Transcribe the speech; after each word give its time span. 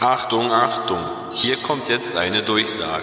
Achtung, 0.00 0.52
Achtung, 0.52 1.00
hier 1.32 1.56
kommt 1.56 1.88
jetzt 1.88 2.16
eine 2.16 2.44
Durchsage. 2.44 3.02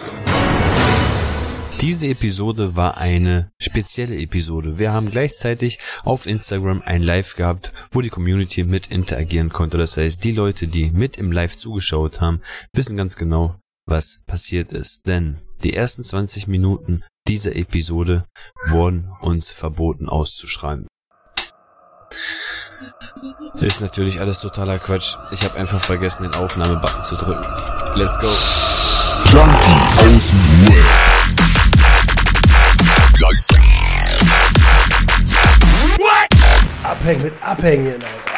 Diese 1.82 2.08
Episode 2.08 2.78
war 2.78 2.96
eine 2.96 3.52
spezielle 3.62 4.16
Episode. 4.16 4.80
Wir 4.80 4.94
haben 4.94 5.12
gleichzeitig 5.12 5.80
auf 6.06 6.26
Instagram 6.26 6.82
ein 6.86 7.02
Live 7.02 7.36
gehabt, 7.36 7.74
wo 7.92 8.00
die 8.00 8.08
Community 8.08 8.64
mit 8.64 8.88
interagieren 8.94 9.50
konnte. 9.50 9.78
Das 9.78 9.98
heißt, 9.98 10.24
die 10.24 10.32
Leute, 10.32 10.68
die 10.68 10.90
mit 10.92 11.18
im 11.18 11.34
Live 11.34 11.58
zugeschaut 11.58 12.22
haben, 12.22 12.40
wissen 12.72 12.96
ganz 12.96 13.18
genau, 13.18 13.58
was 13.86 14.22
passiert 14.26 14.72
ist. 14.72 15.06
Denn 15.06 15.42
die 15.64 15.74
ersten 15.74 16.02
20 16.02 16.48
Minuten 16.48 17.04
dieser 17.28 17.58
Episode 17.58 18.24
wurden 18.68 19.12
uns 19.20 19.50
verboten 19.50 20.08
auszuschreiben. 20.08 20.88
Ist 23.56 23.82
natürlich 23.82 24.20
alles 24.20 24.40
totaler 24.40 24.80
Quatsch. 24.80 25.16
Ich 25.32 25.44
habe 25.44 25.58
einfach 25.58 25.80
vergessen, 25.80 26.24
den 26.24 26.34
Aufnahmebutton 26.34 27.04
zu 27.04 27.16
drücken. 27.16 27.46
Let's 27.96 28.18
go. 28.20 28.28
Junkies 29.32 30.00
aus 30.00 30.32
dem 30.32 30.68
Web. 30.68 30.86
Abhängen 36.84 37.24
mit 37.24 37.34
Abhängen, 37.42 37.94
Alter. 37.94 38.36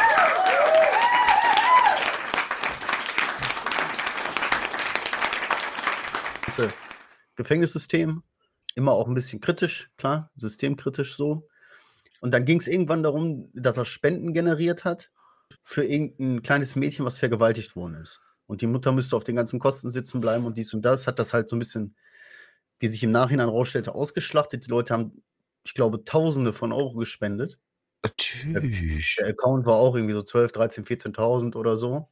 ganze 6.58 6.74
Gefängnissystem. 7.36 8.22
Immer 8.74 8.92
auch 8.92 9.08
ein 9.08 9.14
bisschen 9.14 9.40
kritisch, 9.40 9.90
klar, 9.96 10.30
systemkritisch 10.36 11.16
so. 11.16 11.48
Und 12.20 12.32
dann 12.32 12.44
ging 12.44 12.58
es 12.60 12.68
irgendwann 12.68 13.02
darum, 13.02 13.50
dass 13.54 13.76
er 13.76 13.84
Spenden 13.84 14.32
generiert 14.32 14.84
hat 14.84 15.10
für 15.62 15.84
irgendein 15.84 16.42
kleines 16.42 16.76
Mädchen, 16.76 17.04
was 17.04 17.18
vergewaltigt 17.18 17.76
worden 17.76 17.94
ist. 17.94 18.20
Und 18.46 18.60
die 18.60 18.66
Mutter 18.66 18.92
müsste 18.92 19.16
auf 19.16 19.24
den 19.24 19.36
ganzen 19.36 19.60
Kosten 19.60 19.90
sitzen 19.90 20.20
bleiben 20.20 20.46
und 20.46 20.56
dies 20.56 20.72
und 20.74 20.82
das. 20.82 21.06
Hat 21.06 21.18
das 21.18 21.34
halt 21.34 21.48
so 21.48 21.56
ein 21.56 21.58
bisschen, 21.58 21.94
wie 22.80 22.88
sich 22.88 23.02
im 23.02 23.10
Nachhinein 23.10 23.48
rausstellte, 23.48 23.94
ausgeschlachtet. 23.94 24.66
Die 24.66 24.70
Leute 24.70 24.94
haben, 24.94 25.22
ich 25.64 25.74
glaube, 25.74 26.04
Tausende 26.04 26.52
von 26.52 26.72
Euro 26.72 26.94
gespendet. 26.94 27.58
Tschüss. 28.16 29.16
Der 29.18 29.28
Account 29.28 29.66
war 29.66 29.74
auch 29.76 29.94
irgendwie 29.96 30.14
so 30.14 30.22
12, 30.22 30.52
13, 30.52 30.84
14.000 30.84 31.56
oder 31.56 31.76
so. 31.76 32.08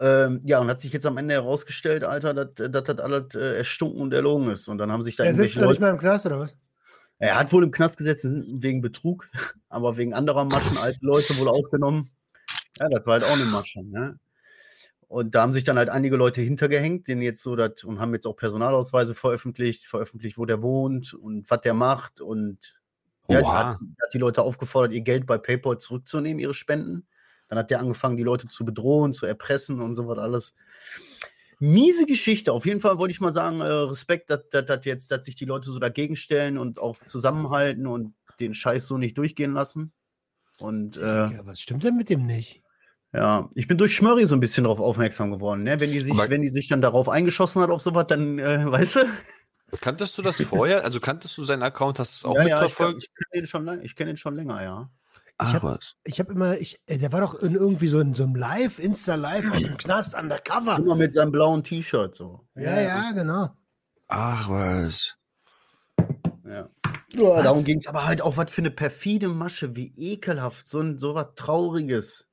Ähm, 0.00 0.40
ja, 0.42 0.58
und 0.60 0.68
hat 0.68 0.80
sich 0.80 0.92
jetzt 0.92 1.06
am 1.06 1.16
Ende 1.18 1.34
herausgestellt, 1.34 2.04
Alter, 2.04 2.34
dass 2.34 2.84
das 2.84 2.98
alles 2.98 3.34
äh, 3.34 3.58
erstunken 3.58 4.00
und 4.00 4.12
erlogen 4.12 4.50
ist. 4.50 4.68
Und 4.68 4.78
dann 4.78 4.90
haben 4.90 5.02
sich 5.02 5.16
da 5.16 5.24
Er 5.24 5.34
sitzt 5.34 5.56
irgendwelche 5.56 5.60
nicht 5.60 5.66
Leute. 5.68 5.80
mehr 5.82 5.90
im 5.90 5.98
Knast, 5.98 6.26
oder 6.26 6.40
was? 6.40 6.56
Er 7.18 7.36
hat 7.36 7.52
wohl 7.52 7.64
im 7.64 7.70
Knast 7.70 7.96
gesessen 7.96 8.62
wegen 8.62 8.80
Betrug, 8.80 9.28
aber 9.68 9.96
wegen 9.96 10.14
anderer 10.14 10.44
Maschen 10.44 10.78
alte 10.78 10.98
Leute 11.02 11.38
wohl 11.38 11.48
ausgenommen. 11.48 12.10
Ja, 12.78 12.88
das 12.88 13.06
war 13.06 13.14
halt 13.14 13.24
auch 13.24 13.34
eine 13.34 13.44
Masche. 13.46 13.82
Ne? 13.82 14.18
Und 15.08 15.34
da 15.34 15.42
haben 15.42 15.52
sich 15.52 15.64
dann 15.64 15.78
halt 15.78 15.90
einige 15.90 16.16
Leute 16.16 16.40
hintergehängt, 16.40 17.06
denen 17.06 17.22
jetzt 17.22 17.42
so 17.42 17.54
das 17.54 17.84
und 17.84 18.00
haben 18.00 18.14
jetzt 18.14 18.26
auch 18.26 18.34
Personalausweise 18.34 19.14
veröffentlicht, 19.14 19.86
veröffentlicht, 19.86 20.38
wo 20.38 20.44
der 20.44 20.60
wohnt 20.60 21.14
und 21.14 21.48
was 21.48 21.60
der 21.60 21.74
macht. 21.74 22.20
Und 22.20 22.80
ja, 23.28 23.40
Oha. 23.40 23.54
hat, 23.54 23.76
hat 23.76 24.12
die 24.12 24.18
Leute 24.18 24.42
aufgefordert, 24.42 24.92
ihr 24.92 25.02
Geld 25.02 25.26
bei 25.26 25.38
PayPal 25.38 25.78
zurückzunehmen, 25.78 26.40
ihre 26.40 26.54
Spenden. 26.54 27.06
Dann 27.48 27.58
hat 27.58 27.70
der 27.70 27.78
angefangen, 27.78 28.16
die 28.16 28.22
Leute 28.22 28.48
zu 28.48 28.64
bedrohen, 28.64 29.12
zu 29.12 29.26
erpressen 29.26 29.80
und 29.80 29.94
so 29.94 30.08
was 30.08 30.18
alles. 30.18 30.54
Miese 31.58 32.06
Geschichte. 32.06 32.52
Auf 32.52 32.66
jeden 32.66 32.80
Fall 32.80 32.98
wollte 32.98 33.12
ich 33.12 33.20
mal 33.20 33.32
sagen, 33.32 33.60
äh, 33.60 33.64
Respekt, 33.64 34.30
dass, 34.30 34.48
dass, 34.50 34.64
dass 34.66 34.84
jetzt, 34.84 35.10
dass 35.10 35.24
sich 35.24 35.36
die 35.36 35.44
Leute 35.44 35.70
so 35.70 35.78
dagegen 35.78 36.16
stellen 36.16 36.58
und 36.58 36.78
auch 36.78 36.98
zusammenhalten 37.04 37.86
und 37.86 38.14
den 38.40 38.54
Scheiß 38.54 38.86
so 38.86 38.98
nicht 38.98 39.16
durchgehen 39.18 39.52
lassen. 39.52 39.92
Und 40.58 40.96
äh, 40.96 41.02
Ja, 41.30 41.40
was 41.46 41.60
stimmt 41.60 41.84
denn 41.84 41.96
mit 41.96 42.08
dem 42.10 42.26
nicht? 42.26 42.62
ja, 43.12 43.48
ich 43.54 43.68
bin 43.68 43.78
durch 43.78 43.94
Schmörri 43.94 44.26
so 44.26 44.34
ein 44.34 44.40
bisschen 44.40 44.64
darauf 44.64 44.80
aufmerksam 44.80 45.30
geworden. 45.30 45.62
Ne? 45.62 45.78
Wenn, 45.78 45.92
die 45.92 46.00
sich, 46.00 46.12
Aber- 46.12 46.30
wenn 46.30 46.42
die 46.42 46.48
sich 46.48 46.66
dann 46.68 46.80
darauf 46.82 47.08
eingeschossen 47.08 47.62
hat 47.62 47.70
auf 47.70 47.80
sowas, 47.80 48.06
dann, 48.08 48.38
äh, 48.40 48.64
weißt 48.70 48.96
du? 48.96 49.00
Kanntest 49.80 50.16
du 50.18 50.22
das 50.22 50.40
vorher? 50.42 50.84
Also 50.84 51.00
kanntest 51.00 51.36
du 51.38 51.44
seinen 51.44 51.62
Account? 51.62 51.98
Hast 52.00 52.22
du 52.24 52.28
es 52.28 52.30
auch 52.32 52.36
ja, 52.36 52.42
ja, 52.42 52.46
ich, 52.46 52.50
mitverfolgt? 52.62 53.02
ich 53.04 53.08
kenne 53.14 53.40
den, 53.42 53.46
schon 53.46 53.64
lang- 53.64 53.80
ich 53.82 53.94
kenn 53.96 54.06
den 54.08 54.16
schon 54.16 54.34
länger, 54.36 54.62
ja. 54.62 54.90
Ach 55.38 55.54
hab- 55.54 55.62
was. 55.64 55.94
Ich 56.04 56.20
habe 56.20 56.32
immer, 56.32 56.58
ich, 56.58 56.80
äh, 56.86 56.98
der 56.98 57.12
war 57.12 57.20
doch 57.20 57.34
in 57.34 57.54
irgendwie 57.54 57.88
so 57.88 58.00
in 58.00 58.14
so 58.14 58.22
einem 58.22 58.36
Live, 58.36 58.78
Insta-Live 58.78 59.52
aus 59.52 59.62
dem 59.62 59.76
Knast 59.76 60.14
undercover. 60.14 60.76
Immer 60.78 60.94
mit 60.94 61.12
seinem 61.12 61.32
blauen 61.32 61.64
T-Shirt 61.64 62.14
so. 62.14 62.46
Ja, 62.54 62.80
ja, 62.80 63.12
genau. 63.12 63.50
Ach 64.08 64.48
was. 64.48 65.16
Ja. 66.44 66.68
Ja, 67.14 67.42
darum 67.42 67.64
ging 67.64 67.78
es 67.78 67.86
aber 67.86 68.06
halt 68.06 68.22
auch, 68.22 68.36
was 68.36 68.50
für 68.50 68.60
eine 68.60 68.70
perfide 68.70 69.28
Masche, 69.28 69.76
wie 69.76 69.92
ekelhaft, 69.96 70.68
so, 70.68 70.80
ein, 70.80 70.98
so 70.98 71.14
was 71.14 71.28
Trauriges 71.36 72.28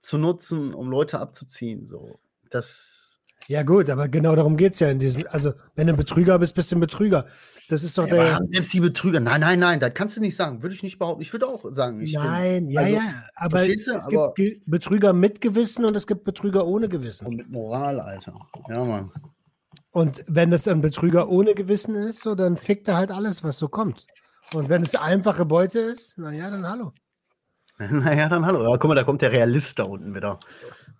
zu 0.00 0.18
nutzen, 0.18 0.72
um 0.72 0.90
Leute 0.90 1.18
abzuziehen. 1.20 1.86
So. 1.86 2.18
Das. 2.50 3.05
Ja, 3.48 3.62
gut, 3.62 3.88
aber 3.90 4.08
genau 4.08 4.34
darum 4.34 4.56
geht 4.56 4.72
es 4.74 4.80
ja 4.80 4.88
in 4.90 4.98
diesem. 4.98 5.22
Also, 5.30 5.52
wenn 5.76 5.86
du 5.86 5.92
ein 5.92 5.96
Betrüger 5.96 6.38
bist, 6.38 6.54
bist 6.56 6.72
du 6.72 6.76
ein 6.76 6.80
Betrüger. 6.80 7.26
Das 7.68 7.84
ist 7.84 7.96
doch 7.96 8.06
Ja, 8.08 8.14
aber 8.14 8.24
der. 8.24 8.34
haben 8.34 8.48
selbst 8.48 8.72
die 8.72 8.80
Betrüger. 8.80 9.20
Nein, 9.20 9.40
nein, 9.40 9.58
nein, 9.60 9.78
das 9.78 9.92
kannst 9.94 10.16
du 10.16 10.20
nicht 10.20 10.36
sagen. 10.36 10.62
Würde 10.62 10.74
ich 10.74 10.82
nicht 10.82 10.98
behaupten. 10.98 11.22
Ich 11.22 11.32
würde 11.32 11.46
auch 11.46 11.64
sagen. 11.70 12.00
Ich 12.00 12.12
bin- 12.14 12.22
Nein, 12.22 12.68
ja, 12.70 12.80
also, 12.80 12.94
ja. 12.96 13.24
Aber 13.36 13.68
es 13.68 13.88
Aber- 13.88 14.08
gibt 14.08 14.34
Ge- 14.36 14.60
Betrüger 14.66 15.12
mit 15.12 15.40
Gewissen 15.40 15.84
und 15.84 15.96
es 15.96 16.06
gibt 16.08 16.24
Betrüger 16.24 16.66
ohne 16.66 16.88
Gewissen. 16.88 17.26
Und 17.26 17.36
mit 17.36 17.48
Moral, 17.50 18.00
Alter. 18.00 18.34
Ja, 18.74 18.84
Mann. 18.84 19.12
Und 19.90 20.24
wenn 20.26 20.52
es 20.52 20.66
ein 20.68 20.80
Betrüger 20.80 21.28
ohne 21.28 21.54
Gewissen 21.54 21.94
ist, 21.94 22.20
so, 22.22 22.34
dann 22.34 22.56
fickt 22.56 22.88
er 22.88 22.96
halt 22.96 23.10
alles, 23.10 23.44
was 23.44 23.58
so 23.58 23.68
kommt. 23.68 24.06
Und 24.54 24.68
wenn 24.68 24.82
es 24.82 24.94
einfache 24.94 25.44
Beute 25.44 25.78
ist, 25.80 26.18
naja, 26.18 26.50
dann 26.50 26.68
hallo. 26.68 26.92
Naja, 27.78 28.28
dann 28.28 28.44
hallo. 28.46 28.62
Ja, 28.62 28.76
guck 28.78 28.88
mal, 28.88 28.94
da 28.94 29.04
kommt 29.04 29.22
der 29.22 29.30
Realist 29.32 29.78
da 29.78 29.84
unten 29.84 30.14
wieder. 30.14 30.38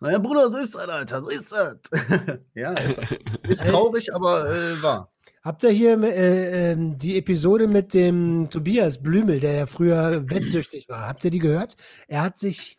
Naja, 0.01 0.19
Bruder, 0.19 0.51
so 0.51 0.59
ist 0.59 0.75
das, 0.75 0.89
Alter, 0.89 1.21
so 1.21 1.29
ist 1.29 1.53
das. 1.53 1.79
ja, 2.55 2.73
ist, 2.73 3.19
ist 3.49 3.67
traurig, 3.67 4.15
aber 4.15 4.51
äh, 4.51 4.83
wahr. 4.83 5.11
Habt 5.43 5.63
ihr 5.63 5.71
hier 5.71 6.03
äh, 6.03 6.73
ähm, 6.73 6.99
die 6.99 7.17
Episode 7.17 7.69
mit 7.69 7.95
dem 7.95 8.51
Tobias 8.51 9.01
Blümel, 9.01 9.39
der 9.39 9.53
ja 9.53 9.67
früher 9.67 10.29
wettsüchtig 10.29 10.89
war? 10.89 11.07
Habt 11.07 11.25
ihr 11.25 11.31
die 11.31 11.39
gehört? 11.39 11.77
Er 12.09 12.23
hat 12.23 12.39
sich, 12.39 12.79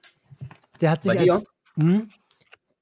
der 0.82 0.92
hat 0.92 1.04
sich 1.04 1.14
Bei 1.14 1.32
als, 1.32 1.46
hm, 1.76 2.10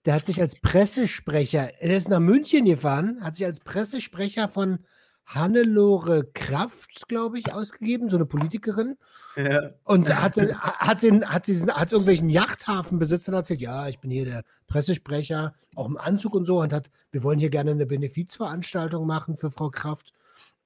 der 0.05 0.15
hat 0.15 0.25
sich 0.25 0.41
als 0.41 0.59
Pressesprecher, 0.59 1.71
er 1.79 1.97
ist 1.97 2.09
nach 2.09 2.19
München 2.19 2.65
gefahren, 2.65 3.19
hat 3.21 3.35
sich 3.35 3.45
als 3.45 3.59
Pressesprecher 3.59 4.47
von 4.49 4.79
Hannelore 5.25 6.25
Kraft, 6.33 7.07
glaube 7.07 7.39
ich, 7.39 7.53
ausgegeben, 7.53 8.09
so 8.09 8.17
eine 8.17 8.25
Politikerin. 8.25 8.97
Ja. 9.35 9.71
Und 9.83 10.13
hat, 10.13 10.37
den, 10.37 10.57
hat, 10.59 11.01
den, 11.01 11.27
hat, 11.27 11.47
diesen, 11.47 11.73
hat 11.73 11.91
irgendwelchen 11.91 12.29
Yachthafenbesitzern 12.29 13.33
erzählt, 13.33 13.61
ja, 13.61 13.87
ich 13.87 13.99
bin 13.99 14.11
hier 14.11 14.25
der 14.25 14.43
Pressesprecher, 14.67 15.55
auch 15.75 15.87
im 15.87 15.97
Anzug 15.97 16.35
und 16.35 16.45
so, 16.45 16.61
und 16.61 16.71
hat, 16.71 16.91
wir 17.11 17.23
wollen 17.23 17.39
hier 17.39 17.49
gerne 17.49 17.71
eine 17.71 17.85
Benefizveranstaltung 17.85 19.05
machen 19.07 19.35
für 19.35 19.49
Frau 19.49 19.69
Kraft. 19.69 20.13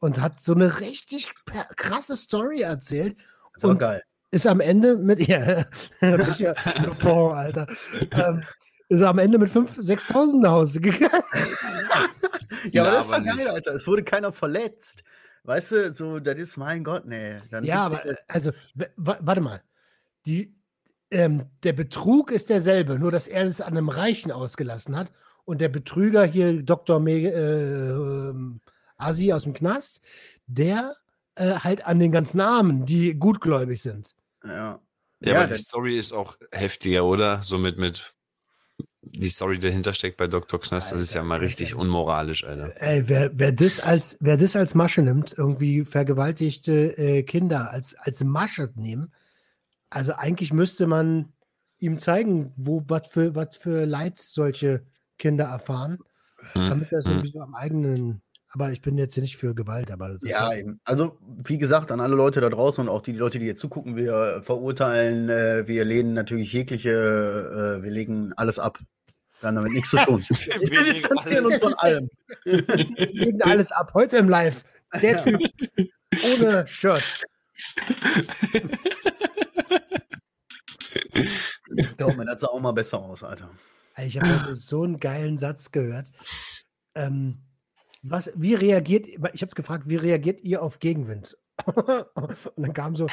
Und 0.01 0.21
hat 0.21 0.39
so 0.39 0.53
eine 0.53 0.79
richtig 0.79 1.29
krasse 1.75 2.15
Story 2.15 2.61
erzählt. 2.61 3.17
Das 3.53 3.63
war 3.63 3.71
Und 3.71 3.79
geil. 3.79 4.01
ist 4.31 4.47
am 4.47 4.61
Ende 4.61 4.97
mit, 4.97 5.19
ja, 5.27 5.65
Alter, 6.01 7.67
ähm, 8.13 8.43
ist 8.89 9.01
am 9.03 9.19
Ende 9.19 9.37
mit 9.37 9.49
5.000, 9.49 9.85
6.000 9.85 10.41
nach 10.41 10.51
Hause 10.51 10.81
gegangen. 10.81 11.23
Ja, 12.71 12.83
aber 12.83 12.91
das 12.91 13.05
ist 13.05 13.11
doch 13.11 13.23
geil, 13.23 13.35
nicht. 13.35 13.47
Alter. 13.47 13.75
Es 13.75 13.87
wurde 13.87 14.03
keiner 14.03 14.33
verletzt. 14.33 15.03
Weißt 15.43 15.71
du, 15.71 15.93
so, 15.93 16.19
das 16.19 16.37
ist 16.37 16.57
mein 16.57 16.83
Gott, 16.83 17.05
nee. 17.05 17.35
Dann 17.49 17.63
Ja, 17.63 17.83
aber 17.83 18.03
also, 18.27 18.51
warte 18.97 19.39
mal. 19.39 19.61
Die, 20.25 20.53
ähm, 21.09 21.45
der 21.63 21.73
Betrug 21.73 22.31
ist 22.31 22.49
derselbe, 22.49 22.99
nur 22.99 23.11
dass 23.11 23.27
er 23.27 23.45
es 23.45 23.61
an 23.61 23.77
einem 23.77 23.87
Reichen 23.87 24.31
ausgelassen 24.31 24.97
hat 24.97 25.11
und 25.45 25.61
der 25.61 25.69
Betrüger 25.69 26.25
hier, 26.25 26.61
Dr. 26.61 26.99
Me 26.99 27.21
äh, 27.21 27.89
ähm, 27.91 28.59
Asi 28.97 29.31
aus 29.31 29.43
dem 29.43 29.53
Knast, 29.53 30.01
der 30.47 30.95
äh, 31.35 31.53
halt 31.53 31.85
an 31.85 31.99
den 31.99 32.11
ganzen 32.11 32.41
Armen, 32.41 32.85
die 32.85 33.13
gutgläubig 33.13 33.81
sind. 33.81 34.15
ja. 34.43 34.81
Ja, 35.21 35.33
Ja, 35.33 35.41
aber 35.41 35.53
die 35.53 35.59
Story 35.61 35.97
ist 35.97 36.13
auch 36.13 36.37
heftiger, 36.51 37.03
oder? 37.05 37.41
So 37.43 37.57
mit, 37.57 37.77
mit 37.77 38.13
die 39.01 39.29
Story, 39.29 39.59
die 39.59 39.67
dahinter 39.67 39.93
steckt 39.93 40.17
bei 40.17 40.27
Dr. 40.27 40.59
Knast, 40.59 40.91
das 40.91 41.01
ist 41.01 41.13
ja 41.13 41.23
mal 41.23 41.39
richtig 41.39 41.75
unmoralisch, 41.75 42.43
Alter. 42.43 42.73
Ey, 42.81 43.07
wer, 43.07 43.31
wer, 43.33 43.51
das 43.51 43.79
als, 43.79 44.17
wer 44.19 44.37
das 44.37 44.55
als 44.55 44.75
Masche 44.75 45.01
nimmt, 45.01 45.33
irgendwie 45.37 45.85
vergewaltigte 45.85 46.97
äh, 46.97 47.23
Kinder 47.23 47.71
als, 47.71 47.95
als 47.95 48.23
Masche 48.23 48.71
nehmen, 48.75 49.13
also 49.89 50.13
eigentlich 50.13 50.53
müsste 50.53 50.85
man 50.85 51.33
ihm 51.77 51.97
zeigen, 51.97 52.51
wo 52.57 52.83
was 52.87 53.07
für, 53.07 53.33
für 53.51 53.85
Leid 53.85 54.19
solche 54.19 54.83
Kinder 55.17 55.45
erfahren, 55.45 55.99
Hm, 56.53 56.69
damit 56.69 56.91
er 56.91 56.99
es 56.99 57.05
hm. 57.05 57.11
irgendwie 57.11 57.31
so 57.31 57.41
am 57.41 57.55
eigenen. 57.55 58.21
Aber 58.51 58.71
ich 58.71 58.81
bin 58.81 58.97
jetzt 58.97 59.15
nicht 59.17 59.37
für 59.37 59.53
Gewalt, 59.53 59.91
aber 59.91 60.17
das 60.19 60.29
Ja, 60.29 60.51
ist 60.51 60.59
eben. 60.59 60.79
Also, 60.83 61.17
wie 61.45 61.59
gesagt, 61.59 61.91
an 61.91 61.99
alle 61.99 62.15
Leute 62.15 62.41
da 62.41 62.49
draußen 62.49 62.81
und 62.81 62.89
auch 62.89 63.01
die 63.03 63.11
Leute, 63.11 63.37
die 63.37 63.45
jetzt 63.45 63.59
zugucken, 63.59 63.95
wir 63.95 64.41
verurteilen, 64.41 65.29
äh, 65.29 65.67
wir 65.67 65.85
lehnen 65.85 66.13
natürlich 66.13 66.51
jegliche, 66.51 66.89
äh, 67.79 67.83
wir 67.83 67.91
legen 67.91 68.33
alles 68.37 68.57
ab. 68.57 68.77
Wir 69.39 69.47
haben 69.47 69.55
damit 69.55 69.73
nichts 69.73 69.91
zu 69.91 69.97
tun. 70.05 70.25
wir 70.29 70.83
distanzieren 70.83 71.45
uns 71.45 71.57
von 71.57 71.73
allem. 71.75 72.09
wir 72.43 73.07
legen 73.13 73.41
alles 73.43 73.71
ab. 73.71 73.91
Heute 73.93 74.17
im 74.17 74.27
Live. 74.29 74.63
Der 74.99 75.23
Typ 75.23 75.39
ohne 76.39 76.67
Shirt. 76.67 77.23
Glaub 81.97 82.17
mir, 82.17 82.25
das 82.25 82.41
sah 82.41 82.47
auch 82.47 82.59
mal 82.59 82.71
besser 82.71 82.99
aus, 82.99 83.23
Alter. 83.23 83.51
Ich 83.97 84.17
habe 84.19 84.55
so 84.55 84.83
einen 84.83 84.99
geilen 84.99 85.37
Satz 85.37 85.71
gehört. 85.71 86.11
Ähm, 86.95 87.37
was, 88.01 88.31
wie 88.35 88.53
reagiert, 88.53 89.07
ich 89.07 89.17
habe 89.17 89.33
es 89.33 89.55
gefragt, 89.55 89.87
wie 89.87 89.95
reagiert 89.95 90.41
ihr 90.41 90.61
auf 90.61 90.79
Gegenwind? 90.79 91.37
Und 91.65 92.35
dann 92.57 92.73
kam 92.73 92.95
so, 92.95 93.07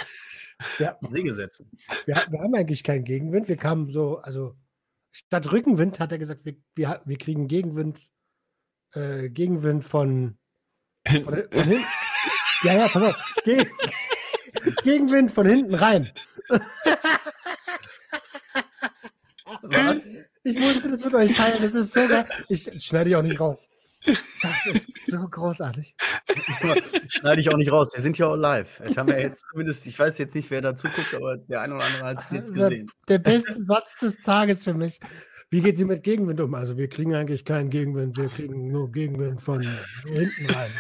ja, 0.79 0.99
Segel 1.11 1.35
setzen. 1.35 1.71
wir, 2.05 2.17
wir 2.31 2.41
haben 2.41 2.55
eigentlich 2.55 2.85
keinen 2.85 3.05
Gegenwind. 3.05 3.49
Wir 3.49 3.57
kamen 3.57 3.91
so, 3.91 4.19
also 4.19 4.57
statt 5.11 5.51
Rückenwind 5.51 6.01
hat 6.01 6.13
er 6.13 6.19
gesagt, 6.19 6.45
wir, 6.45 6.57
wir, 6.75 7.03
wir 7.05 7.19
kriegen 7.19 7.49
Gegenwind, 7.49 8.11
äh, 8.93 9.29
Gegenwind 9.29 9.85
von, 9.85 10.39
von, 11.07 11.23
von 11.25 11.35
hinten. 11.35 11.85
Ja, 12.63 12.75
ja, 12.75 12.89
pass 12.89 13.03
auf. 13.03 13.35
Gegen, 13.45 13.71
Gegenwind 14.83 15.31
von 15.31 15.47
hinten 15.47 15.75
rein. 15.75 16.11
Ich 20.43 20.59
musste 20.59 20.91
das 20.91 21.05
mit 21.05 21.15
euch 21.15 21.37
teilen. 21.37 21.59
Das 21.61 21.75
ist 21.75 21.93
so 21.93 22.07
geil. 22.07 22.27
Ich 22.49 22.67
ich 22.67 22.85
schneide 22.85 23.11
die 23.11 23.17
auch 23.17 23.23
nicht 23.23 23.41
raus. 23.41 23.69
Das 24.07 24.67
ist 24.67 25.07
so 25.07 25.29
großartig. 25.29 25.95
Schneide 27.09 27.41
ich 27.41 27.53
auch 27.53 27.57
nicht 27.57 27.73
raus. 27.73 27.93
Wir 27.95 28.03
sind 28.03 28.19
ja 28.19 28.27
auch 28.27 28.37
live. 28.37 28.81
Ich 28.89 28.99
habe 28.99 29.13
ja 29.13 29.19
jetzt 29.19 29.45
zumindest, 29.51 29.87
ich 29.87 29.99
weiß 29.99 30.19
jetzt 30.19 30.35
nicht, 30.35 30.51
wer 30.51 30.61
da 30.61 30.77
zuguckt, 30.77 31.15
aber 31.15 31.37
der 31.37 31.61
eine 31.63 31.75
oder 31.75 31.85
andere 31.85 32.05
hat 32.05 32.21
es 32.21 32.31
jetzt 32.31 32.55
gesehen. 32.55 32.91
Der 33.09 33.19
beste 33.19 33.63
Satz 33.63 33.99
des 33.99 34.21
Tages 34.23 34.65
für 34.65 34.75
mich. 34.75 35.01
Wie 35.49 35.61
geht 35.61 35.77
sie 35.77 35.85
mit 35.85 36.03
Gegenwind 36.03 36.41
um? 36.41 36.55
Also 36.55 36.77
wir 36.77 36.89
kriegen 36.89 37.15
eigentlich 37.15 37.45
keinen 37.45 37.71
Gegenwind, 37.71 38.19
wir 38.19 38.29
kriegen 38.29 38.69
nur 38.73 38.91
Gegenwind 38.91 39.41
von 39.41 39.63
hinten 39.63 40.47
rein. 40.51 40.71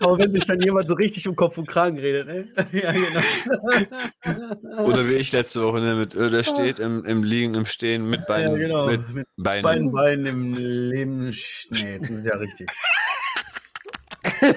Aber 0.00 0.18
wenn 0.18 0.32
sich 0.32 0.46
dann 0.46 0.60
jemand 0.60 0.88
so 0.88 0.94
richtig 0.94 1.28
um 1.28 1.36
Kopf 1.36 1.58
und 1.58 1.68
Kragen 1.68 1.98
redet, 1.98 2.26
ne? 2.26 2.44
Ja, 2.72 2.92
genau. 2.92 4.84
Oder 4.84 5.08
wie 5.08 5.14
ich 5.14 5.32
letzte 5.32 5.62
Woche, 5.62 5.80
ne, 5.80 5.94
mit, 5.94 6.14
äh, 6.14 6.30
der 6.30 6.42
steht 6.42 6.78
im, 6.78 7.04
im 7.04 7.22
Liegen, 7.22 7.54
im 7.54 7.64
Stehen, 7.66 8.08
mit 8.08 8.20
Ja, 8.20 8.26
Beinen, 8.26 8.56
genau. 8.56 8.86
mit 8.86 9.08
Mit 9.10 9.26
Beinen. 9.36 9.62
beiden 9.62 9.92
Beinen 9.92 10.26
im 10.26 10.54
Leben. 10.54 11.34
Nee, 11.70 11.98
das 12.00 12.10
ist 12.10 12.26
ja 12.26 12.36
richtig. 12.36 12.68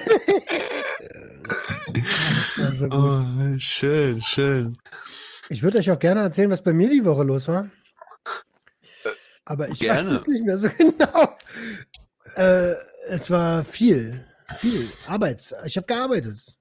Gut. 2.56 2.92
Oh, 2.92 3.20
schön, 3.58 4.20
schön. 4.20 4.78
Ich 5.48 5.62
würde 5.62 5.78
euch 5.78 5.90
auch 5.90 5.98
gerne 5.98 6.20
erzählen, 6.20 6.50
was 6.50 6.62
bei 6.62 6.72
mir 6.72 6.90
die 6.90 7.04
Woche 7.04 7.22
los 7.22 7.48
war. 7.48 7.70
Aber 9.44 9.68
ich 9.68 9.78
gerne. 9.78 10.00
weiß 10.00 10.06
es 10.20 10.26
nicht 10.26 10.44
mehr 10.44 10.58
so 10.58 10.68
genau. 10.78 11.36
Äh, 12.34 12.74
es 13.08 13.30
war 13.30 13.64
viel, 13.64 14.24
viel 14.54 14.88
Arbeit. 15.06 15.54
Ich 15.64 15.76
habe 15.76 15.86
gearbeitet. 15.86 16.56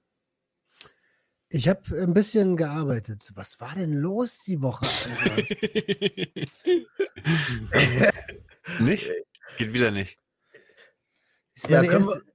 Ich 1.49 1.67
habe 1.69 1.81
ein 2.01 2.13
bisschen 2.13 2.57
gearbeitet. 2.57 3.31
Was 3.35 3.59
war 3.59 3.75
denn 3.75 3.93
los 3.93 4.39
die 4.39 4.61
Woche? 4.61 4.85
Nicht? 8.79 9.11
Geht 9.57 9.73
wieder 9.73 9.91
nicht. 9.91 10.19
Ist 11.53 11.69
Ja, 11.69 11.83
können, 11.83 12.07
erste- 12.09 12.25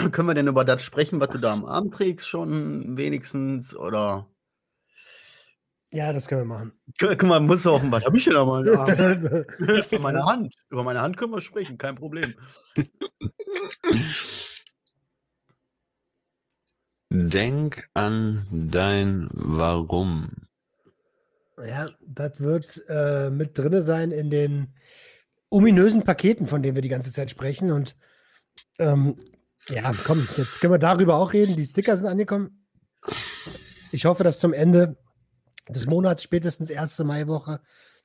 wir, 0.00 0.08
können 0.10 0.28
wir 0.28 0.34
denn 0.34 0.48
über 0.48 0.64
das 0.64 0.82
sprechen, 0.82 1.20
was 1.20 1.28
du 1.30 1.38
da 1.38 1.52
am 1.52 1.64
Arm 1.66 1.90
trägst, 1.90 2.28
schon 2.28 2.96
wenigstens? 2.96 3.76
Oder. 3.76 4.28
ja, 5.92 6.12
das 6.12 6.26
können 6.26 6.40
wir 6.40 6.46
machen. 6.56 6.72
Guck 6.98 7.22
mal, 7.22 7.38
muss 7.40 7.66
auf 7.66 7.82
was 7.84 8.04
habe 8.04 8.16
ich 8.16 8.24
denn 8.24 8.34
da 8.34 8.44
mal? 8.44 8.66
Über 8.66 9.98
meine 10.00 10.24
Hand. 10.24 10.54
Über 10.70 10.82
meine 10.82 11.00
Hand 11.00 11.16
können 11.16 11.32
wir 11.32 11.40
sprechen, 11.40 11.78
kein 11.78 11.94
Problem. 11.94 12.34
Denk 17.16 17.88
an 17.94 18.44
dein 18.50 19.28
Warum. 19.30 20.48
Ja, 21.64 21.86
das 22.04 22.40
wird 22.40 22.82
äh, 22.88 23.30
mit 23.30 23.56
drinne 23.56 23.82
sein 23.82 24.10
in 24.10 24.30
den 24.30 24.74
ominösen 25.48 26.02
Paketen, 26.02 26.48
von 26.48 26.60
denen 26.60 26.74
wir 26.74 26.82
die 26.82 26.88
ganze 26.88 27.12
Zeit 27.12 27.30
sprechen. 27.30 27.70
Und 27.70 27.94
ähm, 28.80 29.16
ja, 29.68 29.92
komm, 30.04 30.26
jetzt 30.36 30.60
können 30.60 30.72
wir 30.72 30.78
darüber 30.78 31.14
auch 31.14 31.32
reden. 31.32 31.54
Die 31.54 31.64
Sticker 31.64 31.96
sind 31.96 32.08
angekommen. 32.08 32.66
Ich 33.92 34.06
hoffe, 34.06 34.24
dass 34.24 34.40
zum 34.40 34.52
Ende 34.52 34.96
des 35.68 35.86
Monats, 35.86 36.24
spätestens 36.24 36.68
erste 36.68 37.04
Maiwoche, 37.04 37.60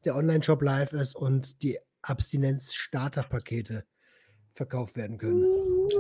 der 0.05 0.17
Online-Shop 0.17 0.61
live 0.61 0.93
ist 0.93 1.15
und 1.15 1.63
die 1.63 1.79
Abstinenz-Starter-Pakete 2.03 3.85
verkauft 4.59 4.97
werden 4.97 5.17
können. 5.17 5.41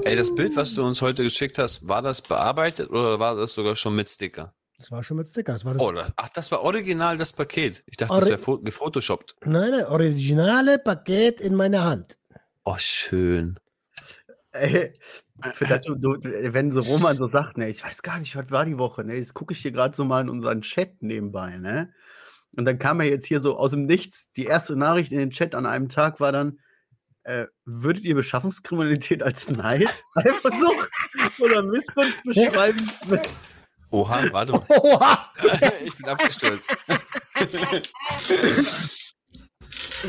Ey, 0.03 0.17
das 0.17 0.35
Bild, 0.35 0.53
was 0.57 0.75
du 0.75 0.85
uns 0.85 1.01
heute 1.01 1.23
geschickt 1.23 1.57
hast, 1.57 1.87
war 1.87 2.01
das 2.01 2.21
bearbeitet 2.21 2.89
oder 2.89 3.17
war 3.17 3.33
das 3.35 3.53
sogar 3.53 3.77
schon 3.77 3.95
mit 3.95 4.09
Sticker? 4.09 4.53
Das 4.77 4.91
war 4.91 5.01
schon 5.01 5.15
mit 5.15 5.29
Sticker. 5.29 5.53
Das 5.53 5.63
war 5.63 5.71
das 5.73 5.81
Oh, 5.81 5.93
das, 5.93 6.11
ach, 6.17 6.27
das 6.27 6.51
war 6.51 6.61
original 6.63 7.15
das 7.15 7.31
Paket. 7.31 7.81
Ich 7.85 7.95
dachte, 7.95 8.11
Ori- 8.15 8.19
das 8.19 8.29
wäre 8.31 8.39
fo 8.39 8.57
gefotoshoppt. 8.59 9.37
nein, 9.45 9.71
nein, 9.71 9.85
originale 9.85 10.77
Paket 10.77 11.39
in 11.39 11.55
meiner 11.55 11.85
Hand. 11.85 12.17
Oh, 12.65 12.75
schön. 12.77 13.57
Ey, 14.51 14.91
für 15.53 15.63
das, 15.65 15.81
du, 15.83 16.17
wenn 16.21 16.71
so 16.71 16.81
Roman 16.81 17.15
so 17.15 17.29
sagt, 17.29 17.57
ne, 17.57 17.69
ich 17.69 17.81
weiß 17.81 18.01
gar 18.01 18.19
nicht, 18.19 18.35
was 18.35 18.51
war 18.51 18.65
die 18.65 18.77
Woche, 18.77 19.05
ne? 19.05 19.15
Jetzt 19.15 19.33
gucke 19.33 19.53
ich 19.53 19.61
hier 19.61 19.71
gerade 19.71 19.95
so 19.95 20.03
mal 20.03 20.19
in 20.19 20.29
unseren 20.29 20.63
Chat 20.63 21.01
nebenbei, 21.01 21.55
ne? 21.55 21.93
Und 22.57 22.65
dann 22.65 22.77
kam 22.77 22.99
er 22.99 23.07
jetzt 23.07 23.25
hier 23.27 23.39
so 23.41 23.55
aus 23.57 23.71
dem 23.71 23.85
Nichts. 23.85 24.31
Die 24.33 24.45
erste 24.45 24.75
Nachricht 24.75 25.13
in 25.13 25.19
den 25.19 25.29
Chat 25.31 25.55
an 25.55 25.65
einem 25.65 25.87
Tag 25.87 26.19
war 26.19 26.33
dann, 26.33 26.59
äh, 27.29 27.47
würdet 27.65 28.03
ihr 28.03 28.15
Beschaffungskriminalität 28.15 29.21
als 29.21 29.49
Neid, 29.49 29.87
Eifersucht 30.15 30.89
oder 31.39 31.61
Missgunst 31.61 32.23
beschreiben? 32.23 32.91
Oha, 33.91 34.23
warte 34.31 34.53
mal. 34.53 34.65
Oha! 34.69 35.31
ich 35.85 35.95
bin 35.95 36.07
abgestürzt. 36.07 36.75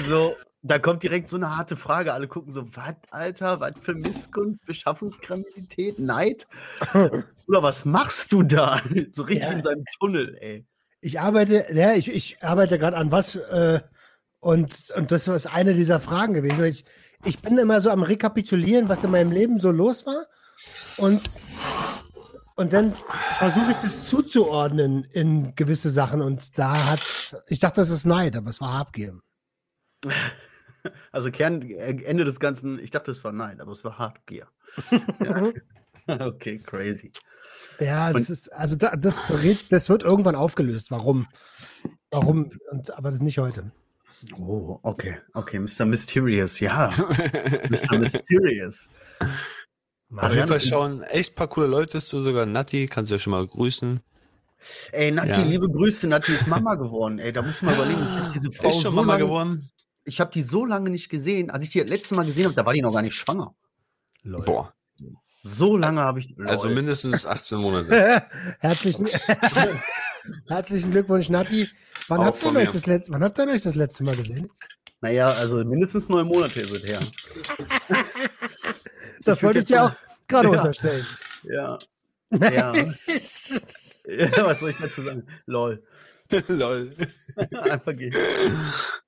So, 0.06 0.36
da 0.62 0.78
kommt 0.78 1.02
direkt 1.02 1.28
so 1.28 1.34
eine 1.36 1.56
harte 1.56 1.74
Frage. 1.74 2.12
Alle 2.12 2.28
gucken 2.28 2.52
so, 2.52 2.64
was, 2.76 2.94
Alter, 3.10 3.58
was 3.58 3.72
für 3.82 3.92
Missgunst, 3.94 4.64
Beschaffungskriminalität, 4.64 5.98
Neid? 5.98 6.46
Oder 6.94 7.62
was 7.64 7.84
machst 7.84 8.30
du 8.30 8.44
da? 8.44 8.80
So 9.12 9.22
richtig 9.24 9.48
Ja. 9.48 9.52
in 9.52 9.62
seinem 9.62 9.84
Tunnel, 9.98 10.38
ey. 10.40 10.64
Ich 11.00 11.18
arbeite, 11.18 11.66
ja, 11.72 11.94
ich, 11.94 12.08
ich 12.08 12.40
arbeite 12.40 12.78
gerade 12.78 12.96
an 12.96 13.10
was 13.10 13.34
äh, 13.34 13.80
und, 14.40 14.90
und 14.96 15.12
das 15.12 15.28
ist 15.28 15.46
eine 15.46 15.74
dieser 15.74 16.00
Fragen 16.00 16.34
gewesen. 16.34 16.64
Ich, 16.64 16.84
ich 17.24 17.38
bin 17.40 17.58
immer 17.58 17.80
so 17.80 17.90
am 17.90 18.02
Rekapitulieren, 18.02 18.88
was 18.88 19.04
in 19.04 19.10
meinem 19.10 19.32
Leben 19.32 19.60
so 19.60 19.70
los 19.70 20.06
war 20.06 20.26
und, 20.98 21.20
und 22.56 22.72
dann 22.72 22.92
versuche 22.92 23.72
ich 23.72 23.76
das 23.78 24.06
zuzuordnen 24.06 25.04
in 25.04 25.54
gewisse 25.54 25.90
Sachen 25.90 26.22
und 26.22 26.58
da 26.58 26.72
hat, 26.90 27.42
ich 27.48 27.58
dachte, 27.58 27.80
das 27.80 27.90
ist 27.90 28.04
Neid, 28.06 28.36
aber 28.36 28.50
es 28.50 28.60
war 28.60 28.78
Habgier. 28.78 29.20
Also 31.12 31.30
Kern, 31.30 31.60
äh, 31.60 32.02
Ende 32.04 32.24
des 32.24 32.40
Ganzen, 32.40 32.78
ich 32.78 32.90
dachte, 32.90 33.10
es 33.10 33.22
war 33.22 33.32
nein, 33.32 33.60
aber 33.60 33.72
es 33.72 33.84
war 33.84 33.98
Hardgear. 33.98 34.48
ja. 35.20 35.50
Okay, 36.26 36.58
crazy. 36.58 37.12
Ja, 37.78 38.14
das 38.14 38.22
Und- 38.22 38.30
ist, 38.30 38.52
also 38.54 38.76
da, 38.76 38.96
das, 38.96 39.22
das 39.68 39.90
wird 39.90 40.02
irgendwann 40.02 40.34
aufgelöst. 40.36 40.90
Warum? 40.90 41.26
Warum? 42.10 42.48
Und, 42.70 42.96
aber 42.96 43.10
das 43.10 43.20
nicht 43.20 43.38
heute. 43.38 43.70
Oh, 44.38 44.78
okay, 44.82 45.18
okay, 45.34 45.58
Mr. 45.58 45.86
Mysterious, 45.86 46.60
ja. 46.60 46.88
Mr. 47.70 47.98
Mysterious. 47.98 48.88
Auf 50.16 50.34
jeden 50.34 50.46
Fall 50.48 50.60
schauen 50.60 51.02
echt 51.04 51.34
paar 51.36 51.46
coole 51.48 51.66
Leute 51.68 52.00
zu, 52.02 52.22
sogar 52.22 52.44
Nati, 52.44 52.86
kannst 52.86 53.10
du 53.10 53.14
ja 53.14 53.18
schon 53.18 53.30
mal 53.30 53.46
grüßen. 53.46 54.00
Ey, 54.92 55.10
Nati, 55.10 55.28
Ja. 55.30 55.42
liebe 55.42 55.68
Grüße, 55.70 56.06
Nati 56.08 56.32
ist 56.34 56.46
Mama 56.48 56.74
geworden. 56.74 57.18
Ey, 57.18 57.32
da 57.32 57.40
musst 57.42 57.62
du 57.62 57.66
mal 57.66 57.74
überlegen, 57.74 58.00
ich 58.02 58.20
habe 58.20 58.32
diese 58.34 58.52
Frau 58.52 58.68
Ist 58.68 58.74
schon 58.82 58.90
so 58.90 58.96
Mama 58.96 59.12
lange, 59.14 59.24
geworden? 59.24 59.70
ich 60.04 60.20
habe 60.20 60.30
die 60.32 60.42
so 60.42 60.66
lange 60.66 60.90
nicht 60.90 61.08
gesehen. 61.08 61.50
Als 61.50 61.62
ich 61.64 61.70
die 61.70 61.80
das 61.80 61.88
letzte 61.88 62.14
Mal 62.14 62.26
gesehen 62.26 62.44
habe, 62.46 62.54
da 62.54 62.66
war 62.66 62.74
die 62.74 62.82
noch 62.82 62.92
gar 62.92 63.02
nicht 63.02 63.14
schwanger. 63.14 63.54
Lol. 64.22 64.42
Boah, 64.44 64.74
So 65.44 65.76
lange 65.78 66.00
habe 66.02 66.18
ich. 66.20 66.34
also 66.44 66.66
Lol. 66.66 66.74
mindestens 66.74 67.24
18 67.26 67.58
Monate. 67.58 68.24
Herzlichen, 68.58 69.06
herzlichen 70.48 70.90
Glückwunsch, 70.90 71.28
Nati. 71.28 71.68
Wann 72.08 72.24
habt, 72.24 72.42
ihr 72.42 72.54
euch 72.56 72.70
das 72.70 72.86
letzte, 72.86 73.12
wann 73.12 73.22
habt 73.22 73.38
ihr 73.38 73.46
euch 73.48 73.62
das 73.62 73.74
letzte 73.74 74.04
Mal 74.04 74.16
gesehen? 74.16 74.50
Naja, 75.00 75.26
also 75.28 75.64
mindestens 75.64 76.08
neun 76.08 76.26
Monate 76.26 76.60
ist 76.60 76.70
es 76.70 76.84
her. 76.84 77.00
Das 79.22 79.38
Ich 79.38 79.44
wollte 79.44 79.58
ich 79.58 79.66
dir 79.66 79.84
auch 79.84 79.92
gerade 80.28 80.48
Ja. 80.48 80.58
unterstellen. 80.58 81.06
Ja. 81.42 81.78
Ja. 82.30 82.72
ja. 82.72 82.74
Was 84.46 84.60
soll 84.60 84.70
ich 84.70 84.78
dazu 84.78 85.02
sagen? 85.02 85.26
Lol. 85.44 85.82
Lol. 86.48 86.96
Einfach 87.52 87.94
gehen. 87.94 88.14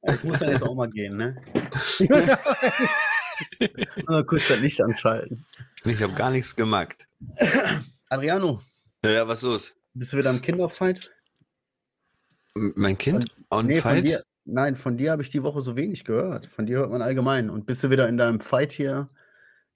Ich 0.02 0.22
muss 0.24 0.38
dann 0.38 0.50
jetzt 0.50 0.62
auch 0.64 0.74
mal 0.74 0.90
gehen, 0.90 1.16
ne? 1.16 1.42
Ich 1.98 2.10
muss 2.10 2.28
auch- 2.28 2.56
Mal 4.06 4.24
kurz 4.26 4.48
das 4.48 4.60
Licht 4.60 4.82
anschalten. 4.82 5.46
Ich 5.84 6.02
habe 6.02 6.12
gar 6.12 6.30
nichts 6.30 6.54
gemacht. 6.54 7.06
Adriano, 8.10 8.60
Ja, 9.04 9.26
was 9.26 9.40
los? 9.42 9.74
Bist 9.94 10.12
du 10.12 10.18
wieder 10.18 10.30
im 10.30 10.42
Kinderfight? 10.42 11.12
Mein 12.54 12.98
Kind? 12.98 13.24
On 13.50 13.66
Nee, 13.66 13.80
von 13.80 13.92
Fight? 13.92 14.08
dir. 14.08 14.24
Nein, 14.44 14.74
von 14.76 14.96
dir 14.96 15.12
habe 15.12 15.22
ich 15.22 15.30
die 15.30 15.42
Woche 15.42 15.60
so 15.60 15.76
wenig 15.76 16.04
gehört. 16.04 16.46
Von 16.46 16.66
dir 16.66 16.78
hört 16.78 16.90
man 16.90 17.00
allgemein. 17.00 17.48
Und 17.48 17.64
bist 17.64 17.84
du 17.84 17.90
wieder 17.90 18.08
in 18.08 18.16
deinem 18.16 18.40
Fight 18.40 18.72
hier? 18.72 19.06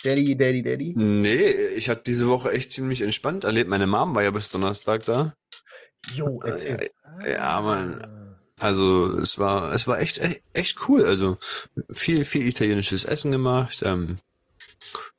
Daddy, 0.03 0.37
Daddy, 0.37 0.63
Daddy? 0.63 0.93
Nee, 0.97 1.51
ich 1.77 1.89
habe 1.89 2.03
diese 2.05 2.29
Woche 2.29 2.51
echt 2.51 2.73
ziemlich 2.73 3.01
entspannt 3.03 3.45
erlebt. 3.45 3.71
Meine 3.71 3.87
Mom 3.87 4.15
war 4.15 4.23
ja 4.25 4.31
bis 4.31 4.51
Donnerstag 4.51 5.05
da. 5.07 5.35
Jo, 6.15 6.41
erzähl. 6.45 6.91
Ja, 7.27 7.61
Mann. 7.61 7.99
Also 8.59 9.19
es 9.19 9.39
war, 9.39 9.73
es 9.75 9.87
war 9.87 10.01
echt, 10.01 10.19
echt, 10.19 10.43
echt 10.53 10.89
cool. 10.89 11.05
Also 11.05 11.39
viel, 11.91 12.25
viel 12.25 12.47
italienisches 12.47 13.05
Essen 13.05 13.31
gemacht. 13.31 13.83
Ähm, 13.85 14.19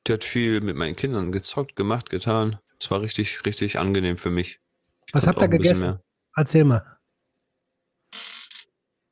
der 0.05 0.15
hat 0.15 0.23
viel 0.23 0.61
mit 0.61 0.75
meinen 0.75 0.95
Kindern 0.95 1.31
gezockt, 1.31 1.75
gemacht, 1.75 2.09
getan. 2.09 2.59
Es 2.79 2.91
war 2.91 3.01
richtig, 3.01 3.45
richtig 3.45 3.79
angenehm 3.79 4.17
für 4.17 4.29
mich. 4.29 4.59
Was 5.13 5.27
habt 5.27 5.41
ihr 5.41 5.47
gegessen? 5.47 5.99
Erzähl 6.35 6.63
mal. 6.63 6.97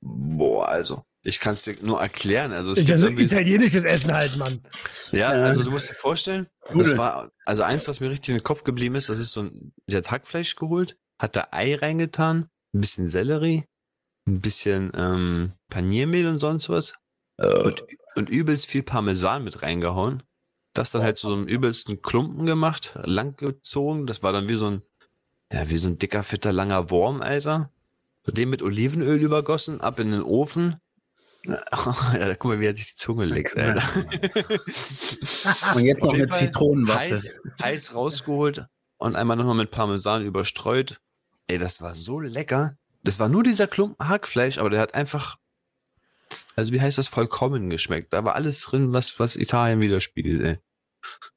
Boah, 0.02 0.68
also 0.68 1.04
ich 1.24 1.40
kann 1.40 1.54
es 1.54 1.64
dir 1.64 1.76
nur 1.82 2.00
erklären. 2.00 2.52
Also 2.52 2.72
es 2.72 2.80
Ich, 2.80 2.86
gibt 2.86 2.96
also 2.96 3.08
irgendwie, 3.08 3.24
italienisches 3.24 3.84
Essen 3.84 4.14
halt, 4.14 4.38
Mann. 4.38 4.62
ja, 5.12 5.30
also 5.30 5.64
du 5.64 5.72
musst 5.72 5.90
dir 5.90 5.96
vorstellen, 5.96 6.48
das 6.72 6.98
war 6.98 7.32
also 7.46 7.64
eins, 7.64 7.88
was 7.88 8.00
mir 8.00 8.12
richtig 8.12 8.30
in 8.30 8.36
den 8.36 8.44
Kopf 8.44 8.64
geblieben 8.64 8.96
ist. 8.96 9.10
Das 9.10 9.18
ist 9.18 9.32
so 9.32 9.42
ein, 9.44 9.74
sie 9.88 9.98
hat 9.98 10.12
Hackfleisch 10.12 10.56
geholt, 10.56 10.98
hat 11.20 11.36
da 11.36 11.48
Ei 11.52 11.76
reingetan, 11.76 12.50
ein 12.76 12.82
bisschen 12.82 13.08
Sellerie, 13.08 13.66
ein 14.28 14.42
bisschen 14.42 14.92
ähm, 14.94 15.54
Paniermehl 15.70 16.28
und 16.28 16.38
sonst 16.38 16.70
was 16.70 16.94
und, 17.38 17.84
und 18.16 18.30
übelst 18.30 18.68
viel 18.68 18.84
Parmesan 18.84 19.44
mit 19.44 19.62
reingehauen. 19.64 20.22
Das 20.74 20.92
dann 20.92 21.04
halt 21.04 21.18
zu 21.18 21.30
so 21.30 21.34
einem 21.36 21.48
übelsten 21.48 22.02
Klumpen 22.02 22.46
gemacht, 22.46 22.98
langgezogen. 23.04 24.06
Das 24.08 24.24
war 24.24 24.32
dann 24.34 24.48
wie 24.50 24.56
so 24.56 24.68
ein, 24.70 24.82
ja, 25.52 25.70
wie 25.70 25.78
so 25.78 25.90
ein 25.90 26.00
dicker, 26.00 26.24
fetter, 26.24 26.52
langer 26.52 26.90
Wurm, 26.90 27.22
Alter. 27.22 27.72
Den 28.28 28.50
mit 28.50 28.64
Olivenöl 28.64 29.22
übergossen, 29.22 29.82
ab 29.82 30.00
in 30.00 30.12
den 30.12 30.24
Ofen. 30.24 30.78
Ja, 31.46 32.34
guck 32.34 32.46
mal, 32.46 32.60
wie 32.60 32.66
er 32.66 32.74
sich 32.74 32.88
die 32.88 32.96
Zunge 32.96 33.26
leckt, 33.26 33.56
Alter. 33.56 33.84
Und 35.76 35.86
jetzt 35.86 36.04
noch 36.04 36.12
eine 36.12 36.28
Fall 36.28 36.40
Zitronenwaffe. 36.40 37.00
Heiß, 37.00 37.30
heiß 37.62 37.94
rausgeholt 37.94 38.66
und 38.98 39.16
einmal 39.16 39.38
nochmal 39.38 39.54
mit 39.54 39.70
Parmesan 39.70 40.26
überstreut. 40.26 41.00
Ey, 41.46 41.60
das 41.60 41.82
war 41.82 41.94
so 41.94 42.20
lecker. 42.20 42.78
Das 43.04 43.20
war 43.20 43.30
nur 43.30 43.44
dieser 43.44 43.68
Klumpen 43.68 44.10
Hackfleisch, 44.10 44.58
aber 44.58 44.72
der 44.72 44.80
hat 44.82 44.96
einfach, 44.96 45.38
also 46.56 46.74
wie 46.74 46.82
heißt 46.82 46.98
das, 46.98 47.08
vollkommen 47.08 47.70
geschmeckt. 47.70 48.14
Da 48.14 48.26
war 48.26 48.34
alles 48.34 48.62
drin, 48.62 48.96
was, 48.96 49.20
was 49.20 49.36
Italien 49.36 49.82
widerspiegelt, 49.82 50.42
ey. 50.42 50.58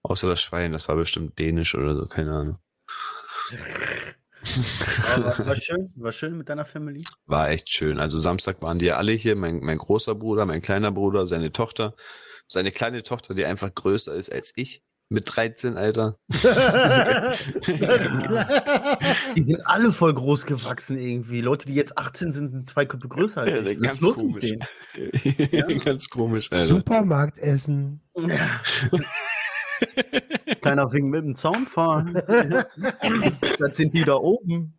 Außer 0.02 0.26
das 0.26 0.40
Schwein, 0.40 0.72
das 0.72 0.88
war 0.88 0.96
bestimmt 0.96 1.38
dänisch 1.38 1.74
oder 1.74 1.94
so, 1.94 2.06
keine 2.06 2.32
Ahnung. 2.34 2.58
War 5.44 5.56
schön, 5.56 5.92
war 5.96 6.12
schön 6.12 6.38
mit 6.38 6.48
deiner 6.48 6.64
Family. 6.64 7.04
War 7.26 7.50
echt 7.50 7.68
schön. 7.70 7.98
Also 7.98 8.18
Samstag 8.18 8.62
waren 8.62 8.78
die 8.78 8.86
ja 8.86 8.96
alle 8.96 9.12
hier, 9.12 9.36
mein, 9.36 9.60
mein 9.60 9.78
großer 9.78 10.14
Bruder, 10.14 10.46
mein 10.46 10.62
kleiner 10.62 10.92
Bruder, 10.92 11.26
seine 11.26 11.52
Tochter, 11.52 11.94
seine 12.46 12.70
kleine 12.70 13.02
Tochter, 13.02 13.34
die 13.34 13.44
einfach 13.44 13.74
größer 13.74 14.14
ist 14.14 14.32
als 14.32 14.52
ich, 14.56 14.82
mit 15.10 15.24
13, 15.26 15.78
Alter. 15.78 16.18
Die 16.28 16.36
sind 19.42 19.62
alle 19.64 19.90
voll 19.90 20.12
groß 20.12 20.44
gewachsen 20.44 20.98
irgendwie. 20.98 21.40
Leute, 21.40 21.64
die 21.66 21.72
jetzt 21.74 21.96
18 21.96 22.32
sind, 22.32 22.48
sind 22.48 22.66
zwei 22.66 22.84
Köpfe 22.84 23.08
größer 23.08 23.40
als 23.40 23.66
ich. 23.66 23.80
Was 23.80 23.92
ist 23.92 24.02
los 24.02 24.22
mit 24.22 24.44
denen? 24.44 24.60
Ganz 25.84 26.10
komisch, 26.10 26.52
Alter. 26.52 26.66
Supermarktessen. 26.66 28.02
Kleiner 30.60 30.92
wegen 30.92 31.10
mit 31.10 31.24
dem 31.24 31.34
Zaun 31.34 31.66
fahren. 31.66 32.14
das 33.58 33.76
sind 33.76 33.94
die 33.94 34.04
da 34.04 34.14
oben. 34.14 34.78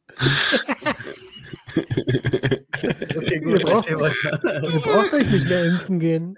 Okay, 3.15 3.41
Ihr 3.44 3.56
braucht- 3.60 3.88
erzähl 3.88 4.00
weiter. 4.00 4.63
Ihr 4.63 4.79
braucht 4.79 5.13
euch 5.13 5.32
nicht 5.32 5.48
mehr 5.48 5.65
impfen 5.65 6.00
gehen. 6.00 6.38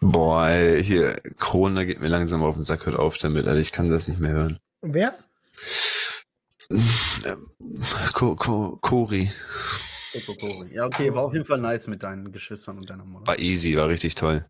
Boah, 0.00 0.48
ey, 0.48 0.82
hier, 0.82 1.16
Corona 1.38 1.84
geht 1.84 2.00
mir 2.00 2.08
langsam 2.08 2.42
auf 2.42 2.56
den 2.56 2.64
Sack, 2.64 2.86
hört 2.86 2.96
auf 2.96 3.18
damit, 3.18 3.46
Alter. 3.46 3.60
Ich 3.60 3.72
kann 3.72 3.88
das 3.90 4.08
nicht 4.08 4.18
mehr 4.20 4.32
hören. 4.32 4.58
Wer? 4.82 5.14
Ko 8.12 8.36
Ko 8.36 8.78
Cori. 8.80 9.30
Ja, 10.72 10.86
okay, 10.86 11.14
war 11.14 11.22
auf 11.22 11.32
jeden 11.34 11.44
Fall 11.44 11.60
nice 11.60 11.86
mit 11.86 12.02
deinen 12.02 12.32
Geschwistern 12.32 12.78
und 12.78 12.88
deiner 12.90 13.04
Mutter. 13.04 13.26
War 13.28 13.38
easy, 13.38 13.76
war 13.76 13.88
richtig 13.88 14.14
toll. 14.16 14.44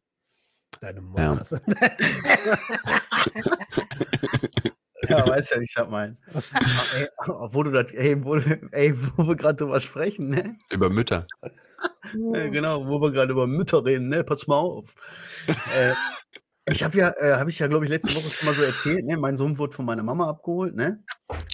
Deine 0.81 1.03
Ja. 1.17 1.35
Mutter. 1.35 1.61
Ja, 5.09 5.27
weißt 5.27 5.53
ja, 5.53 5.61
ich 5.61 5.75
hab 5.77 5.91
meinen. 5.91 6.19
ey, 6.95 7.09
obwohl 7.27 7.65
du 7.65 7.71
das, 7.71 7.91
ey, 7.93 8.23
wo, 8.23 8.37
ey, 8.37 8.95
wo 9.17 9.29
wir 9.29 9.37
gerade 9.37 9.57
drüber 9.57 9.81
sprechen, 9.81 10.29
ne? 10.29 10.57
Über 10.73 10.91
Mütter. 10.91 11.27
Ja, 12.35 12.49
genau, 12.49 12.87
wo 12.87 13.01
wir 13.01 13.11
gerade 13.11 13.33
über 13.33 13.47
Mütter 13.47 13.83
reden, 13.85 14.09
ne? 14.09 14.23
Pass 14.25 14.47
mal 14.47 14.57
auf. 14.59 14.95
äh, 15.49 15.93
ich 16.71 16.85
habe 16.85 16.99
ja, 16.99 17.15
äh, 17.17 17.33
habe 17.39 17.49
ich 17.49 17.59
ja, 17.59 17.67
glaube 17.67 17.87
ich, 17.87 17.91
letzte 17.91 18.15
Woche 18.15 18.29
schon 18.31 18.49
mal 18.51 18.55
so 18.55 18.63
erzählt, 18.63 19.07
ne? 19.07 19.17
Mein 19.17 19.39
Sohn 19.39 19.57
wurde 19.57 19.75
von 19.75 19.87
meiner 19.87 20.03
Mama 20.03 20.29
abgeholt, 20.29 20.77
ne? 20.77 21.03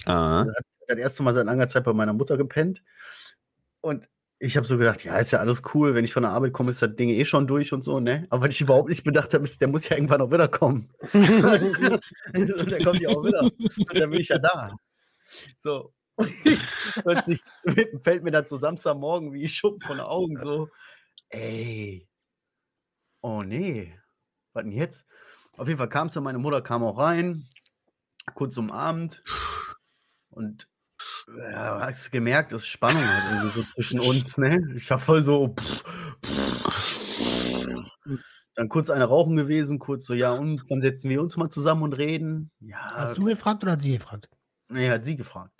Ah, 0.05 0.41
hat 0.45 0.65
das 0.89 0.97
erste 0.97 1.23
Mal 1.23 1.33
seit 1.33 1.45
langer 1.45 1.69
Zeit 1.69 1.85
bei 1.85 1.93
meiner 1.93 2.13
Mutter 2.13 2.35
gepennt. 2.37 2.83
Und 3.81 4.09
ich 4.39 4.55
habe 4.55 4.67
so 4.67 4.77
gedacht, 4.77 5.03
ja, 5.03 5.17
ist 5.17 5.31
ja 5.31 5.39
alles 5.39 5.61
cool, 5.73 5.95
wenn 5.95 6.05
ich 6.05 6.13
von 6.13 6.23
der 6.23 6.31
Arbeit 6.31 6.53
komme, 6.53 6.71
ist 6.71 6.81
das 6.81 6.95
Ding 6.95 7.09
eh 7.09 7.25
schon 7.25 7.47
durch 7.47 7.73
und 7.73 7.83
so, 7.83 7.99
ne? 7.99 8.25
Aber 8.29 8.43
was 8.43 8.51
ich 8.51 8.61
überhaupt 8.61 8.89
nicht 8.89 9.03
bedacht 9.03 9.33
habe, 9.33 9.43
ist, 9.43 9.59
der 9.59 9.67
muss 9.67 9.89
ja 9.89 9.95
irgendwann 9.95 10.21
auch 10.21 10.31
wieder 10.31 10.47
kommen. 10.47 10.89
und 11.13 11.13
der 12.33 12.83
kommt 12.83 13.01
ja 13.01 13.09
auch 13.09 13.23
wieder. 13.23 13.41
Und 13.41 13.99
dann 13.99 14.09
bin 14.09 14.19
ich 14.19 14.29
ja 14.29 14.37
da. 14.37 14.77
So. 15.57 15.93
Plötzlich 17.03 17.41
fällt 18.01 18.23
mir 18.23 18.31
das 18.31 18.49
so 18.49 18.57
Samstagmorgen 18.57 19.33
wie 19.33 19.47
Schuppen 19.47 19.81
von 19.81 19.97
den 19.97 20.05
Augen 20.05 20.37
so, 20.37 20.69
ey, 21.29 22.07
oh 23.21 23.43
nee, 23.43 23.95
was 24.53 24.63
denn 24.63 24.71
jetzt? 24.71 25.05
Auf 25.57 25.67
jeden 25.67 25.77
Fall 25.77 25.89
kam 25.89 26.07
es 26.07 26.13
dann, 26.13 26.23
meine 26.23 26.39
Mutter 26.39 26.61
kam 26.61 26.83
auch 26.83 26.97
rein, 26.97 27.47
kurz 28.33 28.57
umarmt 28.57 29.23
und 30.29 30.67
ja, 31.27 31.79
hast 31.81 32.07
du 32.07 32.11
gemerkt, 32.11 32.53
ist 32.53 32.67
Spannung 32.67 33.01
halt 33.01 33.23
irgendwie 33.31 33.51
so 33.51 33.63
zwischen 33.63 33.99
uns, 33.99 34.37
ne? 34.37 34.59
Ich 34.75 34.89
war 34.89 34.99
voll 34.99 35.21
so. 35.21 35.53
Pff, 35.59 35.83
pff. 36.23 37.07
Dann 38.55 38.69
kurz 38.69 38.89
eine 38.89 39.05
rauchen 39.05 39.35
gewesen, 39.35 39.77
kurz 39.77 40.07
so, 40.07 40.15
ja, 40.15 40.31
und 40.31 40.63
wann 40.69 40.81
setzen 40.81 41.09
wir 41.11 41.21
uns 41.21 41.37
mal 41.37 41.49
zusammen 41.49 41.83
und 41.83 41.93
reden? 41.97 42.49
Ja, 42.59 42.79
Hast 42.95 43.17
du 43.17 43.25
gefragt 43.25 43.61
oder 43.63 43.73
hat 43.73 43.83
sie 43.83 43.93
gefragt? 43.93 44.29
nee, 44.69 44.89
hat 44.89 45.05
sie 45.05 45.15
gefragt. 45.15 45.53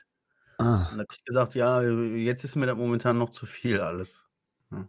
ah. 0.58 0.78
Und 0.86 0.92
dann 0.92 1.00
habe 1.02 1.08
ich 1.14 1.24
gesagt, 1.24 1.54
ja, 1.56 1.82
jetzt 1.84 2.44
ist 2.44 2.56
mir 2.56 2.66
das 2.66 2.76
momentan 2.76 3.18
noch 3.20 3.30
zu 3.30 3.46
viel 3.46 3.82
alles. 3.82 4.26
Ja. 4.72 4.88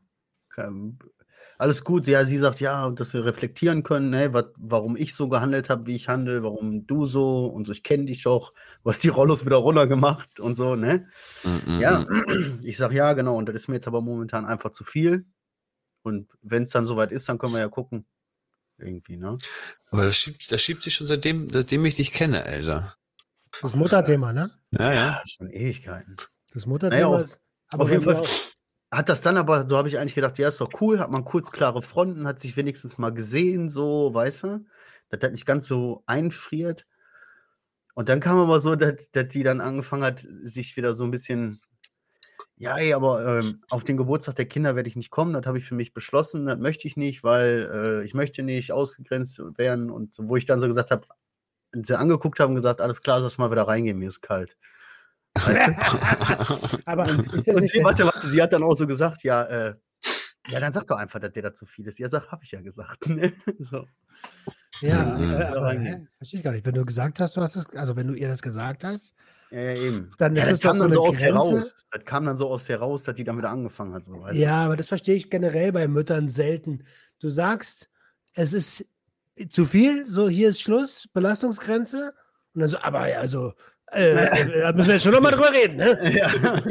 Alles 1.59 1.85
gut, 1.85 2.07
ja, 2.07 2.25
sie 2.25 2.39
sagt, 2.39 2.61
ja, 2.61 2.89
dass 2.91 3.13
wir 3.13 3.25
reflektieren 3.25 3.83
können, 3.83 4.11
ne, 4.11 4.33
wat, 4.33 4.53
warum 4.57 4.97
ich 4.97 5.15
so 5.15 5.29
gehandelt 5.29 5.69
habe, 5.71 5.87
wie 5.87 5.97
ich 5.97 6.09
handle, 6.09 6.43
warum 6.45 6.87
du 6.87 7.05
so 7.05 7.47
und 7.47 7.67
so, 7.67 7.73
ich 7.73 7.83
kenne 7.83 8.07
dich 8.07 8.23
doch, 8.23 8.55
du 8.85 8.91
hast 8.91 9.03
die 9.05 9.09
Rollos 9.09 9.45
wieder 9.45 9.57
runtergemacht 9.57 10.41
und 10.41 10.55
so, 10.55 10.75
ne? 10.77 11.09
Mm, 11.45 11.73
mm, 11.77 11.81
Ja, 11.81 12.01
mm. 12.01 12.61
ich 12.63 12.77
sag 12.77 12.93
ja, 12.93 13.13
genau, 13.13 13.37
und 13.37 13.47
das 13.47 13.57
ist 13.57 13.69
mir 13.69 13.75
jetzt 13.75 13.87
aber 13.89 14.01
momentan 14.01 14.47
einfach 14.47 14.71
zu 14.73 14.85
viel. 14.85 15.27
Und 16.03 16.31
wenn 16.43 16.63
es 16.63 16.71
dann 16.71 16.87
soweit 16.87 17.13
ist, 17.13 17.29
dann 17.29 17.39
können 17.39 17.53
wir 17.53 17.61
ja 17.61 17.69
gucken. 17.69 18.07
Irgendwie, 18.79 19.17
ne? 19.17 19.37
Aber 19.91 20.05
das 20.05 20.17
schiebt, 20.17 20.53
das 20.53 20.63
schiebt 20.63 20.83
sich 20.83 20.95
schon 20.95 21.09
seitdem, 21.09 21.51
seitdem 21.51 21.85
ich 21.85 21.97
dich 21.97 22.13
kenne, 22.13 22.45
Alter. 22.45 22.95
Das 23.61 23.75
Mutterthema, 23.75 24.33
ne? 24.33 24.53
Ja, 24.71 24.93
ja. 24.93 25.23
Schon 25.27 25.51
Ewigkeiten. 25.51 26.17
Das 26.53 26.65
Mutterthema 26.67 27.07
auf- 27.07 27.23
ist. 27.23 27.41
Aber 27.71 27.85
Auf 27.85 27.91
jeden 27.91 28.03
Fall 28.03 28.23
hat 28.91 29.09
das 29.09 29.21
dann 29.21 29.37
aber, 29.37 29.69
so 29.69 29.77
habe 29.77 29.89
ich 29.89 29.99
eigentlich 29.99 30.15
gedacht, 30.15 30.39
ja, 30.39 30.49
ist 30.49 30.61
doch 30.61 30.71
cool, 30.81 31.01
hat 31.01 31.11
man 31.11 31.25
kurz 31.25 31.51
klare 31.51 31.83
Fronten, 31.83 32.27
hat 32.27 32.41
sich 32.41 32.57
wenigstens 32.57 32.97
mal 32.97 33.13
gesehen, 33.13 33.69
so, 33.69 34.15
weißt 34.15 34.45
du, 34.45 34.65
dass 35.11 35.21
das 35.21 35.33
nicht 35.33 35.45
ganz 35.45 35.67
so 35.67 36.03
einfriert. 36.07 36.87
Und 37.99 38.09
dann 38.09 38.21
kam 38.21 38.39
aber 38.39 38.61
so, 38.61 38.77
dass, 38.77 39.11
dass 39.11 39.27
die 39.27 39.43
dann 39.43 39.61
angefangen 39.61 40.05
hat, 40.05 40.25
sich 40.43 40.77
wieder 40.77 40.95
so 40.95 41.03
ein 41.03 41.11
bisschen, 41.11 41.59
ja, 42.55 42.79
ey, 42.79 42.93
aber 42.93 43.41
ähm, 43.41 43.65
auf 43.71 43.83
den 43.83 43.97
Geburtstag 43.97 44.37
der 44.37 44.47
Kinder 44.47 44.77
werde 44.77 44.89
ich 44.89 44.95
nicht 44.95 45.11
kommen, 45.11 45.33
das 45.33 45.47
habe 45.47 45.59
ich 45.59 45.65
für 45.65 45.75
mich 45.75 45.95
beschlossen, 45.95 46.47
das 46.47 46.61
möchte 46.61 46.87
ich 46.87 46.97
nicht, 46.97 47.25
weil 47.25 47.69
äh, 47.75 48.07
ich 48.07 48.15
möchte 48.15 48.45
nicht 48.45 48.71
ausgegrenzt 48.71 49.43
werden. 49.59 49.91
Und 49.91 50.15
so, 50.15 50.29
wo 50.29 50.37
ich 50.37 50.47
dann 50.47 50.61
so 50.61 50.69
gesagt 50.69 50.93
habe, 50.93 51.09
sie 51.73 51.99
angeguckt 51.99 52.39
haben 52.39 52.51
und 52.51 52.55
gesagt, 52.55 52.81
alles 52.81 53.03
klar, 53.03 53.19
lass 53.19 53.37
mal 53.37 53.51
wieder 53.51 53.67
reingehen, 53.67 53.99
mir 53.99 54.11
ist 54.11 54.21
kalt. 54.21 54.57
aber 56.85 57.09
ist 57.35 57.49
das 57.49 57.57
Und 57.57 57.69
sie, 57.69 57.83
warte, 57.83 58.05
warte, 58.05 58.29
sie 58.29 58.41
hat 58.41 58.53
dann 58.53 58.63
auch 58.63 58.77
so 58.77 58.87
gesagt, 58.87 59.25
ja, 59.25 59.43
äh, 59.43 59.75
ja, 60.51 60.61
dann 60.61 60.73
sag 60.73 60.87
doch 60.87 60.99
einfach, 60.99 61.19
dass 61.19 61.33
der 61.33 61.43
da 61.43 61.53
zu 61.53 61.67
viel 61.67 61.89
ist. 61.89 61.99
Ja, 61.99 62.09
sag, 62.09 62.31
hab 62.31 62.45
ich 62.45 62.53
ja 62.53 62.61
gesagt. 62.61 63.09
Ne? 63.09 63.33
So. 63.59 63.89
Ja, 64.81 65.05
Mhm. 65.05 65.81
hä? 65.81 66.07
verstehe 66.19 66.39
ich 66.41 66.45
gar 66.45 66.53
nicht. 66.53 66.65
Wenn 66.67 66.75
du 66.75 66.85
gesagt 66.85 67.21
hast, 67.21 67.37
du 67.37 67.41
hast 67.41 67.57
es, 67.57 67.67
also 67.75 67.97
wenn 67.97 68.07
du 68.07 68.15
ihr 68.15 68.29
das 68.29 68.43
gesagt 68.43 68.85
hast, 68.85 69.15
Ja, 69.51 69.61
ja, 69.61 69.73
eben. 69.75 70.13
Dann 70.19 70.37
ja, 70.37 70.43
ist 70.43 70.49
das 70.51 70.55
es 70.59 70.61
doch 70.61 70.69
kam 70.71 70.77
so 70.79 70.83
dann 70.85 70.91
eine 70.93 70.95
so 70.97 71.03
aus 71.07 71.17
Grenze. 71.17 71.25
heraus. 71.25 71.75
Das 71.91 72.05
kam 72.05 72.25
dann 72.27 72.37
so 72.37 72.49
aus 72.51 72.69
heraus, 72.69 73.03
dass 73.05 73.15
die 73.15 73.25
damit 73.25 73.45
angefangen 73.47 73.95
hat. 73.95 74.05
So, 74.05 74.21
weißt 74.23 74.37
du? 74.37 74.41
ja, 74.41 74.65
aber 74.65 74.77
das 74.77 74.89
verstehe 74.89 75.15
ich 75.17 75.31
generell 75.31 75.73
bei 75.73 75.89
Müttern 75.89 76.29
selten. 76.29 76.85
Du 77.19 77.29
sagst, 77.31 77.89
es 78.35 78.53
ist 78.53 78.85
zu 79.51 79.65
viel, 79.65 80.05
so 80.07 80.29
hier 80.29 80.51
ist 80.51 80.61
Schluss, 80.61 81.09
Belastungsgrenze. 81.13 82.13
Und 82.55 82.61
dann 82.61 82.69
so, 82.71 82.79
aber 82.79 83.09
ja, 83.09 83.19
also, 83.21 83.55
äh, 83.91 84.11
äh, 84.11 84.61
da 84.61 84.73
müssen 84.73 84.89
wir 84.89 84.95
jetzt 84.95 85.05
schon 85.05 85.13
nochmal 85.13 85.33
drüber 85.37 85.51
reden, 85.53 85.77
ne? 85.77 86.15
Ja. 86.19 86.27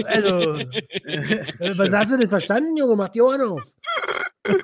Also, 0.05 0.53
äh, 0.53 1.77
was 1.77 1.91
hast 1.93 2.11
du 2.11 2.17
denn 2.17 2.29
verstanden, 2.29 2.77
Junge? 2.77 2.95
Mach 2.95 3.09
die 3.09 3.21
Ohren 3.21 3.41
auf. 3.41 3.63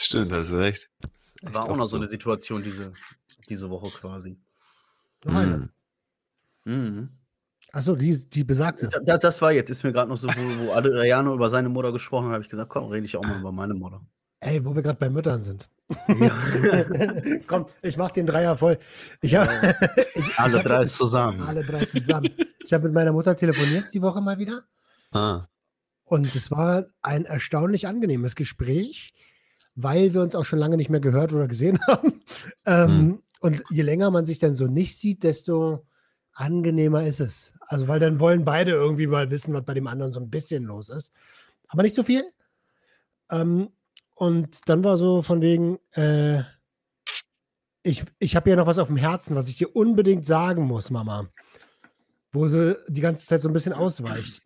Stimmt, 0.00 0.32
hast 0.32 0.50
du 0.50 0.54
recht. 0.58 0.88
War 1.42 1.68
auch 1.68 1.76
noch 1.76 1.86
so 1.88 1.96
eine 1.96 2.06
Situation 2.06 2.62
diese, 2.62 2.92
diese 3.48 3.68
Woche 3.68 3.90
quasi. 3.90 4.38
Noch 5.24 5.34
eine. 5.34 5.70
Mm. 6.64 6.70
Mhm. 6.70 7.08
Achso, 7.72 7.96
die, 7.96 8.16
die 8.30 8.44
besagte. 8.44 8.88
Da- 8.88 9.00
da- 9.00 9.18
Das 9.18 9.42
war 9.42 9.50
jetzt, 9.52 9.70
ist 9.70 9.82
mir 9.82 9.92
gerade 9.92 10.08
noch 10.08 10.16
so, 10.16 10.28
wo, 10.28 10.66
wo 10.66 10.72
Adriano 10.72 11.34
über 11.34 11.50
seine 11.50 11.68
Mutter 11.68 11.92
gesprochen 11.92 12.26
hat, 12.26 12.34
habe 12.34 12.44
ich 12.44 12.48
gesagt, 12.48 12.70
komm, 12.70 12.90
rede 12.90 13.06
ich 13.06 13.16
auch 13.16 13.24
mal 13.24 13.40
über 13.40 13.50
meine 13.52 13.74
Mutter. 13.74 14.00
Ey, 14.40 14.64
wo 14.64 14.72
wir 14.74 14.82
gerade 14.82 14.98
bei 15.00 15.10
Müttern 15.10 15.42
sind. 15.42 15.68
Ja. 16.06 16.30
Komm, 17.48 17.66
ich 17.82 17.96
mach 17.96 18.12
den 18.12 18.24
Dreier 18.26 18.56
voll. 18.56 18.78
Ich 19.20 19.34
hab, 19.34 19.48
ich, 20.14 20.38
Alle 20.38 20.58
ich 20.58 20.62
drei 20.62 20.78
hab, 20.80 20.86
zusammen. 20.88 21.40
alle 21.42 21.62
drei 21.64 21.84
zusammen. 21.86 22.30
Ich 22.64 22.72
habe 22.72 22.84
mit 22.84 22.92
meiner 22.94 23.10
Mutter 23.12 23.34
telefoniert 23.34 23.92
die 23.94 24.00
Woche 24.02 24.20
mal 24.20 24.38
wieder. 24.38 24.62
Ah. 25.12 25.48
Und 26.04 26.32
es 26.36 26.50
war 26.52 26.84
ein 27.02 27.24
erstaunlich 27.24 27.88
angenehmes 27.88 28.36
Gespräch, 28.36 29.08
weil 29.80 30.12
wir 30.12 30.22
uns 30.22 30.34
auch 30.34 30.44
schon 30.44 30.58
lange 30.58 30.76
nicht 30.76 30.90
mehr 30.90 31.00
gehört 31.00 31.32
oder 31.32 31.46
gesehen 31.46 31.78
haben. 31.86 32.22
Ähm, 32.66 32.88
Hm. 32.88 33.22
Und 33.40 33.62
je 33.70 33.82
länger 33.82 34.10
man 34.10 34.26
sich 34.26 34.40
dann 34.40 34.56
so 34.56 34.66
nicht 34.66 34.98
sieht, 34.98 35.22
desto 35.22 35.86
angenehmer 36.32 37.06
ist 37.06 37.20
es. 37.20 37.52
Also, 37.60 37.86
weil 37.86 38.00
dann 38.00 38.18
wollen 38.18 38.44
beide 38.44 38.72
irgendwie 38.72 39.06
mal 39.06 39.30
wissen, 39.30 39.54
was 39.54 39.64
bei 39.64 39.74
dem 39.74 39.86
anderen 39.86 40.12
so 40.12 40.18
ein 40.18 40.30
bisschen 40.30 40.64
los 40.64 40.88
ist. 40.88 41.12
Aber 41.68 41.82
nicht 41.84 41.94
so 41.94 42.02
viel. 42.02 42.24
Ähm, 43.30 43.68
und 44.16 44.68
dann 44.68 44.82
war 44.82 44.96
so 44.96 45.22
von 45.22 45.40
wegen, 45.40 45.78
äh, 45.92 46.42
ich, 47.84 48.04
ich 48.18 48.34
habe 48.34 48.50
ja 48.50 48.56
noch 48.56 48.66
was 48.66 48.80
auf 48.80 48.88
dem 48.88 48.96
Herzen, 48.96 49.36
was 49.36 49.48
ich 49.48 49.58
dir 49.58 49.76
unbedingt 49.76 50.26
sagen 50.26 50.64
muss, 50.64 50.90
Mama. 50.90 51.28
Wo 52.32 52.48
sie 52.48 52.76
die 52.88 53.00
ganze 53.00 53.24
Zeit 53.26 53.42
so 53.42 53.48
ein 53.48 53.52
bisschen 53.52 53.72
ausweicht. 53.72 54.42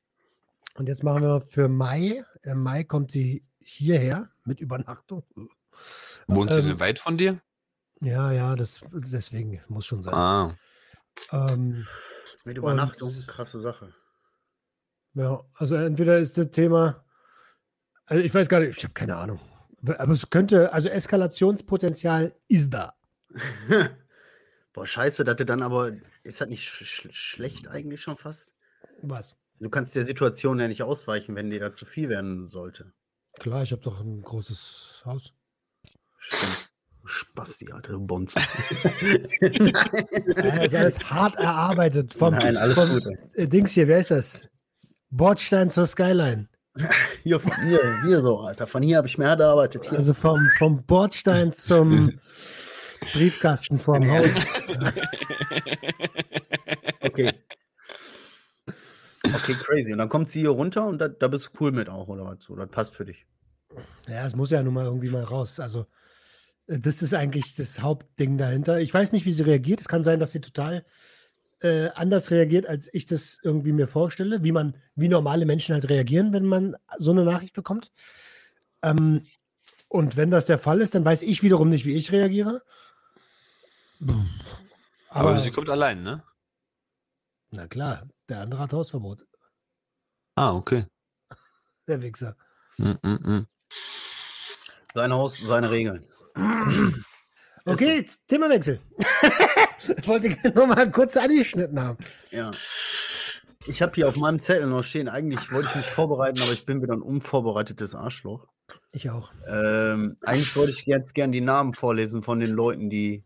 Und 0.75 0.89
jetzt 0.89 1.03
machen 1.03 1.23
wir 1.23 1.41
für 1.41 1.69
Mai. 1.69 2.23
Im 2.43 2.62
Mai 2.62 2.85
kommt 2.85 3.11
sie 3.11 3.45
hierher 3.64 4.31
mit 4.45 4.61
Übernachtung. 4.61 5.25
Wohnt 6.26 6.52
sie 6.52 6.61
Ähm, 6.61 6.66
denn 6.69 6.81
weit 6.81 6.99
von 6.99 7.16
dir? 7.16 7.40
Ja, 8.00 8.33
ja, 8.33 8.57
das 8.57 8.81
deswegen 8.92 9.61
muss 9.69 9.87
schon 9.87 10.02
sein. 10.02 10.14
Ah. 10.14 10.57
Ähm, 11.31 11.87
Mit 12.45 12.59
Übernachtung, 12.59 13.09
Und- 13.14 13.28
krasse 13.28 13.61
Sache. 13.61 13.95
ja, 15.14 15.40
also 15.54 15.76
entweder 15.76 16.19
ist 16.19 16.37
das 16.38 16.50
Thema, 16.50 17.04
also 18.07 18.23
ich 18.23 18.35
weiß 18.35 18.49
gar 18.49 18.61
nicht, 18.61 18.76
ich 18.76 18.83
habe 18.85 18.95
keine 18.95 19.16
Ahnung. 19.16 19.40
Aber 19.99 20.12
es 20.12 20.28
könnte, 20.31 20.73
also 20.73 20.88
Eskalationspotenzial 20.88 22.35
ist 22.49 22.71
da. 22.71 22.95
Boah, 24.73 24.87
scheiße, 24.87 25.25
dass 25.25 25.37
du 25.37 25.45
dann 25.45 25.62
aber, 25.62 25.92
ist 26.23 26.40
das 26.40 26.49
nicht 26.49 26.64
sch 26.69 26.85
sch 26.85 27.09
schlecht 27.12 27.69
eigentlich 27.69 28.00
schon 28.00 28.16
fast? 28.16 28.54
Was? 29.02 29.37
Du 29.61 29.69
kannst 29.71 29.95
der 29.95 30.04
Situation 30.04 30.59
ja 30.59 30.66
nicht 30.69 30.83
ausweichen, 30.83 31.35
wenn 31.37 31.50
dir 31.50 31.61
da 31.61 31.73
zu 31.75 31.85
viel 31.85 32.09
werden 32.09 32.47
sollte. 32.47 32.92
Klar, 33.39 33.62
ich 33.62 33.73
habe 33.73 33.83
doch 33.83 34.01
ein 34.01 34.23
großes 34.23 35.03
Haus. 35.05 35.33
Stimmt. 36.19 36.73
Spasti, 37.05 37.71
Alter, 37.73 37.93
du 37.93 38.07
Bonz. 38.07 38.35
Ja, 39.41 40.62
ist 40.62 40.75
alles 40.75 40.99
hart 41.11 41.37
erarbeitet. 41.37 42.15
Vom, 42.15 42.35
Nein, 42.35 42.57
alles 42.57 42.77
vom, 42.77 42.89
gut. 42.91 43.05
Äh, 43.35 43.49
Dings 43.49 43.73
hier, 43.73 43.89
wer 43.89 43.99
ist 43.99 44.12
das? 44.12 44.45
Bordstein 45.11 45.69
zur 45.71 45.87
Skyline. 45.87 46.49
Hier 47.23 47.39
von 47.39 47.53
hier, 47.65 48.03
hier 48.03 48.23
so, 48.23 48.41
Alter. 48.41 48.67
Von 48.67 48.83
hier 48.83 48.97
habe 48.97 49.07
ich 49.07 49.19
mehr 49.19 49.29
erarbeitet. 49.29 49.85
Hier. 49.91 49.99
Also 49.99 50.15
vom, 50.15 50.49
vom 50.57 50.83
Bordstein 50.87 51.53
zum 51.53 52.19
Briefkasten 53.12 53.79
vorm 53.79 54.11
Haus. 54.11 54.31
Okay. 57.05 57.33
Okay, 59.37 59.55
crazy. 59.55 59.93
Und 59.93 59.99
dann 59.99 60.09
kommt 60.09 60.29
sie 60.29 60.41
hier 60.41 60.51
runter 60.51 60.87
und 60.87 60.99
da, 60.99 61.09
da 61.09 61.29
bist 61.29 61.47
du 61.47 61.51
cool 61.61 61.73
mit 61.73 61.89
auch, 61.89 62.09
oder 62.09 62.25
was? 62.25 62.45
So, 62.45 62.57
das 62.57 62.69
passt 62.71 62.97
für 62.97 63.05
dich. 63.05 63.27
Ja, 64.09 64.27
es 64.27 64.37
muss 64.37 64.51
ja 64.51 64.62
nun 64.62 64.75
mal 64.75 64.85
irgendwie 64.85 65.11
mal 65.11 65.23
raus. 65.23 65.61
Also, 65.61 65.87
äh, 66.67 66.79
das 66.79 67.03
ist 67.03 67.15
eigentlich 67.15 67.55
das 67.55 67.81
Hauptding 67.81 68.39
dahinter. 68.39 68.81
Ich 68.81 68.93
weiß 68.93 69.12
nicht, 69.12 69.27
wie 69.27 69.33
sie 69.33 69.43
reagiert. 69.43 69.81
Es 69.81 69.89
kann 69.89 70.05
sein, 70.05 70.21
dass 70.21 70.33
sie 70.33 70.41
total 70.41 70.85
äh, 71.61 71.89
anders 71.95 72.31
reagiert, 72.31 72.67
als 72.67 72.93
ich 72.93 73.07
das 73.07 73.39
irgendwie 73.43 73.73
mir 73.73 73.87
vorstelle, 73.87 74.43
wie 74.43 74.53
man, 74.53 74.77
wie 74.97 75.09
normale 75.09 75.47
Menschen 75.47 75.75
halt 75.75 75.89
reagieren, 75.89 76.33
wenn 76.33 76.47
man 76.47 76.77
so 76.99 77.12
eine 77.12 77.25
Nachricht 77.25 77.55
bekommt. 77.55 77.93
Ähm, 78.83 79.27
und 79.89 80.17
wenn 80.17 80.31
das 80.31 80.47
der 80.47 80.59
Fall 80.59 80.81
ist, 80.81 80.95
dann 80.95 81.05
weiß 81.05 81.23
ich 81.23 81.43
wiederum 81.43 81.69
nicht, 81.69 81.87
wie 81.87 81.95
ich 81.95 82.12
reagiere. 82.12 82.62
Aber, 84.01 85.29
Aber, 85.29 85.38
sie 85.38 85.51
kommt 85.51 85.71
allein, 85.71 86.03
ne? 86.03 86.23
Na 87.53 87.69
klar, 87.69 88.09
der 88.29 88.41
andere 88.41 88.61
hat 88.61 88.73
Hausverbot. 88.73 89.27
Ah, 90.35 90.55
okay. 90.55 90.87
Der 91.87 92.01
Wichser. 92.01 92.37
Mm, 92.79 92.93
mm, 93.03 93.19
mm. 93.31 93.47
Sein 94.95 95.12
Haus, 95.12 95.38
seine 95.38 95.71
Regeln. 95.71 96.07
Okay, 97.65 98.05
Themawechsel. 98.27 98.81
ich 99.97 100.09
wollte 100.09 100.37
nur 100.53 100.67
mal 100.67 100.91
kurz 100.91 101.17
angeschnitten 101.17 101.79
haben. 101.79 101.97
Ja. 102.33 102.51
Ich 103.67 103.81
habe 103.81 103.93
hier 103.95 104.09
auf 104.09 104.17
meinem 104.17 104.41
Zettel 104.41 104.67
noch 104.67 104.83
stehen, 104.83 105.09
eigentlich 105.09 105.53
wollte 105.53 105.69
ich 105.69 105.77
mich 105.77 105.87
vorbereiten, 105.87 106.43
aber 106.43 106.51
ich 106.51 106.67
bin 106.67 106.83
wieder 106.83 106.95
ein 106.95 107.03
unvorbereitetes 107.03 107.95
Arschloch. 107.95 108.49
Ich 108.91 109.11
auch. 109.11 109.33
Ähm, 109.47 110.17
eigentlich 110.23 110.57
wollte 110.57 110.73
ich 110.73 110.87
jetzt 110.87 111.15
gern 111.15 111.31
die 111.31 111.41
Namen 111.41 111.73
vorlesen 111.73 112.25
von 112.25 112.41
den 112.41 112.51
Leuten, 112.51 112.91
die 112.91 113.25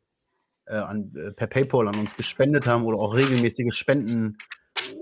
äh, 0.67 0.77
an, 0.77 1.13
äh, 1.17 1.33
per 1.33 1.47
PayPal 1.47 1.89
an 1.89 1.97
uns 1.99 2.17
gespendet 2.17 2.67
haben 2.67 2.85
oder 2.85 2.99
auch 2.99 3.15
regelmäßige 3.15 3.75
Spenden 3.75 4.37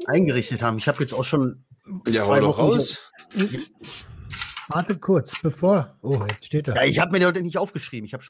eingerichtet 0.07 0.63
haben. 0.63 0.79
Ich 0.79 0.89
habe 0.89 1.01
jetzt 1.01 1.13
auch 1.13 1.25
schon 1.25 1.65
Ja, 2.07 2.23
Zwei 2.25 2.43
Wochen 2.43 2.61
raus. 2.61 3.11
Warte 4.69 4.99
kurz, 4.99 5.41
bevor. 5.43 5.99
Oh, 6.01 6.25
jetzt 6.29 6.47
steht 6.47 6.69
da. 6.69 6.75
Ja, 6.75 6.85
ich 6.85 6.99
habe 6.99 7.13
mir 7.13 7.19
die 7.21 7.27
heute 7.27 7.43
nicht 7.43 7.59
aufgeschrieben. 7.59 8.07
Ich 8.07 8.15
habe 8.15 8.25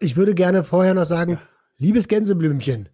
Ich 0.00 0.16
würde 0.16 0.34
gerne 0.34 0.64
vorher 0.64 0.92
noch 0.94 1.06
sagen, 1.06 1.40
liebes 1.78 2.08
Gänseblümchen, 2.08 2.90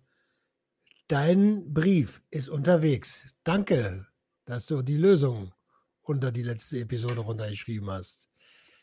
dein 1.08 1.72
Brief 1.72 2.22
ist 2.30 2.48
unterwegs. 2.48 3.34
Danke, 3.44 4.06
dass 4.44 4.66
du 4.66 4.82
die 4.82 4.96
Lösung 4.96 5.52
unter 6.02 6.30
die 6.32 6.42
letzte 6.42 6.78
Episode 6.80 7.20
runtergeschrieben 7.20 7.90
hast. 7.90 8.28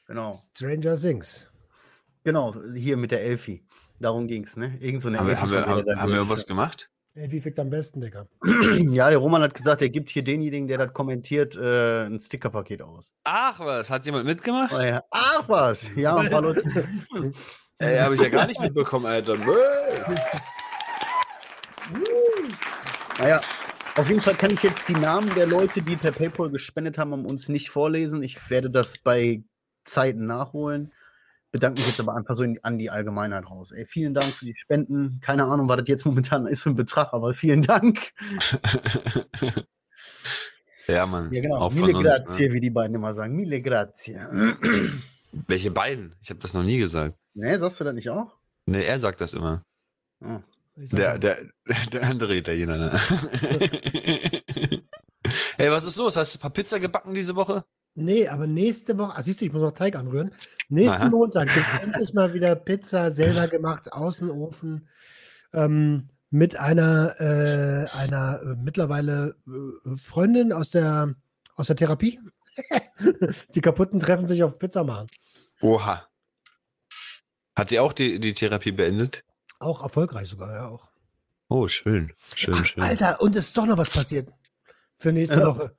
genau, 0.07 0.33
Stranger 0.33 0.95
Things. 0.95 1.47
genau, 2.23 2.53
hier 2.73 2.97
mit 2.97 3.11
der 3.11 3.23
Elfi. 3.23 3.65
Darum 3.99 4.27
ging's, 4.27 4.55
ne? 4.57 4.77
Irgend 4.79 5.01
so 5.01 5.09
eine 5.09 5.19
Haben 5.19 5.27
wir, 5.27 5.41
haben 5.41 5.51
wir, 5.51 5.65
haben, 5.65 5.99
haben 5.99 6.13
wir 6.13 6.29
was 6.29 6.47
gemacht? 6.47 6.89
Ey, 7.15 7.29
wie 7.31 7.41
fickt 7.41 7.59
am 7.59 7.69
besten, 7.69 8.01
Digga? 8.01 8.27
Ja, 8.91 9.09
der 9.09 9.17
Roman 9.17 9.41
hat 9.41 9.53
gesagt, 9.53 9.81
er 9.81 9.89
gibt 9.89 10.09
hier 10.09 10.23
denjenigen, 10.23 10.67
der 10.67 10.77
das 10.77 10.93
kommentiert, 10.93 11.57
äh, 11.57 12.05
ein 12.05 12.19
Stickerpaket 12.19 12.81
aus. 12.81 13.11
Ach 13.25 13.59
was, 13.59 13.89
hat 13.89 14.05
jemand 14.05 14.25
mitgemacht? 14.25 14.73
Oh 14.73 14.81
ja. 14.81 15.03
Ach 15.11 15.49
was, 15.49 15.91
ja, 15.95 16.15
ein 16.15 16.29
paar 16.29 16.41
Leute. 16.41 16.63
Ey, 17.79 17.97
habe 17.97 18.15
ich 18.15 18.21
ja 18.21 18.29
gar 18.29 18.45
nicht 18.45 18.59
mitbekommen, 18.59 19.05
Alter. 19.05 19.37
Naja, 23.17 23.41
auf 23.95 24.09
jeden 24.09 24.21
Fall 24.21 24.35
kann 24.35 24.51
ich 24.51 24.63
jetzt 24.63 24.87
die 24.87 24.93
Namen 24.93 25.33
der 25.35 25.47
Leute, 25.47 25.81
die 25.81 25.95
per 25.95 26.11
PayPal 26.11 26.49
gespendet 26.49 26.97
haben, 26.97 27.11
um 27.11 27.25
uns 27.25 27.49
nicht 27.49 27.69
vorlesen. 27.69 28.21
Ich 28.23 28.49
werde 28.49 28.69
das 28.69 28.97
bei 28.97 29.43
Zeiten 29.83 30.25
nachholen. 30.25 30.93
Bedanke 31.51 31.79
mich 31.79 31.87
jetzt 31.87 31.99
aber 31.99 32.15
einfach 32.15 32.35
so 32.35 32.43
in, 32.43 32.59
an 32.63 32.77
die 32.77 32.89
Allgemeinheit 32.91 33.49
raus. 33.49 33.71
Ey, 33.71 33.85
vielen 33.85 34.13
Dank 34.13 34.25
für 34.27 34.45
die 34.45 34.55
Spenden. 34.55 35.19
Keine 35.21 35.45
Ahnung, 35.45 35.67
was 35.67 35.77
das 35.77 35.87
jetzt 35.87 36.05
momentan 36.05 36.45
ist 36.45 36.61
für 36.61 36.69
ein 36.69 36.75
Betrag, 36.75 37.11
aber 37.13 37.33
vielen 37.33 37.61
Dank. 37.61 38.11
Ja, 40.87 41.05
Mann. 41.05 41.31
Ja, 41.31 41.41
genau. 41.41 41.57
Auch 41.57 41.71
Mille 41.71 41.91
von 41.93 41.97
uns. 41.97 42.17
grazie, 42.17 42.47
Ne? 42.47 42.53
wie 42.55 42.61
die 42.61 42.71
beiden 42.71 42.95
immer 42.95 43.13
sagen. 43.13 43.35
Mille 43.35 43.61
grazie. 43.61 44.15
Welche 45.47 45.69
beiden? 45.69 46.15
Ich 46.21 46.31
habe 46.31 46.39
das 46.39 46.55
noch 46.55 46.63
nie 46.63 46.79
gesagt. 46.79 47.15
ne, 47.35 47.59
sagst 47.59 47.79
du 47.79 47.83
das 47.83 47.93
nicht 47.93 48.09
auch? 48.09 48.35
Ne, 48.65 48.83
er 48.83 48.97
sagt 48.97 49.21
das 49.21 49.35
immer. 49.35 49.63
Oh. 50.21 50.39
Sag 50.77 50.97
Der, 50.97 51.19
der, 51.19 51.37
der 51.93 52.03
andere 52.09 52.35
Italiener, 52.35 52.77
ne? 52.77 52.91
Ey, 55.59 55.69
was 55.69 55.85
ist 55.85 55.97
los? 55.97 56.15
Hast 56.15 56.33
du 56.33 56.39
ein 56.39 56.41
paar 56.41 56.49
Pizza 56.53 56.79
gebacken 56.79 57.13
diese 57.13 57.35
Woche? 57.35 57.63
Nee, 57.99 58.27
aber 58.27 58.47
nächste 58.47 58.97
Woche, 58.97 59.15
ah, 59.15 59.23
siehst 59.23 59.41
du, 59.41 59.45
ich 59.45 59.53
muss 59.53 59.61
noch 59.61 59.73
Teig 59.73 59.95
anrühren. 59.95 60.31
Nächsten 60.69 61.01
Aha. 61.01 61.09
Montag 61.09 61.53
gibt 61.53 61.67
es 61.67 61.81
endlich 61.81 62.13
mal 62.13 62.33
wieder 62.33 62.55
Pizza 62.55 63.11
selber 63.11 63.47
gemacht, 63.49 63.91
Außenofen, 63.91 64.87
ähm, 65.53 66.09
mit 66.29 66.55
einer, 66.55 67.19
äh, 67.19 67.87
einer 67.97 68.41
äh, 68.41 68.55
mittlerweile 68.55 69.35
äh, 69.47 69.97
Freundin 69.97 70.53
aus 70.53 70.69
der, 70.69 71.15
aus 71.55 71.67
der 71.67 71.75
Therapie. 71.75 72.19
die 73.55 73.61
kaputten 73.61 73.99
treffen 73.99 74.27
sich 74.27 74.43
auf 74.43 74.59
Pizza 74.59 74.83
machen. 74.83 75.07
Oha. 75.61 76.07
Hat 77.55 77.71
die 77.71 77.79
auch 77.79 77.93
die, 77.93 78.19
die 78.19 78.33
Therapie 78.33 78.71
beendet? 78.71 79.23
Auch 79.59 79.83
erfolgreich 79.83 80.29
sogar, 80.29 80.53
ja 80.53 80.67
auch. 80.67 80.87
Oh, 81.49 81.67
schön. 81.67 82.13
Schön, 82.35 82.53
schön. 82.63 82.83
Alter, 82.83 83.21
und 83.21 83.35
es 83.35 83.47
ist 83.47 83.57
doch 83.57 83.65
noch 83.65 83.77
was 83.77 83.89
passiert 83.89 84.31
für 84.97 85.11
nächste. 85.11 85.45
Woche. 85.45 85.75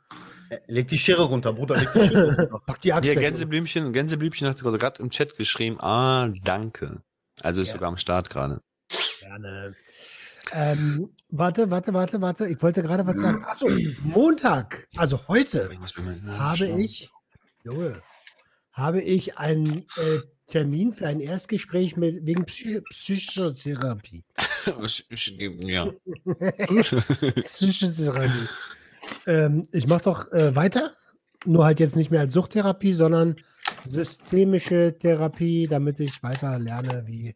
Äh, 0.50 0.58
Leg 0.66 0.88
die 0.88 0.98
Schere 0.98 1.22
runter, 1.22 1.52
Bruder. 1.52 1.76
Leg 1.76 1.88
die 1.94 2.08
Schere 2.08 2.36
runter. 2.36 2.60
Pack 2.66 2.80
die 2.82 2.92
Axt 2.92 3.04
Hier, 3.06 3.16
weg. 3.16 3.22
Gänseblümchen, 3.22 3.92
Gänseblümchen 3.92 4.46
hat 4.48 4.58
gerade 4.62 5.02
im 5.02 5.10
Chat 5.10 5.36
geschrieben, 5.36 5.80
ah, 5.80 6.28
danke. 6.44 7.02
Also 7.42 7.62
ist 7.62 7.68
Ja. 7.68 7.74
sogar 7.74 7.88
am 7.88 7.96
Start 7.96 8.28
gerade. 8.30 8.60
Gerne. 9.20 9.74
Ähm, 10.52 11.10
warte, 11.28 11.70
warte, 11.70 11.94
warte, 11.94 12.20
warte. 12.20 12.48
Ich 12.48 12.60
wollte 12.60 12.82
gerade 12.82 13.06
was 13.06 13.18
sagen. 13.20 13.44
Achso, 13.44 13.68
Montag, 14.02 14.88
also 14.96 15.20
heute, 15.28 15.70
Ich 15.72 15.78
habe 16.38 16.66
ich, 16.66 17.10
Junge, 17.62 18.02
habe 18.72 19.00
ich 19.00 19.38
einen 19.38 19.80
äh, 19.96 20.20
Termin 20.48 20.92
für 20.92 21.06
ein 21.06 21.20
Erstgespräch 21.20 21.96
mit, 21.96 22.26
wegen 22.26 22.44
Psy 22.46 22.80
Psychotherapie. 22.90 24.24
ja. 25.60 25.86
Psychotherapie. 27.42 28.48
Ähm, 29.26 29.68
ich 29.72 29.86
mache 29.86 30.04
doch 30.04 30.32
äh, 30.32 30.54
weiter. 30.54 30.94
Nur 31.46 31.64
halt 31.64 31.80
jetzt 31.80 31.96
nicht 31.96 32.10
mehr 32.10 32.20
als 32.20 32.34
Suchttherapie, 32.34 32.92
sondern 32.92 33.36
systemische 33.84 34.96
Therapie, 34.98 35.66
damit 35.66 36.00
ich 36.00 36.22
weiter 36.22 36.58
lerne, 36.58 37.06
wie, 37.06 37.34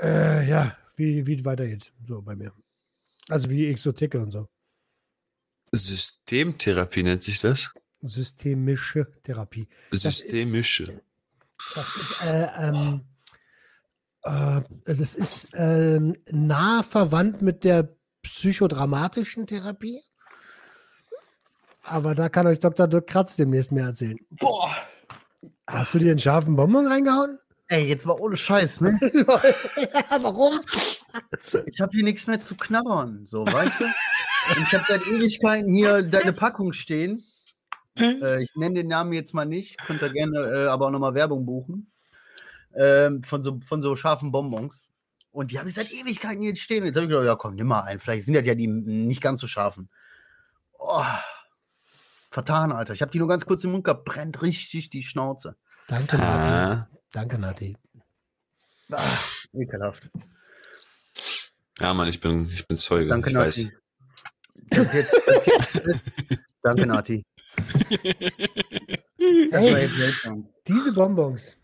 äh, 0.00 0.48
ja, 0.48 0.76
wie, 0.96 1.26
wie 1.26 1.34
es 1.34 1.44
weitergeht. 1.44 1.92
So 2.06 2.22
bei 2.22 2.34
mir. 2.34 2.52
Also 3.28 3.50
wie 3.50 3.74
ticke 3.74 4.20
und 4.20 4.30
so. 4.30 4.48
Systemtherapie 5.72 7.02
nennt 7.02 7.22
sich 7.22 7.38
das? 7.40 7.72
Systemische 8.02 9.06
Therapie. 9.22 9.68
Systemische. 9.90 11.02
Das 11.74 11.96
ist, 11.96 12.24
äh, 12.26 12.48
ähm, 12.58 13.00
äh, 14.24 14.60
das 14.84 15.14
ist 15.14 15.48
ähm, 15.54 16.16
nah 16.30 16.82
verwandt 16.82 17.42
mit 17.42 17.64
der 17.64 17.96
psychodramatischen 18.22 19.46
Therapie. 19.46 20.00
Aber 21.82 22.14
da 22.14 22.28
kann 22.28 22.46
euch 22.46 22.60
Dr. 22.60 22.86
Dirk 22.86 23.06
Kratz 23.08 23.36
demnächst 23.36 23.72
mehr 23.72 23.86
erzählen. 23.86 24.18
Boah. 24.30 24.70
Hast 25.66 25.94
du 25.94 25.98
dir 25.98 26.10
einen 26.10 26.18
scharfen 26.18 26.56
Bonbon 26.56 26.86
reingehauen? 26.86 27.38
Ey, 27.68 27.86
jetzt 27.86 28.06
mal 28.06 28.18
ohne 28.18 28.36
Scheiß, 28.36 28.82
ne? 28.82 28.98
Warum? 30.20 30.60
Ich 31.66 31.80
habe 31.80 31.92
hier 31.92 32.04
nichts 32.04 32.26
mehr 32.26 32.40
zu 32.40 32.54
knabbern, 32.54 33.26
so, 33.26 33.46
weißt 33.46 33.80
du? 33.80 33.84
Und 33.84 34.62
ich 34.62 34.74
habe 34.74 34.84
seit 34.86 35.06
Ewigkeiten 35.06 35.74
hier 35.74 36.02
deine 36.02 36.32
Packung 36.32 36.72
stehen. 36.72 37.24
Äh, 37.98 38.42
ich 38.42 38.50
nenne 38.56 38.74
den 38.74 38.88
Namen 38.88 39.12
jetzt 39.12 39.34
mal 39.34 39.44
nicht, 39.44 39.78
könnt 39.78 40.02
ihr 40.02 40.10
gerne 40.10 40.38
äh, 40.38 40.66
aber 40.66 40.86
auch 40.86 40.90
nochmal 40.90 41.14
Werbung 41.14 41.46
buchen. 41.46 41.90
Ähm, 42.74 43.22
von, 43.22 43.42
so, 43.42 43.60
von 43.64 43.80
so 43.82 43.96
scharfen 43.96 44.32
Bonbons. 44.32 44.82
Und 45.30 45.50
die 45.50 45.58
habe 45.58 45.68
ich 45.68 45.74
seit 45.74 45.90
Ewigkeiten 45.92 46.42
hier 46.42 46.54
stehen. 46.56 46.82
Und 46.82 46.86
jetzt 46.86 46.96
habe 46.96 47.04
ich 47.04 47.10
gedacht, 47.10 47.26
ja 47.26 47.36
komm, 47.36 47.54
nimm 47.54 47.66
mal 47.66 47.82
einen. 47.82 47.98
Vielleicht 47.98 48.26
sind 48.26 48.34
das 48.34 48.46
ja 48.46 48.54
die 48.54 48.66
nicht 48.66 49.22
ganz 49.22 49.40
so 49.40 49.46
scharfen. 49.46 49.88
Oh, 50.78 51.04
vertan, 52.32 52.72
Alter. 52.72 52.94
Ich 52.94 53.02
habe 53.02 53.12
die 53.12 53.18
nur 53.18 53.28
ganz 53.28 53.44
kurz 53.44 53.62
im 53.64 53.72
Mund 53.72 53.84
gehabt. 53.84 54.04
Brennt 54.04 54.42
richtig 54.42 54.90
die 54.90 55.02
Schnauze. 55.02 55.56
Danke, 55.86 56.16
Nati. 56.16 56.48
Ah, 56.48 56.88
Danke, 57.12 57.38
Nati. 57.38 57.76
Ah, 58.90 59.00
ekelhaft. 59.52 60.08
ja, 61.78 61.94
Mann, 61.94 62.08
ich 62.08 62.20
bin, 62.20 62.48
ich 62.48 62.66
bin 62.66 62.78
Zeuge. 62.78 63.10
Danke, 63.10 63.30
ich 63.30 63.36
weiß. 63.36 63.64
Nati. 63.64 63.76
Das 64.70 64.86
ist 64.88 64.94
jetzt, 64.94 65.20
das 65.26 65.36
ist 65.36 65.46
jetzt, 65.46 65.86
das, 65.86 66.00
danke, 66.62 66.86
Nati. 66.86 67.24
Das 69.50 69.64
war 69.64 69.78
jetzt 69.78 69.96
seltsam. 69.96 70.48
Diese 70.66 70.92
Bonbons, 70.92 71.56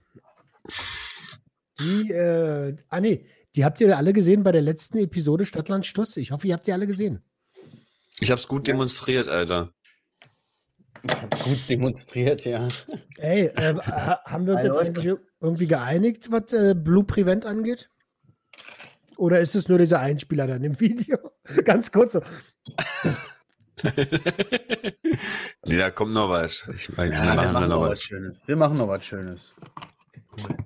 die, 1.81 2.11
äh, 2.11 2.77
ah 2.89 3.01
nee, 3.01 3.27
die 3.55 3.65
habt 3.65 3.81
ihr 3.81 3.97
alle 3.97 4.13
gesehen 4.13 4.43
bei 4.43 4.53
der 4.53 4.63
letzten 4.63 4.99
Episode 4.99 5.47
Stadtland 5.47 5.87
Stuss. 5.87 6.17
Ich 6.17 6.31
hoffe, 6.31 6.47
ihr 6.47 6.55
habt 6.55 6.67
die 6.67 6.73
alle 6.73 6.87
gesehen. 6.87 7.23
Ich 8.21 8.31
hab's 8.31 8.49
gut 8.49 8.67
demonstriert, 8.67 9.29
Alter. 9.29 9.73
Gut 11.45 11.69
demonstriert, 11.69 12.45
ja. 12.45 12.67
Ey, 13.19 13.47
äh, 13.47 13.75
ha- 13.75 14.21
haben 14.25 14.47
wir 14.47 14.55
uns 14.55 14.63
jetzt 14.63 14.79
eigentlich 14.79 15.15
irgendwie 15.41 15.67
geeinigt, 15.67 16.31
was 16.31 16.53
äh, 16.53 16.75
Blue 16.75 17.05
Prevent 17.05 17.47
angeht? 17.47 17.91
Oder 19.17 19.41
ist 19.41 19.55
es 19.55 19.69
nur 19.69 19.79
dieser 19.79 20.01
Einspieler 20.01 20.47
dann 20.47 20.63
im 20.65 20.79
Video? 20.81 21.17
Ganz 21.65 21.91
kurz 21.93 22.13
so. 22.13 22.23
nee, 25.65 25.77
da 25.77 25.91
kommt 25.91 26.13
noch 26.13 26.29
was. 26.31 26.69
Ich 26.75 26.95
meine, 26.97 27.15
Ja, 27.15 27.25
wir 27.25 27.35
machen 27.35 27.55
da 27.55 27.67
noch 27.69 27.81
was 27.83 27.91
was. 27.91 28.03
Schönes. 28.03 28.43
Wir 28.47 28.57
machen 28.57 28.77
noch 28.79 28.89
was 28.89 29.05
Schönes. 29.05 29.55
Cool. 30.37 30.57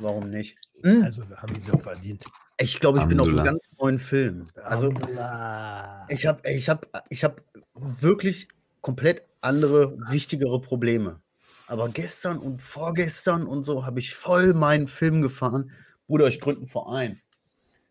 Warum 0.00 0.30
nicht? 0.30 0.58
Hm? 0.82 1.02
Also 1.04 1.22
haben 1.36 1.54
sie 1.60 1.70
auch 1.72 1.80
verdient. 1.80 2.24
Ich 2.58 2.80
glaube, 2.80 2.98
ich 3.00 3.04
bin 3.06 3.20
auf 3.20 3.28
einem 3.28 3.44
ganz 3.44 3.70
neuen 3.78 3.98
Film. 3.98 4.46
Also, 4.62 4.88
Alhamdulillah. 4.88 6.06
ich 6.08 6.26
habe 6.26 6.48
ich 6.48 6.68
hab, 6.68 7.04
ich 7.10 7.22
hab 7.24 7.42
wirklich 7.74 8.48
komplett 8.86 9.22
andere, 9.40 9.98
wichtigere 10.10 10.60
Probleme. 10.60 11.20
Aber 11.66 11.88
gestern 11.88 12.38
und 12.38 12.62
vorgestern 12.62 13.44
und 13.44 13.64
so 13.64 13.84
habe 13.84 13.98
ich 13.98 14.14
voll 14.14 14.54
meinen 14.54 14.86
Film 14.86 15.22
gefahren. 15.22 15.72
Bruder, 16.06 16.28
ich 16.28 16.40
gründe 16.40 16.60
einen 16.60 16.68
Verein. 16.68 17.20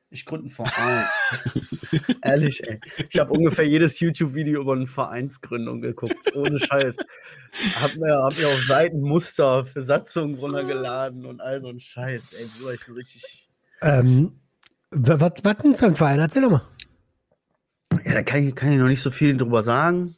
Ich 0.10 0.26
gründe 0.26 0.46
einen 0.46 0.52
Verein. 0.52 1.04
Ehrlich, 2.22 2.66
ey. 2.66 2.80
Ich 3.10 3.20
habe 3.20 3.34
ungefähr 3.34 3.68
jedes 3.68 4.00
YouTube-Video 4.00 4.62
über 4.62 4.72
eine 4.72 4.88
Vereinsgründung 4.88 5.82
geguckt. 5.82 6.16
Ohne 6.34 6.58
Scheiß. 6.60 6.96
Hab 7.82 7.94
mir, 7.98 8.14
hab 8.14 8.38
mir 8.38 8.48
auf 8.48 8.64
Seiten 8.64 9.02
Muster 9.02 9.66
für 9.66 9.82
Satzungen 9.82 10.36
runtergeladen 10.36 11.26
und 11.26 11.42
all 11.42 11.60
so 11.62 11.68
ein 11.68 11.82
Scheiß. 11.82 12.32
Ey, 12.32 12.48
Bruder, 12.58 12.74
ich 12.76 12.86
bin 12.86 12.96
richtig. 12.96 13.50
ähm, 13.82 14.40
wa- 14.92 15.20
was 15.20 15.34
was 15.44 15.58
denn 15.58 15.76
für 15.76 15.88
ein 15.88 15.96
Verein? 15.98 16.20
Erzähl 16.20 16.44
doch 16.44 16.52
mal. 16.52 16.62
Ja, 18.06 18.14
da 18.14 18.24
kann 18.24 18.48
ich, 18.48 18.56
kann 18.56 18.72
ich 18.72 18.78
noch 18.80 18.88
nicht 18.88 19.02
so 19.02 19.12
viel 19.12 19.36
drüber 19.36 19.62
sagen. 19.62 20.16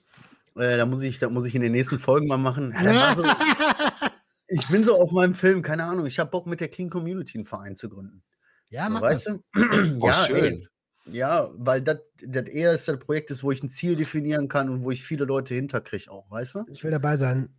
Äh, 0.57 0.77
da, 0.77 0.85
muss 0.85 1.01
ich, 1.01 1.19
da 1.19 1.29
muss 1.29 1.45
ich 1.45 1.55
in 1.55 1.61
den 1.61 1.71
nächsten 1.71 1.99
Folgen 1.99 2.27
mal 2.27 2.37
machen. 2.37 2.73
Ja, 2.83 3.15
so, 3.15 3.23
ich 4.47 4.67
bin 4.67 4.83
so 4.83 4.99
auf 4.99 5.11
meinem 5.11 5.35
Film, 5.35 5.61
keine 5.61 5.83
Ahnung. 5.83 6.05
Ich 6.05 6.19
habe 6.19 6.29
Bock, 6.29 6.47
mit 6.47 6.59
der 6.59 6.69
Clean 6.69 6.89
Community 6.89 7.37
einen 7.37 7.45
Verein 7.45 7.75
zu 7.75 7.89
gründen. 7.89 8.23
Ja, 8.69 8.89
mach 8.89 9.01
weißt 9.01 9.27
das. 9.27 9.39
du? 9.53 9.97
Oh, 10.01 10.07
ja, 10.07 10.13
schön. 10.13 10.43
ey, 10.43 10.67
ja, 11.11 11.49
weil 11.55 11.81
das 11.81 11.99
das 12.21 12.47
eher 12.47 12.73
ist 12.73 12.87
das 12.87 12.99
Projekt 12.99 13.31
ist, 13.31 13.43
wo 13.43 13.51
ich 13.51 13.63
ein 13.63 13.69
Ziel 13.69 13.95
definieren 13.95 14.47
kann 14.47 14.69
und 14.69 14.83
wo 14.83 14.91
ich 14.91 15.03
viele 15.03 15.25
Leute 15.25 15.53
hinterkriege 15.53 16.11
auch, 16.11 16.29
weißt 16.29 16.55
du? 16.55 16.65
Ich 16.67 16.83
will 16.83 16.91
dabei 16.91 17.15
sein. 17.15 17.49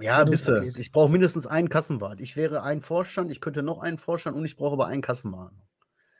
Ja, 0.00 0.24
bitte. 0.24 0.72
Ich 0.76 0.90
brauche 0.90 1.10
mindestens 1.10 1.46
einen 1.46 1.68
Kassenwart. 1.68 2.20
Ich 2.20 2.36
wäre 2.36 2.62
ein 2.62 2.80
Vorstand, 2.80 3.30
ich 3.30 3.40
könnte 3.40 3.62
noch 3.62 3.78
einen 3.78 3.98
Vorstand 3.98 4.36
und 4.36 4.44
ich 4.44 4.56
brauche 4.56 4.74
aber 4.74 4.86
einen 4.86 5.02
Kassenwart. 5.02 5.52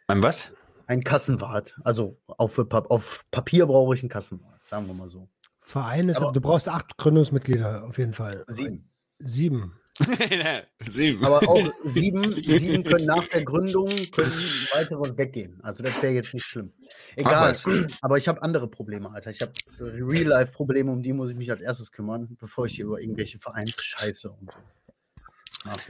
Ein 0.06 0.22
was? 0.22 0.54
Ein 0.86 1.02
Kassenwart. 1.02 1.76
Also 1.82 2.18
auf, 2.26 2.58
auf 2.58 3.24
Papier 3.30 3.66
brauche 3.66 3.94
ich 3.94 4.02
einen 4.02 4.10
Kassenwart, 4.10 4.64
sagen 4.64 4.86
wir 4.86 4.94
mal 4.94 5.08
so. 5.08 5.28
Verein 5.62 6.08
ist, 6.08 6.18
Aber- 6.18 6.32
du 6.32 6.40
brauchst 6.40 6.68
acht 6.68 6.96
Gründungsmitglieder 6.98 7.84
auf 7.84 7.96
jeden 7.98 8.12
Fall. 8.12 8.44
Sieben. 8.48 8.90
Sieben. 9.18 9.78
Sieben. 10.80 11.24
Aber 11.24 11.46
auch 11.48 11.70
sieben, 11.84 12.32
sieben 12.42 12.82
können 12.82 13.04
nach 13.04 13.26
der 13.28 13.44
Gründung 13.44 13.86
können 13.86 14.32
weitere 14.74 15.16
weggehen. 15.18 15.60
Also 15.62 15.82
das 15.82 16.00
wäre 16.02 16.14
jetzt 16.14 16.32
nicht 16.34 16.44
schlimm. 16.46 16.72
Egal. 17.14 17.54
Aber 18.00 18.16
ich 18.18 18.26
habe 18.26 18.42
andere 18.42 18.68
Probleme, 18.68 19.10
Alter. 19.12 19.30
Ich 19.30 19.40
habe 19.42 19.52
Real-Life-Probleme, 19.78 20.90
um 20.90 21.02
die 21.02 21.12
muss 21.12 21.30
ich 21.30 21.36
mich 21.36 21.50
als 21.50 21.60
erstes 21.60 21.92
kümmern, 21.92 22.36
bevor 22.40 22.66
ich 22.66 22.74
hier 22.76 22.86
über 22.86 23.00
irgendwelche 23.00 23.38
Vereinsscheiße 23.38 24.30
und 24.30 24.50
so. 24.50 24.58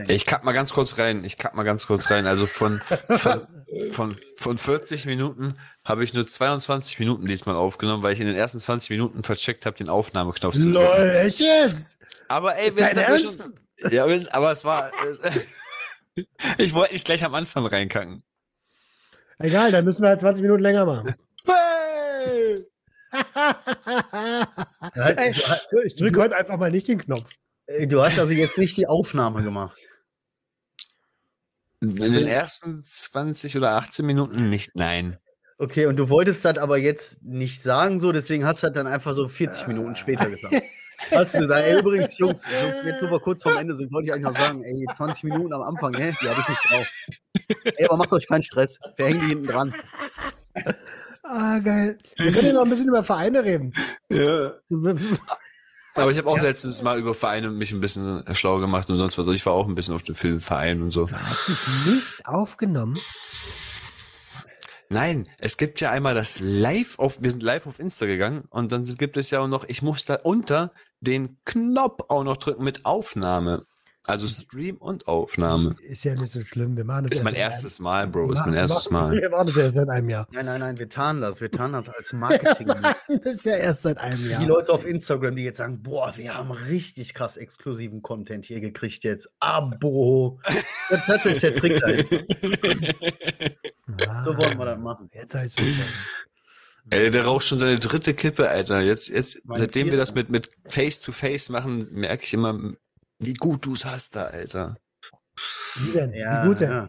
Ich 0.08 0.26
kack 0.26 0.44
mal 0.44 0.52
ganz 0.52 0.72
kurz 0.72 0.98
rein. 0.98 1.24
Ich 1.24 1.38
kack 1.38 1.54
mal 1.54 1.62
ganz 1.62 1.87
kurz 1.87 2.11
rein. 2.11 2.26
Also 2.26 2.46
von, 2.46 2.80
von, 3.08 3.46
von, 3.90 4.18
von 4.37 4.58
40 4.58 5.06
Minuten 5.06 5.56
habe 5.85 6.04
ich 6.04 6.12
nur 6.12 6.26
22 6.26 6.98
Minuten 6.98 7.26
diesmal 7.26 7.56
aufgenommen, 7.56 8.02
weil 8.02 8.12
ich 8.12 8.20
in 8.20 8.26
den 8.26 8.37
ersten 8.37 8.61
20 8.61 8.90
Minuten 8.90 9.24
vercheckt 9.24 9.64
habe, 9.64 9.76
den 9.76 9.88
Aufnahmeknopf 9.88 10.54
zu 10.54 10.68
Lol, 10.68 10.85
drücken. 10.85 11.26
echt 11.26 11.40
jetzt? 11.40 11.98
Aber 12.28 12.56
ey, 12.56 12.68
Ist 12.68 12.76
wir 12.76 13.18
sind 13.18 13.38
schon. 13.38 13.54
Ja, 13.90 14.04
aber 14.04 14.52
es 14.52 14.64
war. 14.64 14.92
ich 16.58 16.74
wollte 16.74 16.92
nicht 16.92 17.04
gleich 17.04 17.24
am 17.24 17.35
Anfang 17.35 17.66
reinkacken. 17.66 18.22
Egal, 19.38 19.72
dann 19.72 19.85
müssen 19.85 20.02
wir 20.02 20.11
halt 20.11 20.20
20 20.20 20.42
Minuten 20.42 20.62
länger 20.62 20.85
machen. 20.85 21.14
Hey! 21.46 22.66
Ich 25.85 25.96
drücke 25.96 26.20
heute 26.20 26.37
einfach 26.37 26.56
mal 26.56 26.70
nicht 26.70 26.88
den 26.88 26.98
Knopf. 26.98 27.28
Äh, 27.66 27.87
du 27.87 28.03
hast 28.03 28.18
also 28.18 28.33
jetzt 28.33 28.59
nicht 28.59 28.77
die 28.77 28.87
Aufnahme 28.87 29.42
gemacht. 29.42 29.79
In 31.81 31.96
den 31.96 32.27
ersten 32.29 32.83
20 32.85 33.57
oder 33.57 33.72
18 33.72 34.07
Minuten 34.07 34.48
nicht, 34.48 34.77
nein. 34.77 35.18
Okay, 35.59 35.87
und 35.87 35.96
du 35.96 36.09
wolltest 36.09 36.44
das 36.44 36.59
aber 36.59 36.79
jetzt 36.79 37.22
nicht 37.22 37.62
sagen 37.62 37.98
so, 37.98 38.12
deswegen 38.12 38.46
hast 38.46 38.62
du 38.62 38.68
das 38.68 38.75
dann 38.75 38.87
einfach 38.87 39.14
so 39.14 39.29
40 39.29 39.66
Minuten 39.68 39.96
später 39.96 40.29
gesagt. 40.29 40.55
Hast 41.11 41.35
du 41.35 41.40
gesagt, 41.40 41.64
ey, 41.66 41.81
übrigens, 41.81 42.16
Jungs, 42.16 42.44
jetzt 42.85 43.03
wo 43.03 43.11
wir 43.11 43.18
kurz 43.18 43.42
vorm 43.42 43.57
Ende 43.57 43.75
sind, 43.75 43.92
wollte 43.92 44.07
ich 44.07 44.12
eigentlich 44.12 44.22
noch 44.22 44.37
sagen, 44.37 44.62
ey, 44.62 44.87
20 44.94 45.25
Minuten 45.25 45.53
am 45.53 45.62
Anfang, 45.62 45.92
hä, 45.94 46.14
die 46.22 46.29
habe 46.29 46.40
ich 46.40 46.48
nicht 46.48 46.70
drauf. 46.70 46.92
Ey, 47.77 47.87
aber 47.87 47.96
macht 47.96 48.12
euch 48.12 48.29
keinen 48.29 48.44
Stress. 48.44 48.79
Wir 48.94 49.07
hängen 49.07 49.20
die 49.20 49.27
hinten 49.27 49.46
dran. 49.48 49.75
Ah, 51.25 51.59
geil. 51.59 51.98
Wir 52.16 52.33
können 52.33 52.46
ja 52.46 52.53
noch 52.53 52.62
ein 52.62 52.70
bisschen 52.70 52.88
über 52.88 53.03
Vereine 53.03 53.44
reden. 53.44 53.72
Ja. 54.11 54.53
Aber 55.94 56.11
ich 56.11 56.18
habe 56.18 56.28
auch 56.28 56.40
letztes 56.40 56.83
Mal 56.83 56.98
über 56.98 57.14
Vereine 57.14 57.50
mich 57.50 57.72
ein 57.72 57.81
bisschen 57.81 58.24
schlau 58.35 58.59
gemacht 58.61 58.88
und 58.88 58.96
sonst 58.96 59.18
was. 59.18 59.26
Also 59.26 59.33
Ich 59.33 59.44
war 59.44 59.52
auch 59.52 59.68
ein 59.68 59.74
bisschen 59.74 59.94
auf 59.94 60.02
dem 60.02 60.14
Filmverein 60.14 60.83
und 60.83 60.90
so. 60.90 61.11
Hast 61.11 61.48
du 61.48 61.52
es 61.52 61.87
nicht 61.87 62.26
aufgenommen? 62.26 62.98
Nein, 64.88 65.24
es 65.38 65.57
gibt 65.57 65.81
ja 65.81 65.90
einmal 65.90 66.14
das 66.14 66.38
Live 66.40 66.98
auf, 66.98 67.22
wir 67.22 67.31
sind 67.31 67.42
live 67.42 67.66
auf 67.66 67.78
Insta 67.78 68.05
gegangen 68.05 68.44
und 68.50 68.72
dann 68.72 68.85
gibt 68.85 69.16
es 69.16 69.31
ja 69.31 69.40
auch 69.40 69.48
noch, 69.48 69.64
ich 69.64 69.81
muss 69.81 70.05
da 70.05 70.16
unter 70.16 70.72
den 71.00 71.38
Knopf 71.46 72.05
auch 72.09 72.24
noch 72.24 72.37
drücken 72.37 72.62
mit 72.62 72.85
Aufnahme. 72.85 73.64
Also 74.04 74.26
Stream 74.26 74.78
und 74.78 75.06
Aufnahme. 75.06 75.76
Ist 75.88 76.02
ja 76.02 76.14
nicht 76.14 76.32
so 76.32 76.44
schlimm. 76.44 76.76
Wir 76.76 76.84
machen 76.84 77.04
das 77.04 77.12
Ist 77.18 77.22
mein 77.24 77.34
erstes 77.34 77.78
Mal, 77.78 78.08
Bro. 78.08 78.32
Ist 78.32 78.38
wir 78.40 78.46
mein 78.46 78.54
machen- 78.54 78.54
erstes 78.56 78.90
Mal. 78.90 79.12
Wir 79.22 79.30
machen 79.30 79.46
das 79.46 79.56
erst 79.56 79.76
seit 79.76 79.88
einem 79.88 80.08
Jahr. 80.08 80.26
Nein, 80.32 80.46
nein, 80.46 80.58
nein, 80.58 80.76
wir 80.78 80.88
tarnen 80.88 81.20
das. 81.22 81.40
Wir 81.40 81.50
tarnen 81.52 81.74
das 81.74 81.88
als 81.88 82.12
Marketing. 82.12 82.66
Das 82.66 83.34
ist 83.34 83.44
ja 83.44 83.56
erst 83.56 83.82
seit 83.82 83.98
einem 83.98 84.28
Jahr. 84.28 84.40
Die 84.40 84.46
Leute 84.46 84.72
auf 84.72 84.84
Instagram, 84.84 85.36
die 85.36 85.44
jetzt 85.44 85.58
sagen, 85.58 85.82
boah, 85.84 86.12
wir 86.16 86.34
haben 86.34 86.50
richtig 86.50 87.14
krass 87.14 87.36
exklusiven 87.36 88.02
Content 88.02 88.44
hier 88.44 88.60
gekriegt 88.60 89.04
jetzt. 89.04 89.28
Abo. 89.38 90.40
Das, 90.90 91.06
das 91.06 91.26
ist 91.26 91.42
der 91.44 91.54
Trick. 91.54 91.80
Ah, 94.08 94.24
So 94.24 94.36
wollen 94.36 94.58
wir 94.58 94.64
das 94.64 94.78
machen. 94.80 95.10
Jetzt 95.12 95.34
heißt 95.34 95.60
es 95.60 95.66
Ey, 96.90 97.12
der 97.12 97.24
raucht 97.24 97.46
schon 97.46 97.58
seine 97.58 97.78
dritte 97.78 98.12
Kippe, 98.14 98.48
Alter. 98.48 98.80
Jetzt, 98.80 99.08
jetzt, 99.08 99.40
seitdem 99.54 99.92
wir 99.92 99.96
das 99.98 100.14
mit, 100.14 100.30
mit 100.30 100.50
Face-to-Face 100.66 101.50
machen, 101.50 101.86
merke 101.92 102.24
ich 102.24 102.34
immer, 102.34 102.72
wie 103.22 103.35
gut 103.35 103.64
du 103.64 103.74
es 103.74 103.85
hast 103.85 104.16
da, 104.16 104.24
Alter. 104.24 104.76
Wie 105.76 105.92
denn? 105.92 106.12
Ja, 106.12 106.42
wie 106.42 106.48
gut 106.48 106.61
denn? 106.61 106.70
ja. 106.70 106.88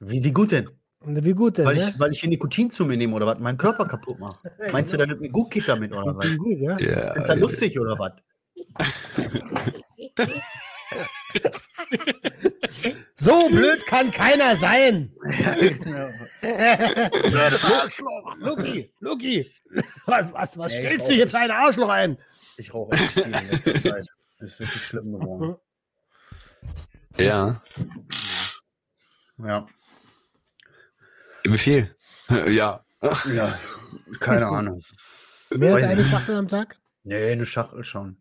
Wie, 0.00 0.24
wie 0.24 0.32
gut 0.32 0.52
denn? 0.52 0.68
Wie 1.04 1.32
gut 1.32 1.58
denn? 1.58 1.64
Weil 1.64 1.76
ne? 1.76 1.88
ich, 1.88 1.98
weil 1.98 2.12
ich 2.12 2.20
hier 2.20 2.28
Nikotin 2.28 2.70
zu 2.70 2.84
mir 2.84 2.96
nehme 2.96 3.14
oder 3.14 3.26
was? 3.26 3.38
Meinen 3.38 3.58
Körper 3.58 3.86
kaputt 3.86 4.18
mache. 4.18 4.32
Meinst 4.72 4.92
du, 4.92 4.96
da 4.96 5.06
nimmt 5.06 5.20
mir 5.20 5.30
gut 5.30 5.50
geht 5.50 5.66
damit 5.68 5.92
oder 5.92 6.16
was? 6.16 6.36
Gut, 6.36 6.58
ja? 6.58 6.78
Ja. 6.78 7.12
Ist 7.12 7.28
das 7.28 7.38
lustig 7.38 7.78
oder 7.78 7.98
was? 7.98 8.12
So 13.14 13.48
blöd 13.48 13.86
kann 13.86 14.10
keiner 14.10 14.56
sein. 14.56 15.12
Ja, 16.42 17.50
das 17.50 17.64
Arschloch. 17.64 18.36
Luki, 18.38 18.92
Luki. 18.98 19.50
Was, 20.06 20.32
was, 20.32 20.58
was 20.58 20.72
stellst 20.72 21.06
du 21.06 21.12
hier 21.12 21.24
nicht. 21.24 21.34
für 21.34 21.38
ein 21.38 21.50
Arschloch 21.52 21.88
ein? 21.88 22.18
Ich 22.56 22.74
rauche 22.74 22.92
echt 22.92 23.10
viel 23.10 23.22
in 23.22 23.30
letzter 23.30 23.82
Zeit. 23.82 24.08
Das 24.42 24.50
ist 24.50 24.58
wirklich 24.58 24.82
schlimm 24.86 25.12
geworden. 25.12 25.56
Ja. 27.16 27.62
Ja. 29.38 29.66
Wie 31.44 31.58
viel? 31.58 31.96
Ja. 32.48 32.84
Ja. 33.32 33.58
Keine 34.18 34.46
Ahnung. 34.58 34.82
Mehr 35.50 35.74
als 35.76 35.84
eine. 35.84 36.04
Schachtel 36.04 36.36
am 36.36 36.48
Tag? 36.48 36.76
Nee, 37.04 37.30
eine 37.30 37.46
Schachtel 37.46 37.84
schon. 37.84 38.20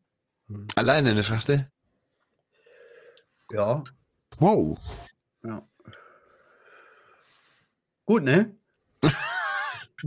Alleine 0.75 1.09
eine 1.09 1.23
Schachtel? 1.23 1.71
Ja. 3.51 3.83
Wow. 4.37 4.77
Ja. 5.43 5.67
Gut, 8.05 8.23
ne? 8.23 8.55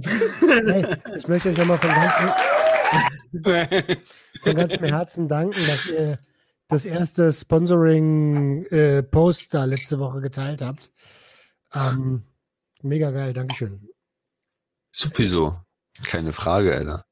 Hey, 0.04 0.96
ich 1.16 1.26
möchte 1.26 1.48
euch 1.48 1.56
nochmal 1.56 1.78
von 1.78 1.90
ganzem, 1.90 2.53
von 4.42 4.54
ganzem 4.54 4.84
Herzen 4.84 5.28
danken, 5.28 5.66
dass 5.66 5.86
ihr 5.86 6.18
das 6.68 6.84
erste 6.84 7.32
Sponsoring-Post 7.32 9.54
da 9.54 9.64
letzte 9.64 9.98
Woche 9.98 10.20
geteilt 10.20 10.62
habt. 10.62 10.92
Ähm, 11.74 12.22
mega 12.82 13.10
geil, 13.10 13.32
Dankeschön. 13.32 13.88
Sowieso. 14.90 15.58
Keine 16.04 16.32
Frage, 16.32 16.74
Alter. 16.74 17.04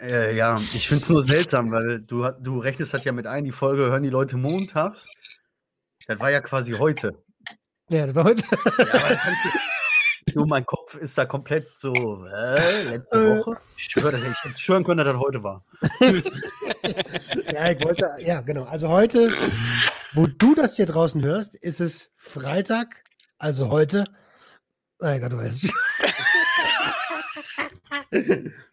Äh, 0.00 0.36
ja, 0.36 0.56
ich 0.56 0.88
finde 0.88 1.04
es 1.04 1.10
nur 1.10 1.24
seltsam, 1.24 1.70
weil 1.70 2.00
du, 2.00 2.28
du 2.40 2.58
rechnest 2.58 2.94
das 2.94 3.04
ja 3.04 3.12
mit 3.12 3.26
ein, 3.26 3.44
die 3.44 3.52
Folge 3.52 3.84
hören 3.84 4.02
die 4.02 4.10
Leute 4.10 4.36
montags. 4.36 5.06
Das 6.06 6.18
war 6.20 6.30
ja 6.30 6.40
quasi 6.40 6.72
heute. 6.72 7.22
Ja, 7.88 8.06
das 8.06 8.14
war 8.14 8.24
heute. 8.24 8.44
Ja, 8.50 8.58
aber 8.58 9.08
das 9.08 9.22
kannst 9.22 9.44
du, 9.44 9.50
du, 10.34 10.44
mein 10.46 10.66
Kopf 10.66 10.94
ist 10.96 11.16
da 11.16 11.24
komplett 11.26 11.68
so, 11.76 11.92
äh, 12.26 12.82
letzte 12.90 13.38
Woche. 13.38 13.58
Ich 13.76 13.84
schwöre, 13.84 14.12
dass 14.12 14.22
ich 14.22 14.44
hätte 14.44 14.58
schwören 14.58 14.84
können, 14.84 14.98
dass 15.04 15.06
das 15.14 15.22
heute 15.22 15.42
war. 15.42 15.64
Ja, 17.52 17.70
ich 17.70 17.84
wollte, 17.84 18.06
ja, 18.18 18.40
genau. 18.40 18.64
Also 18.64 18.88
heute, 18.88 19.28
wo 20.12 20.26
du 20.26 20.54
das 20.54 20.76
hier 20.76 20.86
draußen 20.86 21.22
hörst, 21.22 21.54
ist 21.56 21.80
es 21.80 22.10
Freitag, 22.16 23.04
also 23.38 23.70
heute. 23.70 24.04
Mein 24.98 25.20
Gott, 25.20 25.32
du 25.32 25.38
weißt. 25.38 25.72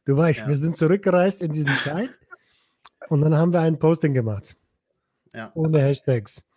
Du 0.06 0.17
weißt, 0.17 0.41
Ja. 0.41 0.47
wir 0.47 0.56
sind 0.58 0.78
zurückgereist 0.78 1.41
in 1.41 1.52
diese 1.52 1.74
Zeit 1.84 2.10
und 3.10 3.21
dann 3.21 3.36
haben 3.36 3.54
wir 3.54 3.62
ein 3.62 3.80
Posting 3.80 4.13
gemacht. 4.13 4.56
Ja. 5.34 5.52
Ohne 5.56 5.80
Hashtags. 5.82 6.45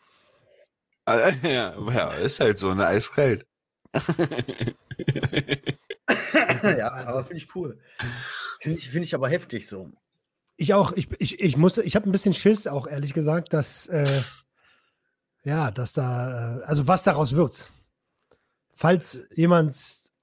Ja, 1.43 1.75
ja, 1.93 2.15
ist 2.15 2.41
halt 2.41 2.59
so, 2.59 2.73
ne? 2.75 2.87
Eiskalt. 2.87 3.47
ja, 6.63 6.89
Also- 6.89 7.13
aber 7.13 7.25
finde 7.25 7.43
ich 7.43 7.55
cool. 7.55 7.79
Finde 8.61 8.79
ich, 8.79 8.91
find 8.91 9.05
ich 9.05 9.15
aber 9.15 9.29
heftig 9.29 9.69
so. 9.69 9.91
Ich 10.57 10.73
auch, 10.75 10.93
ich, 10.93 11.09
ich, 11.19 11.41
ich 11.41 11.57
musste, 11.57 11.83
ich 11.83 11.97
habe 11.97 12.09
ein 12.09 12.13
bisschen 12.13 12.35
Schiss, 12.35 12.67
auch 12.67 12.87
ehrlich 12.87 13.13
gesagt, 13.13 13.53
dass, 13.53 13.87
äh, 13.89 14.09
ja, 15.43 15.71
dass 15.71 15.93
da, 15.93 16.61
äh, 16.61 16.65
also 16.65 16.87
was 16.87 17.03
daraus 17.03 17.35
wird. 17.35 17.71
Falls 18.73 19.25
jemand, 19.35 19.75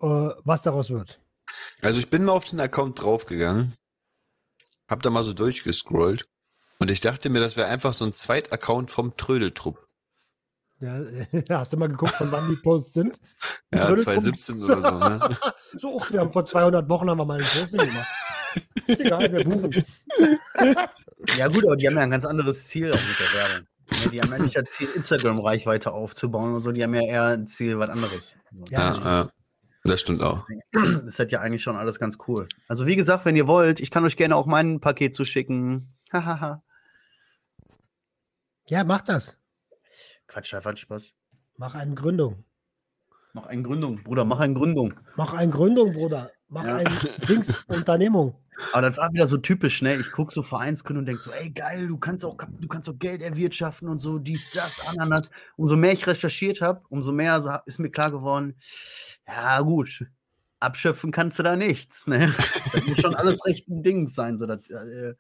äh, 0.02 0.30
was 0.44 0.62
daraus 0.62 0.90
wird. 0.90 1.20
Also 1.82 2.00
ich 2.00 2.10
bin 2.10 2.26
mal 2.26 2.32
auf 2.32 2.50
den 2.50 2.62
Account 2.62 3.02
draufgegangen, 3.02 3.76
hab 4.88 5.02
da 5.04 5.10
mal 5.10 5.24
so 5.24 5.34
durchgescrollt 5.34 6.26
und 6.80 6.90
ich 6.90 7.02
dachte 7.02 7.30
mir, 7.30 7.42
das 7.42 7.58
wäre 7.58 7.68
einfach 7.68 7.94
so 7.94 8.06
ein 8.06 8.14
Zweit-Account 8.14 8.90
vom 8.90 9.18
Trödeltrupp. 9.18 9.86
Ja, 10.82 11.00
hast 11.60 11.74
du 11.74 11.78
mal 11.78 11.88
geguckt, 11.88 12.14
von 12.14 12.32
wann 12.32 12.50
die 12.50 12.56
Posts 12.56 12.94
sind? 12.94 13.22
Ja, 13.74 13.86
Trödeltrupp. 13.86 14.16
2017 14.24 14.64
oder 14.64 14.82
so, 14.82 14.98
ne? 14.98 15.38
So, 15.78 16.02
ach, 16.02 16.12
wir 16.12 16.20
haben 16.20 16.34
vor 16.34 16.46
200 16.46 16.90
Wochen 16.90 17.10
haben 17.10 17.20
wir 17.20 17.26
mal 17.26 17.40
ein 17.40 17.46
Posting 17.46 17.80
gemacht. 17.80 18.08
Ist 18.88 19.00
egal, 19.00 19.32
wir 19.32 19.44
buchen. 19.44 19.72
Ja, 21.38 21.48
gut, 21.48 21.64
aber 21.64 21.78
die 21.78 21.88
haben 21.88 21.96
ja 21.96 22.02
ein 22.02 22.10
ganz 22.10 22.26
anderes 22.26 22.68
Ziel 22.68 22.92
auch 22.92 22.96
mit 22.96 23.20
der 23.20 23.40
Werbung. 23.40 23.68
Ja, 23.92 24.10
die 24.10 24.22
haben 24.22 24.32
ja 24.32 24.40
nicht 24.40 24.56
das 24.56 24.70
Ziel, 24.72 24.90
Instagram-Reichweite 24.96 25.92
aufzubauen 25.92 26.56
und 26.56 26.62
so, 26.62 26.72
die 26.72 26.84
haben 26.84 26.94
ja 26.96 27.02
eher 27.02 27.26
ein 27.26 27.48
Ziel, 27.48 27.78
was 27.78 27.90
anderes. 27.90 28.36
Ja. 28.70 28.96
Ja, 28.96 29.00
ja, 29.04 29.30
das 29.84 30.02
stimmt 30.02 30.22
auch. 30.22 30.46
Das 30.72 31.20
ist 31.20 31.32
ja 31.32 31.40
eigentlich 31.40 31.62
schon 31.62 31.76
alles 31.76 32.00
ganz 32.00 32.18
cool. 32.28 32.48
Also, 32.68 32.88
wie 32.88 32.96
gesagt, 32.96 33.26
wenn 33.26 33.36
ihr 33.36 33.48
wollt, 33.48 33.80
ich 33.80 33.92
kann 33.92 34.04
euch 34.04 34.18
gerne 34.18 34.36
auch 34.36 34.48
mein 34.48 34.80
Paket 34.80 35.14
zuschicken. 35.14 35.94
Hahaha. 36.12 36.64
Ja, 38.68 38.84
mach 38.84 39.02
das. 39.02 39.38
Quatsch, 40.32 40.54
einfach 40.54 40.76
Spaß. 40.78 41.14
Mach 41.58 41.76
eine 41.76 41.94
Gründung. 41.96 42.44
Mach 43.34 43.46
eine 43.48 43.64
Gründung, 43.64 44.04
Bruder, 44.04 44.26
mach 44.26 44.40
eine 44.40 44.54
Gründung. 44.54 44.94
Mach 45.16 45.34
eine 45.34 45.52
Gründung, 45.52 45.94
Bruder. 45.94 46.32
Mach 46.48 46.66
Ja. 46.66 46.78
ein 46.78 46.88
Dings, 47.30 47.64
Unternehmung. 47.68 48.36
Aber 48.74 48.90
das 48.90 48.98
war 48.98 49.12
wieder 49.14 49.26
so 49.28 49.38
typisch, 49.38 49.82
ne? 49.82 49.96
Ich 49.96 50.12
gucke 50.12 50.34
so 50.34 50.44
Vereinsgründung 50.44 51.02
und 51.02 51.06
denk 51.08 51.20
so, 51.20 51.32
ey 51.32 51.50
geil, 51.50 51.88
du 51.88 51.98
kannst 51.98 52.26
auch, 52.26 52.38
du 52.38 52.68
kannst 52.68 52.90
auch 52.90 53.00
Geld 53.00 53.22
erwirtschaften 53.22 53.88
und 53.88 54.02
so, 54.02 54.20
dies, 54.20 54.52
das, 54.52 54.86
Ananas. 54.88 55.32
Umso 55.56 55.78
mehr 55.78 55.94
ich 55.94 56.06
recherchiert 56.06 56.62
habe, 56.62 56.82
umso 56.90 57.12
mehr 57.12 57.62
ist 57.66 57.80
mir 57.80 57.90
klar 57.90 58.12
geworden, 58.12 58.56
ja 59.26 59.62
gut, 59.62 60.06
abschöpfen 60.60 61.12
kannst 61.12 61.40
du 61.40 61.44
da 61.44 61.56
nichts, 61.56 62.08
ne? 62.08 62.28
Das 62.74 62.86
muss 62.88 62.98
schon 63.02 63.16
alles 63.16 63.44
recht 63.46 63.68
ein 63.70 63.82
Ding 63.82 64.08
sein, 64.08 64.38
so 64.38 64.46
das 64.46 64.70
äh, 64.70 65.16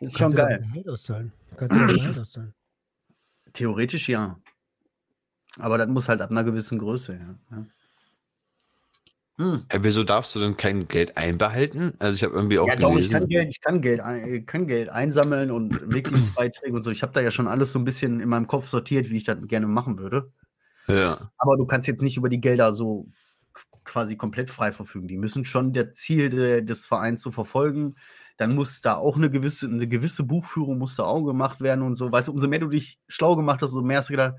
ist 0.00 0.18
schon 0.18 0.34
Kannst 0.34 0.38
du 0.38 0.82
geil. 0.82 0.84
auszahlen. 0.88 1.32
Kannst 1.56 1.74
du 1.74 1.78
dein 1.78 1.96
Gehalt 1.96 2.18
auszahlen. 2.18 2.54
Theoretisch 3.52 4.08
ja. 4.08 4.38
Aber 5.58 5.78
das 5.78 5.88
muss 5.88 6.08
halt 6.08 6.20
ab 6.22 6.30
einer 6.30 6.44
gewissen 6.44 6.78
Größe, 6.78 7.14
ja. 7.14 7.38
ja. 7.56 7.66
Hm. 9.36 9.64
Ja, 9.72 9.82
wieso 9.82 10.04
darfst 10.04 10.34
du 10.34 10.40
denn 10.40 10.56
kein 10.56 10.88
Geld 10.88 11.16
einbehalten? 11.16 11.94
Also 11.98 12.14
ich 12.14 12.22
habe 12.22 12.34
irgendwie 12.34 12.58
auch 12.58 12.68
Ja, 12.68 12.76
doch, 12.76 12.90
ich 12.90 12.94
gelesen. 13.08 13.12
kann 13.12 13.28
Geld, 13.28 13.48
ich 13.48 13.60
kann 13.60 13.80
Geld, 13.80 14.00
ein- 14.00 14.24
äh, 14.24 14.40
kann 14.42 14.66
Geld 14.66 14.88
einsammeln 14.90 15.50
und 15.50 15.86
Mitgliedsbeiträge 15.88 16.74
und 16.74 16.82
so. 16.82 16.90
Ich 16.90 17.02
habe 17.02 17.12
da 17.12 17.20
ja 17.22 17.30
schon 17.30 17.48
alles 17.48 17.72
so 17.72 17.78
ein 17.78 17.84
bisschen 17.84 18.20
in 18.20 18.28
meinem 18.28 18.46
Kopf 18.46 18.68
sortiert, 18.68 19.08
wie 19.10 19.16
ich 19.16 19.24
das 19.24 19.38
gerne 19.48 19.66
machen 19.66 19.98
würde. 19.98 20.30
ja. 20.86 21.30
Aber 21.38 21.56
du 21.56 21.66
kannst 21.66 21.88
jetzt 21.88 22.02
nicht 22.02 22.16
über 22.18 22.28
die 22.28 22.40
Gelder 22.40 22.72
so 22.74 23.08
quasi 23.84 24.16
komplett 24.16 24.50
frei 24.50 24.70
verfügen. 24.70 25.08
Die 25.08 25.18
müssen 25.18 25.44
schon 25.44 25.72
der 25.72 25.92
Ziel 25.92 26.30
de, 26.30 26.62
des 26.62 26.84
Vereins 26.86 27.22
zu 27.22 27.32
verfolgen. 27.32 27.96
Dann 28.38 28.54
muss 28.54 28.80
da 28.80 28.96
auch 28.96 29.16
eine 29.16 29.30
gewisse, 29.30 29.66
eine 29.66 29.86
gewisse 29.86 30.22
Buchführung 30.22 30.78
muss 30.78 30.96
da 30.96 31.04
auch 31.04 31.22
gemacht 31.22 31.60
werden 31.60 31.82
und 31.82 31.96
so. 31.96 32.10
Weißt 32.10 32.28
du, 32.28 32.32
umso 32.32 32.48
mehr 32.48 32.60
du 32.60 32.68
dich 32.68 32.98
schlau 33.08 33.36
gemacht 33.36 33.60
hast, 33.62 33.70
umso 33.70 33.82
mehr 33.82 33.98
hast 33.98 34.08
du 34.08 34.14
gedacht, 34.14 34.34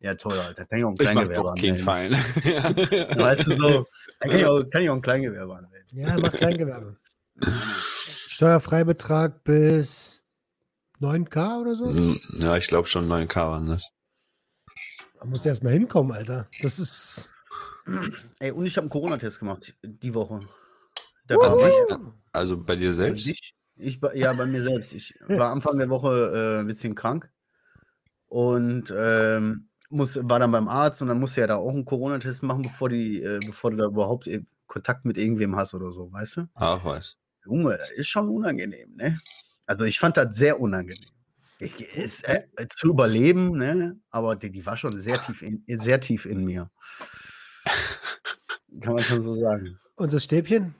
ja 0.00 0.14
toll, 0.14 0.38
Alter, 0.38 0.66
kann 0.66 0.78
ich 0.78 0.84
auch 0.84 0.88
ein 0.88 0.94
Ich 0.94 1.04
mach 1.04 1.12
Kleingewerbe 1.12 1.34
doch 1.34 1.54
keinen 1.54 1.88
anmelden. 1.88 2.14
Fein. 2.14 3.18
Weißt 3.18 3.46
du, 3.46 3.54
so, 3.54 3.86
kann 4.18 4.30
ich 4.36 4.46
auch, 4.46 4.62
kann 4.70 4.82
ich 4.82 4.90
auch 4.90 4.94
ein 4.94 5.02
Kleingewerbe 5.02 5.56
anmelden. 5.56 5.88
Ja, 5.92 6.16
mach 6.20 6.32
Kleingewerbe. 6.32 6.96
Steuerfreibetrag 8.28 9.44
bis 9.44 10.22
9K 11.00 11.60
oder 11.60 11.74
so? 11.74 11.86
Hm, 11.88 12.18
ja, 12.38 12.56
ich 12.56 12.68
glaube 12.68 12.88
schon 12.88 13.08
9K 13.08 13.36
waren 13.36 13.66
das. 13.66 13.90
Da 15.18 15.26
musst 15.26 15.44
du 15.44 15.50
erst 15.50 15.62
mal 15.62 15.72
hinkommen, 15.72 16.12
Alter. 16.12 16.48
Das 16.62 16.78
ist. 16.78 17.32
Ey, 18.38 18.52
und 18.52 18.66
ich 18.66 18.76
habe 18.76 18.84
einen 18.84 18.90
Corona-Test 18.90 19.38
gemacht 19.38 19.74
die 19.82 20.14
Woche. 20.14 20.40
Da 21.30 21.36
kam 21.36 21.58
ich. 21.58 21.74
Also 22.32 22.60
bei 22.60 22.74
dir 22.74 22.92
selbst? 22.92 23.28
Ich, 23.28 23.54
ich, 23.76 24.00
ja, 24.14 24.32
bei 24.32 24.46
mir 24.46 24.62
selbst. 24.62 24.92
Ich 24.92 25.14
war 25.28 25.52
Anfang 25.52 25.78
der 25.78 25.88
Woche 25.88 26.56
äh, 26.58 26.60
ein 26.60 26.66
bisschen 26.66 26.96
krank 26.96 27.30
und 28.26 28.92
ähm, 28.96 29.68
muss, 29.90 30.16
war 30.16 30.40
dann 30.40 30.50
beim 30.50 30.66
Arzt 30.66 31.02
und 31.02 31.08
dann 31.08 31.20
musste 31.20 31.40
er 31.40 31.46
da 31.46 31.56
auch 31.56 31.70
einen 31.70 31.84
Corona-Test 31.84 32.42
machen, 32.42 32.62
bevor, 32.62 32.88
die, 32.88 33.22
äh, 33.22 33.38
bevor 33.46 33.70
du 33.70 33.76
da 33.76 33.86
überhaupt 33.86 34.26
äh, 34.26 34.42
Kontakt 34.66 35.04
mit 35.04 35.16
irgendwem 35.16 35.54
hast 35.54 35.72
oder 35.74 35.92
so, 35.92 36.12
weißt 36.12 36.38
du? 36.38 36.48
Ach, 36.54 36.84
was. 36.84 37.16
Junge, 37.44 37.76
das 37.78 37.92
ist 37.92 38.08
schon 38.08 38.28
unangenehm, 38.28 38.96
ne? 38.96 39.16
Also 39.66 39.84
ich 39.84 40.00
fand 40.00 40.16
das 40.16 40.36
sehr 40.36 40.60
unangenehm. 40.60 40.98
Ich, 41.60 41.80
ist, 41.96 42.28
äh, 42.28 42.42
zu 42.70 42.88
überleben, 42.88 43.56
ne? 43.56 44.00
Aber 44.10 44.34
die, 44.34 44.50
die 44.50 44.66
war 44.66 44.76
schon 44.76 44.98
sehr 44.98 45.22
tief 45.22 45.42
in, 45.42 45.62
sehr 45.78 46.00
tief 46.00 46.26
in 46.26 46.44
mir. 46.44 46.70
Kann 48.80 48.94
man 48.94 49.02
schon 49.02 49.22
so 49.22 49.34
sagen. 49.36 49.78
Und 49.94 50.12
das 50.12 50.24
Stäbchen? 50.24 50.74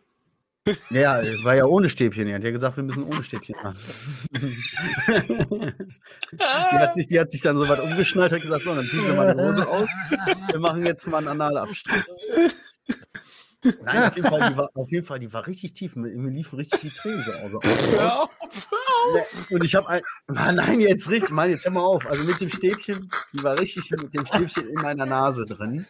Ja, 0.91 1.21
war 1.45 1.55
ja 1.55 1.65
ohne 1.65 1.89
Stäbchen. 1.89 2.27
Die 2.27 2.35
hat 2.35 2.43
ja 2.43 2.51
gesagt, 2.51 2.77
wir 2.77 2.85
müssen 2.85 3.05
ohne 3.05 3.23
Stäbchen 3.23 3.55
machen. 3.63 3.79
die, 6.33 6.79
hat 6.79 6.95
sich, 6.95 7.07
die 7.07 7.21
hat 7.21 7.31
sich 7.33 7.43
dann 7.43 7.57
so 7.57 7.69
weit 7.69 7.81
umgeschnallt, 7.81 8.33
hat 8.33 8.41
gesagt, 8.41 8.63
so, 8.63 8.75
dann 8.75 8.85
ziehen 8.85 9.07
wir 9.07 9.15
mal 9.15 9.35
die 9.35 9.41
Hose 9.41 9.69
aus. 9.69 9.89
Wir 10.51 10.59
machen 10.59 10.85
jetzt 10.85 11.07
mal 11.07 11.19
einen 11.19 11.29
Analabstrich. 11.29 12.05
Nein, 13.83 14.05
auf 14.05 14.17
jeden, 14.17 14.29
Fall, 14.29 14.51
die 14.51 14.57
war, 14.57 14.71
auf 14.75 14.91
jeden 14.91 15.07
Fall, 15.07 15.19
die 15.19 15.33
war 15.33 15.47
richtig 15.47 15.75
tief. 15.75 15.95
Mir 15.95 16.09
mir 16.09 16.31
liefen 16.31 16.57
richtig 16.57 16.81
die 16.81 16.89
Tränen 16.89 17.23
so 17.23 17.59
aus. 17.59 17.93
Hör 17.93 18.23
auf. 18.23 18.31
Und 19.51 19.65
ich 19.65 19.75
habe 19.75 19.89
ein. 19.89 20.01
Mann, 20.29 20.55
nein, 20.55 20.81
jetzt 20.81 21.11
richtig. 21.11 21.31
Mann, 21.31 21.51
jetzt 21.51 21.65
hör 21.67 21.73
mal 21.73 21.83
auf. 21.83 22.07
Also 22.07 22.27
mit 22.27 22.41
dem 22.41 22.49
Stäbchen, 22.49 23.11
die 23.35 23.43
war 23.43 23.61
richtig 23.61 23.91
mit 23.91 24.15
dem 24.15 24.25
Stäbchen 24.25 24.67
in 24.67 24.83
meiner 24.83 25.05
Nase 25.05 25.45
drin. 25.45 25.87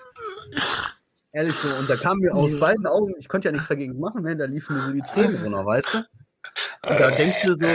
Ehrlich 1.32 1.54
so. 1.54 1.68
Und 1.80 1.88
da 1.88 1.96
kam 1.96 2.18
mir 2.18 2.34
aus 2.34 2.58
beiden 2.60 2.86
Augen, 2.86 3.14
ich 3.18 3.28
konnte 3.28 3.48
ja 3.48 3.52
nichts 3.52 3.68
dagegen 3.68 3.98
machen, 3.98 4.22
ne? 4.22 4.36
da 4.36 4.44
liefen 4.46 4.76
mir 4.76 4.82
so 4.82 4.92
die 4.92 5.02
Tränen 5.02 5.36
runter, 5.42 5.64
weißt 5.64 5.94
du? 5.94 5.98
Und 6.88 7.00
da 7.00 7.10
denkst 7.10 7.42
du 7.44 7.54
so, 7.54 7.66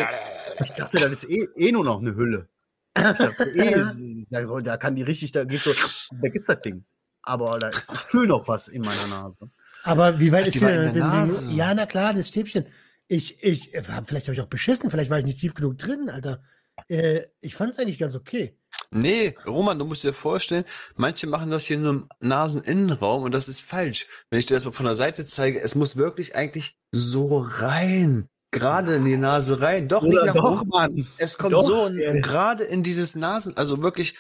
ich 0.64 0.72
dachte, 0.72 0.98
das 0.98 1.12
ist 1.12 1.30
eh, 1.30 1.48
eh 1.56 1.72
nur 1.72 1.84
noch 1.84 2.00
eine 2.00 2.16
Hülle. 2.16 2.50
Ich 2.98 3.04
dachte, 3.04 3.44
eh, 3.56 4.26
da, 4.30 4.46
soll, 4.46 4.64
da 4.64 4.78
kann 4.78 4.96
die 4.96 5.04
richtig, 5.04 5.32
da 5.32 5.44
geht 5.44 5.62
so, 5.62 5.72
weg 5.72 6.36
ist 6.36 6.50
das 6.50 6.60
Ding. 6.60 6.86
Aber 7.22 7.58
da 7.60 7.70
ist, 7.70 7.92
ich 7.92 8.00
fühle 8.00 8.28
noch 8.28 8.48
was 8.48 8.68
in 8.68 8.82
meiner 8.82 9.08
Nase. 9.08 9.50
Aber 9.84 10.20
wie 10.20 10.32
weit 10.32 10.44
Ach, 10.44 10.48
ist 10.48 10.56
die 10.56 10.60
denn? 10.60 10.98
Nase. 10.98 11.48
Ja, 11.52 11.74
na 11.74 11.86
klar, 11.86 12.14
das 12.14 12.28
Stäbchen. 12.28 12.66
Ich, 13.08 13.44
ich, 13.44 13.72
vielleicht 13.72 14.28
habe 14.28 14.34
ich 14.34 14.42
auch 14.42 14.48
beschissen, 14.48 14.90
vielleicht 14.90 15.12
war 15.12 15.20
ich 15.20 15.26
nicht 15.26 15.40
tief 15.40 15.54
genug 15.54 15.78
drin, 15.78 16.10
Alter. 16.10 16.44
Äh, 16.88 17.24
ich 17.42 17.56
fand 17.56 17.74
es 17.74 17.80
eigentlich 17.80 18.00
ganz 18.00 18.16
okay. 18.16 18.58
Nee, 18.92 19.36
Roman, 19.46 19.78
du 19.78 19.86
musst 19.86 20.04
dir 20.04 20.14
vorstellen, 20.14 20.66
manche 20.96 21.28
machen 21.28 21.52
das 21.52 21.66
hier 21.66 21.78
nur 21.78 21.92
im 21.92 22.10
Naseninnenraum 22.20 23.24
und 23.24 23.34
das 23.34 23.48
ist 23.50 23.62
falsch. 23.62 24.08
Wenn 24.30 24.40
ich 24.40 24.46
dir 24.46 24.56
das 24.56 24.66
mal 24.66 24.72
von 24.72 24.86
der 24.86 24.96
Seite 24.96 25.26
zeige, 25.26 25.62
es 25.62 25.76
muss 25.76 25.98
wirklich 25.98 26.36
eigentlich 26.36 26.78
so 26.92 27.38
rein. 27.40 28.30
Gerade 28.52 28.96
in 28.96 29.06
die 29.06 29.18
Nase 29.18 29.60
rein. 29.60 29.90
Doch, 29.90 30.04
nicht 30.04 30.16
Oder 30.16 30.28
nach 30.28 30.34
doch, 30.34 30.62
oben. 30.62 30.70
Mann. 30.70 31.08
Es 31.18 31.38
kommt 31.38 31.54
Doch, 31.54 31.66
so 31.66 31.88
ey. 31.88 32.22
gerade 32.22 32.64
in 32.64 32.84
dieses 32.84 33.16
Nasen, 33.16 33.58
also 33.58 33.84
wirklich, 33.84 34.16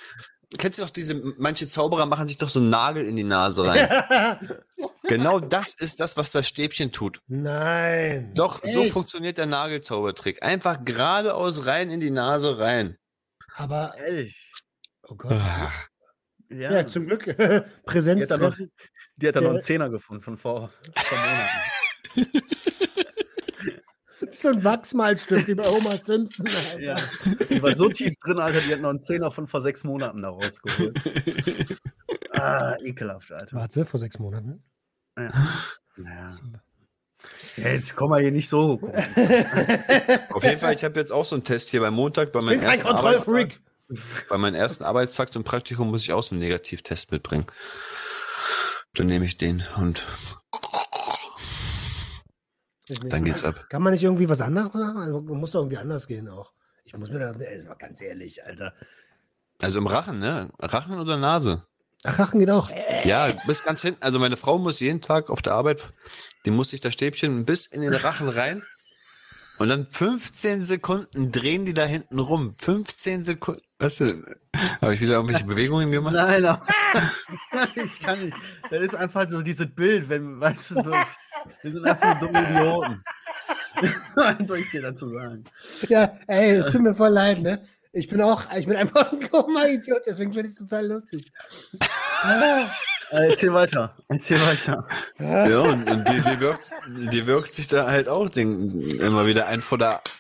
kennst 0.57 0.77
du 0.77 0.83
doch 0.83 0.89
diese, 0.89 1.15
manche 1.37 1.69
Zauberer 1.69 2.05
machen 2.05 2.27
sich 2.27 2.37
doch 2.37 2.49
so 2.49 2.59
einen 2.59 2.69
Nagel 2.69 3.05
in 3.05 3.15
die 3.15 3.23
Nase 3.23 3.65
rein. 3.65 3.87
genau 5.03 5.39
das 5.39 5.73
ist 5.73 6.01
das, 6.01 6.17
was 6.17 6.31
das 6.31 6.49
Stäbchen 6.49 6.91
tut. 6.91 7.21
Nein. 7.27 8.33
Doch, 8.35 8.59
so 8.61 8.81
Echt? 8.81 8.91
funktioniert 8.91 9.37
der 9.37 9.45
Nagelzaubertrick. 9.45 10.43
Einfach 10.43 10.83
geradeaus 10.83 11.65
rein 11.65 11.89
in 11.89 12.01
die 12.01 12.11
Nase 12.11 12.59
rein. 12.59 12.97
Aber, 13.57 13.95
Ehrlich. 13.97 14.51
oh 15.03 15.15
Gott. 15.15 15.31
Ah. 15.31 15.71
Ja. 16.49 16.71
Ja, 16.71 16.87
zum 16.87 17.07
Glück. 17.07 17.23
die 17.25 17.33
hat 17.33 18.39
noch, 18.39 18.57
die 19.15 19.27
hat 19.27 19.35
dann 19.35 19.43
noch 19.43 19.51
einen 19.51 19.61
Zehner 19.63 19.89
gefunden 19.89 20.23
von 20.23 20.37
vor, 20.37 20.71
vor 20.95 21.17
Monaten. 21.17 22.41
So 24.31 24.47
ein 24.47 24.63
Wachsmalstift 24.63 25.47
wie 25.47 25.55
bei 25.55 25.63
Homer 25.63 25.97
Simpson. 25.97 26.47
Alter. 26.73 26.79
Ja. 26.79 26.95
Die 27.49 27.61
war 27.61 27.75
so 27.75 27.89
tief 27.89 28.13
drin, 28.21 28.39
Alter, 28.39 28.59
die 28.61 28.73
hat 28.73 28.79
noch 28.79 28.89
einen 28.89 29.01
Zehner 29.01 29.29
von 29.29 29.45
vor 29.45 29.61
sechs 29.61 29.83
Monaten 29.83 30.21
da 30.21 30.29
rausgeholt. 30.29 31.01
ah, 32.31 32.75
ekelhaft, 32.79 33.31
Alter. 33.31 33.57
Warte, 33.57 33.85
vor 33.85 33.99
sechs 33.99 34.17
Monaten. 34.17 34.63
Ja. 35.17 35.31
Naja. 35.97 36.37
Ja, 37.57 37.69
jetzt 37.69 37.95
komm 37.95 38.09
mal 38.09 38.21
hier 38.21 38.31
nicht 38.31 38.49
so. 38.49 38.79
Auf 40.31 40.43
jeden 40.43 40.59
Fall, 40.59 40.73
ich 40.75 40.83
habe 40.83 40.99
jetzt 40.99 41.11
auch 41.11 41.25
so 41.25 41.35
einen 41.35 41.43
Test 41.43 41.69
hier 41.69 41.81
beim 41.81 41.93
Montag, 41.93 42.31
bei 42.31 42.41
meinem 42.41 42.61
ersten 42.61 42.87
Arbeitstag. 42.87 43.59
Bei 44.29 44.37
meinem 44.37 44.55
ersten 44.55 44.83
Arbeitstag 44.83 45.31
zum 45.31 45.43
Praktikum 45.43 45.91
muss 45.91 46.01
ich 46.03 46.11
auch 46.11 46.23
so 46.23 46.33
einen 46.33 46.41
Negativtest 46.41 47.11
mitbringen. 47.11 47.45
Dann 48.95 49.07
nehme 49.07 49.25
ich 49.25 49.37
den 49.37 49.63
und 49.77 50.03
dann 52.87 53.23
geht's 53.23 53.43
ab. 53.43 53.65
Kann 53.69 53.81
man 53.81 53.93
nicht 53.93 54.03
irgendwie 54.03 54.29
was 54.29 54.41
anderes 54.41 54.73
machen? 54.73 54.97
Also, 54.97 55.21
muss 55.21 55.51
doch 55.51 55.61
irgendwie 55.61 55.77
anders 55.77 56.07
gehen 56.07 56.27
auch. 56.29 56.53
Ich 56.83 56.95
muss 56.95 57.09
mir 57.09 57.19
da, 57.19 57.31
ey, 57.31 57.67
ganz 57.79 58.01
ehrlich, 58.01 58.43
Alter. 58.43 58.73
Also 59.61 59.79
im 59.79 59.87
Rachen, 59.87 60.19
ne? 60.19 60.51
Rachen 60.59 60.99
oder 60.99 61.17
Nase? 61.17 61.65
Ach, 62.05 62.19
Rachen 62.19 62.39
geht 62.39 62.49
auch. 62.49 62.69
Ja, 63.03 63.31
bis 63.47 63.63
ganz 63.63 63.81
hinten. 63.81 64.01
Also 64.01 64.19
meine 64.19 64.37
Frau 64.37 64.57
muss 64.59 64.79
jeden 64.79 65.01
Tag 65.01 65.29
auf 65.29 65.41
der 65.41 65.53
Arbeit, 65.53 65.89
die 66.45 66.51
muss 66.51 66.69
sich 66.69 66.81
das 66.81 66.93
Stäbchen 66.93 67.45
bis 67.45 67.65
in 67.65 67.81
den 67.81 67.93
Rachen 67.93 68.29
rein. 68.29 68.61
Und 69.57 69.69
dann 69.69 69.87
15 69.89 70.65
Sekunden 70.65 71.31
drehen 71.31 71.65
die 71.65 71.73
da 71.73 71.85
hinten 71.85 72.19
rum. 72.19 72.53
15 72.57 73.23
Sekunden. 73.23 73.61
Weißt 73.79 74.01
du, 74.01 74.23
habe 74.81 74.93
ich 74.93 75.01
wieder 75.01 75.13
irgendwelche 75.13 75.45
Bewegungen 75.45 75.91
gemacht? 75.91 76.13
Nein, 76.13 76.45
aber 76.45 76.61
ich 77.75 77.99
kann 77.99 78.25
nicht. 78.25 78.37
Das 78.69 78.81
ist 78.81 78.95
einfach 78.95 79.27
so 79.27 79.41
dieses 79.41 79.67
Bild, 79.73 80.09
wenn, 80.09 80.39
weißt 80.39 80.71
du, 80.71 80.83
so, 80.83 80.91
wir 80.91 81.71
sind 81.71 81.85
einfach 81.85 82.21
nur 82.21 82.29
dumme 82.29 82.49
Idioten. 82.49 83.03
Was 84.15 84.47
soll 84.47 84.59
ich 84.59 84.69
dir 84.71 84.81
dazu 84.81 85.07
sagen? 85.07 85.43
Ja, 85.87 86.17
ey, 86.27 86.51
es 86.51 86.71
tut 86.71 86.81
mir 86.81 86.95
voll 86.95 87.09
leid, 87.09 87.41
ne? 87.41 87.61
Ich 87.95 88.09
bin 88.09 88.21
auch, 88.21 88.43
ich 88.53 88.65
bin 88.67 88.75
einfach 88.75 89.09
ein 89.13 89.21
dummer 89.21 89.69
Idiot, 89.69 90.01
deswegen 90.05 90.33
finde 90.33 90.47
ich 90.47 90.53
es 90.53 90.59
total 90.59 90.85
lustig. 90.87 91.31
Ah, 92.23 92.65
Äh, 93.11 93.29
erzähl 93.29 93.53
weiter. 93.53 93.95
Erzähl 94.09 94.37
weiter. 94.41 94.85
Ja, 95.17 95.59
und, 95.59 95.89
und 95.89 96.09
die, 96.09 96.21
die, 96.21 96.39
wirkt, 96.41 96.73
die 96.87 97.25
wirkt 97.25 97.53
sich 97.53 97.69
da 97.69 97.87
halt 97.87 98.09
auch 98.09 98.27
den, 98.27 98.99
immer 98.99 99.25
wieder 99.27 99.47
ein 99.47 99.61
vor 99.61 99.77
der. 99.77 100.01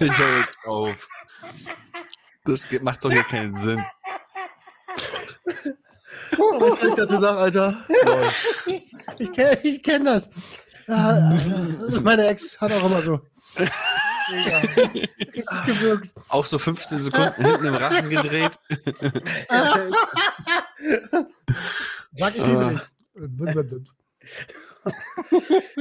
Ich 0.00 0.18
höre 0.18 0.40
jetzt 0.40 0.58
auf. 0.64 1.08
Das 2.44 2.68
geht, 2.68 2.82
macht 2.82 3.04
doch 3.04 3.10
hier 3.12 3.22
keinen 3.22 3.54
Sinn. 3.54 3.82
Was 6.36 6.78
kann 6.78 6.88
ich 6.88 6.94
dazu 6.94 7.18
sagen, 7.20 7.38
Alter? 7.38 7.86
Ich 9.18 9.32
kenne 9.32 9.58
ich 9.62 9.82
kenn 9.82 10.04
das. 10.04 10.28
Ja, 10.86 11.38
meine 12.02 12.26
Ex 12.28 12.60
hat 12.60 12.72
auch 12.72 12.86
immer 12.86 13.02
so. 13.02 13.20
Ja, 14.46 14.58
richtig 15.18 15.66
gewirkt. 15.66 16.14
Auch 16.28 16.44
so 16.44 16.58
15 16.58 16.98
Sekunden 17.00 17.44
hinten 17.44 17.66
im 17.66 17.74
Rachen 17.74 18.10
gedreht. 18.10 18.58
Sag 22.16 22.36
ich 22.36 22.46
liebe 22.46 22.80
dich. 23.64 23.90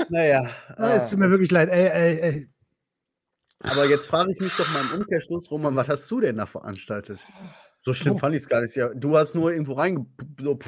Naja. 0.09 0.49
Ah, 0.75 0.93
es 0.95 1.09
tut 1.09 1.19
mir 1.19 1.29
wirklich 1.29 1.51
leid. 1.51 1.69
Ey, 1.69 1.87
ey, 1.87 2.19
ey. 2.19 2.49
Aber 3.61 3.85
jetzt 3.85 4.07
frage 4.07 4.31
ich 4.31 4.39
mich 4.39 4.55
doch 4.55 4.71
mal 4.73 4.81
im 4.81 5.01
Umkehrschluss, 5.01 5.51
Roman, 5.51 5.75
was 5.75 5.87
hast 5.87 6.09
du 6.11 6.21
denn 6.21 6.37
da 6.37 6.45
veranstaltet? 6.45 7.19
So 7.81 7.93
schlimm 7.93 8.15
Oh. 8.15 8.17
fand 8.17 8.35
ich 8.35 8.41
es 8.43 8.49
gar 8.49 8.61
nicht. 8.61 8.75
Ja, 8.75 8.89
du 8.89 9.17
hast 9.17 9.35
nur 9.35 9.51
irgendwo 9.51 9.73
reinge... 9.73 10.05
So, 10.39 10.59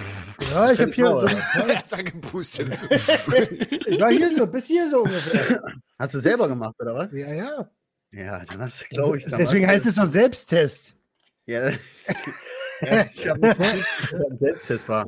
Ja, 0.53 0.71
ich 0.71 0.79
habe 0.79 0.91
hier. 0.91 1.05
So, 1.07 1.19
Er 1.67 1.83
ist 1.83 1.93
angepustet. 1.93 2.69
ich 2.89 3.99
war 3.99 4.11
hier 4.11 4.35
so, 4.35 4.47
bis 4.47 4.65
hier 4.65 4.89
so 4.89 4.99
ungefähr. 5.03 5.61
Hast 5.99 6.13
du 6.13 6.19
selber 6.19 6.47
gemacht, 6.47 6.75
oder 6.79 6.95
was? 6.95 7.11
Ja, 7.11 7.33
ja. 7.33 7.69
Ja, 8.13 8.45
dann 8.45 8.61
hast 8.61 8.81
du, 8.81 8.85
glaube 8.95 9.17
ich, 9.17 9.25
dann 9.25 9.37
Deswegen 9.39 9.67
heißt 9.67 9.85
es 9.85 9.95
doch 9.95 10.05
Selbsttest. 10.05 10.97
ja, 11.45 11.69
ja, 12.81 13.05
ich 13.13 13.27
habe 13.27 13.39
nicht 13.39 13.57
gewusst, 13.57 14.01
dass 14.03 14.09
das 14.11 14.31
ein 14.31 14.37
Selbsttest 14.39 14.89
war. 14.89 15.07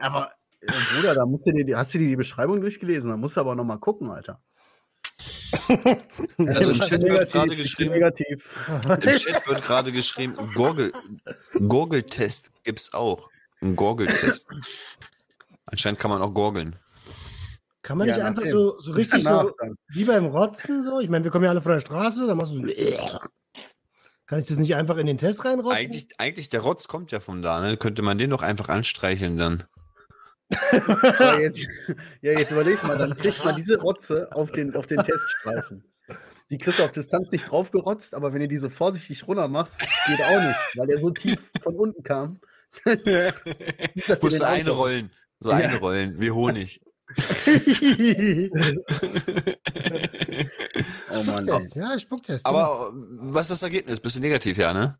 Aber, 0.00 0.32
äh, 0.60 0.72
Bruder, 0.96 1.14
da 1.14 1.26
musst 1.26 1.46
du 1.46 1.52
dir, 1.52 1.64
die- 1.64 1.76
hast 1.76 1.92
du 1.94 1.98
dir 1.98 2.08
die 2.08 2.16
Beschreibung 2.16 2.60
durchgelesen? 2.60 3.10
Da 3.10 3.16
musst 3.16 3.36
du 3.36 3.40
aber 3.40 3.54
nochmal 3.54 3.78
gucken, 3.78 4.10
Alter. 4.10 4.40
Also 6.38 6.70
im 6.70 6.80
Chat 6.80 7.02
wird 7.02 7.30
gerade 7.30 7.56
geschrieben, 7.56 7.92
Negativ. 7.92 8.68
im 8.68 9.00
Chat 9.16 9.46
wird 9.46 9.62
gerade 9.62 9.92
geschrieben, 9.92 10.34
Gurgeltest 11.68 12.50
gibt's 12.64 12.92
auch. 12.94 13.28
Ein 13.60 13.76
Gurgeltest. 13.76 14.48
Anscheinend 15.66 16.00
kann 16.00 16.10
man 16.10 16.22
auch 16.22 16.32
gurgeln. 16.34 16.76
Kann 17.82 17.98
man 17.98 18.08
Ja, 18.08 18.16
nicht 18.16 18.24
einfach 18.24 18.46
so, 18.46 18.80
so 18.80 18.92
richtig 18.92 19.24
Danach 19.24 19.44
so, 19.44 19.54
dann. 19.58 19.74
wie 19.88 20.04
beim 20.04 20.26
Rotzen 20.26 20.82
so? 20.84 21.00
Ich 21.00 21.08
meine, 21.08 21.24
wir 21.24 21.30
kommen 21.30 21.44
ja 21.44 21.50
alle 21.50 21.60
von 21.62 21.72
der 21.72 21.80
Straße, 21.80 22.26
da 22.26 22.34
machst 22.34 22.52
du 22.52 22.66
so. 22.66 22.72
Kann 24.26 24.40
ich 24.40 24.48
das 24.48 24.56
nicht 24.56 24.74
einfach 24.76 24.96
in 24.96 25.06
den 25.06 25.18
Test 25.18 25.44
reinrotzen? 25.44 25.76
Eigentlich, 25.76 26.08
eigentlich, 26.18 26.48
der 26.48 26.60
Rotz 26.60 26.88
kommt 26.88 27.12
ja 27.12 27.20
von 27.20 27.42
da, 27.42 27.60
ne? 27.60 27.76
Könnte 27.76 28.02
man 28.02 28.18
den 28.18 28.30
doch 28.30 28.40
einfach 28.42 28.68
anstreicheln 28.68 29.36
dann. 29.36 29.64
Ja, 31.18 31.38
jetzt, 31.38 31.66
ja, 32.20 32.32
jetzt 32.32 32.50
überleg 32.52 32.82
mal, 32.84 32.98
dann 32.98 33.16
kriegt 33.16 33.44
man 33.44 33.56
diese 33.56 33.78
Rotze 33.80 34.28
auf 34.34 34.52
den, 34.52 34.74
auf 34.76 34.86
den 34.86 35.02
Teststreifen. 35.02 35.84
Die 36.50 36.58
kriegst 36.58 36.78
du 36.80 36.84
auf 36.84 36.92
Distanz 36.92 37.30
nicht 37.32 37.50
draufgerotzt, 37.50 38.14
aber 38.14 38.32
wenn 38.34 38.40
du 38.40 38.48
diese 38.48 38.68
vorsichtig 38.70 39.26
runter 39.26 39.48
machst, 39.48 39.78
geht 39.80 40.20
auch 40.20 40.42
nicht, 40.42 40.58
weil 40.76 40.86
der 40.86 40.98
so 40.98 41.10
tief 41.10 41.40
von 41.62 41.74
unten 41.76 42.02
kam. 42.02 42.40
Musst 44.20 44.40
du 44.40 44.46
einrollen. 44.46 45.10
So 45.40 45.50
Ja. 45.50 45.56
einrollen, 45.56 46.20
wie 46.20 46.30
Honig. 46.30 46.80
Oh 51.10 51.22
Mann, 51.24 51.46
ey. 51.46 51.52
Spucktest, 51.54 51.74
ja, 51.76 51.98
Spucktest. 51.98 52.46
Aber 52.46 52.88
äh, 52.88 52.92
was 52.94 53.46
ist 53.46 53.50
das 53.52 53.62
Ergebnis? 53.62 54.00
Bist 54.00 54.16
du 54.16 54.20
negativ, 54.20 54.56
ja, 54.56 54.72
ne? 54.72 54.98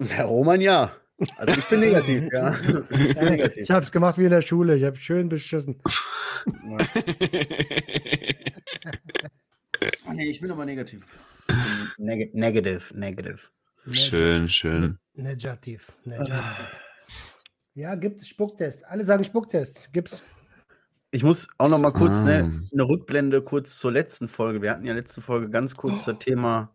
Herr 0.00 0.26
Roman, 0.26 0.60
ja. 0.60 0.92
Also 1.36 1.58
ich 1.58 1.68
bin 1.68 1.80
negativ, 1.80 2.24
ja. 2.32 2.54
Ich 2.62 2.88
bin 2.90 3.16
ja. 3.16 3.30
negativ. 3.30 3.62
Ich 3.62 3.70
hab's 3.70 3.90
gemacht 3.90 4.18
wie 4.18 4.24
in 4.24 4.30
der 4.30 4.42
Schule. 4.42 4.76
Ich 4.76 4.84
habe 4.84 4.96
schön 4.96 5.28
beschissen. 5.28 5.80
Nee, 10.12 10.30
ich 10.30 10.40
bin 10.40 10.50
aber 10.50 10.64
negativ. 10.64 11.04
Neg 11.98 12.34
negative, 12.34 12.82
negative. 12.98 13.38
Schön, 13.90 14.48
schön. 14.48 14.98
Negativ. 15.14 15.92
Negativ. 16.04 16.34
Ja, 17.74 17.94
gibt 17.94 18.20
es 18.20 18.28
Spucktest. 18.28 18.84
Alle 18.86 19.04
sagen 19.04 19.24
Spucktest. 19.24 19.92
Gibt's. 19.92 20.22
Ich 21.10 21.22
muss 21.22 21.48
auch 21.58 21.68
noch 21.68 21.78
mal 21.78 21.92
kurz 21.92 22.20
Ah. 22.20 22.42
ne, 22.42 22.68
eine 22.72 22.82
Rückblende 22.82 23.42
kurz 23.42 23.78
zur 23.78 23.92
letzten 23.92 24.28
Folge. 24.28 24.60
Wir 24.60 24.70
hatten 24.72 24.84
ja 24.84 24.92
letzte 24.94 25.20
Folge 25.20 25.48
ganz 25.50 25.74
kurz 25.74 26.04
das 26.06 26.18
Thema 26.18 26.74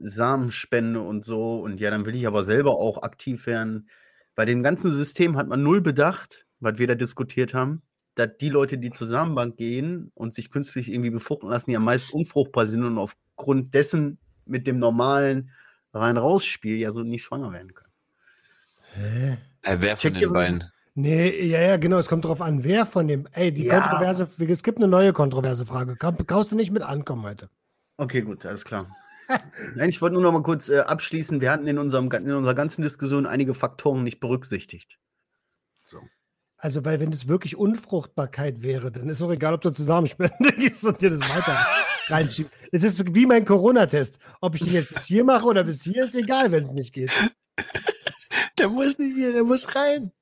Samenspende 0.00 1.00
und 1.00 1.24
so. 1.24 1.60
Und 1.60 1.80
ja, 1.80 1.90
dann 1.90 2.06
will 2.06 2.16
ich 2.16 2.26
aber 2.26 2.42
selber 2.42 2.72
auch 2.72 3.02
aktiv 3.02 3.46
werden. 3.46 3.88
Bei 4.34 4.44
dem 4.44 4.62
ganzen 4.62 4.92
System 4.92 5.36
hat 5.36 5.48
man 5.48 5.62
null 5.62 5.80
bedacht, 5.80 6.46
was 6.60 6.78
wir 6.78 6.86
da 6.86 6.94
diskutiert 6.94 7.54
haben, 7.54 7.82
dass 8.14 8.30
die 8.40 8.48
Leute, 8.48 8.78
die 8.78 8.90
zur 8.90 9.06
Samenbank 9.06 9.56
gehen 9.56 10.10
und 10.14 10.34
sich 10.34 10.50
künstlich 10.50 10.90
irgendwie 10.90 11.10
befruchten 11.10 11.48
lassen, 11.48 11.70
ja 11.70 11.78
meist 11.78 12.12
unfruchtbar 12.12 12.66
sind 12.66 12.84
und 12.84 12.98
aufgrund 12.98 13.74
dessen 13.74 14.18
mit 14.46 14.66
dem 14.66 14.78
normalen 14.78 15.50
Rein-Raus-Spiel 15.92 16.76
ja 16.76 16.90
so 16.90 17.02
nicht 17.02 17.22
schwanger 17.22 17.52
werden 17.52 17.74
können. 17.74 17.92
Hä? 18.94 19.36
Äh, 19.62 19.76
wer 19.80 19.96
von 19.96 20.12
Check 20.12 20.20
den 20.20 20.32
beiden? 20.32 20.64
Nee, 20.94 21.46
ja, 21.46 21.60
ja, 21.60 21.76
genau. 21.76 21.98
Es 21.98 22.08
kommt 22.08 22.24
drauf 22.24 22.40
an, 22.40 22.64
wer 22.64 22.84
von 22.84 23.06
dem. 23.06 23.28
Ey, 23.32 23.52
die 23.52 23.64
Ja. 23.64 23.80
kontroverse. 23.80 24.28
Es 24.48 24.62
gibt 24.62 24.78
eine 24.78 24.88
neue 24.88 25.12
kontroverse 25.12 25.64
Frage. 25.64 25.96
Brauchst 25.96 26.52
du 26.52 26.56
nicht 26.56 26.72
mit 26.72 26.82
ankommen 26.82 27.22
heute. 27.22 27.48
Okay, 27.96 28.22
gut, 28.22 28.44
alles 28.44 28.64
klar. 28.64 28.86
Nein, 29.74 29.88
ich 29.88 30.00
wollte 30.00 30.14
nur 30.14 30.22
noch 30.22 30.32
mal 30.32 30.42
kurz 30.42 30.68
äh, 30.68 30.80
abschließen. 30.80 31.40
Wir 31.40 31.50
hatten 31.50 31.66
in, 31.66 31.78
unserem, 31.78 32.10
in 32.10 32.32
unserer 32.32 32.54
ganzen 32.54 32.82
Diskussion 32.82 33.26
einige 33.26 33.54
Faktoren 33.54 34.04
nicht 34.04 34.20
berücksichtigt. 34.20 34.98
Also, 36.62 36.84
weil 36.84 37.00
wenn 37.00 37.10
es 37.10 37.26
wirklich 37.26 37.56
Unfruchtbarkeit 37.56 38.62
wäre, 38.62 38.92
dann 38.92 39.08
ist 39.08 39.22
auch 39.22 39.30
egal, 39.30 39.54
ob 39.54 39.62
du 39.62 39.70
Zusammenspende 39.70 40.52
gehst 40.58 40.84
und 40.84 41.00
dir 41.00 41.08
das 41.08 41.20
weiter 41.20 41.56
reinschiebst. 42.14 42.52
Es 42.70 42.82
ist 42.82 43.02
wie 43.14 43.24
mein 43.24 43.46
Corona-Test. 43.46 44.18
Ob 44.42 44.54
ich 44.54 44.64
den 44.64 44.74
jetzt 44.74 44.92
bis 44.92 45.04
hier 45.06 45.24
mache 45.24 45.46
oder 45.46 45.64
bis 45.64 45.82
hier, 45.82 46.04
ist 46.04 46.14
egal, 46.14 46.52
wenn 46.52 46.64
es 46.64 46.72
nicht 46.72 46.92
geht. 46.92 47.12
Der 48.58 48.68
muss 48.68 48.98
nicht 48.98 49.14
hier, 49.14 49.32
der 49.32 49.42
muss 49.42 49.74
rein. 49.74 50.12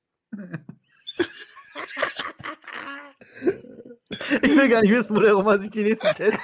Ich 4.41 4.55
will 4.55 4.69
gar 4.69 4.81
nicht 4.81 4.91
wissen, 4.91 5.13
wo 5.13 5.19
der 5.19 5.33
Roman 5.33 5.61
sich 5.61 5.71
die 5.71 5.83
nächsten 5.83 6.15
Tests. 6.15 6.39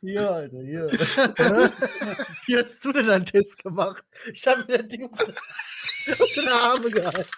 Hier, 0.00 0.30
Alter, 0.30 0.60
hier. 0.60 0.86
Wie 2.46 2.56
hast 2.58 2.84
du 2.84 2.92
denn 2.92 3.10
einen 3.10 3.26
Test 3.26 3.62
gemacht? 3.62 4.04
Ich 4.32 4.46
habe 4.46 4.64
mir 4.68 4.78
das 4.78 4.88
Ding 4.88 5.04
unter 5.04 5.26
den 6.40 6.48
Arme 6.48 6.90
gehalten. 6.90 7.30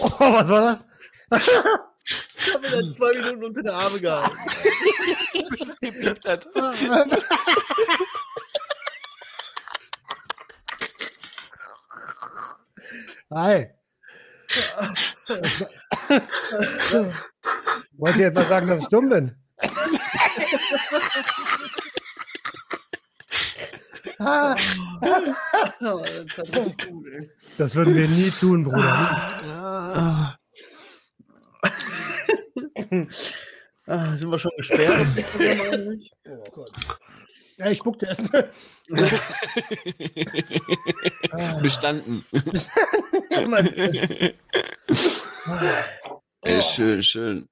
Oh, 0.00 0.32
was 0.32 0.48
war 0.48 0.60
das? 0.62 0.86
Ich 2.36 2.54
habe 2.54 2.68
mir 2.68 2.76
das 2.76 2.94
zwei 2.94 3.12
Minuten 3.12 3.44
unter 3.44 3.62
den 3.62 3.70
Arme 3.70 4.00
gehalten. 4.00 4.36
Bis 5.50 5.68
es 5.68 5.80
gebliebt 5.80 6.24
hat. 6.24 6.46
Hi. 13.30 13.81
Wollt 17.98 18.16
ihr 18.16 18.26
etwa 18.26 18.44
sagen, 18.44 18.66
dass 18.68 18.80
ich 18.80 18.88
dumm 18.88 19.08
bin? 19.08 19.36
Das 27.58 27.74
würden 27.74 27.94
wir 27.94 28.08
nie 28.08 28.30
tun, 28.30 28.64
Bruder. 28.64 30.36
Ah, 33.86 34.06
sind 34.16 34.30
wir 34.30 34.38
schon 34.38 34.52
gesperrt? 34.56 35.06
Oh 36.28 36.44
Gott. 36.52 36.70
Ja, 37.58 37.70
ich 37.70 37.78
spuckte 37.78 38.06
erst. 38.06 38.30
Bestanden. 41.62 42.24
Mann. 43.48 43.66
Ey, 46.42 46.62
schön, 46.62 47.02
schön. 47.02 47.48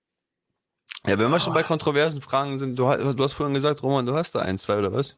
Ja, 1.06 1.18
wenn 1.18 1.30
wir 1.30 1.40
schon 1.40 1.54
bei 1.54 1.62
kontroversen 1.62 2.20
Fragen 2.20 2.58
sind, 2.58 2.78
du, 2.78 2.84
du 3.14 3.24
hast 3.24 3.32
vorhin 3.32 3.54
gesagt, 3.54 3.82
Roman, 3.82 4.04
du 4.04 4.14
hast 4.14 4.34
da 4.34 4.40
ein, 4.40 4.58
zwei 4.58 4.78
oder 4.78 4.92
was? 4.92 5.16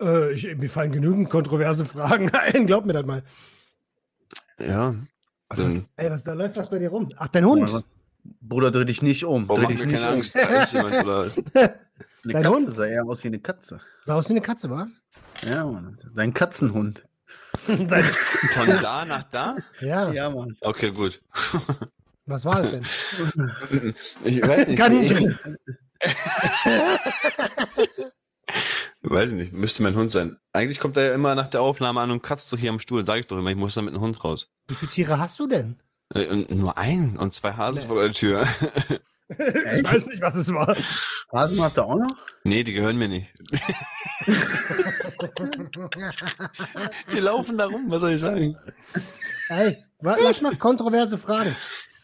Äh, 0.00 0.32
ich, 0.32 0.56
mir 0.56 0.70
fallen 0.70 0.92
genügend 0.92 1.28
kontroverse 1.30 1.84
Fragen 1.84 2.30
ein, 2.34 2.66
glaub 2.66 2.86
mir 2.86 2.94
das 2.94 3.04
mal. 3.04 3.22
Ja. 4.58 4.94
Was 5.48 5.58
Dann, 5.58 5.86
ey, 5.96 6.10
was, 6.10 6.24
da 6.24 6.32
läuft 6.32 6.56
was 6.56 6.70
bei 6.70 6.78
dir 6.78 6.88
rum? 6.88 7.10
Ach, 7.16 7.28
dein 7.28 7.44
Hund. 7.44 7.84
Bruder, 8.40 8.70
dreh 8.70 8.86
dich 8.86 9.02
nicht 9.02 9.24
um. 9.24 9.48
warum 9.48 9.64
Dreh 9.64 9.74
dich 9.74 9.80
mir 9.80 9.86
nicht 9.86 9.96
keine 9.96 10.08
um. 10.08 10.14
Angst? 10.14 10.34
Da 10.34 10.62
ist 10.62 10.72
jemand 10.72 11.04
oder. 11.04 11.30
Eine 12.24 12.32
Dein 12.32 12.42
Katze 12.42 12.56
Hund? 12.56 12.74
sah 12.74 12.86
eher 12.86 13.04
aus 13.04 13.22
wie 13.22 13.28
eine 13.28 13.38
Katze. 13.38 13.80
Sah 14.02 14.14
aus 14.14 14.28
wie 14.30 14.32
eine 14.32 14.40
Katze, 14.40 14.70
wa? 14.70 14.88
Ja, 15.42 15.66
Mann. 15.66 15.98
Dein 16.14 16.32
Katzenhund. 16.32 17.04
Von 17.66 18.68
da 18.82 19.04
nach 19.04 19.24
da? 19.24 19.56
ja. 19.80 20.12
Ja, 20.12 20.30
Mann. 20.30 20.56
Okay, 20.60 20.90
gut. 20.90 21.20
Was 22.26 22.44
war 22.44 22.60
es 22.60 22.70
denn? 22.70 22.82
Ich 24.24 24.40
weiß 24.46 24.68
nicht. 24.68 24.78
Kaninchen. 24.78 25.38
Ich 26.00 26.14
weiß 29.10 29.32
nicht, 29.32 29.52
müsste 29.52 29.82
mein 29.82 29.94
Hund 29.94 30.10
sein. 30.10 30.38
Eigentlich 30.52 30.80
kommt 30.80 30.96
er 30.96 31.04
ja 31.08 31.14
immer 31.14 31.34
nach 31.34 31.48
der 31.48 31.60
Aufnahme 31.60 32.00
an 32.00 32.10
und 32.10 32.22
kratzt 32.22 32.50
doch 32.52 32.58
hier 32.58 32.70
am 32.70 32.78
Stuhl. 32.78 33.04
Sag 33.04 33.18
ich 33.18 33.26
doch 33.26 33.36
immer, 33.38 33.50
ich 33.50 33.56
muss 33.56 33.74
da 33.74 33.82
mit 33.82 33.92
einem 33.92 34.02
Hund 34.02 34.24
raus. 34.24 34.48
Wie 34.68 34.74
viele 34.74 34.90
Tiere 34.90 35.18
hast 35.18 35.38
du 35.38 35.46
denn? 35.46 35.76
Äh, 36.14 36.26
und 36.26 36.50
nur 36.50 36.78
ein 36.78 37.16
und 37.18 37.34
zwei 37.34 37.52
Hasen 37.52 37.82
Nee. 37.82 37.88
vor 37.88 38.00
der 38.02 38.12
Tür. 38.12 38.46
Ich 39.28 39.84
weiß 39.84 40.06
nicht, 40.06 40.20
was 40.22 40.34
es 40.34 40.52
war. 40.52 40.76
Hasen 41.32 41.60
habt 41.62 41.76
ihr 41.78 41.84
auch 41.84 41.96
noch? 41.96 42.10
Nee, 42.44 42.62
die 42.64 42.72
gehören 42.74 42.96
mir 42.98 43.08
nicht. 43.08 43.32
Die 47.12 47.20
laufen 47.20 47.58
da 47.58 47.66
rum, 47.66 47.84
was 47.88 48.00
soll 48.00 48.12
ich 48.12 48.20
sagen? 48.20 48.56
Ey, 49.48 49.84
lass 50.00 50.40
mal 50.40 50.56
kontroverse 50.56 51.18
Fragen. 51.18 51.54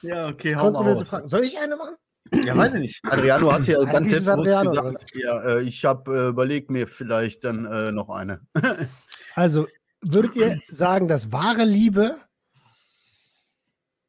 Ja, 0.02 0.28
okay, 0.28 0.54
hau 0.56 0.64
Kontroverse 0.64 1.00
mal 1.00 1.06
Fragen. 1.06 1.28
Soll 1.28 1.44
ich 1.44 1.58
eine 1.58 1.76
machen? 1.76 1.96
Ja, 2.32 2.56
weiß 2.56 2.74
ich 2.74 2.80
nicht. 2.80 3.04
Adriano 3.04 3.52
hat 3.52 3.66
ja 3.66 3.82
ganz 3.84 4.10
selbstbewusst 4.10 4.62
gesagt, 4.62 5.14
ja, 5.14 5.40
äh, 5.42 5.62
ich 5.62 5.84
habe 5.84 6.16
äh, 6.16 6.28
überlegt 6.28 6.70
mir 6.70 6.86
vielleicht 6.86 7.44
dann 7.44 7.64
äh, 7.66 7.92
noch 7.92 8.10
eine. 8.10 8.40
Also, 9.36 9.68
würdet 10.00 10.34
ihr 10.34 10.60
sagen, 10.66 11.06
dass 11.06 11.30
wahre 11.30 11.64
Liebe 11.64 12.18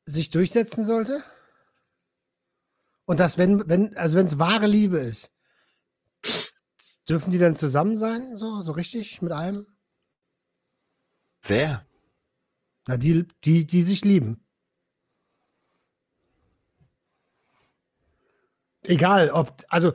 sich 0.05 0.31
durchsetzen 0.31 0.83
sollte? 0.83 1.23
Und 3.05 3.19
dass, 3.19 3.37
wenn, 3.37 3.69
wenn, 3.69 3.95
also 3.95 4.17
wenn 4.17 4.25
es 4.25 4.39
wahre 4.39 4.65
Liebe 4.65 4.97
ist, 4.97 5.31
dürfen 7.11 7.31
die 7.31 7.37
dann 7.37 7.55
zusammen 7.55 7.95
sein? 7.95 8.37
So, 8.37 8.61
so 8.61 8.71
richtig 8.71 9.21
mit 9.21 9.33
allem? 9.33 9.67
Wer? 11.41 11.85
Na, 12.87 12.97
die, 12.97 13.27
die, 13.43 13.67
die 13.67 13.83
sich 13.83 14.05
lieben. 14.05 14.45
Egal, 18.83 19.29
ob, 19.29 19.63
also, 19.67 19.93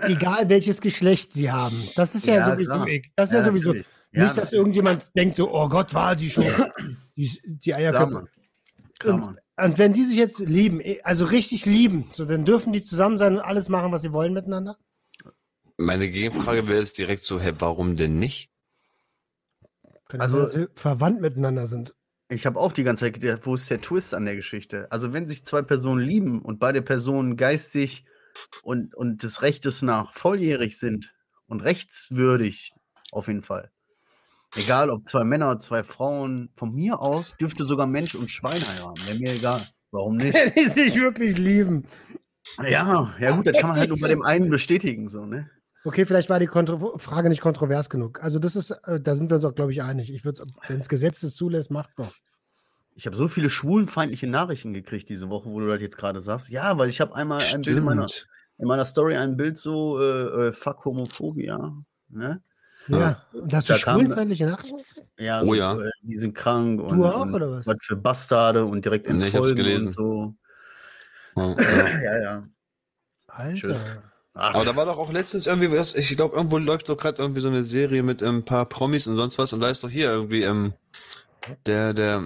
egal 0.00 0.48
welches 0.48 0.80
Geschlecht 0.80 1.32
sie 1.32 1.50
haben. 1.50 1.76
Das 1.96 2.14
ist 2.14 2.26
ja, 2.26 2.34
Ja, 2.34 2.50
sowieso, 2.50 2.86
e- 2.86 3.02
das 3.16 3.30
ist 3.30 3.36
ja, 3.36 3.44
sowieso, 3.44 3.68
natürlich. 3.68 3.86
Ja, 4.10 4.24
nicht, 4.24 4.36
dass 4.36 4.52
irgendjemand 4.52 5.16
denkt 5.16 5.36
so, 5.36 5.52
oh 5.52 5.68
Gott, 5.68 5.94
war 5.94 6.16
die 6.16 6.28
schon, 6.28 6.44
die, 7.16 7.40
die 7.44 7.74
Eierköpfe. 7.74 8.28
Und. 9.04 9.38
Und 9.64 9.78
wenn 9.78 9.92
die 9.92 10.04
sich 10.04 10.16
jetzt 10.16 10.38
lieben, 10.40 10.80
eh, 10.80 11.00
also 11.02 11.24
richtig 11.24 11.66
lieben, 11.66 12.08
so 12.12 12.24
dann 12.24 12.44
dürfen 12.44 12.72
die 12.72 12.82
zusammen 12.82 13.18
sein 13.18 13.34
und 13.34 13.40
alles 13.40 13.68
machen, 13.68 13.92
was 13.92 14.02
sie 14.02 14.12
wollen 14.12 14.32
miteinander? 14.32 14.78
Meine 15.76 16.08
Gegenfrage 16.10 16.66
wäre 16.66 16.80
jetzt 16.80 16.98
direkt 16.98 17.22
so, 17.22 17.40
hä, 17.40 17.52
warum 17.58 17.96
denn 17.96 18.18
nicht? 18.18 18.50
Kann 20.08 20.20
Also- 20.20 20.40
also, 20.42 20.58
dass 20.58 20.68
sie 20.74 20.80
verwandt 20.80 21.20
miteinander 21.20 21.66
sind. 21.66 21.94
Ich 22.30 22.44
habe 22.46 22.60
auch 22.60 22.72
die 22.72 22.82
ganze 22.82 23.06
Zeit 23.06 23.20
gedacht, 23.20 23.46
wo 23.46 23.54
ist 23.54 23.70
der 23.70 23.80
Twist 23.80 24.12
an 24.12 24.26
der 24.26 24.36
Geschichte? 24.36 24.90
Also, 24.90 25.12
wenn 25.12 25.26
sich 25.26 25.44
zwei 25.44 25.62
Personen 25.62 26.04
lieben 26.04 26.42
und 26.42 26.58
beide 26.58 26.82
Personen 26.82 27.36
geistig 27.36 28.04
und, 28.62 28.94
und 28.94 29.22
des 29.22 29.40
Rechtes 29.42 29.80
nach 29.82 30.12
volljährig 30.12 30.78
sind 30.78 31.14
und 31.46 31.60
rechtswürdig, 31.62 32.72
auf 33.12 33.28
jeden 33.28 33.42
Fall. 33.42 33.70
Egal, 34.56 34.90
ob 34.90 35.08
zwei 35.08 35.24
Männer, 35.24 35.58
zwei 35.58 35.82
Frauen, 35.82 36.50
von 36.56 36.74
mir 36.74 37.00
aus 37.00 37.36
dürfte 37.36 37.64
sogar 37.64 37.86
Mensch 37.86 38.14
und 38.14 38.30
Schwein 38.30 38.52
heiraten. 38.52 39.06
Wäre 39.06 39.18
mir 39.18 39.32
egal. 39.34 39.60
Warum 39.90 40.16
nicht? 40.16 40.34
Wenn 40.34 40.52
die 40.54 40.70
sich 40.70 40.96
wirklich 40.96 41.36
lieben. 41.36 41.84
Ja, 42.66 43.14
ja 43.20 43.36
gut, 43.36 43.46
das 43.46 43.58
kann 43.58 43.70
man 43.70 43.78
halt 43.78 43.90
nur 43.90 44.00
bei 44.00 44.08
dem 44.08 44.22
einen 44.22 44.48
bestätigen, 44.48 45.08
so, 45.08 45.26
ne? 45.26 45.50
Okay, 45.84 46.06
vielleicht 46.06 46.28
war 46.28 46.40
die 46.40 46.46
Kontro 46.46 46.98
Frage 46.98 47.28
nicht 47.28 47.40
kontrovers 47.40 47.88
genug. 47.88 48.22
Also 48.22 48.38
das 48.38 48.56
ist, 48.56 48.70
äh, 48.70 49.00
da 49.00 49.14
sind 49.14 49.30
wir 49.30 49.36
uns 49.36 49.44
auch, 49.44 49.54
glaube 49.54 49.72
ich, 49.72 49.82
einig. 49.82 50.12
Ich 50.12 50.24
würde 50.24 50.42
wenn 50.66 50.78
das 50.78 50.88
Gesetz 50.88 51.22
es 51.22 51.34
zulässt, 51.34 51.70
macht 51.70 51.90
doch. 51.96 52.12
Ich 52.94 53.06
habe 53.06 53.16
so 53.16 53.28
viele 53.28 53.48
schwulenfeindliche 53.48 54.26
Nachrichten 54.26 54.72
gekriegt 54.72 55.08
diese 55.08 55.30
Woche, 55.30 55.48
wo 55.48 55.60
du 55.60 55.68
das 55.68 55.80
jetzt 55.80 55.96
gerade 55.96 56.20
sagst. 56.20 56.50
Ja, 56.50 56.76
weil 56.78 56.88
ich 56.88 57.00
habe 57.00 57.14
einmal 57.14 57.40
ein 57.54 57.62
Bild 57.62 57.76
in 57.76 57.84
meiner, 57.84 58.06
in 58.58 58.66
meiner 58.66 58.84
Story 58.84 59.16
ein 59.16 59.36
Bild 59.36 59.56
so, 59.56 60.00
äh, 60.00 60.48
äh, 60.48 60.52
fuck 60.52 60.84
Homophobia, 60.84 61.74
ne? 62.08 62.42
Ja. 62.88 63.22
Und 63.32 63.54
hast 63.54 63.68
du 63.68 63.72
Da 63.74 63.78
schwulenfeindliche 63.78 64.46
Nachrichten 64.46 64.78
gekriegt? 64.78 65.06
Ja, 65.18 65.42
Oh 65.42 65.46
so, 65.46 65.54
ja. 65.54 65.76
äh, 65.80 65.90
Die 66.02 66.18
sind 66.18 66.34
krank 66.34 66.80
und, 66.80 66.96
Du 66.98 67.04
auch, 67.04 67.22
und 67.22 67.34
oder 67.34 67.50
was? 67.50 67.66
was 67.66 67.76
für 67.80 67.96
Bastarde 67.96 68.64
und 68.64 68.84
direkt 68.84 69.08
Nee, 69.10 69.24
entfolgen 69.24 69.56
gelesen. 69.56 69.86
und 69.88 69.92
so. 69.92 70.34
Ja, 71.36 71.54
ja. 71.60 72.00
Ja, 72.02 72.20
ja. 72.20 72.48
Alter. 73.28 73.56
Tschüss. 73.56 73.86
Ach, 74.34 74.54
Aber 74.54 74.64
da 74.64 74.76
war 74.76 74.86
doch 74.86 74.98
auch 74.98 75.12
letztens 75.12 75.46
irgendwie 75.46 75.70
was, 75.72 75.94
ich 75.96 76.08
glaube, 76.16 76.36
irgendwo 76.36 76.58
läuft 76.58 76.88
doch 76.88 76.96
gerade 76.96 77.20
irgendwie 77.20 77.40
so 77.40 77.48
eine 77.48 77.64
Serie 77.64 78.02
mit 78.04 78.22
ein 78.22 78.44
paar 78.44 78.66
Promis 78.66 79.06
und 79.08 79.16
sonst 79.16 79.36
was 79.38 79.52
und 79.52 79.60
da 79.60 79.68
ist 79.68 79.82
doch 79.82 79.90
hier 79.90 80.10
irgendwie 80.10 80.42
ähm, 80.44 80.74
der, 81.66 81.92
der 81.92 82.22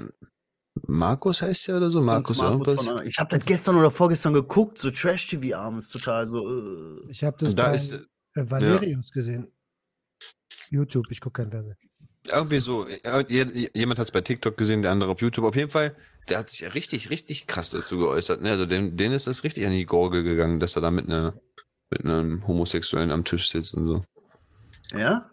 Markus 0.87 1.41
heißt 1.43 1.69
der 1.69 1.77
oder 1.79 1.91
so, 1.91 2.01
Markus, 2.03 2.41
irgendwas. 2.41 2.85
von, 2.85 3.07
ich 3.07 3.19
habe 3.19 3.35
das 3.37 3.45
gestern 3.47 3.77
oder 3.77 3.91
vorgestern 3.91 4.33
geguckt, 4.35 4.79
so 4.79 4.91
Trash-TV 4.91 5.57
abends, 5.57 5.89
total 5.89 6.29
so. 6.29 6.49
Äh. 6.49 7.11
Ich 7.11 7.25
habe 7.25 7.37
das 7.39 7.51
Und 7.51 7.59
da 7.59 7.69
bei 7.71 7.75
ist 7.77 7.93
äh, 7.93 8.01
Valerius 8.35 9.11
gesehen. 9.11 9.51
YouTube, 10.73 11.07
ich 11.11 11.21
gucke 11.21 11.43
kein 11.43 11.51
Fernsehen. 11.51 11.77
irgendwie 12.33 12.59
so, 12.59 12.87
je- 13.29 13.69
jemand 13.75 13.99
hat 13.99 14.07
es 14.07 14.13
bei 14.13 14.21
TikTok 14.21 14.57
gesehen, 14.57 14.83
der 14.83 14.91
andere 14.93 15.11
auf 15.11 15.21
YouTube. 15.21 15.45
Auf 15.45 15.57
jeden 15.57 15.71
Fall, 15.71 15.95
der 16.29 16.39
hat 16.39 16.49
sich 16.49 16.61
ja 16.61 16.69
richtig, 16.71 17.11
richtig 17.11 17.47
krass 17.47 17.71
dazu 17.71 17.99
geäußert. 17.99 18.41
Ne? 18.43 18.51
Also 18.51 18.65
dem, 18.67 18.97
denen 18.97 19.15
ist 19.15 19.27
das 19.27 19.43
richtig 19.45 19.67
an 19.67 19.73
die 19.73 19.87
Gurgel 19.87 20.23
gegangen, 20.23 20.61
dass 20.61 20.77
er 20.77 20.83
da 20.83 20.91
mit, 20.91 21.07
einer 21.09 21.35
mit 21.91 22.05
einem 22.05 22.47
Homosexuellen 22.47 23.11
am 23.11 23.25
Tisch 23.25 23.51
sitzt 23.51 23.75
und 23.75 23.87
so. 23.87 24.05
Ja? 24.97 25.29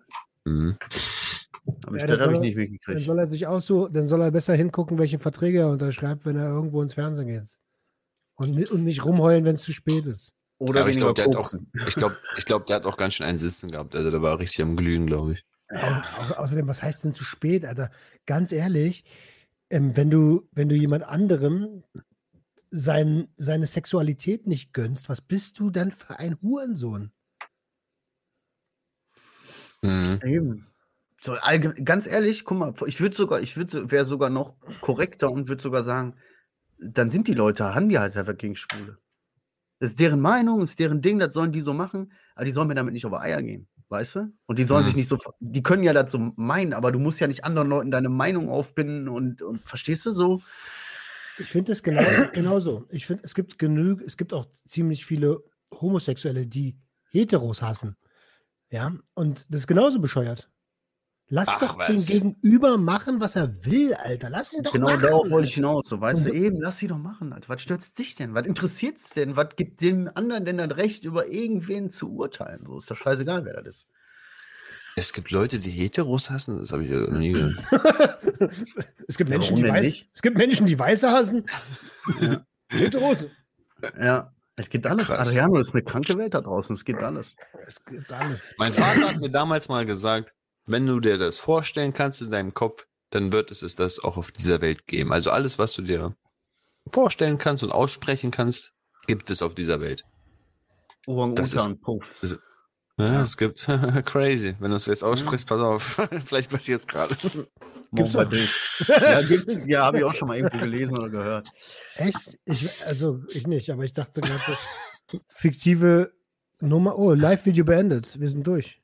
Mhm. 0.46 0.78
Ich, 0.82 2.02
Ja, 2.02 2.08
das 2.08 2.18
dann 2.18 2.22
habe 2.22 2.32
ich 2.32 2.38
soll- 2.38 2.40
nicht 2.46 2.58
Dann 2.58 2.64
mitgekriegt. 2.64 3.06
soll 3.06 3.20
er 3.20 3.28
sich 3.28 3.46
aussuchen, 3.48 3.94
dann 3.94 4.08
soll 4.08 4.22
er 4.22 4.32
besser 4.32 4.56
hingucken, 4.56 4.98
welche 4.98 5.20
Verträge 5.20 5.60
er 5.60 5.70
unterschreibt, 5.70 6.26
wenn 6.26 6.36
er 6.38 6.50
irgendwo 6.50 6.82
ins 6.82 6.96
Fernsehen 6.96 7.28
geht. 7.28 7.58
Und, 8.36 8.72
und 8.72 8.84
nicht 8.84 9.06
rumheulen, 9.06 9.46
wenn 9.46 9.56
es 9.56 9.64
zu 9.64 9.74
spät 9.74 10.06
ist. 10.08 10.34
Oder 10.60 10.82
Aber 10.82 10.90
ich 10.90 10.98
glaube, 10.98 11.14
der 11.14 11.26
hat 11.26 11.36
auch, 11.36 11.54
ich 11.88 11.96
glaube, 11.96 12.18
ich 12.38 12.46
glaube, 12.46 12.66
der 12.66 12.76
hat 12.76 12.86
auch 12.86 12.98
ganz 12.98 13.14
schön 13.14 13.26
einen 13.26 13.38
Sitzen 13.38 13.72
gehabt. 13.72 13.96
Also 13.96 14.12
der 14.12 14.22
war 14.22 14.38
richtig 14.40 14.62
am 14.62 14.76
Glühen, 14.76 15.08
glaube 15.08 15.34
ich. 15.34 15.46
Au- 15.70 16.34
außerdem, 16.36 16.68
was 16.68 16.84
heißt 16.84 17.04
denn 17.06 17.14
zu 17.14 17.24
spät, 17.24 17.64
Alter? 17.64 17.92
Ganz 18.26 18.52
ehrlich, 18.52 19.06
ähm, 19.70 19.96
wenn 19.96 20.12
du, 20.12 20.50
wenn 20.52 20.68
du 20.68 20.76
jemand 20.76 21.04
anderem 21.04 21.84
sein, 22.72 23.30
seine 23.38 23.68
Sexualität 23.68 24.48
nicht 24.48 24.74
gönnst, 24.74 25.08
was 25.08 25.22
bist 25.22 25.60
du 25.60 25.70
denn 25.70 25.92
für 25.92 26.20
ein 26.20 26.38
Hurensohn? 26.42 27.12
Mhm. 29.82 30.20
Eben. 30.26 30.68
So, 31.22 31.36
ganz 31.84 32.08
ehrlich, 32.08 32.44
guck 32.44 32.58
mal, 32.58 32.74
ich 32.86 33.00
würde 33.00 33.16
sogar, 33.16 33.42
ich 33.42 33.56
würde, 33.56 33.92
wäre 33.92 34.06
sogar 34.06 34.30
noch 34.30 34.56
korrekter 34.82 35.32
und 35.32 35.48
würde 35.48 35.62
sogar 35.62 35.84
sagen, 35.84 36.16
dann 36.80 37.10
sind 37.10 37.28
die 37.28 37.34
Leute, 37.34 37.76
haben 37.76 37.90
die 37.90 38.00
halt 38.00 38.16
einfach 38.16 38.38
gegen 38.38 38.56
Schwule. 38.56 38.98
Das 39.80 39.92
ist 39.92 40.00
deren 40.00 40.20
Meinung, 40.20 40.62
ist 40.62 40.78
deren 40.80 41.02
Ding, 41.02 41.20
das 41.20 41.34
sollen 41.34 41.52
die 41.52 41.62
so 41.62 41.74
machen, 41.74 42.12
aber 42.36 42.46
die 42.46 42.52
sollen 42.52 42.68
mir 42.68 42.76
damit 42.76 42.94
nicht 42.94 43.06
auf 43.06 43.14
Eier 43.14 43.42
gehen, 43.42 43.68
weißt 43.90 44.16
du? 44.16 44.34
Und 44.46 44.60
die 44.60 44.66
sollen 44.66 44.82
Mhm. 44.82 44.86
sich 44.86 44.96
nicht 44.96 45.08
so, 45.08 45.18
die 45.40 45.64
können 45.64 45.84
ja 45.84 45.94
das 45.94 46.12
so 46.12 46.32
meinen, 46.36 46.74
aber 46.74 46.92
du 46.92 47.00
musst 47.00 47.20
ja 47.20 47.28
nicht 47.28 47.46
anderen 47.46 47.70
Leuten 47.70 47.92
deine 47.92 48.10
Meinung 48.10 48.50
aufbinden 48.50 49.08
und, 49.08 49.42
und 49.42 49.66
verstehst 49.68 50.06
du 50.06 50.12
so? 50.12 50.42
Ich 51.40 51.50
finde 51.50 51.72
es 51.72 51.82
genau, 51.82 52.02
genauso. 52.34 52.86
Ich 52.90 53.06
finde, 53.06 53.24
es 53.24 53.34
gibt 53.34 53.58
genug, 53.58 54.02
es 54.02 54.18
gibt 54.18 54.34
auch 54.34 54.48
ziemlich 54.68 55.06
viele 55.06 55.42
Homosexuelle, 55.72 56.46
die 56.46 56.76
Heteros 57.12 57.62
hassen. 57.62 57.96
Ja, 58.72 58.94
und 59.16 59.46
das 59.54 59.62
ist 59.62 59.68
genauso 59.68 60.00
bescheuert. 60.00 60.50
Lass 61.32 61.48
Ach, 61.48 61.60
doch 61.60 61.78
was. 61.78 62.06
den 62.08 62.36
Gegenüber 62.42 62.78
machen, 62.80 63.22
was 63.22 63.36
er 63.36 63.64
will, 63.66 63.94
Alter. 63.94 64.32
Lass 64.32 64.52
ihn 64.52 64.64
doch 64.64 64.72
Genau 64.74 64.88
machen. 64.88 65.02
darauf 65.02 65.30
wollte 65.30 65.48
ich 65.48 65.54
hinaus. 65.54 65.88
So, 65.88 66.02
weißt 66.02 66.26
du, 66.28 66.34
eben, 66.34 66.60
lass 66.60 66.80
sie 66.80 66.88
doch 66.88 66.98
machen, 66.98 67.34
Alter. 67.34 67.50
Was 67.50 67.62
stört 67.62 67.98
dich 68.00 68.16
denn? 68.16 68.34
Was 68.34 68.48
interessiert 68.48 68.98
es 68.98 69.10
denn? 69.12 69.36
Was 69.36 69.50
gibt 69.56 69.80
dem 69.82 70.10
anderen 70.16 70.44
denn 70.46 70.58
das 70.58 70.76
Recht, 70.76 71.06
über 71.06 71.28
irgendwen 71.28 71.92
zu 71.92 72.12
urteilen? 72.12 72.64
So 72.66 72.80
ist 72.80 72.90
doch 72.90 72.98
scheißegal, 72.98 73.46
wer 73.46 73.62
das 73.62 73.68
ist. 73.78 73.86
Es 74.96 75.14
gibt 75.14 75.30
Leute, 75.30 75.60
die 75.60 75.70
Heteros 75.70 76.30
hassen, 76.32 76.58
das 76.60 76.72
habe 76.72 76.84
ich 76.84 76.90
ja 76.90 76.98
noch 77.00 77.10
nie 77.20 77.32
gehört. 77.32 77.56
Es 79.08 79.18
gibt 79.18 79.30
Ja, 79.30 79.38
Menschen, 79.38 79.56
die 79.58 79.64
weiß, 79.68 79.86
nicht? 79.86 80.10
es 80.14 80.22
gibt 80.22 80.38
Menschen, 80.38 80.66
die 80.66 80.78
Weiße 80.80 81.10
hassen. 81.12 81.46
Heteros. 82.70 83.28
Ja, 84.02 84.34
es 84.56 84.70
gibt 84.70 84.86
alles. 84.88 85.08
Krass. 85.08 85.30
Adriano 85.30 85.60
ist 85.60 85.74
eine 85.74 85.84
kranke 85.84 86.18
Welt 86.18 86.34
da 86.34 86.40
draußen. 86.40 86.74
Es 86.74 86.86
gibt 86.86 87.02
alles. 87.04 87.36
Es 87.66 87.84
gibt 87.86 88.12
alles. 88.12 88.54
Mein 88.58 88.74
Vater 88.74 89.10
hat 89.10 89.20
mir 89.20 89.30
damals 89.30 89.68
mal 89.70 89.86
gesagt, 89.86 90.34
wenn 90.70 90.86
du 90.86 91.00
dir 91.00 91.18
das 91.18 91.38
vorstellen 91.40 91.94
kannst 91.94 92.22
in 92.22 92.32
deinem 92.32 92.54
Kopf, 92.54 92.86
dann 93.10 93.32
wird 93.34 93.50
es 93.52 93.62
es 93.64 93.76
das 93.76 94.00
auch 94.00 94.18
auf 94.18 94.32
dieser 94.32 94.62
Welt 94.62 94.86
geben. 94.88 95.12
Also 95.12 95.32
alles, 95.32 95.58
was 95.60 95.74
du 95.74 95.82
dir 95.82 96.16
vorstellen 96.94 97.38
kannst 97.38 97.64
und 97.64 97.72
aussprechen 97.72 98.32
kannst, 98.32 98.74
gibt 99.08 99.30
es 99.30 99.42
auf 99.42 99.56
dieser 99.56 99.82
Welt. 99.82 100.04
Das 101.06 101.54
ist- 101.54 101.54
Orang-Utan, 101.56 101.80
Puffs. 101.80 102.20
das- 102.22 102.40
Ja, 102.98 103.22
es 103.22 103.36
gibt 103.38 103.66
crazy. 104.06 104.56
Wenn 104.60 104.70
du 104.72 104.78
es 104.78 104.86
jetzt 104.86 105.04
aussprichst, 105.04 105.48
pass 105.48 105.60
auf. 105.60 105.84
Vielleicht 106.26 106.52
passiert 106.52 106.82
es 106.82 106.88
gerade. 106.88 107.16
Gibt's 107.92 108.12
doch. 108.12 108.32
ja, 108.88 109.22
gibt's, 109.24 109.60
ja 109.66 109.86
habe 109.86 109.98
ich 110.00 110.04
auch 110.04 110.14
schon 110.14 110.28
mal 110.28 110.38
irgendwo 110.38 110.60
gelesen 110.60 110.98
oder 110.98 111.10
gehört. 111.10 111.50
Echt? 111.96 112.38
Ich, 112.46 112.86
also, 112.86 113.24
ich 113.30 113.48
nicht, 113.48 113.72
aber 113.72 113.84
ich 113.84 113.94
dachte 113.94 114.22
gerade, 114.22 114.40
das 115.08 115.22
fiktive 115.36 116.12
Nummer. 116.60 117.00
Oh, 117.00 117.14
Live-Video 117.14 117.66
beendet. 117.66 118.20
Wir 118.20 118.30
sind 118.30 118.46
durch. 118.46 118.80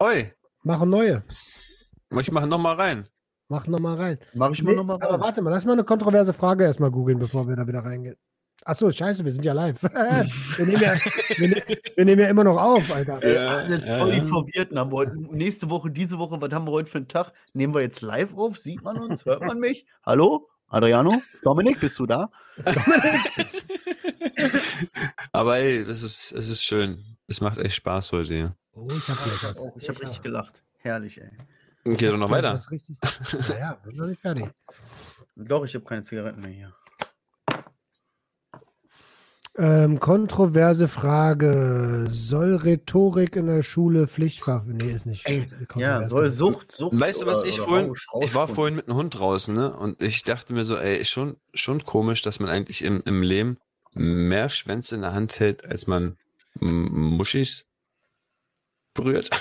Oi, 0.00 0.32
Machen 0.62 0.90
neue. 0.90 1.24
ich 2.20 2.30
mache 2.32 2.46
noch 2.46 2.58
mal 2.58 2.74
rein. 2.74 3.08
Mach 3.48 3.66
nochmal 3.66 3.96
rein. 3.96 4.18
Mach 4.34 4.50
ich 4.52 4.62
mal 4.62 4.70
Nee, 4.70 4.76
nochmal 4.76 4.98
aber 5.02 5.20
warte 5.20 5.42
mal, 5.42 5.50
lass 5.50 5.64
mal 5.64 5.72
eine 5.72 5.84
kontroverse 5.84 6.32
Frage 6.32 6.64
erstmal 6.64 6.90
googeln, 6.90 7.18
bevor 7.18 7.48
wir 7.48 7.56
da 7.56 7.66
wieder 7.66 7.80
reingehen. 7.80 8.16
Achso, 8.64 8.90
scheiße, 8.90 9.24
wir 9.24 9.32
sind 9.32 9.44
ja 9.44 9.54
live. 9.54 9.82
wir, 9.82 10.66
nehmen 10.66 10.82
ja, 10.82 10.94
wir, 11.38 11.48
ne- 11.48 11.62
wir 11.96 12.04
nehmen 12.04 12.20
ja 12.20 12.28
immer 12.28 12.44
noch 12.44 12.60
auf, 12.60 12.94
Alter. 12.94 13.26
Ja, 13.26 13.62
jetzt 13.62 13.88
voll 13.88 14.12
die 14.12 14.20
Verwirrten 14.20 14.78
haben 14.78 14.90
heute. 14.92 15.16
Nächste 15.34 15.70
Woche, 15.70 15.90
diese 15.90 16.18
Woche, 16.18 16.40
was 16.40 16.52
haben 16.52 16.66
wir 16.66 16.72
heute 16.72 16.90
für 16.90 16.98
einen 16.98 17.08
Tag? 17.08 17.32
Nehmen 17.54 17.72
wir 17.74 17.80
jetzt 17.80 18.02
live 18.02 18.34
auf? 18.36 18.58
Sieht 18.58 18.82
man 18.82 18.98
uns? 18.98 19.24
Hört 19.24 19.40
man 19.40 19.58
mich? 19.58 19.86
Hallo? 20.04 20.46
Adriano? 20.68 21.20
Dominik, 21.42 21.80
bist 21.80 21.98
du 21.98 22.06
da? 22.06 22.30
Aber 25.32 25.56
ey, 25.58 25.84
das 25.84 26.02
ist, 26.02 26.32
es 26.32 26.48
ist 26.48 26.62
schön. 26.62 27.16
Es 27.30 27.40
macht 27.40 27.58
echt 27.58 27.76
Spaß 27.76 28.10
heute 28.10 28.34
hier. 28.34 28.56
Oh, 28.72 28.88
ich 28.90 29.08
hab 29.08 29.22
gleich 29.22 29.44
was. 29.44 29.64
Ich 29.76 29.88
habe 29.88 30.02
richtig 30.02 30.20
gelacht. 30.20 30.64
Herrlich, 30.78 31.20
ey. 31.20 31.30
Geht 31.96 32.10
doch 32.10 32.16
noch 32.16 32.28
weiter. 32.28 32.50
Das 32.50 32.72
richtig. 32.72 32.96
Naja, 33.48 33.78
wir 33.84 33.90
sind 33.92 34.00
noch 34.00 34.06
nicht 34.08 34.20
fertig. 34.20 34.48
Doch, 35.36 35.64
ich 35.64 35.72
habe 35.76 35.84
keine 35.84 36.02
Zigaretten 36.02 36.40
mehr 36.40 36.50
hier. 36.50 36.74
Ähm, 39.56 40.00
kontroverse 40.00 40.88
Frage. 40.88 42.08
Soll 42.10 42.56
Rhetorik 42.56 43.36
in 43.36 43.46
der 43.46 43.62
Schule 43.62 44.08
Pflichtfach? 44.08 44.64
Nee, 44.64 44.90
ist 44.90 45.06
nicht. 45.06 45.24
Ey, 45.24 45.46
Ja, 45.76 46.02
soll 46.08 46.30
Sucht, 46.30 46.72
Sucht. 46.72 46.98
Weißt 46.98 47.22
du, 47.22 47.26
was 47.26 47.44
ich 47.44 47.60
vorhin, 47.60 47.94
ich 48.22 48.34
war 48.34 48.48
vorhin 48.48 48.74
mit 48.74 48.88
einem 48.88 48.96
Hund 48.96 49.16
draußen, 49.16 49.54
ne? 49.54 49.76
Und 49.76 50.02
ich 50.02 50.24
dachte 50.24 50.52
mir 50.52 50.64
so, 50.64 50.76
ey, 50.76 50.96
ist 50.96 51.10
schon, 51.10 51.36
schon 51.54 51.84
komisch, 51.84 52.22
dass 52.22 52.40
man 52.40 52.50
eigentlich 52.50 52.82
im, 52.82 53.02
im 53.06 53.22
Leben 53.22 53.58
mehr 53.94 54.48
Schwänze 54.48 54.96
in 54.96 55.02
der 55.02 55.12
Hand 55.12 55.38
hält, 55.38 55.64
als 55.64 55.86
man 55.86 56.16
Muschis 56.54 57.64
berührt. 58.94 59.30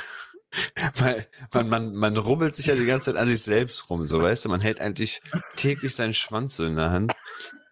Weil 0.95 1.27
man, 1.53 1.69
man, 1.69 1.95
man 1.95 2.17
rubbelt 2.17 2.55
sich 2.55 2.67
ja 2.67 2.75
die 2.75 2.85
ganze 2.85 3.11
Zeit 3.11 3.21
an 3.21 3.27
sich 3.27 3.43
selbst 3.43 3.89
rum, 3.89 4.07
so 4.07 4.21
weißt 4.21 4.45
du, 4.45 4.49
man 4.49 4.61
hält 4.61 4.81
eigentlich 4.81 5.21
täglich 5.55 5.93
seinen 5.93 6.15
Schwanz 6.15 6.55
so 6.55 6.65
in 6.65 6.75
der 6.75 6.89
Hand. 6.89 7.13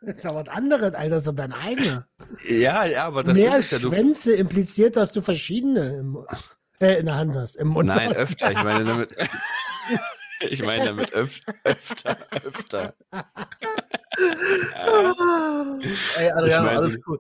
Das 0.02 0.18
ist 0.18 0.24
ja 0.24 0.36
was 0.36 0.48
anderes, 0.48 0.94
Alter. 0.94 1.10
Das 1.10 1.24
ist 1.24 1.28
doch 1.28 1.36
dein 1.36 1.54
eigener. 1.54 2.08
Ja, 2.48 2.86
ja, 2.86 3.06
aber 3.06 3.24
das 3.24 3.36
Mehr 3.36 3.58
ist 3.58 3.72
ja. 3.72 3.80
Du, 3.80 3.90
Schwänze 3.90 4.34
impliziert, 4.36 4.96
dass 4.96 5.12
du 5.12 5.22
verschiedene 5.22 5.98
im, 5.98 6.24
äh, 6.80 7.00
in 7.00 7.08
der 7.08 7.16
Hand 7.16 7.36
hast. 7.36 7.56
Im 7.56 7.70
Mund 7.70 7.88
nein, 7.88 8.14
öfter, 8.14 8.52
ich 8.52 8.64
meine 8.64 8.86
damit. 8.86 9.16
Ich 10.42 10.64
meine 10.64 10.86
damit 10.86 11.14
öf 11.14 11.40
öfter, 11.64 12.18
öfter. 12.46 12.94
Ey, 16.18 16.32
Adriano, 16.32 16.66
meine- 16.66 16.78
alles 16.80 16.98
cool. 17.08 17.20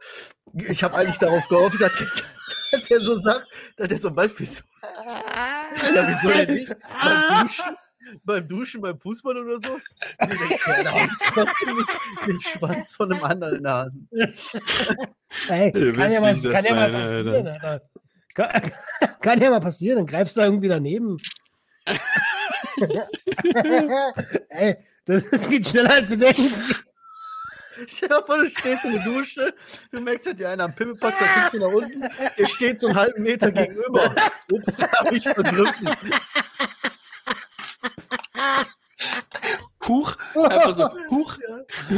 Ich 0.70 0.84
habe 0.84 0.96
eigentlich 0.96 1.18
darauf 1.18 1.48
gehofft, 1.48 1.80
dass, 1.82 1.92
der- 1.98 2.08
dass 2.80 2.88
der 2.90 3.00
so 3.02 3.20
sagt, 3.20 3.48
dass 3.78 3.90
er 3.90 4.02
zum 4.02 4.16
Beispiel 4.16 4.46
so. 4.46 4.64
Ja, 5.96 6.08
wieso 6.08 6.30
denn 6.30 6.54
nicht? 6.56 6.76
Beim 7.06 7.42
Duschen, 7.48 7.76
beim 8.26 8.48
Duschen, 8.48 8.82
beim 8.82 9.00
Fußball 9.00 9.38
oder 9.38 9.58
so? 9.58 9.78
Nee, 10.22 10.28
der- 10.28 10.84
Da 10.84 10.92
habe 10.92 11.10
ich 11.12 11.18
trotzdem 11.34 11.76
nicht 11.78 11.90
den 12.28 12.42
Schwanz 12.42 12.96
von 12.96 13.12
einem 13.12 13.24
anderen 13.24 13.56
in 13.58 13.64
der 13.64 13.74
Hand. 13.74 13.94
Ey, 15.50 15.72
Ihr 15.76 15.94
kann 15.94 16.04
wisst, 16.06 16.16
ja 16.16 16.22
mal, 16.22 16.36
ich 16.38 16.44
kann 16.44 16.64
ja 16.66 16.74
mal 16.76 16.92
meine, 16.92 17.04
Alter. 17.04 17.24
passieren, 17.24 17.48
Alter. 17.48 17.82
Kann, 18.34 18.72
kann 19.22 19.42
ja 19.42 19.50
mal 19.50 19.60
passieren, 19.62 19.98
dann 19.98 20.06
greifst 20.08 20.38
du 20.38 20.42
irgendwie 20.42 20.68
daneben. 20.70 21.18
Ey, 24.50 24.78
das, 25.06 25.24
das 25.30 25.50
geht 25.50 25.68
schneller 25.68 25.92
als 25.92 26.10
du 26.10 26.18
denkst. 26.18 26.42
Stell 27.88 28.10
dir 28.10 28.24
vor, 28.26 28.38
du 28.38 28.50
stehst 28.50 28.86
in 28.86 28.94
der 28.94 29.04
Dusche, 29.04 29.54
du 29.92 30.02
merkst, 30.02 30.28
dass 30.28 30.36
dir 30.36 30.50
einer 30.50 30.64
am 30.64 30.74
Pimmel 30.74 30.96
packt, 30.96 31.22
dann 31.22 31.30
guckst 31.36 31.54
du 31.54 31.60
nach 31.60 31.68
unten, 31.68 32.02
der 32.02 32.48
steht 32.48 32.82
so 32.82 32.88
einen 32.88 32.98
halben 32.98 33.22
Meter 33.22 33.52
gegenüber. 33.52 34.16
Ups, 34.52 34.80
hab 34.80 35.12
ich 35.12 35.24
vergriffen. 35.24 35.88
Huch, 39.88 40.16
einfach 40.36 40.74
so, 40.74 40.90
huch. 41.10 41.38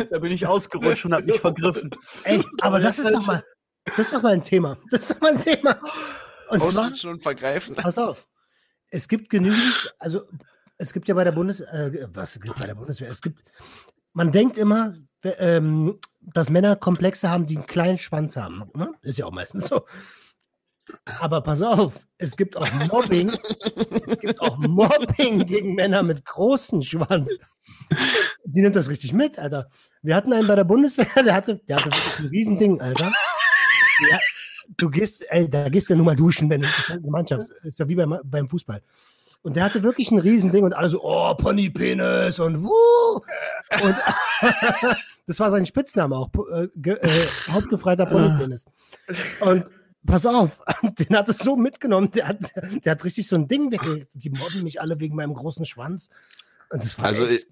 Da 0.09 0.19
bin 0.19 0.31
ich 0.31 0.45
ausgerutscht 0.45 1.05
und 1.05 1.13
hab 1.13 1.23
mich 1.23 1.39
vergriffen. 1.39 1.89
Ey, 2.23 2.43
aber 2.61 2.79
das 2.79 2.99
ist 2.99 3.09
doch 3.09 3.25
mal, 3.25 3.43
das 3.85 3.99
ist 3.99 4.13
doch 4.13 4.21
mal 4.21 4.33
ein 4.33 4.43
Thema. 4.43 4.77
Das 4.91 5.01
ist 5.01 5.11
doch 5.11 5.21
mal 5.21 5.31
ein 5.31 5.41
Thema. 5.41 5.79
Und 6.49 6.61
zwar, 6.61 6.85
Ausrutschen 6.85 7.11
und 7.11 7.23
vergreifen. 7.23 7.75
pass 7.75 7.97
auf. 7.97 8.27
es 8.91 9.07
gibt 9.07 9.29
genügend, 9.29 9.95
also 9.99 10.27
es 10.79 10.93
gibt 10.93 11.07
ja 11.07 11.13
bei 11.13 11.23
der 11.23 11.33
Bundes, 11.33 11.59
äh, 11.59 12.07
was 12.13 12.39
gibt 12.39 12.57
bei 12.57 12.65
der 12.65 12.75
Bundeswehr? 12.75 13.09
Es 13.09 13.21
gibt, 13.21 13.43
man 14.13 14.31
denkt 14.31 14.57
immer, 14.57 14.95
ähm, 15.23 15.99
dass 16.21 16.49
Männer 16.49 16.75
Komplexe 16.77 17.29
haben, 17.29 17.45
die 17.45 17.57
einen 17.57 17.67
kleinen 17.67 17.97
Schwanz 17.97 18.37
haben. 18.37 18.63
Ne? 18.73 18.91
Ist 19.01 19.19
ja 19.19 19.25
auch 19.25 19.31
meistens 19.31 19.67
so. 19.67 19.85
Aber 21.19 21.41
pass 21.41 21.61
auf, 21.61 22.07
es 22.17 22.35
gibt 22.35 22.57
auch 22.57 22.67
Mobbing. 22.87 23.29
es 24.07 24.17
gibt 24.17 24.39
auch 24.39 24.57
Mobbing 24.57 25.45
gegen 25.45 25.75
Männer 25.75 26.01
mit 26.01 26.25
großem 26.25 26.81
Schwanz. 26.81 27.37
Die 28.45 28.61
nimmt 28.61 28.75
das 28.75 28.89
richtig 28.89 29.13
mit, 29.13 29.37
Alter. 29.37 29.69
Wir 30.01 30.15
hatten 30.15 30.33
einen 30.33 30.47
bei 30.47 30.55
der 30.55 30.63
Bundeswehr, 30.63 31.05
der 31.23 31.35
hatte, 31.35 31.57
der 31.67 31.75
hatte 31.75 31.91
wirklich 31.91 32.19
ein 32.19 32.27
Riesending, 32.27 32.81
Alter. 32.81 33.11
Ja, 34.09 34.17
du 34.77 34.89
gehst, 34.89 35.25
ey, 35.29 35.49
da 35.49 35.67
gehst 35.69 35.89
du 35.89 35.93
ja 35.93 35.97
nur 35.97 36.05
mal 36.05 36.15
duschen, 36.15 36.49
wenn 36.49 36.61
du 36.61 36.67
halt 36.67 37.03
eine 37.03 37.11
Mannschaft. 37.11 37.49
Ist 37.63 37.79
ja 37.79 37.87
wie 37.87 37.95
beim, 37.95 38.17
beim 38.23 38.47
Fußball. 38.47 38.81
Und 39.41 39.55
der 39.55 39.63
hatte 39.63 39.83
wirklich 39.83 40.11
ein 40.11 40.19
Riesending 40.19 40.65
und 40.65 40.73
alle 40.73 40.89
so, 40.89 41.01
oh, 41.01 41.33
Ponypenis 41.33 42.39
und 42.39 42.63
wuh. 42.63 43.21
Und 43.81 43.95
das 45.27 45.39
war 45.39 45.49
sein 45.49 45.65
Spitzname 45.65 46.15
auch, 46.15 46.29
äh, 46.51 46.67
äh, 46.89 47.27
hauptgefreiter 47.49 48.05
Ponypenis. 48.05 48.65
Und 49.39 49.65
pass 50.05 50.25
auf, 50.25 50.61
den 50.99 51.15
hat 51.15 51.29
es 51.29 51.37
so 51.37 51.55
mitgenommen, 51.55 52.11
der 52.11 52.27
hat, 52.27 52.53
der 52.83 52.91
hat 52.91 53.05
richtig 53.05 53.27
so 53.27 53.37
ein 53.37 53.47
Ding 53.47 53.71
weg. 53.71 53.81
Die 54.13 54.29
mobben 54.29 54.63
mich 54.63 54.81
alle 54.81 54.99
wegen 54.99 55.15
meinem 55.15 55.33
großen 55.33 55.65
Schwanz. 55.65 56.09
Also 57.01 57.25
ich, 57.25 57.47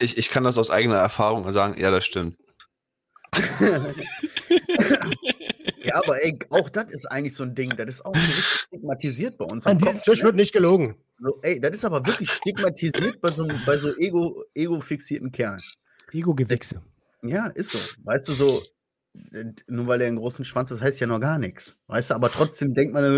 ich, 0.00 0.18
ich 0.18 0.28
kann 0.28 0.42
das 0.44 0.58
aus 0.58 0.70
eigener 0.70 0.96
Erfahrung 0.96 1.50
sagen, 1.52 1.80
ja, 1.80 1.90
das 1.90 2.04
stimmt. 2.04 2.36
Ja, 5.84 5.96
aber 5.96 6.22
ey, 6.24 6.38
auch 6.50 6.68
das 6.68 6.90
ist 6.90 7.06
eigentlich 7.06 7.34
so 7.34 7.42
ein 7.44 7.54
Ding. 7.54 7.70
Das 7.76 7.86
ist 7.88 8.04
auch 8.04 8.14
so 8.14 8.20
richtig 8.20 8.44
stigmatisiert 8.44 9.36
bei 9.38 9.44
uns. 9.46 9.66
an 9.66 9.78
diesem 9.78 9.92
Kopf, 9.94 10.02
Tisch 10.04 10.18
ne? 10.20 10.24
wird 10.26 10.36
nicht 10.36 10.52
gelogen. 10.52 10.94
so, 11.20 11.38
ey, 11.42 11.60
das 11.60 11.72
ist 11.76 11.84
aber 11.84 12.04
wirklich 12.06 12.30
stigmatisiert 12.30 13.20
bei 13.20 13.28
so, 13.30 13.48
bei 13.66 13.76
so 13.76 13.94
ego, 13.96 14.44
ego-fixierten 14.54 15.30
Kerlen. 15.32 15.60
Ego-Gewichse. 16.12 16.82
Ja, 17.22 17.46
ist 17.48 17.70
so. 17.72 17.78
Weißt 18.04 18.28
du, 18.28 18.32
so, 18.32 18.62
äh, 19.32 19.44
nur 19.66 19.86
weil 19.86 20.00
er 20.00 20.08
einen 20.08 20.16
großen 20.16 20.44
Schwanz 20.44 20.70
hat, 20.70 20.80
heißt 20.80 21.00
ja 21.00 21.06
noch 21.06 21.20
gar 21.20 21.38
nichts. 21.38 21.74
Weißt 21.86 22.10
du, 22.10 22.14
aber 22.14 22.30
trotzdem 22.30 22.74
denkt 22.74 22.92
man, 22.94 23.04
äh, 23.04 23.08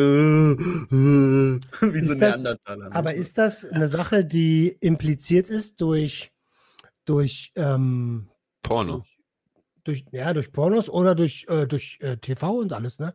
äh, 0.52 1.60
wie 1.92 2.04
so 2.06 2.12
Ist 2.12 2.20
das- 2.22 2.36
Neandertaler. 2.42 2.88
ne? 2.90 2.94
Aber 2.94 3.14
ist 3.14 3.38
das 3.38 3.64
eine 3.64 3.88
Sache, 3.88 4.24
die 4.24 4.76
impliziert 4.80 5.48
ist 5.50 5.80
durch, 5.80 6.32
durch, 7.04 7.50
ähm, 7.56 8.28
Porno. 8.62 9.04
Durch, 9.84 10.04
ja, 10.10 10.32
durch 10.32 10.52
Pornos 10.52 10.88
oder 10.88 11.14
durch, 11.14 11.46
äh, 11.48 11.66
durch 11.66 11.98
äh, 12.00 12.16
TV 12.16 12.58
und 12.58 12.72
alles, 12.72 12.98
ne? 12.98 13.14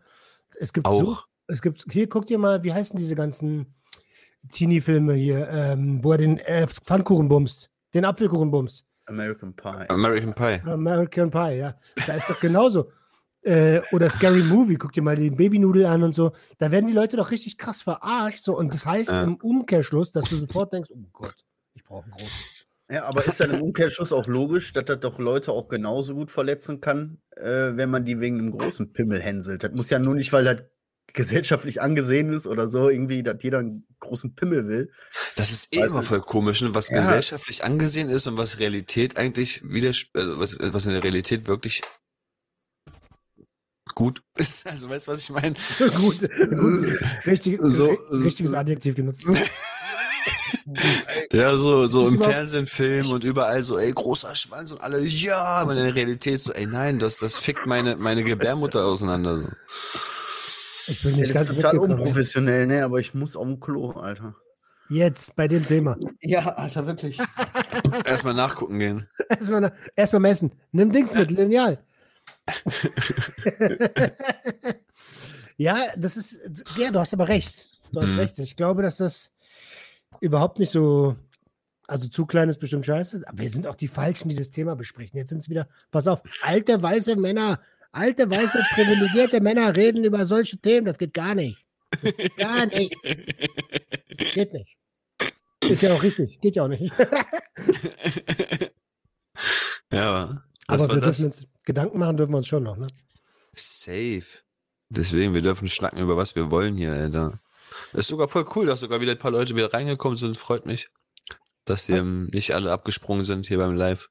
Es 0.59 0.73
gibt 0.73 0.87
so, 0.87 0.93
Auch. 0.93 1.25
es 1.47 1.61
gibt, 1.61 1.85
hier, 1.91 2.07
guck 2.07 2.25
dir 2.27 2.37
mal, 2.37 2.63
wie 2.63 2.73
heißen 2.73 2.97
diese 2.97 3.15
ganzen 3.15 3.75
Teenie-Filme 4.51 5.13
hier, 5.15 5.49
ähm, 5.49 6.03
wo 6.03 6.11
er 6.13 6.17
den 6.19 6.37
äh, 6.39 6.67
Pfannkuchen 6.67 7.27
bumst, 7.27 7.69
den 7.93 8.05
Apfelkuchen 8.05 8.51
bumst. 8.51 8.85
American 9.05 9.55
Pie. 9.55 9.85
American 9.89 10.33
Pie. 10.35 10.61
American 10.65 11.31
Pie, 11.31 11.57
ja. 11.57 11.75
Da 12.05 12.13
ist 12.13 12.29
doch 12.29 12.39
genauso. 12.39 12.91
Äh, 13.41 13.81
oder 13.91 14.09
Scary 14.09 14.43
Movie, 14.43 14.75
guck 14.75 14.91
dir 14.91 15.01
mal 15.01 15.15
den 15.15 15.35
Babynudel 15.35 15.85
an 15.85 16.03
und 16.03 16.13
so. 16.13 16.31
Da 16.57 16.71
werden 16.71 16.87
die 16.87 16.93
Leute 16.93 17.17
doch 17.17 17.31
richtig 17.31 17.57
krass 17.57 17.81
verarscht. 17.81 18.43
So, 18.43 18.57
und 18.57 18.73
das 18.73 18.85
heißt 18.85 19.09
Ja. 19.09 19.23
im 19.23 19.35
Umkehrschluss, 19.37 20.11
dass 20.11 20.25
du 20.29 20.35
sofort 20.35 20.73
denkst, 20.73 20.89
oh 20.93 20.99
Gott, 21.11 21.35
ich 21.73 21.83
brauche 21.83 22.03
einen 22.03 22.11
großen. 22.11 22.58
Ja, 22.91 23.03
aber 23.05 23.23
ist 23.25 23.39
dann 23.39 23.51
im 23.51 23.61
Umkehrschluss 23.61 24.11
auch 24.11 24.27
logisch, 24.27 24.73
dass 24.73 24.85
das 24.85 24.99
doch 24.99 25.19
Leute 25.19 25.51
auch 25.51 25.67
genauso 25.69 26.15
gut 26.15 26.31
verletzen 26.31 26.81
kann, 26.81 27.21
äh, 27.35 27.43
wenn 27.75 27.89
man 27.89 28.03
die 28.05 28.19
wegen 28.19 28.39
einem 28.39 28.51
großen 28.51 28.93
Pimmel 28.93 29.21
hänselt. 29.21 29.63
Das 29.63 29.71
muss 29.73 29.89
ja 29.89 29.99
nur 29.99 30.15
nicht, 30.15 30.33
weil 30.33 30.43
das 30.45 30.57
gesellschaftlich 31.13 31.81
angesehen 31.81 32.31
ist 32.33 32.45
oder 32.47 32.67
so, 32.67 32.87
irgendwie, 32.89 33.23
dass 33.23 33.37
jeder 33.41 33.59
einen 33.59 33.85
großen 33.99 34.35
Pimmel 34.35 34.67
will. 34.67 34.91
Das 35.35 35.51
ist 35.51 35.73
eh 35.75 35.81
immer 35.81 36.03
voll 36.03 36.21
komisch, 36.21 36.61
ne? 36.61 36.73
was 36.75 36.89
Ja. 36.89 36.97
gesellschaftlich 36.99 37.63
angesehen 37.63 38.09
ist 38.09 38.27
und 38.27 38.37
was 38.37 38.59
Realität 38.59 39.17
eigentlich 39.17 39.61
widers 39.63 40.05
also 40.13 40.39
was, 40.39 40.57
was 40.59 40.85
in 40.85 40.91
der 40.93 41.03
Realität 41.03 41.47
wirklich 41.47 41.81
gut 43.95 44.21
ist. 44.35 44.65
Also 44.69 44.89
weißt 44.89 45.07
du, 45.07 45.11
was 45.11 45.21
ich 45.23 45.29
meine? 45.31 45.55
gut, 45.79 46.19
gut. 46.19 46.99
Richtig, 47.25 47.59
So, 47.63 47.91
ri- 47.91 48.25
richtiges 48.25 48.53
Adjektiv 48.53 48.95
genutzt. 48.95 49.25
Ja, 51.31 51.55
so, 51.55 51.85
so 51.87 52.07
im 52.07 52.19
Fernsehen, 52.21 52.65
Film 52.65 53.11
und 53.11 53.23
überall 53.23 53.63
so, 53.63 53.77
ey, 53.77 53.91
großer 53.91 54.33
Schwanz 54.33 54.71
und 54.71 54.81
alle, 54.81 54.99
ja, 55.01 55.37
aber 55.43 55.73
in 55.75 55.83
der 55.83 55.93
Realität 55.93 56.41
so, 56.41 56.51
ey, 56.53 56.65
nein, 56.65 56.97
das, 56.97 57.17
das 57.19 57.37
fickt 57.37 57.67
meine, 57.67 57.97
meine 57.97 58.23
Gebärmutter 58.23 58.83
auseinander. 58.85 59.37
So. 59.41 59.47
Ich 60.87 61.03
bin 61.03 61.11
Ja, 61.11 61.17
nicht 61.17 61.29
das 61.29 61.33
ganz 61.35 61.49
ist 61.51 61.55
total 61.57 61.77
unprofessionell, 61.77 62.65
ne? 62.65 62.83
Aber 62.83 62.97
ich 62.99 63.13
muss 63.13 63.35
auf 63.35 63.43
dem 63.45 63.59
Klo, 63.59 63.91
Alter. 63.91 64.35
Jetzt 64.89 65.35
bei 65.35 65.47
dem 65.47 65.63
Thema. 65.65 65.97
Ja, 66.21 66.47
Alter, 66.55 66.87
wirklich. 66.87 67.19
Erstmal 68.05 68.33
nachgucken 68.33 68.79
gehen. 68.79 69.07
Erstmal 69.29 69.71
erst 69.95 70.13
mal 70.13 70.19
messen. 70.19 70.51
Nimm 70.71 70.91
Dings 70.91 71.13
mit, 71.13 71.29
Lineal. 71.29 71.77
ja, 75.57 75.77
das 75.95 76.17
ist, 76.17 76.37
ja, 76.75 76.89
du 76.91 76.99
hast 76.99 77.13
aber 77.13 77.27
recht. 77.27 77.63
Du 77.91 78.01
hast 78.01 78.09
Mhm. 78.09 78.19
recht. 78.19 78.39
Ich 78.39 78.55
glaube, 78.55 78.81
dass 78.81 78.97
das 78.97 79.31
überhaupt 80.21 80.59
nicht 80.59 80.71
so, 80.71 81.15
also 81.87 82.07
zu 82.07 82.25
klein 82.25 82.49
ist 82.49 82.59
bestimmt 82.59 82.85
scheiße. 82.85 83.23
Aber 83.25 83.39
wir 83.39 83.49
sind 83.49 83.67
auch 83.67 83.75
die 83.75 83.87
Falschen, 83.87 84.29
die 84.29 84.35
das 84.35 84.51
Thema 84.51 84.75
besprechen. 84.75 85.17
Jetzt 85.17 85.29
sind 85.29 85.39
es 85.39 85.49
wieder, 85.49 85.67
pass 85.91 86.07
auf, 86.07 86.21
alte 86.41 86.81
weiße 86.81 87.15
Männer, 87.15 87.59
alte 87.91 88.29
weiße 88.29 88.63
privilegierte 88.73 89.39
Männer 89.41 89.75
reden 89.75 90.03
über 90.03 90.25
solche 90.25 90.57
Themen. 90.57 90.85
Das 90.85 90.97
geht 90.97 91.13
gar 91.13 91.35
nicht. 91.35 91.65
Das 91.91 92.15
geht 92.15 92.37
gar 92.37 92.65
nicht. 92.67 92.95
Geht 94.33 94.53
nicht. 94.53 94.77
Ist 95.63 95.81
ja 95.81 95.93
auch 95.93 96.03
richtig. 96.03 96.39
Geht 96.39 96.55
ja 96.55 96.63
auch 96.63 96.67
nicht. 96.67 96.93
Ja, 99.91 100.43
aber 100.67 100.87
wir 100.89 101.01
das? 101.01 101.17
dürfen 101.17 101.25
uns 101.25 101.47
Gedanken 101.63 101.99
machen, 101.99 102.17
dürfen 102.17 102.33
wir 102.33 102.37
uns 102.37 102.47
schon 102.47 102.63
noch, 102.63 102.77
ne? 102.77 102.87
Safe. 103.55 104.23
Deswegen, 104.89 105.33
wir 105.33 105.41
dürfen 105.41 105.67
schnacken 105.67 105.99
über 105.99 106.17
was 106.17 106.35
wir 106.35 106.51
wollen 106.51 106.77
hier, 106.77 106.93
Alter. 106.93 107.39
Ist 107.93 108.07
sogar 108.07 108.27
voll 108.27 108.45
cool, 108.55 108.67
dass 108.67 108.81
sogar 108.81 109.01
wieder 109.01 109.13
ein 109.13 109.19
paar 109.19 109.31
Leute 109.31 109.55
wieder 109.55 109.73
reingekommen 109.73 110.17
sind. 110.17 110.37
Freut 110.37 110.65
mich, 110.65 110.89
dass 111.65 111.85
die 111.85 112.01
nicht 112.01 112.53
alle 112.53 112.71
abgesprungen 112.71 113.23
sind 113.23 113.47
hier 113.47 113.57
beim 113.57 113.75
Live. 113.75 114.09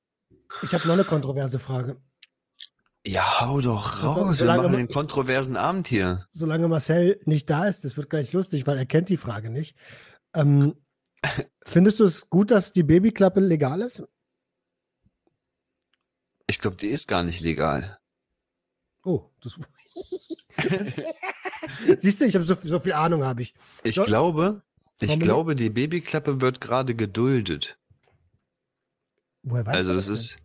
Ich 0.62 0.72
habe 0.72 0.86
noch 0.86 0.94
eine 0.94 1.04
kontroverse 1.04 1.58
Frage. 1.58 2.00
Ja, 3.06 3.40
hau 3.40 3.60
doch 3.60 4.02
raus. 4.02 4.40
Wir 4.40 4.46
machen 4.54 4.76
den 4.76 4.88
kontroversen 4.88 5.56
Abend 5.56 5.88
hier. 5.88 6.26
Solange 6.32 6.68
Marcel 6.68 7.20
nicht 7.24 7.48
da 7.48 7.66
ist, 7.66 7.84
das 7.84 7.96
wird 7.96 8.10
gleich 8.10 8.32
lustig, 8.32 8.66
weil 8.66 8.76
er 8.76 8.86
kennt 8.86 9.08
die 9.08 9.16
Frage 9.16 9.50
nicht. 9.50 9.76
Ähm, 10.34 10.74
findest 11.64 12.00
du 12.00 12.04
es 12.04 12.28
gut, 12.28 12.50
dass 12.50 12.72
die 12.72 12.82
Babyklappe 12.82 13.40
legal 13.40 13.80
ist? 13.80 14.02
Ich 16.46 16.58
glaube, 16.58 16.76
die 16.76 16.88
ist 16.88 17.06
gar 17.06 17.22
nicht 17.22 17.40
legal. 17.40 17.98
Oh, 19.04 19.30
das. 19.40 19.58
Siehst 21.98 22.20
du, 22.20 22.24
ich 22.26 22.34
habe 22.34 22.44
so, 22.44 22.56
so 22.62 22.78
viel 22.80 22.92
Ahnung, 22.92 23.24
habe 23.24 23.42
ich. 23.42 23.54
Ich 23.84 23.94
So- 23.96 24.04
glaube, 24.04 24.62
ich 25.00 25.08
Warum 25.08 25.20
glaube, 25.20 25.54
die 25.54 25.70
Babyklappe 25.70 26.40
wird 26.40 26.60
gerade 26.60 26.94
geduldet. 26.94 27.78
Woher 29.42 29.64
weißt 29.66 29.76
also 29.76 29.90
du 29.90 29.96
das 29.96 30.06
denn? 30.06 30.14
ist, 30.14 30.38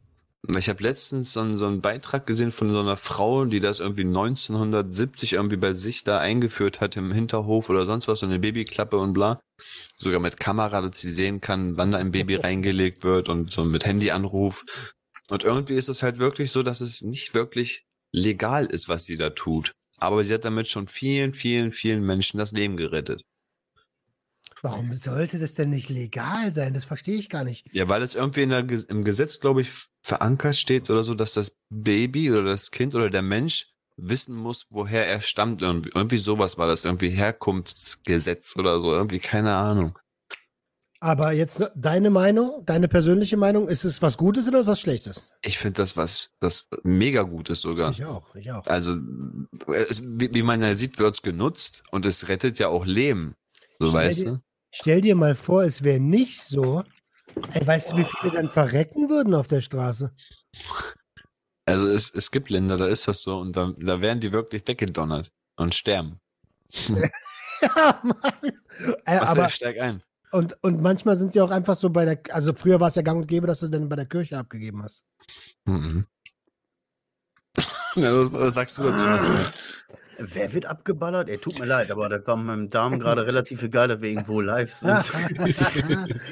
ich 0.57 0.69
habe 0.69 0.83
letztens 0.83 1.33
so 1.33 1.39
einen, 1.39 1.57
so 1.57 1.65
einen 1.65 1.81
Beitrag 1.81 2.27
gesehen 2.27 2.51
von 2.51 2.71
so 2.71 2.79
einer 2.79 2.97
Frau, 2.97 3.45
die 3.45 3.59
das 3.59 3.79
irgendwie 3.79 4.03
1970 4.03 5.33
irgendwie 5.33 5.57
bei 5.57 5.73
sich 5.73 6.03
da 6.03 6.19
eingeführt 6.19 6.81
hat 6.81 6.95
im 6.97 7.11
Hinterhof 7.11 7.69
oder 7.69 7.85
sonst 7.85 8.07
was, 8.07 8.19
so 8.19 8.25
eine 8.25 8.39
Babyklappe 8.39 8.97
und 8.97 9.13
bla. 9.13 9.39
Sogar 9.97 10.19
mit 10.19 10.39
Kamera, 10.39 10.81
dass 10.81 10.99
sie 11.01 11.11
sehen 11.11 11.41
kann, 11.41 11.77
wann 11.77 11.91
da 11.91 11.97
ein 11.97 12.11
Baby 12.11 12.35
reingelegt 12.43 13.03
wird 13.03 13.29
und 13.29 13.51
so 13.51 13.63
mit 13.65 13.85
Handyanruf. 13.85 14.65
Und 15.29 15.43
irgendwie 15.43 15.75
ist 15.75 15.89
es 15.89 16.03
halt 16.03 16.19
wirklich 16.19 16.51
so, 16.51 16.61
dass 16.61 16.81
es 16.81 17.01
nicht 17.01 17.33
wirklich 17.33 17.85
legal 18.11 18.65
ist, 18.65 18.89
was 18.89 19.05
sie 19.05 19.17
da 19.17 19.29
tut. 19.31 19.71
Aber 19.99 20.23
sie 20.23 20.33
hat 20.33 20.45
damit 20.45 20.67
schon 20.67 20.87
vielen, 20.87 21.33
vielen, 21.33 21.71
vielen 21.71 22.03
Menschen 22.03 22.37
das 22.37 22.51
Leben 22.51 22.77
gerettet. 22.77 23.23
Warum 24.61 24.93
sollte 24.93 25.39
das 25.39 25.53
denn 25.53 25.71
nicht 25.71 25.89
legal 25.89 26.53
sein? 26.53 26.73
Das 26.73 26.85
verstehe 26.85 27.15
ich 27.15 27.29
gar 27.29 27.43
nicht. 27.43 27.65
Ja, 27.73 27.89
weil 27.89 28.01
es 28.01 28.15
irgendwie 28.15 28.47
der, 28.47 28.65
im 28.89 29.03
Gesetz, 29.03 29.41
glaube 29.41 29.61
ich, 29.61 29.69
verankert 30.01 30.55
steht 30.55 30.89
oder 30.89 31.03
so, 31.03 31.13
dass 31.13 31.33
das 31.33 31.57
Baby 31.69 32.31
oder 32.31 32.43
das 32.43 32.71
Kind 32.71 32.95
oder 32.95 33.09
der 33.09 33.23
Mensch 33.23 33.73
wissen 33.97 34.35
muss, 34.35 34.67
woher 34.69 35.05
er 35.05 35.19
stammt. 35.19 35.61
Irgendwie, 35.61 35.91
irgendwie 35.93 36.17
sowas 36.17 36.57
war 36.57 36.67
das, 36.67 36.85
irgendwie 36.85 37.09
Herkunftsgesetz 37.09 38.55
oder 38.55 38.79
so, 38.79 38.93
irgendwie 38.93 39.19
keine 39.19 39.53
Ahnung. 39.53 39.99
Aber 41.03 41.33
jetzt 41.33 41.61
deine 41.75 42.09
Meinung, 42.09 42.63
deine 42.65 42.87
persönliche 42.87 43.35
Meinung, 43.35 43.67
ist 43.67 43.83
es 43.83 44.01
was 44.01 44.15
Gutes 44.15 44.47
oder 44.47 44.65
was 44.65 44.79
Schlechtes? 44.79 45.29
Ich 45.41 45.57
finde 45.57 45.81
das 45.81 45.97
was, 45.97 46.31
das 46.39 46.69
mega 46.85 47.23
gut 47.23 47.49
ist 47.49 47.59
sogar. 47.59 47.91
Ich 47.91 48.05
auch, 48.05 48.33
ich 48.35 48.49
auch. 48.53 48.65
Also, 48.67 48.95
es, 49.89 50.01
wie, 50.01 50.33
wie 50.33 50.43
man 50.43 50.61
ja 50.61 50.73
sieht, 50.75 50.99
wird's 50.99 51.21
genutzt 51.21 51.83
und 51.91 52.05
es 52.05 52.29
rettet 52.29 52.57
ja 52.57 52.69
auch 52.69 52.85
Leben. 52.85 53.35
So 53.79 53.89
Stell 53.89 53.99
weißt 53.99 54.19
dir- 54.21 54.31
du? 54.31 54.39
Stell 54.71 55.01
dir 55.01 55.15
mal 55.15 55.35
vor, 55.35 55.65
es 55.65 55.83
wäre 55.83 55.99
nicht 55.99 56.41
so. 56.41 56.85
Ey, 57.51 57.67
weißt 57.67 57.91
du, 57.91 57.97
wie 57.97 58.05
viele 58.05 58.31
dann 58.35 58.49
verrecken 58.49 59.09
würden 59.09 59.33
auf 59.33 59.49
der 59.49 59.59
Straße? 59.59 60.09
Also 61.65 61.85
es, 61.87 62.15
es 62.15 62.31
gibt 62.31 62.49
Länder, 62.49 62.77
da 62.77 62.87
ist 62.87 63.09
das 63.09 63.23
so 63.23 63.39
und 63.39 63.57
da, 63.57 63.73
da 63.77 63.99
werden 63.99 64.21
die 64.21 64.31
wirklich 64.31 64.65
weggedonnert 64.65 65.33
und 65.57 65.75
sterben. 65.75 66.21
ja, 67.61 68.01
Mann. 68.03 68.53
Äh, 69.05 69.17
aber, 69.17 69.47
ich 69.47 69.55
steig 69.55 69.77
ein. 69.81 70.01
Und, 70.33 70.57
und 70.61 70.81
manchmal 70.81 71.15
sind 71.17 71.33
sie 71.33 71.41
auch 71.41 71.51
einfach 71.51 71.75
so 71.75 71.89
bei 71.89 72.05
der, 72.05 72.19
also 72.35 72.53
früher 72.53 72.79
war 72.79 72.89
es 72.89 72.95
ja 72.95 73.01
gang 73.01 73.21
und 73.21 73.27
gäbe, 73.27 73.47
dass 73.47 73.59
du 73.59 73.67
dann 73.67 73.89
bei 73.89 73.95
der 73.95 74.05
Kirche 74.05 74.37
abgegeben 74.37 74.83
hast. 74.83 75.03
Mhm. 75.65 76.05
Na, 77.95 78.31
was, 78.31 78.55
sagst 78.55 78.77
du 78.77 78.83
dazu? 78.83 79.05
Marcel? 79.05 79.53
Wer 80.17 80.53
wird 80.53 80.65
abgeballert? 80.65 81.29
Ey, 81.29 81.37
tut 81.37 81.59
mir 81.59 81.65
leid, 81.65 81.91
aber 81.91 82.09
da 82.09 82.19
kommen 82.19 82.45
meinem 82.45 82.69
Darm 82.69 82.99
gerade 82.99 83.25
relativ 83.25 83.63
egal, 83.63 83.87
dass 83.87 84.01
wir 84.01 84.09
irgendwo 84.09 84.41
live 84.41 84.73
sind. 84.73 84.91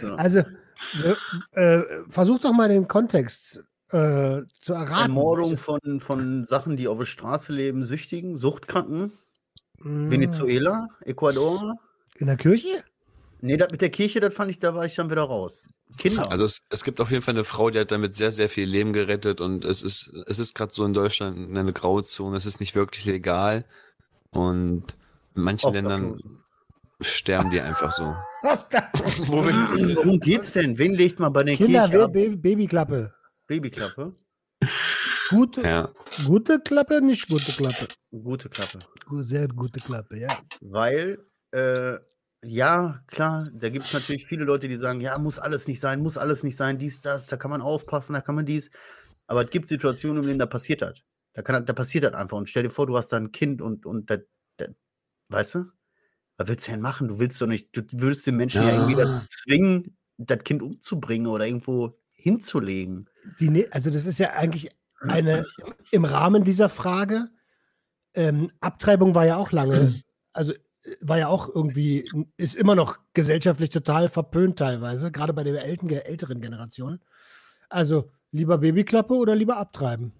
Ja. 0.01 0.15
also, 0.15 0.39
äh, 1.53 1.59
äh, 1.59 1.83
versuch 2.09 2.39
doch 2.39 2.53
mal 2.53 2.69
den 2.69 2.87
Kontext 2.87 3.63
äh, 3.89 4.41
zu 4.59 4.73
erraten. 4.73 5.09
Ermordung 5.09 5.57
von, 5.57 5.99
von 5.99 6.45
Sachen, 6.45 6.77
die 6.77 6.87
auf 6.87 6.97
der 6.97 7.05
Straße 7.05 7.51
leben, 7.53 7.83
Süchtigen, 7.83 8.37
Suchtkranken, 8.37 9.11
Mm, 9.83 10.11
Venezuela, 10.11 10.87
Ecuador. 11.01 11.75
In 12.15 12.27
der 12.27 12.37
Kirche? 12.37 12.83
Nee, 13.41 13.57
das 13.57 13.71
mit 13.71 13.81
der 13.81 13.89
Kirche, 13.89 14.19
das 14.19 14.33
fand 14.33 14.51
ich, 14.51 14.59
da 14.59 14.75
war 14.75 14.85
ich 14.85 14.95
dann 14.95 15.09
wieder 15.09 15.23
raus. 15.23 15.65
Kinder. 15.97 16.29
Also 16.31 16.45
es, 16.45 16.61
es 16.69 16.83
gibt 16.83 17.01
auf 17.01 17.09
jeden 17.11 17.23
Fall 17.23 17.33
eine 17.33 17.43
Frau, 17.43 17.69
die 17.69 17.79
hat 17.79 17.91
damit 17.91 18.15
sehr, 18.15 18.31
sehr 18.31 18.49
viel 18.49 18.67
Leben 18.67 18.93
gerettet 18.93 19.41
und 19.41 19.65
es 19.65 19.81
ist, 19.83 20.13
es 20.27 20.39
ist 20.39 20.53
gerade 20.55 20.73
so 20.73 20.85
in 20.85 20.93
Deutschland 20.93 21.57
eine 21.57 21.73
Grauzone, 21.73 22.37
es 22.37 22.45
ist 22.45 22.59
nicht 22.59 22.75
wirklich 22.75 23.05
legal 23.05 23.65
und 24.29 24.83
in 25.35 25.41
manchen 25.43 25.73
Ländern 25.73 26.11
Obdachlosen. 26.11 26.43
sterben 27.01 27.49
die 27.51 27.61
einfach 27.61 27.91
so. 27.91 28.03
Wo 29.25 29.43
willst 29.45 29.69
du 29.69 29.75
hin? 29.75 29.95
Worum 29.95 30.19
geht's 30.19 30.53
denn? 30.53 30.77
Wen 30.77 30.93
legt 30.93 31.19
man 31.19 31.33
bei 31.33 31.43
der 31.43 31.55
Kinder, 31.55 31.87
Kirche 31.89 32.03
ab? 32.05 32.13
Baby, 32.13 32.35
Babyklappe. 32.35 33.13
Babyklappe? 33.47 34.15
Gute, 35.29 35.61
Ja, 35.61 35.89
gute 36.27 36.59
Klappe, 36.59 37.01
nicht 37.01 37.27
gute 37.29 37.51
Klappe. 37.53 37.87
Gute 38.11 38.49
Klappe. 38.49 38.79
Sehr 39.21 39.47
gute 39.47 39.79
Klappe, 39.79 40.17
ja. 40.19 40.37
Weil, 40.59 41.17
äh, 41.51 41.97
ja, 42.43 43.01
klar, 43.07 43.47
da 43.53 43.69
gibt 43.69 43.85
es 43.85 43.93
natürlich 43.93 44.25
viele 44.25 44.45
Leute, 44.45 44.67
die 44.67 44.77
sagen, 44.77 44.99
ja, 45.01 45.17
muss 45.19 45.37
alles 45.39 45.67
nicht 45.67 45.79
sein, 45.79 46.01
muss 46.01 46.17
alles 46.17 46.43
nicht 46.43 46.55
sein, 46.55 46.77
dies, 46.79 47.01
das, 47.01 47.27
da 47.27 47.37
kann 47.37 47.51
man 47.51 47.61
aufpassen, 47.61 48.13
da 48.13 48.21
kann 48.21 48.35
man 48.35 48.45
dies. 48.45 48.71
Aber 49.27 49.43
es 49.45 49.49
gibt 49.51 49.67
Situationen, 49.67 50.23
in 50.23 50.27
denen 50.27 50.39
da 50.39 50.45
passiert 50.47 50.81
das. 50.81 50.99
Da, 51.33 51.41
kann, 51.43 51.65
da 51.65 51.73
passiert 51.73 52.03
das 52.03 52.13
einfach. 52.13 52.37
Und 52.37 52.49
stell 52.49 52.63
dir 52.63 52.69
vor, 52.69 52.87
du 52.87 52.97
hast 52.97 53.09
da 53.09 53.17
ein 53.17 53.31
Kind 53.31 53.61
und, 53.61 53.85
und 53.85 54.09
da, 54.09 54.17
da, 54.57 54.65
weißt 55.29 55.55
du? 55.55 55.65
Was 56.37 56.47
willst 56.47 56.67
du 56.67 56.71
denn 56.71 56.81
machen? 56.81 57.07
Du 57.07 57.19
willst 57.19 57.39
doch 57.41 57.47
nicht, 57.47 57.75
du 57.77 57.83
würdest 57.91 58.25
den 58.25 58.35
Menschen 58.35 58.63
ja, 58.63 58.69
Ja. 58.69 58.73
irgendwie 58.73 58.95
dazu 58.95 59.25
zwingen, 59.27 59.97
das 60.17 60.39
Kind 60.43 60.61
umzubringen 60.63 61.27
oder 61.27 61.45
irgendwo 61.45 61.99
hinzulegen. 62.13 63.07
Die, 63.39 63.49
ne- 63.49 63.67
also 63.71 63.91
das 63.91 64.05
ist 64.05 64.17
ja 64.19 64.31
eigentlich 64.31 64.69
eine, 65.01 65.45
im 65.91 66.05
Rahmen 66.05 66.43
dieser 66.43 66.69
Frage, 66.69 67.27
ähm, 68.13 68.51
Abtreibung 68.59 69.15
war 69.15 69.25
ja 69.25 69.37
auch 69.37 69.51
lange, 69.51 70.01
also 70.33 70.53
war 70.99 71.17
ja 71.17 71.27
auch 71.27 71.47
irgendwie, 71.49 72.09
ist 72.37 72.55
immer 72.55 72.75
noch 72.75 72.99
gesellschaftlich 73.13 73.69
total 73.69 74.09
verpönt 74.09 74.59
teilweise, 74.59 75.11
gerade 75.11 75.33
bei 75.33 75.43
der 75.43 75.63
älten, 75.63 75.89
älteren 75.89 76.41
Generation. 76.41 76.99
Also 77.69 78.11
lieber 78.31 78.57
Babyklappe 78.57 79.13
oder 79.13 79.35
lieber 79.35 79.57
abtreiben? 79.57 80.13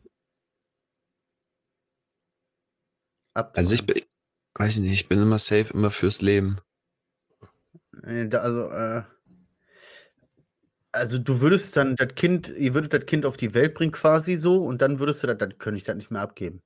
also 3.34 3.74
ich 3.74 3.86
bin, 3.86 3.95
weiß 4.55 4.76
ich 4.76 4.82
nicht, 4.82 4.93
ich 4.93 5.07
bin 5.07 5.22
immer 5.22 5.39
safe, 5.39 5.74
immer 5.74 5.89
fürs 5.89 6.22
Leben. 6.22 6.57
Also, 8.03 8.70
äh, 8.70 9.03
also 10.91 11.18
du 11.18 11.39
würdest 11.39 11.78
dann 11.78 11.95
das 11.95 12.16
Kind, 12.16 12.49
ihr 12.49 12.74
würdet 12.74 12.93
das 12.93 13.05
Kind 13.05 13.26
auf 13.26 13.38
die 13.38 13.53
Welt 13.53 13.74
bringen 13.76 13.93
quasi 13.93 14.36
so 14.36 14.66
und 14.66 14.82
dann 14.82 14.99
würdest 14.99 15.24
du 15.24 15.28
das, 15.28 15.38
dann 15.38 15.57
könnte 15.57 15.78
ich 15.78 15.84
das 15.84 15.95
nicht 15.95 16.12
mehr 16.12 16.22
abgeben. 16.22 16.62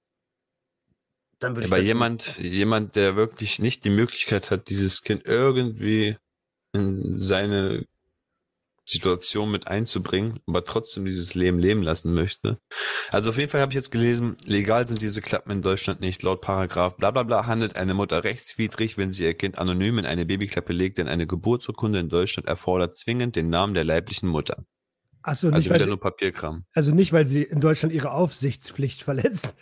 Dann 1.40 1.56
würde 1.56 1.66
ich 1.66 1.72
Aber 1.72 1.78
das- 1.80 1.86
jemand, 1.88 2.38
jemand, 2.40 2.96
der 2.96 3.16
wirklich 3.16 3.60
nicht 3.60 3.84
die 3.84 3.90
Möglichkeit 3.90 4.52
hat, 4.52 4.70
dieses 4.70 5.02
Kind 5.04 5.24
irgendwie 5.26 6.18
in 6.74 7.20
seine 7.20 7.86
Situation 8.88 9.50
mit 9.50 9.68
einzubringen, 9.68 10.40
aber 10.46 10.64
trotzdem 10.64 11.06
dieses 11.06 11.34
Leben 11.34 11.58
leben 11.58 11.82
lassen 11.82 12.14
möchte. 12.14 12.60
Also 13.10 13.32
auf 13.32 13.38
jeden 13.40 13.50
Fall 13.50 13.62
habe 13.62 13.72
ich 13.72 13.76
jetzt 13.76 13.90
gelesen, 13.92 14.38
legal 14.46 14.86
sind 14.86 15.02
diese 15.02 15.22
Klappen 15.24 15.50
in 15.52 15.62
Deutschland 15.64 16.02
nicht. 16.02 16.22
Laut 16.22 16.42
Paragraph 16.42 16.96
bla 16.96 17.10
bla 17.10 17.24
bla 17.24 17.48
handelt 17.48 17.78
eine 17.78 17.96
Mutter 17.96 18.24
rechtswidrig, 18.24 18.96
wenn 18.98 19.12
sie 19.12 19.24
ihr 19.24 19.34
Kind 19.34 19.58
anonym 19.58 19.98
in 19.98 20.06
eine 20.06 20.26
Babyklappe 20.28 20.72
legt, 20.72 21.00
denn 21.00 21.08
eine 21.08 21.26
Geburtsurkunde 21.26 21.98
in 22.00 22.10
Deutschland 22.10 22.48
erfordert 22.48 22.96
zwingend 22.96 23.36
den 23.36 23.50
Namen 23.50 23.74
der 23.74 23.86
leiblichen 23.86 24.30
Mutter. 24.30 24.64
Achso, 25.24 25.48
nicht, 25.48 25.56
Also 25.56 25.70
weil 25.72 25.76
wieder 25.78 25.86
sie, 25.86 25.90
nur 25.90 26.00
Papierkram. 26.00 26.66
also 26.74 26.94
nicht, 26.94 27.12
weil 27.12 27.26
sie 27.26 27.42
in 27.42 27.60
Deutschland 27.62 27.92
ihre 27.92 28.12
Aufsichtspflicht 28.12 29.02
verletzt. 29.02 29.56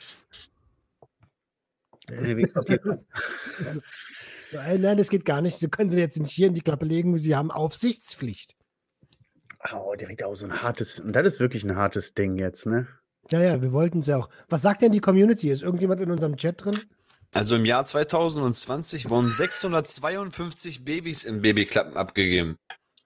Nee, 2.22 2.38
wegen 2.38 2.54
Papier. 2.54 2.80
So, 4.52 4.58
ey, 4.60 4.78
nein, 4.78 4.98
das 4.98 5.10
geht 5.10 5.26
gar 5.26 5.42
nicht. 5.42 5.58
Sie 5.58 5.68
können 5.68 5.90
sie 5.90 5.98
jetzt 5.98 6.20
nicht 6.20 6.32
hier 6.32 6.48
in 6.48 6.54
die 6.54 6.62
Klappe 6.62 6.86
legen, 6.86 7.18
sie 7.18 7.36
haben 7.36 7.52
Aufsichtspflicht. 7.52 8.56
Oh, 9.74 9.96
direkt 9.96 10.24
auch 10.24 10.36
so 10.36 10.46
ein 10.46 10.62
hartes, 10.62 11.00
und 11.00 11.14
das 11.14 11.26
ist 11.26 11.40
wirklich 11.40 11.64
ein 11.64 11.76
hartes 11.76 12.14
Ding 12.14 12.38
jetzt, 12.38 12.66
ne? 12.66 12.88
Ja, 13.32 13.42
ja, 13.42 13.62
wir 13.62 13.72
wollten 13.72 14.00
es 14.00 14.08
ja 14.08 14.18
auch. 14.18 14.30
Was 14.50 14.62
sagt 14.62 14.82
denn 14.82 14.92
die 14.92 15.00
Community? 15.00 15.50
Ist 15.50 15.64
irgendjemand 15.64 16.02
in 16.02 16.12
unserem 16.12 16.36
Chat 16.36 16.64
drin? 16.64 16.82
Also 17.34 17.56
im 17.56 17.66
Jahr 17.66 17.86
2020 17.86 19.10
wurden 19.10 19.32
652 19.32 20.84
Babys 20.84 21.24
in 21.24 21.42
Babyklappen 21.42 21.98
abgegeben. 21.98 22.58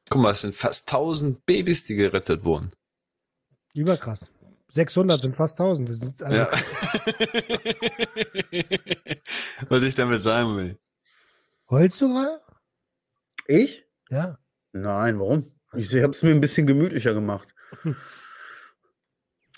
Guck 0.09 0.21
mal, 0.21 0.31
es 0.31 0.41
sind 0.41 0.55
fast 0.55 0.91
1000 0.91 1.45
Babys, 1.45 1.85
die 1.85 1.95
gerettet 1.95 2.43
wurden. 2.43 2.71
Überkrass. 3.73 4.31
600 4.69 5.19
sind 5.21 5.35
fast 5.35 5.59
1000. 5.59 5.89
Das 5.89 5.97
sind 5.97 6.21
also, 6.21 6.37
Ja. 6.37 6.47
Was 9.69 9.83
ich 9.83 9.95
damit 9.95 10.23
sagen 10.23 10.57
will. 10.57 10.77
Heulst 11.69 12.01
du 12.01 12.09
gerade? 12.13 12.41
Ich? 13.47 13.85
Ja. 14.09 14.37
Nein, 14.73 15.19
warum? 15.19 15.51
Ich 15.73 15.93
habe 15.95 16.09
es 16.11 16.23
mir 16.23 16.31
ein 16.31 16.41
bisschen 16.41 16.67
gemütlicher 16.67 17.13
gemacht. 17.13 17.47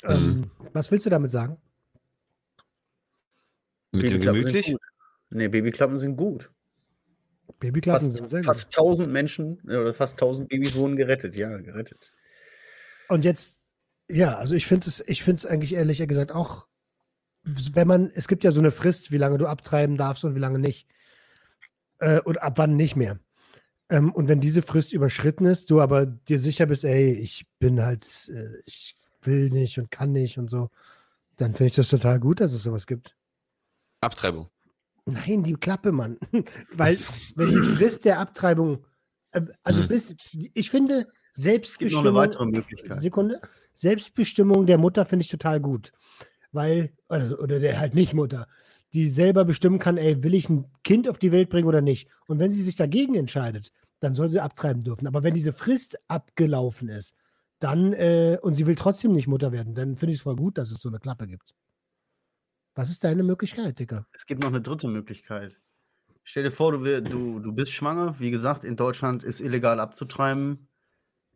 Ähm, 0.03 0.49
was 0.74 0.91
willst 0.91 1.05
du 1.05 1.10
damit 1.10 1.32
sagen? 1.32 1.57
Mit 3.91 4.03
dem 4.03 4.10
Babyklappen 4.12 4.36
sind 4.36 4.43
gemütlich? 4.53 4.72
gut. 4.72 4.82
Nee, 5.32 5.47
Babyklappen 5.47 5.97
sind 5.97 6.16
gut. 6.16 6.51
Babyklappen 7.60 8.07
Fast, 8.07 8.18
sind 8.18 8.30
sehr 8.30 8.39
gut. 8.39 8.45
fast 8.45 8.66
1000 8.68 9.12
Menschen 9.12 9.60
äh, 9.68 9.76
oder 9.78 9.93
fast 9.93 10.14
1000 10.14 10.47
Babys 10.49 10.76
wurden 10.76 10.95
gerettet. 10.95 11.36
Ja, 11.36 11.57
gerettet. 11.57 12.12
Und 13.10 13.26
jetzt, 13.26 13.59
ja, 14.10 14.36
also 14.38 14.55
ich 14.55 14.66
finde 14.66 14.88
es, 14.88 15.03
ich 15.07 15.24
finde 15.24 15.39
es 15.39 15.45
eigentlich 15.45 15.74
ehrlich 15.74 16.05
gesagt 16.07 16.32
auch, 16.32 16.68
wenn 17.43 17.88
man, 17.88 18.12
es 18.14 18.28
gibt 18.28 18.43
ja 18.43 18.51
so 18.51 18.60
eine 18.60 18.72
Frist, 18.72 19.12
wie 19.12 19.18
lange 19.18 19.38
du 19.38 19.47
abtreiben 19.47 19.97
darfst 19.97 20.24
und 20.26 20.36
wie 20.36 20.39
lange 20.39 20.60
nicht. 20.60 20.88
Äh, 21.99 22.22
und 22.22 22.41
ab 22.41 22.53
wann 22.57 22.76
nicht 22.76 22.95
mehr. 22.95 23.20
Ähm, 23.89 24.12
und 24.12 24.28
wenn 24.28 24.39
diese 24.39 24.62
Frist 24.62 24.93
überschritten 24.93 25.45
ist, 25.45 25.70
du 25.72 25.82
aber 25.82 26.05
dir 26.05 26.39
sicher 26.39 26.66
bist, 26.66 26.84
ey, 26.84 27.14
ich 27.14 27.47
bin 27.60 27.82
halt, 27.82 28.30
äh, 28.30 28.62
ich 28.66 28.95
will 29.22 29.49
nicht 29.49 29.80
und 29.80 29.91
kann 29.91 30.12
nicht 30.12 30.38
und 30.38 30.49
so, 30.49 30.70
dann 31.38 31.53
finde 31.53 31.68
ich 31.68 31.76
das 31.76 31.89
total 31.89 32.20
gut, 32.20 32.41
dass 32.41 32.53
es 32.53 32.64
sowas 32.64 32.88
gibt. 32.88 33.16
Abtreibung. 34.01 34.49
Nein, 35.05 35.43
die 35.43 35.53
Klappe, 35.53 35.91
Mann. 35.91 36.18
Weil, 36.74 36.95
wenn 37.36 37.51
die 37.51 37.76
Frist 37.76 38.05
der 38.05 38.20
Abtreibung, 38.20 38.86
äh, 39.32 39.41
also 39.64 39.82
Hm. 39.82 39.88
bis, 39.88 40.14
ich 40.53 40.70
finde, 40.70 41.07
Es 41.36 41.78
gibt 41.78 41.91
noch 41.91 42.01
eine 42.01 42.14
weitere 42.14 42.45
Möglichkeit. 42.45 43.01
Sekunde. 43.01 43.41
Selbstbestimmung 43.80 44.66
der 44.66 44.78
Mutter 44.78 45.06
finde 45.06 45.24
ich 45.24 45.30
total 45.30 45.60
gut. 45.60 45.94
Weil, 46.52 46.92
also, 47.08 47.38
oder 47.38 47.60
der 47.60 47.80
halt 47.80 47.96
nicht 47.96 48.14
Mutter, 48.14 48.48
die 48.94 49.08
selber 49.08 49.46
bestimmen 49.46 49.80
kann, 49.80 49.98
ey, 49.98 50.24
will 50.24 50.34
ich 50.34 50.50
ein 50.50 50.66
Kind 50.84 51.08
auf 51.08 51.20
die 51.20 51.32
Welt 51.32 51.50
bringen 51.50 51.68
oder 51.68 51.82
nicht? 51.82 52.10
Und 52.28 52.40
wenn 52.40 52.52
sie 52.52 52.64
sich 52.64 52.76
dagegen 52.76 53.16
entscheidet, 53.16 53.72
dann 54.00 54.14
soll 54.16 54.30
sie 54.30 54.40
abtreiben 54.40 54.84
dürfen. 54.84 55.08
Aber 55.08 55.24
wenn 55.24 55.34
diese 55.34 55.54
Frist 55.54 56.00
abgelaufen 56.08 56.90
ist, 56.90 57.16
dann, 57.60 57.94
äh, 57.94 58.38
und 58.42 58.56
sie 58.56 58.66
will 58.68 58.76
trotzdem 58.76 59.14
nicht 59.14 59.28
Mutter 59.28 59.52
werden, 59.52 59.76
dann 59.76 59.98
finde 59.98 60.12
ich 60.12 60.18
es 60.18 60.24
voll 60.24 60.36
gut, 60.36 60.58
dass 60.58 60.72
es 60.72 60.82
so 60.82 60.90
eine 60.90 61.00
Klappe 61.00 61.28
gibt. 61.28 61.54
Was 62.76 62.90
ist 62.90 63.04
deine 63.04 63.24
Möglichkeit, 63.24 63.80
Dicker? 63.80 64.08
Es 64.14 64.26
gibt 64.26 64.42
noch 64.42 64.50
eine 64.50 64.62
dritte 64.62 64.88
Möglichkeit. 64.88 65.60
Stell 66.24 66.44
dir 66.44 66.52
vor, 66.52 66.72
du, 66.72 67.02
du, 67.02 67.40
du 67.40 67.52
bist 67.52 67.72
schwanger. 67.72 68.16
Wie 68.20 68.32
gesagt, 68.32 68.64
in 68.64 68.76
Deutschland 68.76 69.24
ist 69.24 69.42
illegal 69.42 69.80
abzutreiben. 69.80 70.69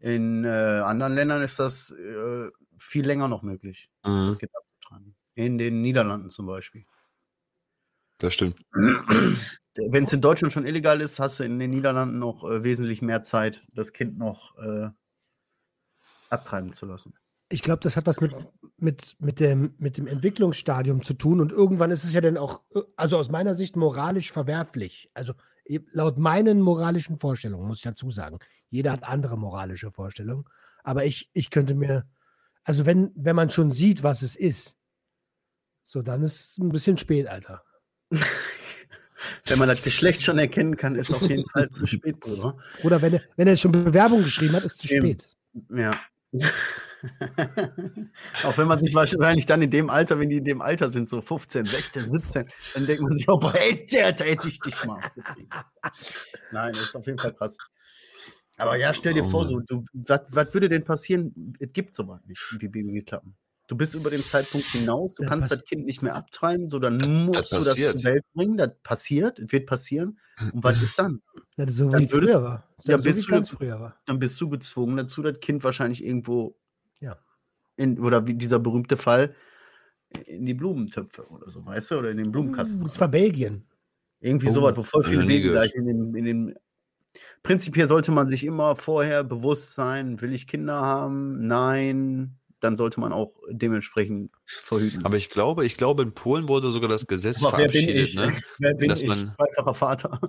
In 0.03 0.43
äh, 0.43 0.49
anderen 0.49 1.15
Ländern 1.15 1.41
ist 1.43 1.59
das 1.59 1.91
äh, 1.91 2.49
viel 2.77 3.05
länger 3.05 3.29
noch 3.29 3.41
möglich, 3.41 3.89
Mhm, 4.03 4.25
das 4.25 4.37
Kind 4.37 4.51
abzutreiben. 4.53 5.15
In 5.33 5.57
den 5.57 5.81
Niederlanden 5.81 6.29
zum 6.29 6.45
Beispiel. 6.45 6.85
das 8.17 8.33
stimmt. 8.33 8.59
Wenn 8.73 10.03
es 10.03 10.11
in 10.11 10.19
Deutschland 10.19 10.51
schon 10.51 10.65
illegal 10.65 10.99
ist, 10.99 11.19
hast 11.19 11.39
du 11.39 11.45
in 11.45 11.57
den 11.57 11.71
Niederlanden 11.71 12.19
noch 12.19 12.43
äh, 12.43 12.65
wesentlich 12.65 13.01
mehr 13.01 13.21
Zeit, 13.21 13.65
das 13.71 13.93
Kind 13.93 14.17
noch 14.17 14.57
äh, 14.57 14.89
abtreiben 16.29 16.73
zu 16.73 16.85
lassen. 16.85 17.13
Ich 17.53 17.61
glaube, 17.61 17.81
das 17.81 17.95
hat 17.95 18.07
was 18.07 18.19
mit, 18.19 18.33
mit, 18.77 19.15
mit, 19.19 19.39
dem, 19.39 19.75
mit 19.77 19.99
dem 19.99 20.07
Entwicklungsstadium 20.07 21.03
zu 21.03 21.13
tun 21.13 21.39
und 21.39 21.51
irgendwann 21.51 21.91
ist 21.91 22.03
es 22.03 22.11
ja 22.11 22.19
dann 22.19 22.35
auch, 22.35 22.61
äh, 22.73 22.81
also 22.95 23.19
aus 23.19 23.29
meiner 23.29 23.53
Sicht 23.53 23.75
moralisch 23.75 24.31
verwerflich. 24.31 25.11
Also 25.13 25.33
eh, 25.65 25.79
laut 25.91 26.17
meinen 26.17 26.61
moralischen 26.61 27.19
Vorstellungen, 27.19 27.67
muss 27.67 27.77
ich 27.77 27.83
dazu 27.83 28.09
sagen. 28.09 28.39
Jeder 28.69 28.91
hat 28.91 29.03
andere 29.03 29.37
moralische 29.37 29.91
Vorstellungen. 29.91 30.45
Aber 30.83 31.05
ich, 31.05 31.29
ich 31.33 31.51
könnte 31.51 31.75
mir, 31.75 32.07
also 32.63 32.87
wenn, 32.87 33.11
wenn 33.13 33.35
man 33.35 33.51
schon 33.51 33.69
sieht, 33.69 34.01
was 34.01 34.23
es 34.23 34.35
ist, 34.35 34.79
so 35.83 36.01
dann 36.01 36.23
ist 36.23 36.41
es 36.41 36.57
ein 36.57 36.69
bisschen 36.69 36.97
spät, 36.97 37.27
Alter. 37.27 37.63
Wenn 39.45 39.59
man 39.59 39.69
das 39.69 39.81
Geschlecht 39.81 40.21
schon 40.21 40.37
erkennen 40.37 40.75
kann, 40.75 40.95
ist 40.95 41.13
auf 41.13 41.21
jeden 41.21 41.47
Fall 41.49 41.69
zu 41.69 41.85
spät, 41.85 42.19
Bruder. 42.19 42.57
Oder 42.83 43.01
wenn 43.01 43.13
er, 43.13 43.21
wenn 43.37 43.47
er 43.47 43.55
schon 43.55 43.71
Bewerbung 43.71 44.23
geschrieben 44.23 44.53
hat, 44.53 44.63
ist 44.63 44.73
es 44.73 44.87
zu 44.89 44.93
Eben. 44.93 45.07
spät. 45.07 45.29
Ja. 45.69 45.93
auch 48.43 48.57
wenn 48.57 48.67
man 48.67 48.79
sich 48.79 48.93
wahrscheinlich 48.93 49.45
dann 49.45 49.61
in 49.61 49.69
dem 49.71 49.89
Alter, 49.89 50.19
wenn 50.19 50.29
die 50.29 50.37
in 50.37 50.45
dem 50.45 50.61
Alter 50.61 50.89
sind, 50.89 51.07
so 51.09 51.21
15, 51.21 51.65
16, 51.65 52.09
17, 52.09 52.45
dann 52.73 52.85
denkt 52.85 53.01
man 53.03 53.13
sich 53.13 53.27
auch, 53.29 53.39
boah, 53.39 53.53
ey, 53.55 53.85
der, 53.85 54.13
da 54.13 54.23
hätte 54.25 54.47
ich 54.47 54.59
dich 54.59 54.85
mal. 54.85 55.01
Nein, 56.51 56.73
das 56.73 56.83
ist 56.83 56.95
auf 56.95 57.05
jeden 57.05 57.19
Fall 57.19 57.33
krass. 57.33 57.57
Aber 58.57 58.75
ja, 58.77 58.93
stell 58.93 59.13
dir 59.13 59.23
Oh 59.25 59.29
vor, 59.29 59.47
so, 59.47 59.59
du, 59.61 59.83
was, 59.93 60.21
was 60.29 60.53
würde 60.53 60.69
denn 60.69 60.83
passieren? 60.83 61.53
Es 61.59 61.73
gibt 61.73 61.95
sowas 61.95 62.21
nicht, 62.27 62.41
wie 62.59 62.67
Babyklappen. 62.67 63.35
Du 63.67 63.77
bist 63.77 63.95
über 63.95 64.09
den 64.11 64.23
Zeitpunkt 64.23 64.67
hinaus, 64.67 65.15
du 65.15 65.23
Ja, 65.23 65.29
kannst 65.29 65.49
das 65.51 65.63
Kind 65.63 65.85
nicht 65.85 66.01
mehr 66.03 66.15
abtreiben, 66.15 66.69
so 66.69 66.79
dann 66.79 66.97
musst 67.25 67.51
du 67.51 67.55
das 67.55 67.75
zur 67.75 68.03
Welt 68.03 68.23
bringen, 68.33 68.57
das 68.57 68.71
passiert, 68.83 69.39
es 69.39 69.51
wird 69.51 69.65
passieren. 69.65 70.19
Und 70.53 70.63
was 70.63 70.81
ist 70.81 70.99
dann? 70.99 71.21
Ja, 71.55 71.65
das 71.65 71.69
ist 71.75 71.77
so 71.79 71.87
Dann 71.89 72.01
wie 72.01 72.05
es 72.05 72.11
würdest- 72.11 72.33
früher 72.33 72.43
war. 72.43 72.67
Das 72.75 72.85
ist 72.85 72.89
ja, 72.89 72.97
so 72.97 73.03
bist 73.03 73.19
wie 73.19 73.25
du- 73.25 73.31
ganz 73.31 73.49
früher 73.49 73.79
war. 73.79 73.95
dann 74.05 74.19
bist 74.19 74.39
du 74.41 74.49
gezwungen 74.49 74.97
dazu, 74.97 75.21
das 75.23 75.39
Kind 75.39 75.63
wahrscheinlich 75.63 76.03
irgendwo. 76.03 76.55
In, 77.75 77.99
oder 77.99 78.27
wie 78.27 78.33
dieser 78.35 78.59
berühmte 78.59 78.97
Fall 78.97 79.35
in 80.25 80.45
die 80.45 80.53
Blumentöpfe 80.53 81.27
oder 81.29 81.49
so, 81.49 81.65
weißt 81.65 81.91
du, 81.91 81.97
oder 81.99 82.11
in 82.11 82.17
den 82.17 82.31
Blumenkasten. 82.31 82.81
Das 82.83 82.99
war 82.99 83.07
Belgien. 83.07 83.65
Irgendwie 84.19 84.49
Oh, 84.49 84.53
sowas, 84.53 84.77
wo 84.77 84.83
voll 84.83 85.03
viele 85.03 85.25
gehört. 85.25 85.71
gleich 85.71 85.75
in 85.75 85.85
den, 85.87 86.15
in 86.15 86.25
den 86.25 86.55
Prinzipiell 87.43 87.87
sollte 87.87 88.11
man 88.11 88.27
sich 88.27 88.43
immer 88.43 88.75
vorher 88.75 89.23
bewusst 89.23 89.75
sein, 89.75 90.21
will 90.21 90.33
ich 90.33 90.47
Kinder 90.47 90.81
haben? 90.81 91.45
Nein. 91.45 92.37
Dann 92.59 92.77
sollte 92.77 93.01
man 93.01 93.11
auch 93.11 93.33
dementsprechend 93.49 94.31
verhüten. 94.45 95.03
Aber 95.05 95.17
ich 95.17 95.29
glaube, 95.29 95.65
ich 95.65 95.75
glaube, 95.75 96.01
in 96.03 96.13
Polen 96.13 96.47
wurde 96.47 96.69
sogar 96.71 96.87
das 96.89 97.05
Gesetz 97.07 97.43
Aber 97.43 97.57
wer 97.57 97.67
bin 97.67 97.71
verabschiedet, 97.83 98.09
ich? 98.09 98.15
ne? 98.15 98.41
Wer 98.59 98.73
bin 98.75 98.89
Dass 98.89 99.01
ich? 99.01 99.07
man- 99.09 99.29
Zweifacher 99.31 99.73
Vater. 99.73 100.21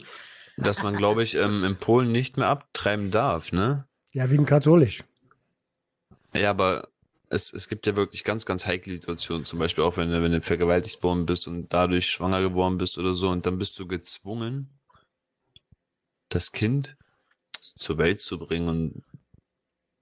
dass 0.56 0.82
man, 0.82 0.96
glaube 0.96 1.22
ich, 1.22 1.36
ähm, 1.36 1.62
in 1.62 1.76
Polen 1.76 2.10
nicht 2.10 2.36
mehr 2.36 2.48
abtreiben 2.48 3.10
darf, 3.12 3.52
ne? 3.52 3.86
Ja, 4.12 4.30
wie 4.30 4.38
ein 4.38 4.46
Katholisch. 4.46 5.04
Ja, 6.34 6.50
aber 6.50 6.88
es, 7.34 7.52
es 7.52 7.68
gibt 7.68 7.86
ja 7.86 7.96
wirklich 7.96 8.24
ganz, 8.24 8.46
ganz 8.46 8.66
heikle 8.66 8.92
Situationen, 8.92 9.44
zum 9.44 9.58
Beispiel 9.58 9.84
auch 9.84 9.96
wenn 9.96 10.10
du, 10.10 10.22
wenn 10.22 10.32
du 10.32 10.40
vergewaltigt 10.40 11.02
worden 11.02 11.26
bist 11.26 11.48
und 11.48 11.72
dadurch 11.72 12.06
schwanger 12.06 12.40
geworden 12.40 12.78
bist 12.78 12.96
oder 12.96 13.14
so, 13.14 13.28
und 13.28 13.44
dann 13.46 13.58
bist 13.58 13.78
du 13.78 13.86
gezwungen, 13.86 14.78
das 16.28 16.52
Kind 16.52 16.96
zur 17.60 17.98
Welt 17.98 18.20
zu 18.20 18.38
bringen 18.38 18.68
und 18.68 19.02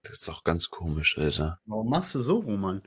das 0.03 0.14
ist 0.14 0.28
doch 0.28 0.45
ganz 0.45 0.68
komisch, 0.70 1.16
Alter. 1.16 1.61
Warum 1.64 1.89
machst 1.89 2.14
du 2.14 2.20
so, 2.20 2.39
Roman? 2.39 2.83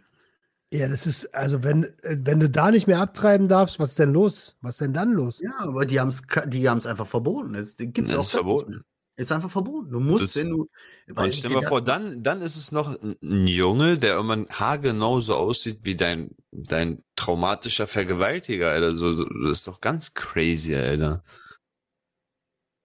Ja, 0.71 0.89
das 0.89 1.07
ist, 1.07 1.33
also 1.33 1.63
wenn, 1.63 1.93
wenn 2.03 2.39
du 2.39 2.49
da 2.49 2.71
nicht 2.71 2.87
mehr 2.87 2.99
abtreiben 2.99 3.47
darfst, 3.47 3.79
was 3.79 3.91
ist 3.91 3.99
denn 3.99 4.11
los? 4.11 4.57
Was 4.61 4.75
ist 4.75 4.81
denn 4.81 4.93
dann 4.93 5.13
los? 5.13 5.39
Ja, 5.39 5.53
aber 5.59 5.85
die 5.85 5.99
haben 5.99 6.09
es 6.09 6.23
die 6.47 6.67
haben's 6.67 6.85
einfach 6.85 7.07
verboten. 7.07 7.55
Es 7.55 7.77
gibt's 7.77 8.11
Das 8.11 8.17
auch 8.17 8.23
ist 8.23 8.31
verboten. 8.31 8.83
Ist 9.17 9.31
einfach 9.31 9.49
verboten. 9.49 9.91
Du 9.91 9.99
musst, 10.01 10.23
Das- 10.23 10.35
wenn 10.35 10.49
du. 10.49 10.69
Und 11.15 11.33
stell 11.35 11.51
dir 11.51 11.61
vor, 11.67 11.81
dann, 11.81 12.21
dann 12.21 12.41
ist 12.41 12.57
es 12.57 12.71
noch 12.73 13.01
ein- 13.01 13.47
Junge, 13.47 13.97
der 13.97 14.15
irgendwann 14.15 14.47
haargenau 14.49 15.21
so 15.21 15.35
aussieht 15.35 15.79
wie 15.83 15.95
dein, 15.95 16.31
dein 16.51 17.01
traumatischer 17.15 17.87
Vergewaltiger, 17.87 18.71
Alter. 18.71 18.95
So, 18.95 19.13
so, 19.13 19.25
das 19.25 19.51
ist 19.59 19.67
doch 19.67 19.79
ganz 19.79 20.13
crazy, 20.13 20.75
Alter. 20.75 21.23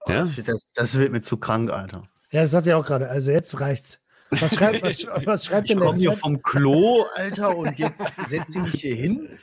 Ja? 0.07 0.25
Das, 0.45 0.67
das 0.73 0.97
wird 0.97 1.11
mir 1.11 1.21
zu 1.21 1.37
krank, 1.37 1.69
Alter. 1.69 2.03
Ja, 2.31 2.43
das 2.43 2.51
sagt 2.51 2.67
er 2.67 2.77
auch 2.77 2.85
gerade. 2.85 3.09
Also 3.09 3.29
jetzt 3.31 3.59
reicht's. 3.59 3.99
Was 4.29 4.39
schreibt, 4.55 4.81
was, 4.83 5.05
was 5.25 5.45
schreibt 5.45 5.65
Ich 5.65 5.71
denn 5.71 5.79
der 5.79 5.87
komme 5.87 5.99
hier 5.99 6.13
vom 6.13 6.41
Klo, 6.41 7.05
Alter, 7.15 7.57
und 7.57 7.77
jetzt 7.77 8.15
setze 8.29 8.59
ich 8.59 8.63
mich 8.63 8.81
hier 8.81 8.95
hin. 8.95 9.37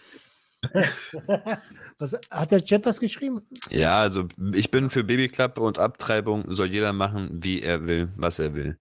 Was, 1.98 2.16
hat 2.30 2.52
der 2.52 2.64
Chat 2.64 2.86
was 2.86 3.00
geschrieben? 3.00 3.42
Ja, 3.70 4.00
also 4.00 4.26
ich 4.54 4.70
bin 4.70 4.88
für 4.88 5.02
Babyklappe 5.04 5.60
und 5.60 5.78
Abtreibung 5.78 6.44
soll 6.46 6.68
jeder 6.68 6.92
machen, 6.92 7.30
wie 7.42 7.62
er 7.62 7.86
will, 7.88 8.12
was 8.16 8.38
er 8.38 8.54
will. 8.54 8.78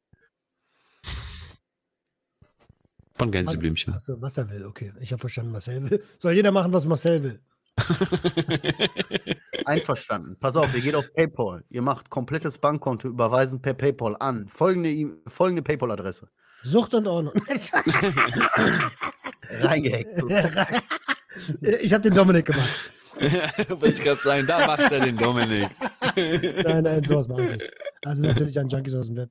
Von 3.16 3.32
Gänseblümchen. 3.32 3.94
Achso, 3.94 4.22
was 4.22 4.38
er 4.38 4.50
will, 4.52 4.66
okay. 4.66 4.94
Ich 5.00 5.12
habe 5.12 5.20
verstanden, 5.20 5.52
was 5.54 5.68
er 5.68 5.90
will. 5.90 6.04
Soll 6.20 6.34
jeder 6.34 6.52
machen, 6.52 6.72
was 6.72 6.86
Marcel 6.86 7.24
will. 7.24 7.40
Einverstanden. 9.66 10.38
Pass 10.40 10.56
auf, 10.56 10.74
ihr 10.76 10.82
geht 10.82 10.96
auf 10.96 11.12
PayPal. 11.14 11.64
Ihr 11.70 11.82
macht 11.82 12.10
komplettes 12.10 12.58
Bankkonto 12.58 13.08
überweisen 13.08 13.62
per 13.62 13.74
PayPal 13.74 14.16
an. 14.20 14.48
Folgende, 14.48 15.18
folgende 15.28 15.64
PayPal-Adresse. 15.64 16.30
Sucht 16.64 16.94
und 16.94 17.08
Ordnung. 17.08 17.34
Reingehackt. 19.62 20.22
So. 21.62 21.68
ich 21.68 21.94
habe 21.94 22.04
den 22.04 22.14
Dominik 22.14 22.46
gemacht. 22.46 22.92
Wollte 23.70 23.88
ich 23.88 24.02
gerade 24.04 24.22
sagen, 24.22 24.46
da 24.46 24.68
macht 24.68 24.92
er 24.92 25.00
den 25.00 25.18
Dominik. 25.18 25.70
Nein, 26.16 26.84
nein, 26.84 27.04
sowas 27.04 27.28
mache 27.28 27.44
ich 27.44 27.50
nicht. 27.58 27.72
Also 28.06 28.22
natürlich 28.24 28.60
an 28.60 28.70
Junkies 28.70 28.96
aus 28.96 29.08
dem 29.08 29.18
Web. 29.18 29.30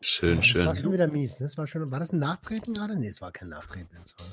Schön, 0.00 0.36
Das 0.40 0.54
war 0.54 0.74
schön. 0.74 0.82
schon 0.84 0.92
wieder 0.92 1.06
mies. 1.08 1.38
Das 1.38 1.56
war, 1.56 1.66
schon, 1.66 1.90
war 1.90 1.98
das 1.98 2.12
ein 2.12 2.18
Nachtreten 2.18 2.74
gerade? 2.74 2.96
Nee, 2.96 3.08
es 3.08 3.20
war 3.20 3.32
kein 3.32 3.48
Nachtreten. 3.48 3.88
Das 3.98 4.14
war, 4.18 4.26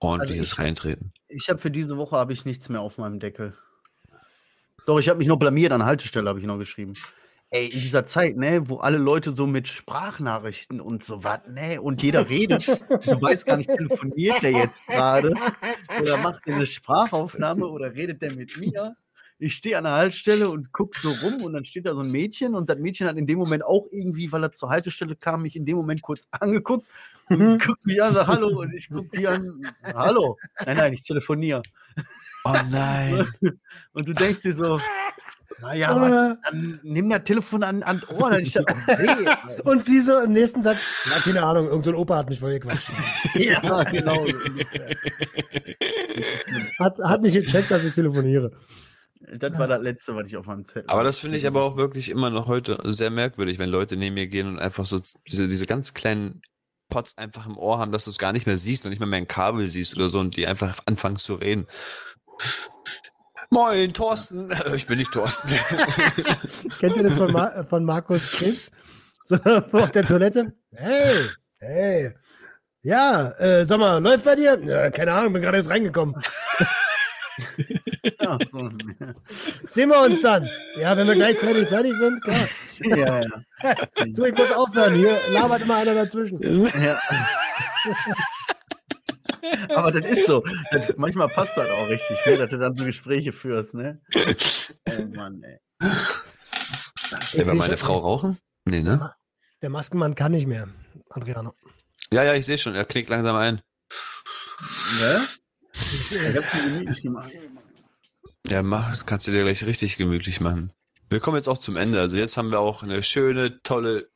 Ordentliches 0.00 0.58
Reintreten. 0.58 1.12
Ich 1.28 1.48
habe 1.48 1.58
für 1.60 1.70
diese 1.70 1.96
Woche 1.96 2.16
habe 2.16 2.32
ich 2.32 2.44
nichts 2.44 2.68
mehr 2.68 2.80
auf 2.80 2.98
meinem 2.98 3.20
Deckel. 3.20 3.54
Doch, 4.86 4.98
ich 4.98 5.08
habe 5.08 5.18
mich 5.18 5.28
noch 5.28 5.38
blamiert 5.38 5.72
an 5.72 5.84
Haltestelle, 5.84 6.28
habe 6.28 6.40
ich 6.40 6.46
noch 6.46 6.58
geschrieben. 6.58 6.94
Ey, 7.52 7.64
in 7.64 7.70
dieser 7.80 8.04
Zeit, 8.04 8.36
ne, 8.36 8.68
wo 8.68 8.76
alle 8.76 8.96
Leute 8.96 9.32
so 9.32 9.44
mit 9.44 9.66
Sprachnachrichten 9.66 10.80
und 10.80 11.04
so 11.04 11.24
was, 11.24 11.40
ne, 11.48 11.82
und 11.82 12.00
jeder 12.00 12.30
redet, 12.30 12.68
du 12.68 13.20
weißt 13.20 13.44
gar 13.44 13.56
nicht, 13.56 13.68
telefoniert 13.68 14.40
der 14.40 14.52
jetzt 14.52 14.86
gerade 14.86 15.34
oder 16.00 16.16
macht 16.18 16.46
der 16.46 16.54
eine 16.54 16.68
Sprachaufnahme 16.68 17.66
oder 17.66 17.92
redet 17.92 18.22
der 18.22 18.34
mit 18.34 18.56
mir? 18.58 18.94
Ich 19.40 19.54
stehe 19.54 19.76
an 19.76 19.84
der 19.84 19.94
Haltestelle 19.94 20.48
und 20.48 20.70
guck 20.70 20.94
so 20.94 21.10
rum 21.10 21.42
und 21.42 21.54
dann 21.54 21.64
steht 21.64 21.88
da 21.88 21.94
so 21.94 22.02
ein 22.02 22.12
Mädchen 22.12 22.54
und 22.54 22.70
das 22.70 22.78
Mädchen 22.78 23.08
hat 23.08 23.16
in 23.16 23.26
dem 23.26 23.38
Moment 23.38 23.64
auch 23.64 23.88
irgendwie, 23.90 24.30
weil 24.30 24.44
er 24.44 24.52
zur 24.52 24.70
Haltestelle 24.70 25.16
kam, 25.16 25.42
mich 25.42 25.56
in 25.56 25.64
dem 25.64 25.76
Moment 25.76 26.02
kurz 26.02 26.28
angeguckt 26.30 26.86
und 27.30 27.60
guckt 27.64 27.84
mich 27.84 28.00
an, 28.00 28.14
sagt 28.14 28.28
Hallo 28.28 28.60
und 28.60 28.72
ich 28.74 28.88
guck 28.88 29.10
die 29.10 29.26
an, 29.26 29.60
Hallo. 29.82 30.36
Nein, 30.66 30.76
nein, 30.76 30.92
ich 30.92 31.02
telefoniere. 31.02 31.62
Oh 32.44 32.54
nein. 32.70 33.26
Und 33.92 34.08
du 34.08 34.14
denkst 34.14 34.42
dir 34.42 34.54
so, 34.54 34.80
naja, 35.60 35.88
aber 35.90 36.30
Äh, 36.32 36.36
dann 36.44 36.80
nimm 36.82 37.10
das 37.10 37.24
Telefon 37.24 37.62
an, 37.62 37.82
an 37.82 38.00
das 38.00 38.10
Ohr, 38.18 38.30
dann 38.30 38.40
ich 38.40 38.52
das 38.52 38.64
auch 38.66 38.86
sehe. 38.96 39.64
und 39.64 39.84
sie 39.84 40.00
so 40.00 40.18
im 40.18 40.32
nächsten 40.32 40.62
Satz, 40.62 40.78
ja, 41.10 41.20
keine 41.20 41.42
Ahnung, 41.42 41.66
irgendein 41.66 41.94
Opa 41.94 42.16
hat 42.16 42.30
mich 42.30 42.40
voll 42.40 42.58
gequatscht. 42.58 42.90
ja, 43.34 43.82
genau. 43.84 44.26
Hat, 46.78 46.98
hat 46.98 47.22
nicht 47.22 47.34
gecheckt, 47.34 47.70
dass 47.70 47.84
ich 47.84 47.94
telefoniere. 47.94 48.52
Das 49.38 49.56
war 49.58 49.68
das 49.68 49.82
Letzte, 49.82 50.16
was 50.16 50.26
ich 50.26 50.36
auf 50.36 50.46
meinem 50.46 50.64
Zettel 50.64 50.88
Aber 50.88 51.04
das 51.04 51.20
finde 51.20 51.36
ich 51.38 51.46
aber 51.46 51.62
auch 51.62 51.76
wirklich 51.76 52.08
immer 52.08 52.30
noch 52.30 52.46
heute 52.46 52.78
sehr 52.84 53.10
merkwürdig, 53.10 53.58
wenn 53.58 53.68
Leute 53.68 53.96
neben 53.96 54.14
mir 54.14 54.26
gehen 54.26 54.48
und 54.48 54.58
einfach 54.58 54.86
so 54.86 55.00
diese, 55.26 55.46
diese 55.46 55.66
ganz 55.66 55.94
kleinen 55.94 56.42
Pots 56.88 57.16
einfach 57.16 57.46
im 57.46 57.56
Ohr 57.56 57.78
haben, 57.78 57.92
dass 57.92 58.04
du 58.04 58.10
es 58.10 58.18
gar 58.18 58.32
nicht 58.32 58.46
mehr 58.46 58.56
siehst 58.56 58.84
und 58.84 58.90
nicht 58.90 58.98
mehr, 58.98 59.06
mehr 59.06 59.18
ein 59.18 59.28
Kabel 59.28 59.66
siehst 59.66 59.96
oder 59.96 60.08
so 60.08 60.18
und 60.18 60.36
die 60.36 60.46
einfach 60.46 60.80
anfangen 60.86 61.16
zu 61.16 61.34
reden. 61.34 61.66
Moin, 63.50 63.92
Thorsten. 63.92 64.50
Äh, 64.50 64.76
Ich 64.76 64.86
bin 64.86 64.98
nicht 64.98 65.12
Thorsten. 65.12 65.50
Kennt 66.80 66.96
ihr 66.96 67.02
das 67.02 67.14
von, 67.14 67.32
Ma 67.32 67.48
äh, 67.48 67.64
von 67.64 67.84
Markus 67.84 68.32
Krebs? 68.32 68.70
So, 69.26 69.36
auf 69.72 69.90
der 69.90 70.04
Toilette? 70.06 70.52
Hey, 70.72 71.14
hey. 71.58 72.14
Ja, 72.82 73.30
äh, 73.38 73.64
sag 73.64 73.78
mal, 73.78 73.98
läuft 74.02 74.24
bei 74.24 74.36
dir? 74.36 74.58
Ja, 74.64 74.90
keine 74.90 75.12
Ahnung, 75.12 75.32
bin 75.32 75.42
gerade 75.42 75.56
erst 75.58 75.70
reingekommen. 75.70 76.14
Ja, 78.20 78.38
so. 78.50 78.68
Sehen 79.70 79.88
wir 79.88 80.00
uns 80.02 80.20
dann. 80.20 80.46
Ja, 80.78 80.94
wenn 80.96 81.06
wir 81.06 81.14
gleichzeitig 81.14 81.68
fertig 81.68 81.94
sind, 81.94 82.22
klar. 82.22 82.48
ja, 82.80 83.20
ja. 83.20 83.74
Du, 84.08 84.24
ich 84.26 84.36
muss 84.36 84.52
aufhören. 84.52 84.94
Hier 84.94 85.18
labert 85.30 85.62
immer 85.62 85.76
einer 85.76 85.94
dazwischen. 85.94 86.38
ja. 86.42 86.98
Aber 89.74 89.92
das 89.92 90.06
ist 90.06 90.26
so. 90.26 90.44
Das, 90.70 90.96
manchmal 90.96 91.28
passt 91.28 91.56
das 91.56 91.68
auch 91.70 91.88
richtig, 91.88 92.18
ne, 92.26 92.38
dass 92.38 92.50
du 92.50 92.58
dann 92.58 92.74
so 92.74 92.84
Gespräche 92.84 93.32
führst, 93.32 93.74
ne? 93.74 94.00
Oh 94.88 95.04
Mann, 95.16 95.42
ey. 95.42 95.58
Ja, 97.32 97.46
war 97.46 97.54
meine 97.54 97.76
Frau 97.76 97.98
rauchen? 97.98 98.38
Nee, 98.64 98.82
ne? 98.82 99.14
Der 99.62 99.70
Maskenmann 99.70 100.14
kann 100.14 100.32
nicht 100.32 100.46
mehr, 100.46 100.68
Adriano. 101.10 101.54
Ja, 102.12 102.24
ja, 102.24 102.34
ich 102.34 102.46
sehe 102.46 102.58
schon. 102.58 102.74
Er 102.74 102.84
knickt 102.84 103.08
langsam 103.08 103.36
ein. 103.36 103.62
Ne? 105.00 105.26
Ich 105.72 106.36
hab's 106.36 106.54
mir 106.54 106.62
gemütlich 106.64 107.02
gemacht. 107.02 107.32
Ja, 108.46 108.62
mach, 108.62 109.06
kannst 109.06 109.26
du 109.26 109.30
dir 109.30 109.42
gleich 109.42 109.64
richtig 109.64 109.96
gemütlich 109.96 110.40
machen. 110.40 110.72
Wir 111.08 111.20
kommen 111.20 111.36
jetzt 111.36 111.48
auch 111.48 111.58
zum 111.58 111.76
Ende. 111.76 112.00
Also 112.00 112.16
jetzt 112.16 112.36
haben 112.36 112.50
wir 112.50 112.60
auch 112.60 112.82
eine 112.82 113.02
schöne, 113.02 113.62
tolle 113.62 114.10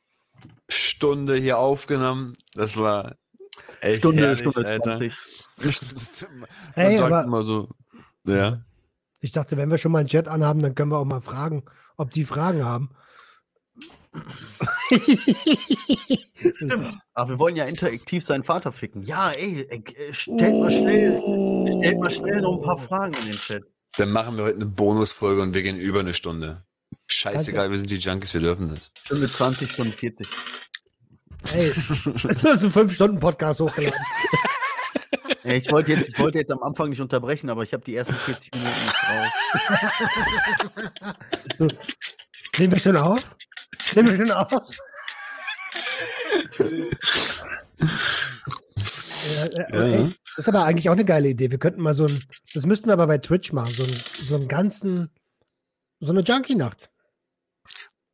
Stunde 0.69 1.35
hier 1.35 1.57
aufgenommen. 1.57 2.35
Das 2.53 2.77
war 2.77 3.15
echt 3.81 3.99
Stunde, 3.99 4.21
herrlich, 4.23 4.41
Stunde 4.41 4.67
Alter. 4.67 4.95
20. 4.95 5.13
Man 6.39 6.47
Hey, 6.73 6.97
sagt 6.97 7.11
aber- 7.11 7.23
immer 7.23 7.43
so, 7.43 7.69
ja. 8.25 8.61
Ich 9.21 9.31
dachte, 9.31 9.57
wenn 9.57 9.69
wir 9.71 9.77
schon 9.77 9.91
mal 9.91 9.99
einen 9.99 10.07
Chat 10.07 10.27
anhaben, 10.27 10.61
dann 10.61 10.75
können 10.75 10.91
wir 10.91 10.97
auch 10.99 11.05
mal 11.05 11.21
fragen, 11.21 11.63
ob 11.97 12.11
die 12.11 12.25
Fragen 12.25 12.63
haben. 12.63 12.89
Stimmt. 16.55 16.99
Aber 17.13 17.29
wir 17.31 17.39
wollen 17.39 17.55
ja 17.55 17.65
interaktiv 17.65 18.23
seinen 18.23 18.43
Vater 18.43 18.71
ficken. 18.71 19.03
Ja, 19.03 19.29
ey, 19.31 19.65
ey, 19.69 19.83
äh, 19.95 20.13
stellt 20.13 20.55
mal 20.55 20.71
schnell, 20.71 21.19
stellt 21.79 21.99
mal 21.99 22.11
schnell 22.11 22.41
noch 22.41 22.57
ein 22.57 22.61
paar 22.63 22.77
Fragen 22.77 23.13
in 23.13 23.25
den 23.31 23.33
Chat. 23.35 23.63
Dann 23.97 24.11
machen 24.11 24.37
wir 24.37 24.43
heute 24.45 24.57
eine 24.57 24.65
Bonusfolge 24.65 25.41
und 25.41 25.53
wir 25.53 25.63
gehen 25.63 25.77
über 25.77 26.01
eine 26.01 26.13
Stunde. 26.13 26.63
Scheißegal, 27.07 27.69
wir 27.71 27.77
sind 27.77 27.89
die 27.89 27.97
Junkies, 27.97 28.33
wir 28.33 28.41
dürfen 28.41 28.69
das. 28.69 28.91
Stunde 29.03 29.29
20, 29.31 29.71
Stunde 29.71 29.91
40. 29.91 30.27
Ey, 31.53 31.67
es 31.69 31.79
ist 32.23 32.45
ein 32.45 32.71
5-Stunden-Podcast 32.71 33.59
hochgeladen. 33.61 33.99
Ich 35.47 35.71
wollte 35.71 35.91
jetzt, 35.91 36.09
ich 36.09 36.17
wollte 36.19 36.39
jetzt 36.39 36.51
am 36.51 36.63
Anfang 36.63 36.89
nicht 36.89 36.99
unterbrechen, 36.99 37.51
aber 37.51 37.61
ich 37.61 37.71
habe 37.71 37.83
die 37.83 37.95
ersten 37.95 38.15
40 38.15 38.51
Minuten 38.55 38.81
nicht 38.81 38.95
drauf. 38.95 39.31
So. 41.57 41.67
Nehmen 42.57 42.73
wir 42.73 42.79
schon 42.79 42.97
auf? 42.97 43.21
Nehmen 43.93 44.09
wir 44.09 44.17
schon 44.17 44.31
auf? 44.31 44.51
Ja, 49.69 49.85
ja. 49.85 50.01
Das 50.01 50.37
ist 50.37 50.49
aber 50.49 50.65
eigentlich 50.65 50.89
auch 50.89 50.93
eine 50.93 51.05
geile 51.05 51.29
Idee. 51.29 51.51
Wir 51.51 51.59
könnten 51.59 51.81
mal 51.81 51.93
so 51.93 52.07
ein, 52.07 52.23
das 52.55 52.65
müssten 52.65 52.87
wir 52.87 52.93
aber 52.93 53.05
bei 53.05 53.19
Twitch 53.19 53.53
machen, 53.53 53.71
so, 53.73 53.83
ein, 53.83 53.93
so 54.27 54.35
einen 54.35 54.47
ganzen, 54.47 55.11
so 55.99 56.11
eine 56.11 56.21
Junkie-Nacht. 56.21 56.89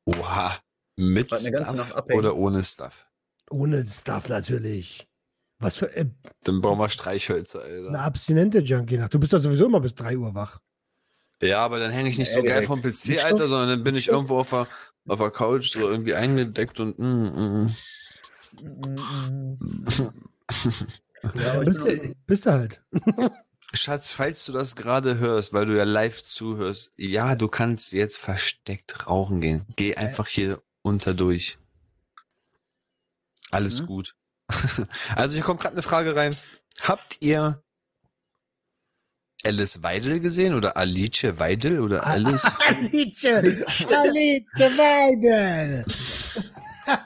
Oha. 0.05 0.59
Mit 0.97 1.27
Stuff 1.27 1.95
oder 2.13 2.35
ohne 2.35 2.61
Stuff? 2.63 3.07
Ohne 3.51 3.85
Stuff 3.85 4.29
natürlich. 4.29 5.07
Was 5.59 5.75
für 5.77 5.95
äh, 5.95 6.05
Dann 6.43 6.61
brauchen 6.61 6.79
wir 6.79 6.89
Streichhölzer, 6.89 7.61
Alter. 7.61 7.87
eine 7.89 7.99
abstinente 7.99 8.59
Junkie-Nacht. 8.59 9.13
Du 9.13 9.19
bist 9.19 9.31
doch 9.33 9.39
sowieso 9.39 9.65
immer 9.65 9.79
bis 9.79 9.93
3 9.93 10.17
Uhr 10.17 10.33
wach. 10.33 10.59
Ja, 11.41 11.63
aber 11.65 11.79
dann 11.79 11.91
hänge 11.91 12.09
ich 12.09 12.17
nicht 12.17 12.31
Ja, 12.33 12.39
so 12.41 12.43
geil 12.43 12.63
vom 12.63 12.81
PC, 12.81 13.09
Nicht 13.09 13.23
Alter, 13.25 13.37
Stoff? 13.37 13.49
sondern 13.49 13.69
dann 13.69 13.83
bin 13.83 13.95
ich 13.95 14.07
Nicht 14.07 14.13
irgendwo 14.13 14.39
auf 14.39 14.49
der, 14.49 14.67
auf 15.07 15.19
der 15.19 15.31
Couch 15.31 15.71
so 15.71 15.79
irgendwie 15.89 16.15
eingedeckt 16.15 16.79
und 16.79 16.97
mm, 16.97 17.65
mm. 17.65 17.75
Ja, 21.35 21.59
Bist, 21.63 21.83
du, 21.85 22.15
bist 22.25 22.45
du 22.45 22.51
halt. 22.51 22.81
Schatz, 23.73 24.11
falls 24.11 24.45
du 24.45 24.53
das 24.53 24.75
gerade 24.75 25.17
hörst, 25.19 25.53
weil 25.53 25.65
du 25.65 25.77
ja 25.77 25.83
live 25.83 26.23
zuhörst, 26.23 26.91
ja, 26.97 27.35
du 27.35 27.47
kannst 27.47 27.93
jetzt 27.93 28.17
versteckt 28.17 29.07
rauchen 29.07 29.39
gehen. 29.41 29.65
Geh 29.75 29.95
einfach 29.95 30.27
hier 30.27 30.61
unter 30.81 31.13
durch. 31.13 31.57
Alles 33.51 33.81
Mhm. 33.81 33.85
gut. 33.87 34.15
Also 35.15 35.35
hier 35.35 35.43
kommt 35.43 35.59
gerade 35.61 35.73
eine 35.75 35.81
Frage 35.83 36.15
rein. 36.15 36.35
Habt 36.81 37.17
ihr 37.21 37.63
Alice 39.43 39.81
Weidel 39.81 40.19
gesehen 40.19 40.53
oder 40.53 40.77
Alice 40.77 41.23
Weidel 41.39 41.79
oder 41.79 42.05
Alice? 42.05 42.43
Alice, 42.67 43.25
Alice 43.25 44.45
Weidel. 44.77 45.85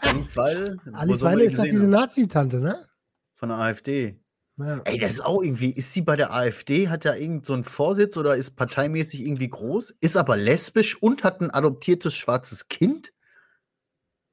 Alice 0.01 0.35
Weidel. 0.35 0.79
Alice 0.93 1.21
Weidel 1.21 1.41
ist 1.45 1.57
doch 1.57 1.63
diese? 1.63 1.87
Nazi-Tante, 1.87 2.57
ne? 2.59 2.77
Von 3.35 3.49
der 3.49 3.57
AfD. 3.59 4.19
Ja. 4.57 4.79
Ey, 4.85 4.97
das 4.97 5.13
ist 5.13 5.21
auch 5.21 5.41
irgendwie, 5.41 5.71
ist 5.71 5.91
sie 5.93 6.01
bei 6.01 6.15
der 6.15 6.33
AfD, 6.33 6.87
hat 6.87 7.03
ja 7.03 7.13
irgend 7.13 7.45
so 7.45 7.53
einen 7.53 7.65
Vorsitz 7.65 8.15
oder 8.15 8.37
ist 8.37 8.55
parteimäßig 8.55 9.19
irgendwie 9.21 9.49
groß, 9.49 9.91
ist 9.99 10.15
aber 10.15 10.37
lesbisch 10.37 11.01
und 11.01 11.25
hat 11.25 11.41
ein 11.41 11.51
adoptiertes 11.51 12.15
schwarzes 12.15 12.69
Kind? 12.69 13.11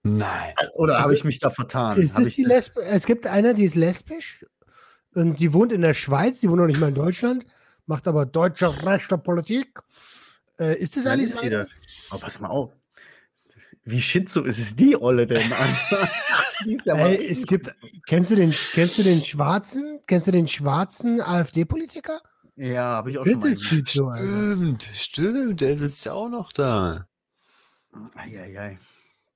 Nein. 0.03 0.55
Oder 0.74 0.94
habe 0.94 1.05
Also, 1.05 1.14
ich 1.16 1.24
mich 1.24 1.38
da 1.38 1.50
vertan? 1.50 2.00
Ist 2.00 2.18
ich 2.18 2.34
die 2.34 2.44
Lesbe? 2.44 2.82
Es 2.82 3.07
gibt 3.07 3.26
eine, 3.26 3.55
die 3.55 3.64
ist 3.64 3.76
lesbisch 3.76 4.44
und 5.14 5.38
die 5.38 5.53
wohnt 5.53 5.72
in 5.72 5.82
der 5.82 5.94
Schweiz, 5.94 6.40
die 6.40 6.48
wohnt 6.48 6.59
noch 6.59 6.66
nicht 6.66 6.80
mal 6.80 6.88
in 6.88 6.94
Deutschland, 6.94 7.46
macht 7.86 8.09
aber 8.09 8.26
deutsche 8.26 8.84
rechte 8.84 9.16
Politik. 9.18 9.78
Äh, 10.59 10.76
ist 10.78 10.96
das 10.96 11.05
Nein, 11.05 11.12
Alice 11.20 11.34
das. 11.50 11.68
Aber 12.11 12.20
pass 12.20 12.40
mal 12.40 12.48
auf. 12.48 12.72
Wie 13.84 14.00
schizo 14.00 14.42
ist 14.42 14.59
es 14.59 14.76
die 14.76 14.96
Olle 15.00 15.26
denn? 15.26 15.42
Ey, 16.86 17.26
es 17.30 17.46
gibt, 17.46 17.74
kennst 18.07 18.30
du 18.30 18.36
den, 18.36 18.55
kennst 18.72 18.98
du 18.98 19.03
den 19.03 19.24
schwarzen, 19.24 20.00
kennst 20.07 20.28
du 20.28 20.30
den 20.30 20.46
schwarzen 20.46 21.20
AfD-Politiker? 21.20 22.20
ja, 22.55 22.82
habe 22.82 23.11
ich 23.11 23.18
auch 23.18 23.24
schon 23.24 23.34
Das 23.34 23.42
mal 23.42 23.50
ist 23.53 23.64
schizo. 23.64 24.12
Stimmt, 24.14 24.88
stimmt, 24.94 25.61
der 25.61 25.76
sitzt 25.76 26.05
ja 26.07 26.12
auch 26.12 26.28
noch 26.28 26.53
da. 26.53 27.07
Eieiei. 28.14 28.78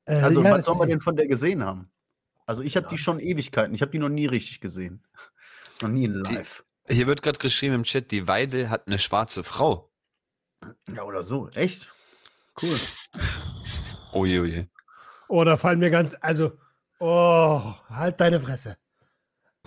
Äh, 0.07 0.15
Also, 0.21 0.43
ja, 0.43 0.53
was 0.53 0.65
soll 0.65 0.77
man 0.77 0.89
denn 0.89 1.01
von 1.01 1.17
der 1.17 1.27
gesehen 1.27 1.63
haben? 1.65 1.91
Also, 2.47 2.63
ich 2.63 2.77
habe 2.77 2.89
die 2.89 2.97
schon 2.99 3.21
Ewigkeiten. 3.21 3.75
Ich 3.75 3.83
habe 3.83 3.91
die 3.93 3.99
noch 3.99 4.09
nie 4.09 4.27
richtig 4.27 4.61
gesehen. 4.61 5.05
Noch 5.83 5.91
nie 5.91 6.05
in 6.07 6.23
Die- 6.25 6.35
live. 6.35 6.65
Hier 6.89 7.07
wird 7.07 7.21
gerade 7.21 7.39
geschrieben 7.39 7.75
im 7.75 7.83
Chat, 7.83 8.11
die 8.13 8.29
Weidel 8.29 8.71
hat 8.71 8.87
eine 8.87 8.99
schwarze 8.99 9.43
Frau. 9.45 9.93
Ja, 10.95 11.03
oder 11.03 11.23
so. 11.25 11.49
Echt? 11.51 11.93
Cool. 12.63 12.79
Oje, 14.13 14.41
oje. 14.41 14.69
Oh, 15.29 15.43
da 15.45 15.57
fallen 15.59 15.81
mir 15.81 15.91
ganz, 15.91 16.15
also, 16.21 16.57
oh, 17.01 17.75
halt 17.91 18.21
deine 18.21 18.39
Fresse. 18.41 18.79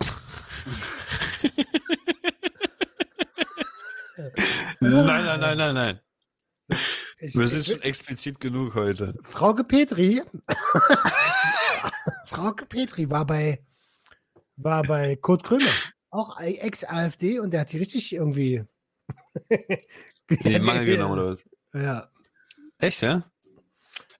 Nein, 4.80 5.06
nein, 5.06 5.40
nein, 5.40 5.58
nein, 5.58 5.74
nein. 5.74 6.00
Ich, 7.20 7.34
Wir 7.34 7.48
sind 7.48 7.60
ich, 7.60 7.66
schon 7.66 7.82
explizit 7.82 8.40
genug 8.40 8.74
heute. 8.74 9.14
Frauke 9.22 9.64
Petri, 9.64 10.22
Frauke 12.26 12.66
Petri 12.66 13.10
war 13.10 13.26
bei, 13.26 13.62
war 14.56 14.82
bei 14.82 15.16
Kurt 15.16 15.44
Krömer, 15.44 15.70
auch 16.10 16.40
Ex-AfD 16.40 17.38
und 17.38 17.52
der 17.52 17.60
hat 17.60 17.72
die 17.72 17.78
richtig 17.78 18.12
irgendwie. 18.14 18.64
Den 19.50 20.64
Mangel 20.64 20.84
genommen 20.96 21.12
oder 21.12 21.32
was? 21.32 21.40
Ja, 21.74 22.10
Echt, 22.78 23.02
ja? 23.02 23.30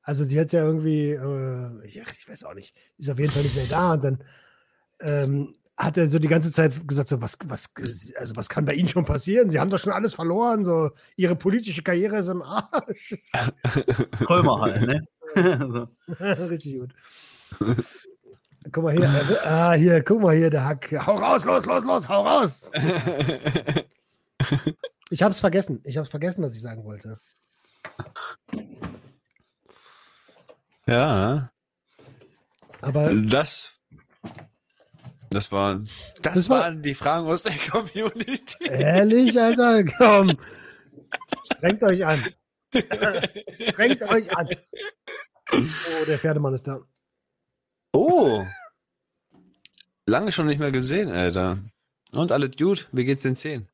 also 0.03 0.25
die 0.25 0.39
hat 0.39 0.53
ja 0.53 0.63
irgendwie, 0.65 1.11
äh, 1.11 1.87
ich, 1.87 1.97
ich 1.97 2.29
weiß 2.29 2.45
auch 2.45 2.55
nicht, 2.55 2.77
ist 2.99 3.11
auf 3.11 3.19
jeden 3.19 3.33
Fall 3.33 3.43
nicht 3.43 3.57
mehr 3.57 3.67
da 3.67 3.95
und 3.95 4.05
dann 4.05 4.25
ähm, 5.01 5.55
hat 5.81 5.97
er 5.97 6.07
so 6.07 6.19
die 6.19 6.29
ganze 6.29 6.53
Zeit 6.53 6.87
gesagt, 6.87 7.09
so 7.09 7.23
was, 7.23 7.39
was, 7.47 7.71
also 8.17 8.37
was 8.37 8.49
kann 8.49 8.67
bei 8.67 8.75
Ihnen 8.75 8.89
schon 8.89 9.07
passieren? 9.07 9.49
Sie 9.49 9.59
haben 9.59 9.71
doch 9.71 9.79
schon 9.79 9.93
alles 9.93 10.13
verloren, 10.13 10.65
so 10.65 10.91
Ihre 11.17 11.37
politische 11.37 11.83
Karriere 11.83 12.19
ist 12.19 12.29
im 12.29 12.43
Arsch. 12.43 13.17
Krömer 14.27 14.61
halt, 14.61 14.83
ne? 14.87 15.07
so. 16.07 16.15
Richtig 16.25 16.81
gut. 16.81 16.95
Guck 18.73 18.85
mal 18.85 18.95
hier, 18.95 19.05
äh, 19.05 19.47
ah, 19.47 19.73
hier, 19.73 20.03
guck 20.05 20.21
mal 20.21 20.37
hier, 20.37 20.51
der 20.51 20.67
Hack. 20.67 20.93
Hau 21.07 21.15
raus, 21.17 21.47
los, 21.47 21.65
los, 21.65 21.85
los, 21.85 22.09
hau 22.09 22.23
raus. 22.23 22.71
Ich 25.13 25.25
hab's 25.25 25.41
vergessen. 25.41 25.81
Ich 25.83 25.99
hab's 25.99 26.09
vergessen, 26.09 26.43
was 26.45 26.55
ich 26.55 26.63
sagen 26.63 26.85
wollte. 26.85 27.19
ja, 30.87 31.51
Aber 32.81 33.13
das. 33.13 33.80
Das 35.31 35.51
war. 35.53 35.77
Das, 36.23 36.35
Das 36.35 36.49
war- 36.49 36.61
waren 36.61 36.83
die 36.83 36.95
Fragen 36.95 37.27
aus 37.27 37.45
der 37.45 37.53
Community. 37.71 38.65
ehrlich, 38.65 39.41
Alter, 39.41 39.85
komm. 39.85 40.37
Strengt 41.57 41.83
euch 41.83 42.05
an. 42.05 42.19
Strengt 43.71 44.03
euch 44.03 44.37
an. 44.37 44.49
Oh, 45.53 46.05
der 46.07 46.19
Pferdemann 46.19 46.55
ist 46.55 46.67
da. 46.67 46.81
Oh. 47.93 48.45
Lange 50.07 50.33
schon 50.33 50.47
nicht 50.47 50.59
mehr 50.59 50.71
gesehen, 50.73 51.11
Alter. 51.11 51.59
Und 52.13 52.33
alles 52.33 52.57
gut? 52.57 52.89
Wie 52.93 53.05
geht's 53.05 53.23
den 53.23 53.37
Zehen? 53.37 53.69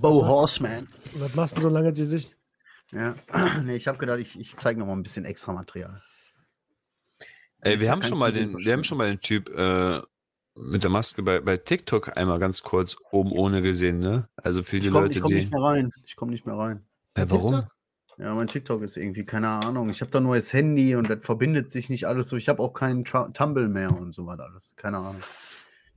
Bo 0.00 0.26
Horseman. 0.26 0.88
Was 1.14 1.34
machst 1.34 1.56
du 1.56 1.60
so 1.60 1.68
lange 1.68 1.92
Gesicht? 1.92 2.36
Ja. 2.92 3.14
Nee, 3.64 3.76
ich 3.76 3.88
habe 3.88 3.98
gedacht, 3.98 4.18
ich, 4.20 4.38
ich 4.38 4.54
zeige 4.56 4.78
noch 4.78 4.86
mal 4.86 4.92
ein 4.92 5.02
bisschen 5.02 5.24
extra 5.24 5.52
Material. 5.52 6.02
Ey, 7.66 7.74
ist 7.74 7.80
wir 7.80 7.90
haben 7.90 8.02
schon 8.02 8.18
mal 8.18 8.32
den, 8.32 8.56
wir 8.56 8.72
haben 8.72 8.84
schon 8.84 8.98
mal 8.98 9.08
den 9.08 9.20
Typ 9.20 9.48
äh, 9.50 10.00
mit 10.56 10.82
der 10.82 10.90
Maske 10.90 11.22
bei, 11.22 11.40
bei 11.40 11.56
TikTok 11.56 12.16
einmal 12.16 12.38
ganz 12.38 12.62
kurz 12.62 12.96
oben 13.10 13.32
ohne 13.32 13.62
gesehen, 13.62 13.98
ne? 13.98 14.28
Also 14.36 14.62
für 14.62 14.80
die 14.80 14.86
Ich 14.86 14.92
komme 14.92 15.06
Leute, 15.06 15.20
komm 15.20 15.30
die. 15.30 15.36
nicht 15.36 15.52
mehr 15.52 15.62
rein. 15.62 15.92
Ich 16.04 16.16
komme 16.16 16.32
nicht 16.32 16.46
mehr 16.46 16.56
rein. 16.56 16.86
Äh, 17.14 17.26
warum? 17.28 17.54
TikTok? 17.54 17.72
Ja, 18.18 18.34
mein 18.34 18.46
TikTok 18.46 18.82
ist 18.82 18.96
irgendwie, 18.96 19.26
keine 19.26 19.48
Ahnung. 19.48 19.90
Ich 19.90 20.00
habe 20.00 20.10
da 20.10 20.20
nur 20.20 20.36
das 20.36 20.52
Handy 20.52 20.96
und 20.96 21.10
das 21.10 21.22
verbindet 21.22 21.68
sich 21.68 21.90
nicht 21.90 22.06
alles 22.06 22.28
so. 22.28 22.36
Ich 22.36 22.48
habe 22.48 22.62
auch 22.62 22.72
keinen 22.72 23.04
Tra 23.04 23.28
Tumble 23.28 23.68
mehr 23.68 23.94
und 23.94 24.14
so 24.14 24.26
was 24.26 24.40
alles. 24.40 24.74
Keine 24.76 24.98
Ahnung. 24.98 25.22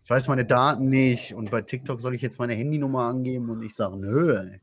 Ich 0.03 0.09
weiß 0.09 0.27
meine 0.27 0.43
Daten 0.43 0.89
nicht 0.89 1.33
und 1.33 1.49
bei 1.51 1.61
TikTok 1.61 2.01
soll 2.01 2.15
ich 2.15 2.21
jetzt 2.21 2.39
meine 2.39 2.55
Handynummer 2.55 3.03
angeben 3.03 3.49
und 3.49 3.63
ich 3.63 3.73
sage, 3.75 3.95
nö, 3.95 4.35
ey. 4.35 4.59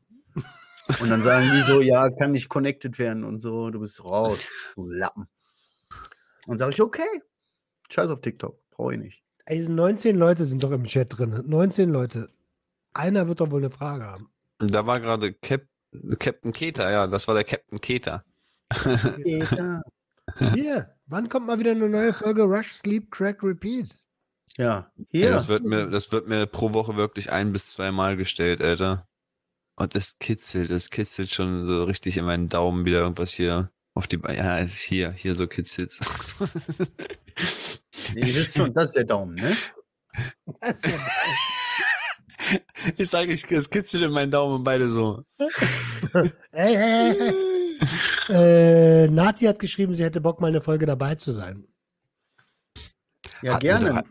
Und 1.01 1.09
dann 1.09 1.21
sagen 1.23 1.49
die 1.53 1.61
so, 1.61 1.81
ja, 1.81 2.09
kann 2.09 2.31
nicht 2.31 2.47
connected 2.47 2.99
werden 2.99 3.23
und 3.23 3.39
so, 3.39 3.71
du 3.71 3.79
bist 3.79 4.03
raus, 4.03 4.49
du 4.75 4.87
Lappen. 4.87 5.27
Und 6.47 6.57
sage 6.57 6.71
ich, 6.71 6.81
okay, 6.81 7.21
scheiß 7.89 8.09
auf 8.09 8.21
TikTok, 8.21 8.57
brauche 8.71 8.93
ich 8.93 8.99
nicht. 8.99 9.23
Ey, 9.45 9.67
19 9.67 10.15
Leute 10.17 10.45
sind 10.45 10.63
doch 10.63 10.71
im 10.71 10.85
Chat 10.85 11.17
drin. 11.17 11.43
19 11.45 11.89
Leute. 11.89 12.29
Einer 12.93 13.27
wird 13.27 13.41
doch 13.41 13.51
wohl 13.51 13.61
eine 13.61 13.69
Frage 13.69 14.05
haben. 14.05 14.29
Da 14.57 14.87
war 14.87 14.99
gerade 14.99 15.33
Cap 15.33 15.67
Captain 16.19 16.51
Keter, 16.51 16.91
ja, 16.91 17.07
das 17.07 17.27
war 17.27 17.35
der 17.35 17.43
Captain 17.43 17.79
Keter. 17.79 18.25
Ja, 19.23 19.81
Hier, 20.53 20.93
wann 21.05 21.29
kommt 21.29 21.47
mal 21.47 21.59
wieder 21.59 21.71
eine 21.71 21.89
neue 21.89 22.13
Folge 22.13 22.43
Rush, 22.43 22.73
Sleep, 22.73 23.09
Crack, 23.11 23.43
Repeat? 23.43 24.03
ja. 24.57 24.65
Ja. 24.65 24.91
hier. 25.09 25.31
das 25.31 25.47
wird 25.47 25.63
mir, 25.63 25.87
das 25.89 26.11
wird 26.11 26.27
mir 26.27 26.45
pro 26.47 26.73
Woche 26.73 26.97
wirklich 26.97 27.31
ein 27.31 27.53
bis 27.53 27.67
zwei 27.67 27.91
Mal 27.91 28.17
gestellt, 28.17 28.61
Alter. 28.61 29.07
Und 29.75 29.95
das 29.95 30.17
kitzelt, 30.19 30.69
das 30.69 30.89
kitzelt 30.89 31.29
schon 31.31 31.67
so 31.67 31.83
richtig 31.83 32.17
in 32.17 32.25
meinen 32.25 32.49
Daumen 32.49 32.83
wieder 32.85 32.99
irgendwas 32.99 33.31
hier 33.31 33.71
auf 33.97 34.07
die 34.07 34.17
Beine. 34.17 34.37
Ja, 34.37 34.59
es 34.59 34.73
ist 34.73 34.81
hier, 34.81 35.11
hier 35.11 35.35
so 35.35 35.47
kitzelt. 35.47 35.97
Nee, 38.13 38.27
ihr 38.27 38.35
wisst 38.35 38.55
schon, 38.55 38.73
das 38.73 38.89
ist 38.89 38.95
der 38.95 39.03
Daumen, 39.05 39.35
ne? 39.35 39.55
Das 40.61 40.77
ist 40.77 40.85
ja 40.87 40.97
Ich 42.97 43.09
sage, 43.09 43.33
ich, 43.33 43.49
es 43.51 43.69
kitzelt 43.69 44.03
in 44.03 44.11
meinen 44.11 44.31
Daumen 44.31 44.55
und 44.55 44.63
beide 44.63 44.87
so. 44.89 45.23
Hey, 46.51 46.75
hey, 46.75 47.15
hey. 47.19 47.33
Äh, 48.29 49.07
Nati 49.09 49.45
hat 49.45 49.59
geschrieben, 49.59 49.93
sie 49.93 50.03
hätte 50.03 50.21
Bock, 50.21 50.39
mal 50.41 50.47
eine 50.47 50.61
Folge 50.61 50.85
dabei 50.85 51.15
zu 51.15 51.31
sein. 51.31 51.67
Ja, 53.41 53.53
Hatten 53.55 53.61
gerne. 53.61 53.85
Wir, 53.85 53.95
hat- 53.95 54.05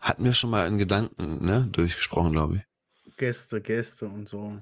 hatten 0.00 0.24
wir 0.24 0.32
schon 0.34 0.50
mal 0.50 0.66
in 0.68 0.78
Gedanken, 0.78 1.44
ne, 1.44 1.68
durchgesprochen, 1.72 2.32
glaube 2.32 2.56
ich. 2.56 3.16
Gäste, 3.16 3.60
Gäste 3.60 4.06
und 4.06 4.28
so. 4.28 4.58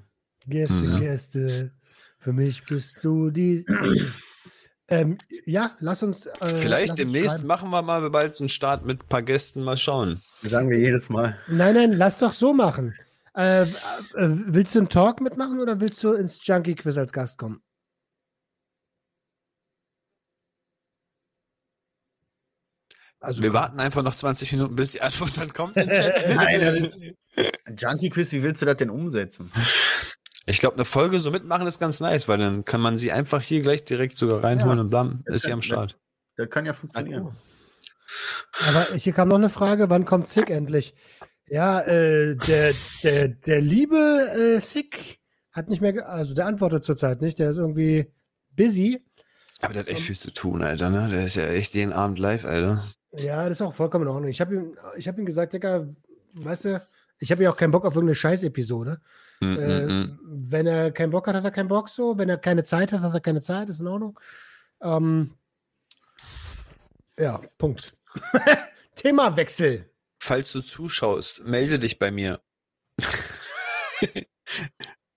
Gäste, 0.47 0.75
Mhm. 0.75 0.99
Gäste, 0.99 1.71
für 2.19 2.33
mich 2.33 2.63
bist 2.65 3.03
du 3.03 3.29
die. 3.29 3.65
ähm, 4.91 5.17
ja, 5.45 5.71
lass 5.79 6.03
uns. 6.03 6.25
Äh, 6.25 6.31
lass 6.39 6.61
Vielleicht 6.61 6.91
uns 6.91 6.99
demnächst 6.99 7.37
schreiben. 7.37 7.47
machen 7.47 7.69
wir 7.71 7.81
mal 7.81 8.09
bald 8.09 8.39
einen 8.39 8.49
Start 8.49 8.85
mit 8.85 9.03
ein 9.03 9.07
paar 9.07 9.21
Gästen, 9.21 9.63
mal 9.63 9.77
schauen. 9.77 10.21
Das 10.43 10.51
sagen 10.51 10.69
wir 10.69 10.77
jedes 10.77 11.09
Mal. 11.09 11.37
Nein, 11.47 11.75
nein, 11.75 11.91
lass 11.93 12.17
doch 12.17 12.33
so 12.33 12.53
machen. 12.53 12.95
Äh, 13.35 13.63
äh, 13.63 13.67
willst 14.15 14.75
du 14.75 14.79
einen 14.79 14.89
Talk 14.89 15.21
mitmachen 15.21 15.59
oder 15.59 15.79
willst 15.79 16.03
du 16.03 16.13
ins 16.13 16.39
Junkie 16.45 16.75
Quiz 16.75 16.97
als 16.97 17.13
Gast 17.13 17.37
kommen? 17.37 17.61
Also, 23.21 23.43
Wir 23.43 23.53
warten 23.53 23.79
einfach 23.79 24.01
noch 24.01 24.15
20 24.15 24.51
Minuten, 24.53 24.75
bis 24.75 24.89
die 24.91 25.01
Antwort 25.01 25.37
dann 25.37 25.53
kommt. 25.53 25.77
im 25.77 25.89
Chat. 25.89 26.15
Nein, 26.35 26.91
Junkie 27.77 28.09
Quiz, 28.09 28.31
wie 28.31 28.41
willst 28.41 28.61
du 28.63 28.65
das 28.65 28.77
denn 28.77 28.89
umsetzen? 28.89 29.51
Ich 30.45 30.59
glaube, 30.59 30.75
eine 30.75 30.85
Folge 30.85 31.19
so 31.19 31.31
mitmachen 31.31 31.67
ist 31.67 31.79
ganz 31.79 31.99
nice, 31.99 32.27
weil 32.27 32.39
dann 32.39 32.65
kann 32.65 32.81
man 32.81 32.97
sie 32.97 33.11
einfach 33.11 33.41
hier 33.41 33.61
gleich 33.61 33.83
direkt 33.83 34.17
sogar 34.17 34.43
reinholen 34.43 34.77
Ja. 34.77 34.81
und 34.83 34.89
blam, 34.89 35.21
Das 35.25 35.35
ist 35.37 35.41
sie 35.43 35.51
am 35.53 35.61
Start. 35.61 35.97
Das 36.35 36.49
kann 36.49 36.65
ja 36.65 36.73
funktionieren. 36.73 37.35
Aber 38.67 38.95
hier 38.95 39.13
kam 39.13 39.29
noch 39.29 39.35
eine 39.37 39.49
Frage, 39.49 39.89
wann 39.89 40.05
kommt 40.05 40.27
Sick 40.27 40.49
endlich? 40.49 40.93
Ja, 41.47 41.81
äh, 41.81 42.35
der, 42.35 42.73
der, 43.03 43.27
der 43.29 43.61
liebe 43.61 43.95
äh, 44.57 44.59
Sick 44.59 45.19
hat 45.51 45.69
nicht 45.69 45.81
mehr, 45.81 45.93
ge 45.93 46.01
also 46.03 46.33
der 46.33 46.45
antwortet 46.47 46.83
zurzeit 46.85 47.21
nicht, 47.21 47.39
der 47.39 47.49
ist 47.51 47.57
irgendwie 47.57 48.11
busy. 48.55 49.05
Aber 49.61 49.73
der 49.73 49.83
hat 49.83 49.89
echt 49.89 50.01
viel 50.01 50.17
zu 50.17 50.31
tun, 50.31 50.63
Alter, 50.63 50.89
ne? 50.89 51.09
Der 51.09 51.25
ist 51.25 51.35
ja 51.35 51.45
echt 51.47 51.73
jeden 51.73 51.93
Abend 51.93 52.19
live, 52.19 52.45
Alter. 52.45 52.85
Ja, 53.13 53.43
das 53.47 53.59
ist 53.59 53.61
auch 53.61 53.73
vollkommen 53.75 54.05
in 54.05 54.11
Ordnung. 54.11 54.29
Ich 54.31 54.41
habe 54.41 54.55
ihm, 54.55 54.77
ich 54.97 55.07
hab 55.07 55.17
ihm 55.17 55.25
gesagt, 55.25 55.53
Digga, 55.53 55.85
weißt 56.33 56.65
du, 56.65 56.81
ich 57.21 57.31
habe 57.31 57.43
ja 57.43 57.51
auch 57.51 57.55
keinen 57.55 57.71
Bock 57.71 57.85
auf 57.85 57.95
irgendeine 57.95 58.15
Scheiß-Episode. 58.15 58.99
Mm, 59.41 59.57
Äh, 59.57 59.85
mm, 59.85 59.89
mm. 59.89 60.19
wenn 60.51 60.67
er 60.67 60.91
keinen 60.91 61.11
Bock 61.11 61.27
hat, 61.27 61.35
hat 61.35 61.43
er 61.43 61.51
keinen 61.51 61.67
Bock 61.67 61.87
so. 61.87 62.17
Wenn 62.17 62.29
er 62.29 62.37
keine 62.37 62.63
Zeit 62.63 62.91
hat, 62.91 63.01
hat 63.01 63.13
er 63.13 63.19
keine 63.21 63.41
Zeit, 63.41 63.69
ist 63.69 63.79
in 63.79 63.87
Ordnung. 63.87 64.19
Ähm, 64.81 65.35
ja, 67.17 67.39
Punkt. 67.59 67.93
Themawechsel. 68.95 69.89
Falls 70.19 70.51
du 70.51 70.61
zuschaust, 70.61 71.45
melde 71.45 71.77
dich 71.77 71.99
bei 71.99 72.09
mir. 72.09 72.41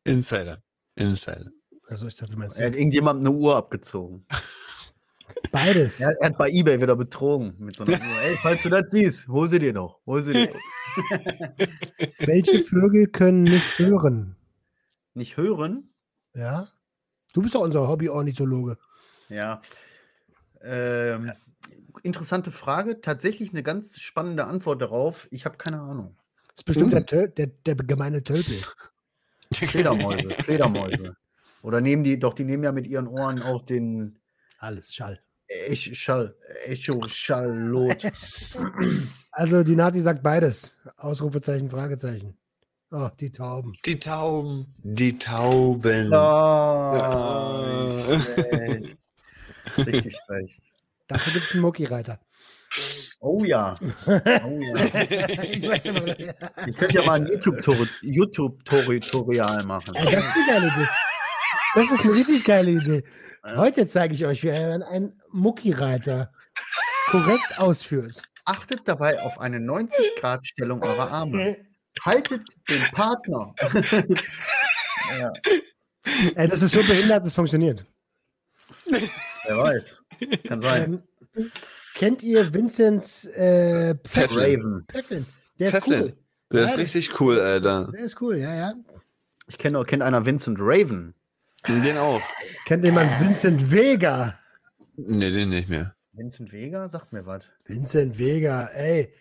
Insider. 0.04 0.62
Insider. 0.94 1.50
Also 1.88 2.06
ich 2.06 2.16
dachte, 2.16 2.32
du 2.32 2.38
meinst 2.38 2.60
Er 2.60 2.66
hat 2.66 2.74
irgendjemandem 2.74 3.26
eine 3.32 3.36
Uhr 3.36 3.56
abgezogen. 3.56 4.26
Beides. 5.50 6.00
Er, 6.00 6.16
er 6.20 6.28
hat 6.28 6.38
bei 6.38 6.50
Ebay 6.50 6.80
wieder 6.80 6.96
betrogen 6.96 7.54
mit 7.58 7.76
so 7.76 7.84
einer 7.84 7.94
Uhr. 7.94 8.22
Ey, 8.24 8.36
falls 8.36 8.62
du 8.62 8.68
das 8.68 8.90
siehst, 8.90 9.28
hol 9.28 9.48
sie 9.48 9.58
dir 9.58 9.72
noch. 9.72 10.00
Hol 10.06 10.22
sie 10.22 10.32
dir 10.32 10.48
noch. 10.48 10.54
Welche 12.26 12.64
Vögel 12.64 13.06
können 13.08 13.42
nicht 13.42 13.78
hören? 13.78 14.36
Nicht 15.14 15.36
hören? 15.36 15.90
Ja? 16.34 16.68
Du 17.32 17.42
bist 17.42 17.54
doch 17.54 17.60
unser 17.60 17.88
Hobby-Ornithologe. 17.88 18.78
Ja. 19.28 19.60
Ähm, 20.62 21.30
interessante 22.02 22.50
Frage. 22.50 23.00
Tatsächlich 23.00 23.50
eine 23.50 23.62
ganz 23.62 24.00
spannende 24.00 24.44
Antwort 24.44 24.82
darauf. 24.82 25.28
Ich 25.30 25.44
habe 25.44 25.56
keine 25.56 25.80
Ahnung. 25.80 26.16
Das 26.48 26.58
ist 26.58 26.64
bestimmt 26.64 26.92
der, 26.92 27.06
Töl 27.06 27.28
der, 27.28 27.48
der 27.48 27.74
gemeine 27.74 28.22
Tölpel. 28.22 28.56
Fledermäuse, 29.52 30.30
Fledermäuse. 30.30 31.16
Oder 31.62 31.80
nehmen 31.80 32.04
die, 32.04 32.18
doch, 32.18 32.34
die 32.34 32.44
nehmen 32.44 32.62
ja 32.62 32.72
mit 32.72 32.86
ihren 32.86 33.08
Ohren 33.08 33.42
auch 33.42 33.62
den 33.62 34.18
Alles 34.58 34.94
Schall. 34.94 35.20
Ech- 35.48 35.94
Schall, 35.94 36.34
Echo, 36.64 37.00
Schallot. 37.08 38.02
Also 39.36 39.64
die 39.64 39.74
Nati 39.74 40.00
sagt 40.00 40.22
beides. 40.22 40.76
Ausrufezeichen, 40.96 41.68
Fragezeichen. 41.68 42.36
Oh, 42.92 43.08
die 43.18 43.32
Tauben. 43.32 43.72
Die 43.84 43.98
Tauben. 43.98 44.72
Die 44.78 45.18
Tauben. 45.18 46.12
Ah, 46.14 48.04
schlecht. 48.34 48.96
Richtig 49.76 50.16
schlecht. 50.24 50.60
Dafür 51.08 51.32
gibt 51.32 51.46
es 51.46 51.52
einen 51.52 51.62
Mucki-Reiter. 51.62 52.20
Oh 53.18 53.42
ja. 53.44 53.74
Oh 54.06 54.12
ja. 54.12 54.22
ich 55.42 55.68
weiß 55.68 55.86
immer, 55.86 56.20
ja. 56.20 56.34
Ich 56.68 56.76
könnte 56.76 56.94
ja 56.94 57.04
mal 57.04 57.20
ein 57.20 57.26
YouTube-Tutorial 58.02 59.64
machen. 59.64 59.96
Ey, 59.96 60.04
das 60.04 60.26
ist 60.26 60.36
eine 60.36 60.46
geile 60.60 60.66
Idee. 60.68 60.88
Das 61.74 61.90
ist 61.90 62.04
eine 62.04 62.14
richtig 62.14 62.44
geile 62.44 62.70
Idee. 62.70 63.04
Heute 63.44 63.86
zeige 63.86 64.14
ich 64.14 64.24
euch, 64.24 64.42
wie 64.42 64.50
man 64.50 64.82
einen 64.82 65.20
Mucki-Reiter 65.30 66.32
korrekt 67.10 67.58
ausführt. 67.58 68.22
Achtet 68.46 68.80
dabei 68.86 69.20
auf 69.22 69.38
eine 69.38 69.58
90-Grad-Stellung 69.58 70.82
eurer 70.82 71.10
Arme. 71.10 71.56
Haltet 72.04 72.42
den 72.68 72.82
Partner. 72.92 73.54
ja, 75.20 75.32
Ey, 76.34 76.48
das 76.48 76.62
ist 76.62 76.72
so 76.72 76.82
behindert, 76.82 77.24
das 77.24 77.34
funktioniert. 77.34 77.84
wer 78.86 79.58
weiß. 79.58 80.02
Kann 80.46 80.60
sein. 80.60 81.02
Ähm, 81.36 81.50
kennt 81.94 82.22
ihr 82.22 82.52
Vincent 82.52 83.24
äh, 83.34 83.94
Pfefflin? 84.04 84.60
Raven. 84.60 84.84
Pfefflin? 84.90 85.26
Der 85.58 85.66
ist 85.68 85.72
Pfefflin. 85.74 86.02
cool. 86.02 86.16
Der 86.52 86.64
ist 86.64 86.70
Ja, 86.72 86.76
richtig 86.76 87.20
cool, 87.20 87.40
Alter. 87.40 87.90
Der 87.92 88.00
ist 88.00 88.20
cool, 88.20 88.38
ja, 88.38 88.54
ja. 88.54 88.74
Ich 89.46 89.58
kenne 89.58 89.84
kennt 89.84 90.02
einer 90.02 90.24
Vincent 90.26 90.58
Raven. 90.60 91.14
Den 91.66 91.98
auch. 91.98 92.20
Kennt 92.66 92.84
jemand 92.84 93.20
Vincent 93.20 93.70
Vega? 93.70 94.38
Nee, 94.96 95.30
den 95.30 95.48
nicht 95.48 95.68
mehr. 95.68 95.94
Vincent 96.12 96.52
Vega? 96.52 96.88
Sagt 96.88 97.12
mir 97.12 97.26
was. 97.26 97.44
Vincent 97.64 98.18
Vega, 98.18 98.66
ey. 98.68 99.12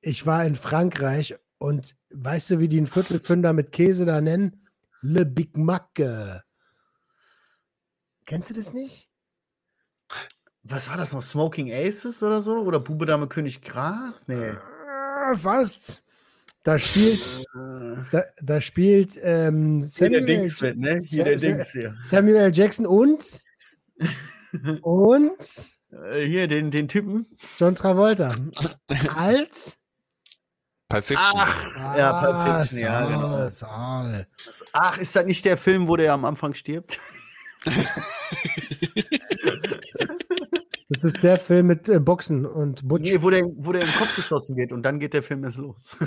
Ich 0.00 0.24
war 0.24 0.44
in 0.44 0.54
Frankreich 0.54 1.34
und 1.58 1.96
weißt 2.10 2.50
du, 2.50 2.60
wie 2.60 2.68
die 2.68 2.78
einen 2.78 2.86
Viertelfünder 2.86 3.52
mit 3.52 3.72
Käse 3.72 4.04
da 4.04 4.20
nennen? 4.20 4.66
Le 5.00 5.26
Big 5.26 5.56
Mac. 5.56 5.88
Kennst 8.26 8.50
du 8.50 8.54
das 8.54 8.72
nicht? 8.72 9.08
Was 10.62 10.88
war 10.88 10.96
das 10.96 11.12
noch? 11.12 11.22
Smoking 11.22 11.72
Aces 11.72 12.22
oder 12.22 12.40
so? 12.40 12.60
Oder 12.62 12.78
Bube 12.78 13.06
Dame 13.06 13.26
König 13.26 13.60
Gras? 13.62 14.28
Nee. 14.28 14.52
Fast. 15.34 16.04
Da 16.62 16.78
spielt, 16.78 17.44
da, 18.12 18.24
da 18.42 18.60
spielt 18.60 19.18
ähm, 19.22 19.82
Samuel, 19.82 20.28
L. 20.28 20.50
mit, 20.60 20.76
ne? 20.78 21.00
Hier 21.04 21.24
der 21.24 21.36
Dings 21.36 21.70
hier. 21.72 21.96
Samuel. 22.00 22.50
Jackson 22.52 22.86
und 22.86 23.42
und 24.82 25.70
Äh, 25.90 26.26
hier, 26.26 26.48
den, 26.48 26.70
den 26.70 26.86
Typen. 26.88 27.26
John 27.58 27.74
Travolta 27.74 28.36
als 29.14 29.78
Pulp 30.88 31.04
Fiction. 31.04 31.40
Ja, 31.76 32.20
Pulp 32.20 32.60
Fiction, 32.60 32.78
ja, 32.78 33.02
Saul, 33.02 33.12
genau. 33.12 33.48
Saul. 33.48 34.26
Ach, 34.72 34.98
ist 34.98 35.16
das 35.16 35.24
nicht 35.26 35.44
der 35.44 35.56
Film, 35.56 35.88
wo 35.88 35.96
der 35.96 36.12
am 36.12 36.24
Anfang 36.24 36.54
stirbt? 36.54 36.98
Das 40.90 41.04
ist 41.04 41.22
der 41.22 41.38
Film 41.38 41.66
mit 41.66 41.88
äh, 41.88 42.00
Boxen 42.00 42.46
und 42.46 42.86
Butch. 42.88 43.10
Nee, 43.10 43.20
wo 43.22 43.28
der, 43.28 43.44
wo 43.44 43.72
der 43.72 43.82
im 43.82 43.92
Kopf 43.92 44.16
geschossen 44.16 44.56
wird 44.56 44.72
und 44.72 44.82
dann 44.82 44.98
geht 44.98 45.12
der 45.12 45.22
Film 45.22 45.44
erst 45.44 45.58
los. 45.58 45.96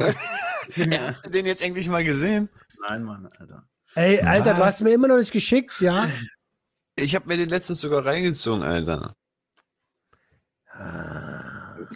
Ja, 0.76 1.14
den 1.28 1.48
jetzt 1.48 1.64
endlich 1.64 1.90
mal 1.90 2.04
gesehen. 2.04 2.48
Nein, 2.88 3.04
Mann, 3.04 3.28
Alter. 3.40 3.68
Ey, 3.96 4.22
Alter, 4.22 4.54
du 4.54 4.64
hast 4.64 4.84
mir 4.84 4.92
immer 4.94 5.08
noch 5.08 5.18
nicht 5.18 5.32
geschickt, 5.34 5.82
ja? 5.82 6.08
Ich 6.96 7.16
habe 7.16 7.28
mir 7.28 7.36
den 7.36 7.50
letztens 7.50 7.82
sogar 7.82 8.06
reingezogen, 8.06 8.64
Alter. 8.64 9.16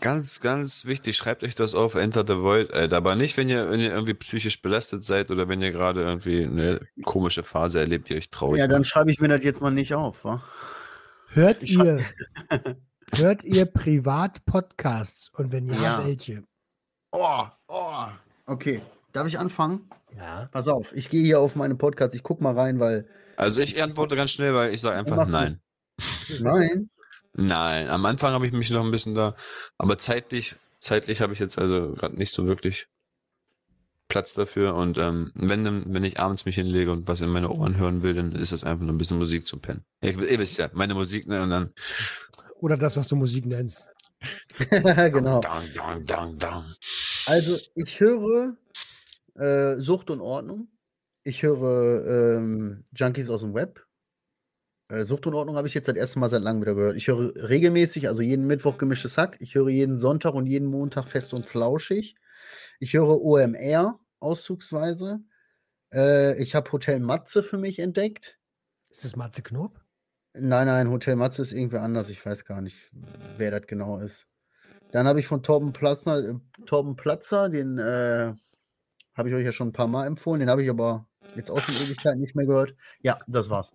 Ganz, 0.01 0.41
ganz 0.41 0.85
wichtig, 0.85 1.15
schreibt 1.15 1.43
euch 1.43 1.55
das 1.55 1.73
auf 1.73 1.95
Enter 1.95 2.25
the 2.27 2.37
Void, 2.41 2.73
Alter. 2.73 2.97
Aber 2.97 3.15
nicht, 3.15 3.37
wenn 3.37 3.49
ihr, 3.49 3.69
wenn 3.69 3.79
ihr 3.79 3.91
irgendwie 3.91 4.13
psychisch 4.15 4.61
belastet 4.61 5.03
seid 5.03 5.31
oder 5.31 5.47
wenn 5.47 5.61
ihr 5.61 5.71
gerade 5.71 6.01
irgendwie 6.01 6.43
eine 6.43 6.81
komische 7.03 7.43
Phase 7.43 7.79
erlebt, 7.79 8.09
die 8.09 8.15
euch 8.15 8.29
traurig 8.29 8.59
Ja, 8.59 8.67
dann 8.67 8.81
macht. 8.81 8.89
schreibe 8.89 9.11
ich 9.11 9.19
mir 9.19 9.27
das 9.29 9.43
jetzt 9.43 9.61
mal 9.61 9.71
nicht 9.71 9.93
auf, 9.93 10.25
wa? 10.25 10.43
Hört 11.35 11.63
ihr, 11.63 12.05
hört 13.15 13.43
ihr 13.43 13.65
Privat-Podcasts? 13.65 15.29
Und 15.33 15.51
wenn 15.51 15.67
ja, 15.67 15.75
Ja. 15.75 16.05
welche? 16.05 16.43
Oh, 17.11 17.45
oh. 17.67 18.05
Okay, 18.45 18.81
darf 19.11 19.27
ich 19.27 19.37
anfangen? 19.37 19.89
Ja. 20.15 20.47
Pass 20.51 20.67
auf, 20.69 20.93
ich 20.95 21.09
gehe 21.09 21.23
hier 21.25 21.39
auf 21.41 21.55
meinen 21.57 21.77
Podcast, 21.77 22.15
ich 22.15 22.23
guck 22.23 22.39
mal 22.39 22.57
rein, 22.57 22.79
weil. 22.79 23.05
Also 23.35 23.59
ich 23.59 23.81
antworte 23.83 24.15
ganz 24.15 24.31
schnell, 24.31 24.53
weil 24.53 24.73
ich 24.73 24.79
sage 24.79 24.97
einfach 24.97 25.25
du. 25.25 25.31
nein. 25.31 25.59
Nein. 26.39 26.89
Nein, 27.37 27.89
am 27.89 28.05
Anfang 28.05 28.31
habe 28.31 28.47
ich 28.47 28.53
mich 28.53 28.69
noch 28.69 28.81
ein 28.85 28.91
bisschen 28.91 29.13
da, 29.13 29.35
aber 29.77 29.97
zeitlich, 29.97 30.55
zeitlich 30.79 31.19
habe 31.19 31.33
ich 31.33 31.39
jetzt 31.39 31.59
also 31.59 31.91
gerade 31.91 32.15
nicht 32.15 32.33
so 32.33 32.47
wirklich 32.47 32.87
Platz 34.15 34.33
dafür 34.33 34.75
und 34.75 34.97
ähm, 34.97 35.29
wenn 35.35 35.93
wenn 35.93 36.05
ich 36.05 36.21
abends 36.21 36.45
mich 36.45 36.55
hinlege 36.55 36.89
und 36.89 37.05
was 37.05 37.19
in 37.19 37.27
meine 37.27 37.49
Ohren 37.49 37.75
hören 37.75 38.01
will, 38.01 38.13
dann 38.13 38.31
ist 38.31 38.53
das 38.53 38.63
einfach 38.63 38.85
nur 38.85 38.93
ein 38.93 38.97
bisschen 38.97 39.17
Musik 39.17 39.45
zum 39.45 39.59
Pennen. 39.59 39.83
Ich, 39.99 40.15
ihr 40.15 40.39
wisst 40.39 40.57
ja, 40.57 40.69
meine 40.71 40.93
Musik, 40.93 41.27
ne, 41.27 41.43
und 41.43 41.49
dann 41.49 41.73
Oder 42.61 42.77
das, 42.77 42.95
was 42.95 43.09
du 43.09 43.17
Musik 43.17 43.45
nennst. 43.45 43.89
genau. 44.69 45.41
dang, 45.41 45.65
dang, 45.73 46.05
dang, 46.05 46.37
dang. 46.37 46.75
Also, 47.25 47.57
ich 47.75 47.99
höre 47.99 48.55
äh, 49.33 49.81
Sucht 49.81 50.09
und 50.09 50.21
Ordnung. 50.21 50.69
Ich 51.25 51.43
höre 51.43 52.37
ähm, 52.37 52.85
Junkies 52.95 53.29
aus 53.29 53.41
dem 53.41 53.53
Web. 53.53 53.85
Äh, 54.87 55.03
Sucht 55.03 55.27
und 55.27 55.33
Ordnung 55.33 55.57
habe 55.57 55.67
ich 55.67 55.73
jetzt 55.73 55.89
das 55.89 55.97
erste 55.97 56.19
Mal 56.19 56.29
seit 56.29 56.41
langem 56.41 56.61
wieder 56.61 56.75
gehört. 56.75 56.95
Ich 56.95 57.07
höre 57.09 57.35
regelmäßig, 57.35 58.07
also 58.07 58.21
jeden 58.21 58.47
Mittwoch 58.47 58.77
gemischtes 58.77 59.17
Hack. 59.17 59.35
Ich 59.41 59.55
höre 59.55 59.67
jeden 59.67 59.97
Sonntag 59.97 60.35
und 60.35 60.45
jeden 60.45 60.67
Montag 60.69 61.09
fest 61.09 61.33
und 61.33 61.45
flauschig. 61.49 62.15
Ich 62.79 62.93
höre 62.93 63.21
OMR 63.21 63.99
auszugsweise. 64.25 65.21
Äh, 65.93 66.41
ich 66.41 66.55
habe 66.55 66.71
Hotel 66.71 66.99
Matze 66.99 67.43
für 67.43 67.57
mich 67.57 67.79
entdeckt. 67.79 68.37
Ist 68.89 69.05
das 69.05 69.15
Matze 69.15 69.41
Knob? 69.41 69.79
Nein, 70.33 70.67
nein, 70.67 70.89
Hotel 70.89 71.15
Matze 71.15 71.41
ist 71.41 71.53
irgendwie 71.53 71.77
anders. 71.77 72.09
Ich 72.09 72.25
weiß 72.25 72.43
gar 72.43 72.61
nicht, 72.61 72.77
wer 73.37 73.51
das 73.51 73.67
genau 73.67 73.99
ist. 73.99 74.27
Dann 74.91 75.07
habe 75.07 75.19
ich 75.19 75.27
von 75.27 75.43
Torben 75.43 75.71
Platzer, 75.73 76.19
äh, 76.19 76.35
Torben 76.65 76.95
Platzer 76.95 77.49
den 77.49 77.77
äh, 77.77 78.33
habe 79.15 79.29
ich 79.29 79.35
euch 79.35 79.45
ja 79.45 79.51
schon 79.51 79.69
ein 79.69 79.73
paar 79.73 79.87
Mal 79.87 80.07
empfohlen. 80.07 80.39
Den 80.39 80.49
habe 80.49 80.63
ich 80.63 80.69
aber 80.69 81.07
jetzt 81.35 81.49
auch 81.49 81.59
schon 81.59 81.75
Ewigkeit 81.75 82.17
nicht 82.17 82.35
mehr 82.35 82.45
gehört. 82.45 82.75
Ja, 83.01 83.19
das 83.27 83.49
war's. 83.49 83.73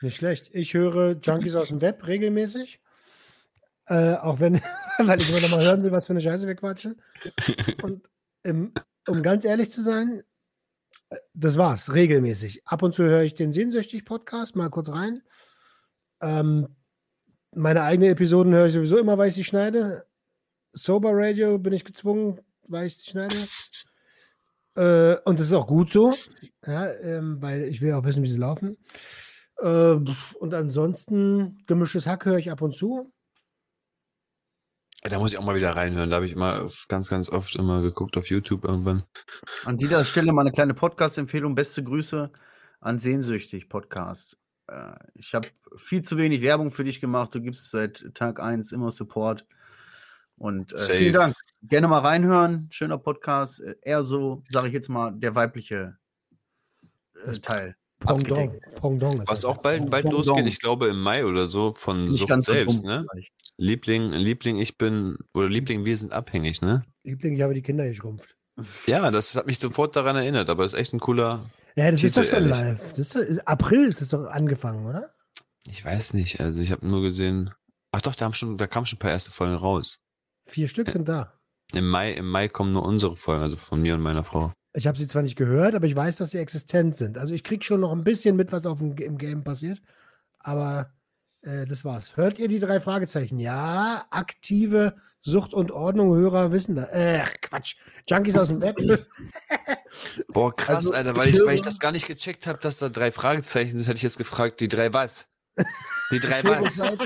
Nicht 0.00 0.16
schlecht. 0.16 0.50
Ich 0.52 0.74
höre 0.74 1.16
Junkies 1.22 1.54
aus 1.54 1.68
dem 1.68 1.80
Web 1.80 2.06
regelmäßig. 2.06 2.80
Äh, 3.86 4.14
auch 4.14 4.40
wenn, 4.40 4.60
weil 4.98 5.20
ich 5.20 5.30
immer 5.30 5.40
noch 5.40 5.50
mal 5.50 5.64
hören 5.64 5.82
will, 5.82 5.92
was 5.92 6.06
für 6.06 6.12
eine 6.12 6.20
Scheiße 6.20 6.46
wir 6.46 6.56
quatschen. 6.56 7.00
Und 7.82 8.08
im, 8.42 8.72
um 9.08 9.22
ganz 9.22 9.44
ehrlich 9.44 9.70
zu 9.70 9.82
sein, 9.82 10.22
äh, 11.10 11.16
das 11.34 11.56
war's, 11.56 11.92
regelmäßig. 11.94 12.66
Ab 12.66 12.82
und 12.82 12.94
zu 12.94 13.04
höre 13.04 13.22
ich 13.22 13.34
den 13.34 13.52
Sehnsüchtig-Podcast, 13.52 14.56
mal 14.56 14.70
kurz 14.70 14.90
rein. 14.90 15.20
Ähm, 16.20 16.68
meine 17.54 17.82
eigenen 17.82 18.10
Episoden 18.10 18.54
höre 18.54 18.66
ich 18.66 18.74
sowieso 18.74 18.98
immer, 18.98 19.18
weil 19.18 19.28
ich 19.28 19.34
sie 19.34 19.44
schneide. 19.44 20.06
Sober 20.72 21.10
Radio 21.12 21.58
bin 21.58 21.72
ich 21.72 21.84
gezwungen, 21.84 22.40
weil 22.66 22.86
ich 22.86 22.98
sie 22.98 23.10
schneide. 23.10 23.36
Äh, 24.76 25.16
und 25.24 25.40
das 25.40 25.48
ist 25.48 25.52
auch 25.54 25.66
gut 25.66 25.90
so, 25.90 26.12
ja, 26.64 26.92
ähm, 27.00 27.40
weil 27.40 27.64
ich 27.64 27.80
will 27.80 27.92
auch 27.94 28.04
wissen, 28.04 28.22
wie 28.22 28.28
sie 28.28 28.38
laufen. 28.38 28.76
Äh, 29.58 29.96
und 30.38 30.54
ansonsten, 30.54 31.64
gemischtes 31.66 32.06
Hack 32.06 32.26
höre 32.26 32.38
ich 32.38 32.50
ab 32.50 32.62
und 32.62 32.74
zu. 32.74 33.12
Da 35.02 35.18
muss 35.18 35.32
ich 35.32 35.38
auch 35.38 35.44
mal 35.44 35.54
wieder 35.54 35.76
reinhören. 35.76 36.10
Da 36.10 36.16
habe 36.16 36.26
ich 36.26 36.32
immer 36.32 36.68
ganz, 36.88 37.08
ganz 37.08 37.28
oft 37.30 37.54
immer 37.56 37.82
geguckt 37.82 38.16
auf 38.16 38.28
YouTube 38.28 38.64
irgendwann. 38.64 39.04
An 39.64 39.76
dieser 39.76 40.04
Stelle 40.04 40.32
mal 40.32 40.42
eine 40.42 40.52
kleine 40.52 40.74
Podcast-Empfehlung. 40.74 41.54
Beste 41.54 41.84
Grüße 41.84 42.30
an 42.80 42.98
Sehnsüchtig 42.98 43.68
Podcast. 43.68 44.36
Äh, 44.66 44.94
ich 45.14 45.34
habe 45.34 45.48
viel 45.76 46.02
zu 46.02 46.16
wenig 46.16 46.42
Werbung 46.42 46.72
für 46.72 46.84
dich 46.84 47.00
gemacht. 47.00 47.34
Du 47.34 47.40
gibst 47.40 47.70
seit 47.70 48.12
Tag 48.14 48.40
1 48.40 48.72
immer 48.72 48.90
Support. 48.90 49.46
Und 50.36 50.72
äh, 50.72 50.78
vielen. 50.78 51.12
Dank. 51.14 51.36
Gerne 51.62 51.88
mal 51.88 52.00
reinhören. 52.00 52.68
Schöner 52.70 52.98
Podcast. 52.98 53.60
Äh, 53.60 53.76
Eher 53.82 54.04
so, 54.04 54.42
sage 54.48 54.68
ich 54.68 54.74
jetzt 54.74 54.88
mal, 54.88 55.12
der 55.12 55.34
weibliche 55.34 55.96
äh, 57.24 57.38
Teil. 57.38 57.76
Pendant. 58.00 58.60
Pendant 58.80 59.14
ist 59.14 59.28
Was 59.28 59.44
auch 59.44 59.58
bald, 59.58 59.90
bald 59.90 60.04
Pendant. 60.04 60.26
losgeht, 60.26 60.46
ich 60.46 60.58
glaube 60.60 60.88
im 60.88 61.00
Mai 61.00 61.24
oder 61.24 61.46
so, 61.46 61.72
von 61.72 62.04
Nicht 62.04 62.18
Sucht 62.18 62.28
ganz 62.28 62.46
so 62.46 62.52
selbst, 62.52 62.84
ne? 62.84 63.04
vielleicht. 63.10 63.32
Liebling, 63.56 64.10
Liebling, 64.12 64.58
ich 64.58 64.78
bin, 64.78 65.18
oder 65.34 65.48
Liebling, 65.48 65.84
wir 65.84 65.96
sind 65.96 66.12
abhängig, 66.12 66.62
ne? 66.62 66.84
Liebling, 67.02 67.34
ich 67.34 67.42
habe 67.42 67.54
die 67.54 67.62
Kinder 67.62 67.88
geschrumpft. 67.88 68.36
Ja, 68.86 69.10
das 69.10 69.34
hat 69.34 69.46
mich 69.46 69.58
sofort 69.58 69.96
daran 69.96 70.14
erinnert, 70.16 70.48
aber 70.48 70.64
ist 70.64 70.74
echt 70.74 70.92
ein 70.92 71.00
cooler, 71.00 71.44
Ja, 71.74 71.90
das 71.90 72.02
ist 72.02 72.14
Titel, 72.14 72.20
doch 72.24 72.30
schon 72.34 72.50
ehrlich. 72.50 72.50
live. 72.50 72.92
Das 72.94 73.06
ist, 73.08 73.16
ist, 73.16 73.48
April 73.48 73.84
ist 73.84 74.00
es 74.00 74.08
doch 74.10 74.26
angefangen, 74.26 74.86
oder? 74.86 75.10
ich 75.70 75.84
weiß 75.84 76.14
nicht, 76.14 76.40
also 76.40 76.60
ich 76.60 76.70
habe 76.72 76.86
nur 76.86 77.02
gesehen, 77.02 77.50
ach 77.92 78.00
doch, 78.00 78.14
da 78.14 78.24
haben 78.24 78.32
schon, 78.32 78.56
da 78.56 78.66
kamen 78.66 78.86
schon 78.86 78.96
ein 78.96 79.00
paar 79.00 79.10
erste 79.10 79.30
Folgen 79.32 79.54
raus. 79.54 80.02
Vier 80.46 80.66
Stück 80.68 80.90
sind 80.90 81.08
da. 81.08 81.34
Im 81.74 81.88
Mai, 81.90 82.12
im 82.12 82.30
Mai 82.30 82.48
kommen 82.48 82.72
nur 82.72 82.84
unsere 82.86 83.16
Folgen, 83.16 83.42
also 83.42 83.56
von 83.56 83.82
mir 83.82 83.94
und 83.94 84.00
meiner 84.00 84.24
Frau. 84.24 84.52
Ich 84.78 84.86
habe 84.86 84.96
sie 84.96 85.08
zwar 85.08 85.22
nicht 85.22 85.34
gehört, 85.34 85.74
aber 85.74 85.86
ich 85.86 85.96
weiß, 85.96 86.16
dass 86.16 86.30
sie 86.30 86.38
existent 86.38 86.94
sind. 86.94 87.18
Also 87.18 87.34
ich 87.34 87.42
kriege 87.42 87.64
schon 87.64 87.80
noch 87.80 87.90
ein 87.90 88.04
bisschen 88.04 88.36
mit, 88.36 88.52
was 88.52 88.64
auf 88.64 88.78
dem, 88.78 88.96
im 88.96 89.18
Game 89.18 89.42
passiert. 89.42 89.82
Aber 90.38 90.92
äh, 91.42 91.66
das 91.66 91.84
war's. 91.84 92.16
Hört 92.16 92.38
ihr 92.38 92.46
die 92.46 92.60
drei 92.60 92.78
Fragezeichen? 92.78 93.40
Ja, 93.40 94.06
aktive 94.10 94.94
Sucht 95.20 95.52
und 95.52 95.72
Ordnung, 95.72 96.14
Hörer 96.14 96.52
wissen 96.52 96.76
da. 96.76 96.84
Äh, 96.92 97.24
Quatsch. 97.42 97.74
Junkies 98.08 98.36
aus 98.36 98.48
dem 98.48 98.60
Web. 98.60 98.76
Boah, 100.28 100.54
krass, 100.54 100.76
Also, 100.76 100.92
Alter, 100.92 101.16
weil 101.16 101.28
ich, 101.28 101.44
weil 101.44 101.56
ich 101.56 101.62
das 101.62 101.80
gar 101.80 101.90
nicht 101.90 102.06
gecheckt 102.06 102.46
habe, 102.46 102.60
dass 102.60 102.78
da 102.78 102.88
drei 102.88 103.10
Fragezeichen 103.10 103.78
sind, 103.78 103.88
hätte 103.88 103.96
ich 103.96 104.04
jetzt 104.04 104.18
gefragt, 104.18 104.60
die 104.60 104.68
drei 104.68 104.92
was? 104.92 105.28
Die 106.12 106.20
drei 106.20 106.44
was? 106.44 106.76
seit, 106.76 107.00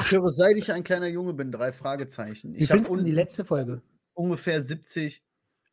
ich 0.00 0.10
höre, 0.10 0.32
seit 0.32 0.56
ich 0.56 0.72
ein 0.72 0.82
kleiner 0.82 1.08
Junge 1.08 1.34
bin, 1.34 1.52
drei 1.52 1.72
Fragezeichen. 1.72 2.54
Wie 2.54 2.62
Ich 2.62 2.70
habe 2.70 2.78
findest 2.84 2.94
du 2.94 3.04
die 3.04 3.12
letzte 3.12 3.44
Folge? 3.44 3.82
ungefähr 4.14 4.62
70, 4.62 5.22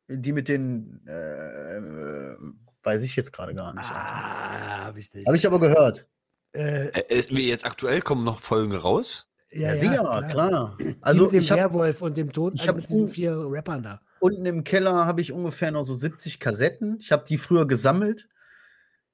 die 0.10 0.32
mit 0.32 0.48
den, 0.48 1.02
äh, 1.08 1.78
äh, 1.78 2.38
weiß 2.84 3.04
ich 3.04 3.16
jetzt 3.16 3.32
gerade 3.32 3.54
gar 3.54 3.74
nicht. 3.74 3.90
Ah, 3.90 4.86
hab 4.86 4.98
ich. 4.98 5.10
Habe 5.26 5.38
ich 5.38 5.46
aber 5.48 5.60
gehört. 5.60 6.08
Äh, 6.54 6.88
Äh, 6.88 7.04
ist, 7.18 7.36
wie 7.36 7.48
jetzt 7.48 7.66
aktuell 7.66 8.02
kommen 8.02 8.24
noch 8.24 8.40
Folgen 8.40 8.74
raus? 8.76 9.30
ja, 9.52 9.70
Ja, 9.70 9.76
sicher, 9.76 10.28
klar. 10.30 10.78
Die 10.80 10.96
Also 11.02 11.26
mit 11.26 11.34
dem 11.34 11.40
ich 11.42 11.52
habe 11.52 11.62
Werwolf 11.62 12.02
und 12.02 12.18
dem 12.18 12.32
Tod, 12.32 12.56
ich 12.56 12.62
also 12.62 12.74
mit 12.76 12.90
diesen 12.90 13.08
vier 13.10 13.38
Rappern 13.38 13.84
da. 13.84 14.02
unten 14.20 14.46
im 14.46 14.64
Keller 14.64 15.06
habe 15.06 15.22
ich 15.22 15.32
ungefähr 15.32 15.72
noch 15.72 15.84
so 15.84 15.94
70 15.94 16.40
Kassetten. 16.40 16.98
Ich 17.00 17.12
habe 17.12 17.24
die 17.28 17.38
früher 17.38 17.68
gesammelt 17.68 18.28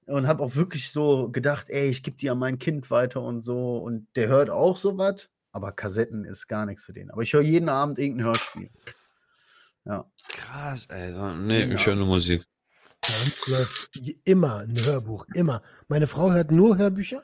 und 0.05 0.27
habe 0.27 0.43
auch 0.43 0.55
wirklich 0.55 0.91
so 0.91 1.29
gedacht, 1.29 1.69
ey, 1.69 1.89
ich 1.89 2.03
gebe 2.03 2.15
die 2.17 2.29
an 2.29 2.37
mein 2.39 2.59
Kind 2.59 2.89
weiter 2.91 3.21
und 3.21 3.41
so. 3.41 3.77
Und 3.77 4.07
der 4.15 4.27
hört 4.29 4.49
auch 4.49 4.77
sowas, 4.77 5.29
aber 5.51 5.71
Kassetten 5.73 6.23
ist 6.25 6.47
gar 6.47 6.65
nichts 6.65 6.85
für 6.85 6.93
den. 6.93 7.11
Aber 7.11 7.21
ich 7.21 7.33
höre 7.33 7.41
jeden 7.41 7.67
Abend 7.69 7.97
irgendein 7.99 8.27
Hörspiel. 8.27 8.69
Ja. 9.85 10.09
Krass, 10.29 10.89
Alter. 10.89 11.35
Nee, 11.35 11.65
Genau. 11.67 11.77
schöne 11.77 12.05
Musik. 12.05 12.43
Bei 13.01 13.13
uns 13.23 13.47
läuft 13.47 14.01
immer 14.23 14.59
ein 14.59 14.75
Hörbuch, 14.83 15.25
immer. 15.35 15.61
Meine 15.87 16.07
Frau 16.07 16.31
hört 16.31 16.51
nur 16.51 16.77
Hörbücher, 16.77 17.23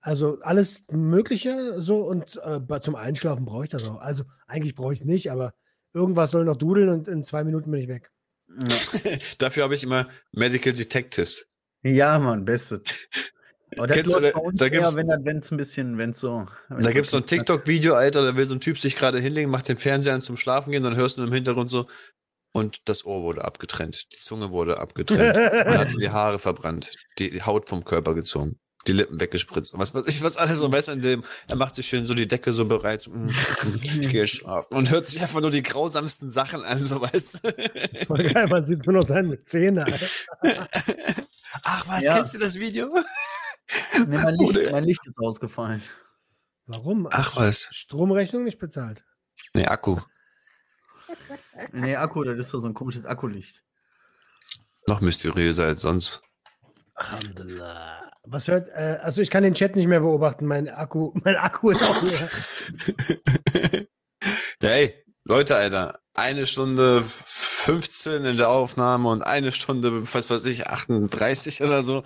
also 0.00 0.40
alles 0.40 0.86
Mögliche 0.90 1.82
so 1.82 2.02
und 2.02 2.40
äh, 2.42 2.80
zum 2.80 2.96
Einschlafen 2.96 3.44
brauche 3.44 3.64
ich 3.64 3.70
das 3.70 3.84
auch. 3.84 4.00
Also 4.00 4.24
eigentlich 4.46 4.74
brauche 4.74 4.94
ich 4.94 5.00
es 5.00 5.04
nicht, 5.04 5.30
aber 5.30 5.52
irgendwas 5.92 6.30
soll 6.30 6.44
noch 6.46 6.56
dudeln 6.56 6.88
und 6.88 7.08
in 7.08 7.24
zwei 7.24 7.44
Minuten 7.44 7.70
bin 7.70 7.80
ich 7.82 7.88
weg. 7.88 8.10
Ja, 8.48 9.18
Dafür 9.38 9.64
habe 9.64 9.74
ich 9.74 9.84
immer 9.84 10.08
Medical 10.32 10.72
Detectives. 10.72 11.46
ja 11.82 12.18
Mann, 12.18 12.44
bestes. 12.46 12.80
Aber 13.76 13.86
das 13.86 13.96
Kennst 13.96 14.14
du, 14.14 14.18
läuft 14.18 14.34
bei 14.34 14.40
uns 14.40 14.58
da 14.58 14.66
eher, 14.66 14.94
wenn 14.94 15.38
es 15.38 15.50
ein 15.50 15.56
bisschen, 15.56 15.98
wenn 15.98 16.10
es 16.10 16.18
so. 16.20 16.46
wenn's 16.68 16.84
Da 16.84 16.92
gibt's 16.92 17.10
so 17.10 17.16
ein. 17.16 17.26
TikTok-Video, 17.26 17.94
Alter, 17.94 18.24
da 18.24 18.36
will 18.36 18.44
so 18.44 18.54
ein 18.54 18.60
Typ 18.60 18.78
sich 18.78 18.96
gerade 18.96 19.18
hinlegen, 19.18 19.50
macht 19.50 19.68
den 19.68 19.78
Fernseher 19.78 20.14
an 20.14 20.22
zum 20.22 20.36
Schlafen 20.36 20.72
gehen, 20.72 20.82
dann 20.82 20.96
hörst 20.96 21.18
du 21.18 21.22
im 21.24 21.32
Hintergrund 21.32 21.70
so, 21.70 21.86
und 22.54 22.86
das 22.88 23.04
Ohr 23.06 23.22
wurde 23.22 23.44
abgetrennt, 23.44 24.12
die 24.12 24.18
Zunge 24.18 24.50
wurde 24.50 24.78
abgetrennt, 24.78 25.36
man 25.66 25.78
hatte 25.78 25.96
die 25.96 26.10
Haare 26.10 26.38
verbrannt, 26.38 26.90
die, 27.18 27.42
Haut 27.42 27.68
vom 27.70 27.82
Körper 27.84 28.14
gezogen, 28.14 28.58
die 28.86 28.92
Lippen 28.92 29.18
weggespritzt, 29.20 29.72
und 29.72 29.80
was 29.80 29.94
weiß 29.94 30.06
ich, 30.06 30.22
was 30.22 30.36
alles 30.36 30.58
so, 30.58 30.70
weißt 30.70 30.88
du, 30.88 30.92
in 30.92 31.00
dem, 31.00 31.24
er 31.48 31.56
macht 31.56 31.76
sich 31.76 31.86
schön 31.86 32.04
so 32.04 32.12
die 32.12 32.28
Decke 32.28 32.52
so 32.52 32.66
bereit, 32.66 33.04
so, 33.04 33.10
mm, 33.12 33.30
ich 33.82 34.08
gehe 34.10 34.26
schlafen, 34.26 34.74
und 34.76 34.90
hört 34.90 35.06
sich 35.06 35.22
einfach 35.22 35.40
nur 35.40 35.50
die 35.50 35.62
grausamsten 35.62 36.28
Sachen 36.28 36.62
an, 36.62 36.82
so, 36.82 37.00
weißt 37.00 37.40
du. 37.42 38.04
Voll 38.06 38.22
geil, 38.24 38.48
man 38.48 38.66
sieht 38.66 38.84
nur 38.84 38.96
noch 38.96 39.08
seine 39.08 39.42
Zähne. 39.44 39.86
Alter. 39.86 40.06
Ach 41.64 41.86
was, 41.88 42.02
Ja. 42.02 42.16
kennst 42.16 42.34
du 42.34 42.38
das 42.38 42.58
Video? 42.58 42.88
Nee, 44.06 44.18
mein, 44.18 44.34
Licht, 44.34 44.72
mein 44.72 44.84
Licht 44.84 45.06
ist 45.06 45.18
ausgefallen. 45.18 45.82
Warum? 46.66 47.08
Ach 47.10 47.36
was. 47.36 47.68
Stromrechnung 47.72 48.44
nicht 48.44 48.58
bezahlt. 48.58 49.04
Nee, 49.54 49.66
Akku. 49.66 49.98
Nee, 51.72 51.96
Akku, 51.96 52.22
das 52.24 52.38
ist 52.38 52.54
doch 52.54 52.58
so 52.58 52.66
ein 52.66 52.74
komisches 52.74 53.04
Akkulicht. 53.04 53.62
Noch 54.86 55.00
mysteriöser 55.00 55.64
als 55.64 55.82
sonst. 55.82 56.22
Alhamdulillah. 56.94 58.10
Was 58.24 58.46
hört, 58.48 58.68
äh, 58.68 58.98
also 59.02 59.20
ich 59.20 59.30
kann 59.30 59.42
den 59.42 59.54
Chat 59.54 59.74
nicht 59.74 59.88
mehr 59.88 60.00
beobachten. 60.00 60.46
Mein 60.46 60.68
Akku, 60.68 61.12
mein 61.24 61.36
Akku 61.36 61.70
ist 61.70 61.82
auch 61.82 62.02
leer. 62.02 62.28
Ja, 64.62 64.68
ey, 64.68 64.94
Leute, 65.24 65.56
Alter, 65.56 65.98
eine 66.14 66.46
Stunde 66.46 67.02
15 67.02 68.24
in 68.24 68.36
der 68.36 68.50
Aufnahme 68.50 69.08
und 69.08 69.22
eine 69.22 69.50
Stunde, 69.50 70.14
was 70.14 70.30
weiß 70.30 70.44
ich, 70.46 70.68
38 70.68 71.62
oder 71.62 71.82
so. 71.82 72.04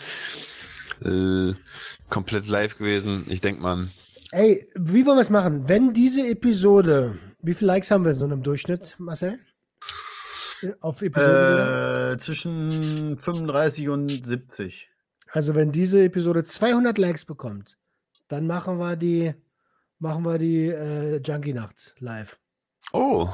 Äh, 1.02 1.54
komplett 2.08 2.46
live 2.46 2.78
gewesen. 2.78 3.26
Ich 3.28 3.40
denk 3.40 3.60
mal, 3.60 3.88
Ey, 4.32 4.68
wie 4.74 5.06
wollen 5.06 5.16
wir 5.18 5.22
es 5.22 5.30
machen? 5.30 5.68
Wenn 5.68 5.92
diese 5.92 6.26
Episode, 6.28 7.18
wie 7.42 7.54
viele 7.54 7.68
Likes 7.68 7.90
haben 7.90 8.04
wir 8.04 8.14
so 8.14 8.26
im 8.26 8.42
Durchschnitt, 8.42 8.96
Marcel? 8.98 9.38
Auf 10.80 11.02
Episode? 11.02 12.12
Äh, 12.14 12.18
zwischen 12.18 13.16
35 13.16 13.88
und 13.88 14.08
70. 14.26 14.90
Also 15.30 15.54
wenn 15.54 15.70
diese 15.70 16.02
Episode 16.02 16.44
200 16.44 16.98
Likes 16.98 17.24
bekommt, 17.24 17.78
dann 18.28 18.46
machen 18.46 18.78
wir 18.78 18.96
die, 18.96 19.34
machen 19.98 20.24
wir 20.24 20.38
die 20.38 20.66
äh, 20.66 21.20
Junkie 21.22 21.52
Nachts 21.52 21.94
live. 21.98 22.38
oh, 22.92 23.28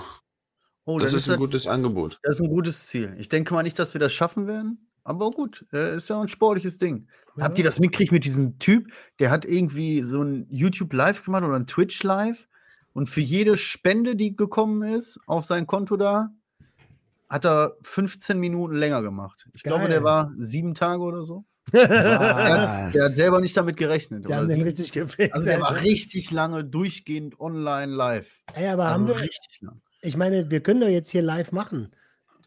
Oh, 0.85 0.99
das 0.99 1.13
dann 1.13 1.19
ist 1.19 1.31
ein 1.31 1.39
gutes 1.39 1.67
Angebot. 1.69 2.19
Das 2.25 2.37
ist 2.37 2.43
ein 2.43 2.49
gutes 2.49 2.89
Ziel. 2.89 3.15
Ich 3.17 3.29
denke 3.29 3.55
mal 3.55 3.63
nicht, 3.63 3.79
dass 3.79 3.95
wir 3.95 4.01
das 4.01 4.13
schaffen 4.13 4.49
werden, 4.49 4.91
aber 5.05 5.31
gut, 5.31 5.65
äh, 5.73 5.97
ist 5.97 6.09
ja 6.09 6.21
ein 6.21 6.29
sportliches 6.29 6.79
Ding. 6.79 7.09
Ja. 7.37 7.45
Habt 7.45 7.59
ihr 7.59 7.65
das 7.65 7.79
mitgekriegt 7.79 8.13
mit 8.13 8.25
diesem 8.25 8.59
Typ, 8.59 8.93
der 9.19 9.31
hat 9.31 9.45
irgendwie 9.45 10.03
so 10.03 10.23
ein 10.23 10.47
YouTube 10.51 10.93
Live 10.93 11.25
gemacht 11.25 11.43
oder 11.45 11.57
ein 11.57 11.67
Twitch 11.67 12.03
Live 12.03 12.47
und 12.93 13.09
für 13.09 13.23
jede 13.23 13.57
Spende, 13.57 14.17
die 14.17 14.37
gekommen 14.37 14.83
ist 14.83 15.19
auf 15.27 15.47
sein 15.47 15.67
Konto 15.67 15.97
da, 15.97 16.31
hat 17.31 17.47
er 17.47 17.77
15 17.83 18.39
Minuten 18.39 18.75
länger 18.77 19.01
gemacht. 19.01 19.49
Ich 19.55 19.63
glaube, 19.63 19.85
Geil. 19.85 19.91
der 19.91 20.05
war 20.05 20.31
sieben 20.37 20.75
Tage 20.75 21.01
oder 21.03 21.25
so. 21.25 21.45
Der, 21.73 21.89
Was? 21.89 22.93
der 22.93 23.05
hat 23.05 23.13
selber 23.13 23.41
nicht 23.41 23.57
damit 23.57 23.77
gerechnet. 23.79 24.25
Die 24.25 24.29
oder 24.29 24.37
haben 24.39 24.49
den 24.49 24.61
richtig 24.63 24.93
gefickt. 24.93 25.33
also 25.33 25.47
der 25.47 25.61
war 25.61 25.81
richtig 25.81 26.31
lange 26.33 26.65
durchgehend 26.65 27.41
online 27.41 27.93
live. 27.95 28.43
Ey, 28.53 28.67
aber 28.69 28.87
Also 28.89 29.07
haben 29.07 29.09
wir, 29.09 29.21
richtig 29.23 29.61
lang. 29.63 29.81
ich 30.03 30.17
meine, 30.19 30.51
wir 30.51 30.61
können 30.61 30.81
doch 30.81 30.89
jetzt 30.89 31.09
hier 31.11 31.23
live 31.23 31.53
machen. 31.53 31.95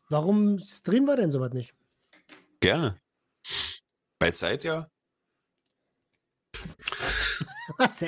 Warum 0.10 0.60
streamen 0.60 1.08
wir 1.08 1.16
denn 1.16 1.32
sowas 1.32 1.54
nicht? 1.54 1.74
Gerne. 2.60 2.98
Bei 4.26 4.32
Zeit 4.32 4.64
ja. 4.64 4.90
Was, 7.78 8.02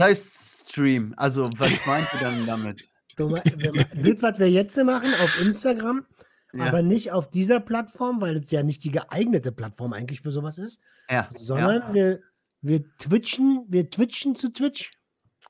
heißt 0.00 0.70
Stream? 0.70 1.12
Also, 1.16 1.50
was 1.56 1.84
meint 1.88 2.06
ihr 2.14 2.20
dann 2.20 2.46
damit? 2.46 2.88
Du, 3.16 3.30
das, 3.30 4.22
was 4.22 4.38
wir 4.38 4.48
jetzt 4.48 4.76
machen 4.84 5.12
auf 5.14 5.40
Instagram, 5.40 6.06
Ja. 6.52 6.66
aber 6.66 6.82
nicht 6.82 7.10
auf 7.10 7.28
dieser 7.28 7.58
Plattform, 7.58 8.20
weil 8.20 8.36
es 8.36 8.52
ja 8.52 8.62
nicht 8.62 8.84
die 8.84 8.92
geeignete 8.92 9.50
Plattform 9.50 9.92
eigentlich 9.92 10.20
für 10.20 10.30
sowas 10.30 10.58
ist, 10.58 10.80
ja, 11.10 11.28
sondern 11.36 11.88
ja. 11.88 11.94
wir, 11.94 12.22
wir 12.60 12.96
twitchen, 12.98 13.64
wir 13.66 13.90
twitchen 13.90 14.36
zu 14.36 14.52
Twitch. 14.52 14.92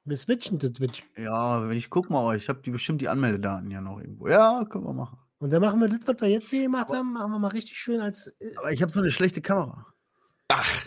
Wir 0.06 0.16
switchen 0.16 0.58
zu 0.58 0.72
Twitch. 0.72 1.02
ja, 1.18 1.68
wenn 1.68 1.76
ich 1.76 1.90
guck 1.90 2.08
mal, 2.08 2.38
ich 2.38 2.48
habe 2.48 2.62
die 2.62 2.70
bestimmt 2.70 3.02
die 3.02 3.10
Anmeldedaten 3.10 3.70
ja 3.70 3.82
noch 3.82 4.00
irgendwo. 4.00 4.28
Ja, 4.28 4.64
können 4.64 4.86
wir 4.86 4.94
machen. 4.94 5.18
Und 5.38 5.50
dann 5.50 5.60
machen 5.60 5.80
wir 5.80 5.88
das, 5.88 6.00
was 6.06 6.20
wir 6.20 6.28
jetzt 6.28 6.50
hier 6.50 6.62
gemacht 6.64 6.90
haben, 6.90 7.12
machen 7.12 7.30
wir 7.30 7.38
mal 7.38 7.48
richtig 7.48 7.76
schön 7.76 8.00
als. 8.00 8.26
äh, 8.40 8.54
Aber 8.56 8.72
ich 8.72 8.82
habe 8.82 8.90
so 8.90 9.00
eine 9.00 9.10
schlechte 9.10 9.40
Kamera. 9.40 9.86
Ach, 10.48 10.86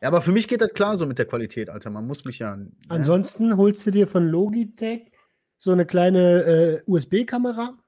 Ja, 0.00 0.08
aber 0.08 0.20
für 0.20 0.32
mich 0.32 0.48
geht 0.48 0.60
das 0.60 0.72
klar 0.72 0.98
so 0.98 1.06
mit 1.06 1.18
der 1.18 1.26
Qualität, 1.26 1.70
Alter. 1.70 1.90
Man 1.90 2.06
muss 2.06 2.24
mich 2.24 2.40
ja. 2.40 2.56
ne? 2.56 2.72
Ansonsten 2.88 3.56
holst 3.56 3.86
du 3.86 3.92
dir 3.92 4.08
von 4.08 4.26
Logitech 4.26 5.12
so 5.58 5.70
eine 5.70 5.86
kleine 5.86 6.42
äh, 6.42 6.82
USB-Kamera. 6.86 7.78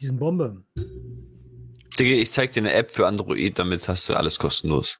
Diesen 0.00 0.18
Bombe. 0.18 0.64
Digga, 1.98 2.16
ich 2.16 2.30
zeig 2.30 2.52
dir 2.52 2.60
eine 2.60 2.72
App 2.72 2.90
für 2.90 3.06
Android, 3.06 3.58
damit 3.58 3.86
hast 3.88 4.08
du 4.08 4.14
alles 4.14 4.38
kostenlos. 4.38 4.98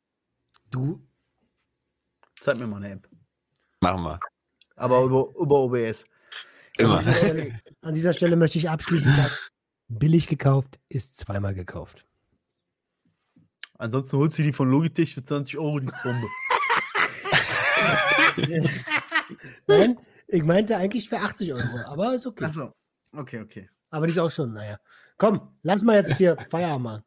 Du, 0.70 1.01
Zeig 2.44 2.59
mir 2.59 2.66
mal 2.66 2.76
eine 2.76 2.90
App. 2.92 3.09
Machen 3.80 4.02
wir. 4.05 4.20
Aber 4.76 5.02
über, 5.05 5.28
über 5.40 5.60
OBS. 5.60 6.05
Immer. 6.76 6.98
An 6.98 7.05
dieser, 7.05 7.14
Stelle, 7.14 7.60
an 7.82 7.94
dieser 7.94 8.12
Stelle 8.12 8.36
möchte 8.36 8.59
ich 8.59 8.68
abschließend 8.68 9.14
sagen, 9.14 9.32
billig 9.88 10.26
gekauft 10.26 10.80
ist 10.88 11.18
zweimal 11.18 11.55
gekauft. 11.55 12.06
Ansonsten 13.78 14.18
holst 14.18 14.38
du 14.38 14.42
die 14.42 14.52
von 14.52 14.70
Logitech 14.70 15.14
für 15.14 15.24
20 15.24 15.59
Euro 15.59 15.80
die 15.80 15.90
Bombe. 16.02 16.26
Nein, 19.66 19.98
ich 20.28 20.42
meinte 20.42 20.76
eigentlich 20.76 21.09
für 21.09 21.18
80 21.18 21.52
Euro, 21.52 21.78
aber 21.86 22.14
ist 22.14 22.26
okay. 22.26 22.44
Achso. 22.44 22.72
Okay, 23.12 23.40
okay. 23.40 23.68
Aber 23.90 24.06
die 24.06 24.12
ist 24.12 24.18
auch 24.18 24.30
schon, 24.30 24.52
naja. 24.52 24.78
Komm, 25.18 25.56
lass 25.62 25.82
mal 25.82 25.96
jetzt 25.96 26.16
hier 26.16 26.36
Feierabend 26.36 26.84
machen. 26.84 27.02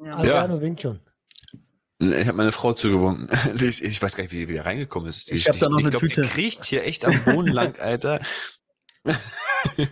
Adriano 0.00 0.60
winkt 0.60 0.82
schon. 0.82 1.00
Ich 2.00 2.26
habe 2.26 2.36
meine 2.36 2.52
Frau 2.52 2.72
zugewunken. 2.72 3.28
Ist, 3.60 3.80
ich 3.80 4.02
weiß 4.02 4.16
gar 4.16 4.24
nicht, 4.24 4.32
wie 4.32 4.38
die 4.38 4.48
wieder 4.48 4.66
reingekommen 4.66 5.08
ist. 5.08 5.30
Die, 5.30 5.36
Ich 5.36 5.48
hab 5.48 5.58
da 5.58 5.68
noch 5.68 5.78
ich 5.78 5.84
eine 5.84 5.90
glaub, 5.90 6.02
die 6.02 6.20
kriecht 6.20 6.64
hier 6.64 6.84
echt 6.84 7.04
am 7.04 7.22
Boden 7.24 7.52
lang, 7.52 7.78
Alter. 7.78 8.20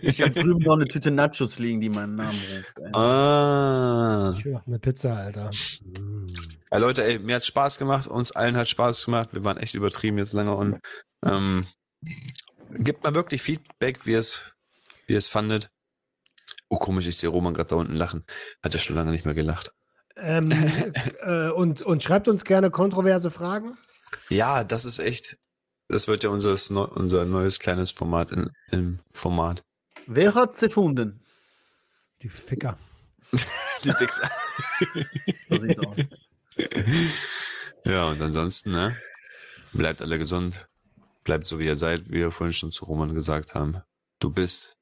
Ich 0.01 0.21
habe 0.21 0.31
drüben 0.41 0.63
noch 0.63 0.75
eine 0.75 0.85
Tüte 0.85 1.11
Nachos 1.11 1.59
liegen, 1.59 1.81
die 1.81 1.89
meinen 1.89 2.15
Namen 2.15 2.39
ruft. 2.55 2.95
Ah. 2.95 4.35
Ich 4.37 4.45
will 4.45 4.53
noch 4.53 4.67
eine 4.67 4.79
Pizza, 4.79 5.15
Alter. 5.15 5.49
Ja, 6.71 6.77
Leute, 6.77 7.03
ey, 7.03 7.19
mir 7.19 7.35
hat 7.35 7.45
Spaß 7.45 7.77
gemacht, 7.77 8.07
uns 8.07 8.31
allen 8.31 8.57
hat 8.57 8.67
Spaß 8.67 9.05
gemacht. 9.05 9.29
Wir 9.33 9.45
waren 9.45 9.57
echt 9.57 9.75
übertrieben 9.75 10.17
jetzt 10.17 10.33
lange 10.33 10.55
und 10.55 10.79
ähm, 11.25 11.65
gebt 12.71 13.03
mal 13.03 13.15
wirklich 13.15 13.41
Feedback, 13.41 14.05
wie 14.05 14.13
es, 14.13 14.53
wie 15.07 15.15
es 15.15 15.27
fandet. 15.27 15.69
Oh, 16.69 16.77
komisch, 16.77 17.07
ich 17.07 17.17
sehe 17.17 17.29
Roman 17.29 17.53
gerade 17.53 17.69
da 17.69 17.75
unten 17.75 17.95
lachen. 17.95 18.25
Hat 18.63 18.73
er 18.73 18.79
schon 18.79 18.95
lange 18.95 19.11
nicht 19.11 19.25
mehr 19.25 19.35
gelacht. 19.35 19.71
Ähm, 20.15 20.51
äh, 21.21 21.49
und, 21.49 21.81
und 21.81 22.01
schreibt 22.01 22.27
uns 22.27 22.43
gerne 22.45 22.71
kontroverse 22.71 23.29
Fragen. 23.31 23.77
Ja, 24.29 24.63
das 24.63 24.85
ist 24.85 24.99
echt. 24.99 25.37
Das 25.93 26.07
wird 26.07 26.23
ja 26.23 26.29
unser, 26.31 26.53
unser 26.97 27.23
neues 27.25 27.59
kleines 27.59 27.91
Format 27.91 28.31
in, 28.31 28.49
im 28.71 28.99
Format. 29.13 29.63
Wer 30.07 30.33
hat 30.33 30.57
sie 30.57 30.65
gefunden? 30.65 31.21
Die 32.23 32.29
Ficker. 32.29 32.79
Die 33.83 33.89
Wichser. 33.89 34.27
So 35.49 35.59
sieht's 35.59 35.79
aus. 35.79 35.95
Ja, 37.85 38.05
und 38.09 38.19
ansonsten, 38.23 38.71
ne? 38.71 38.97
Bleibt 39.71 40.01
alle 40.01 40.17
gesund. 40.17 40.67
Bleibt 41.23 41.45
so, 41.45 41.59
wie 41.59 41.65
ihr 41.65 41.75
seid, 41.75 42.07
wie 42.09 42.13
wir 42.15 42.31
vorhin 42.31 42.53
schon 42.53 42.71
zu 42.71 42.85
Roman 42.85 43.13
gesagt 43.13 43.53
haben. 43.53 43.77
Du 44.17 44.31
bist 44.31 44.75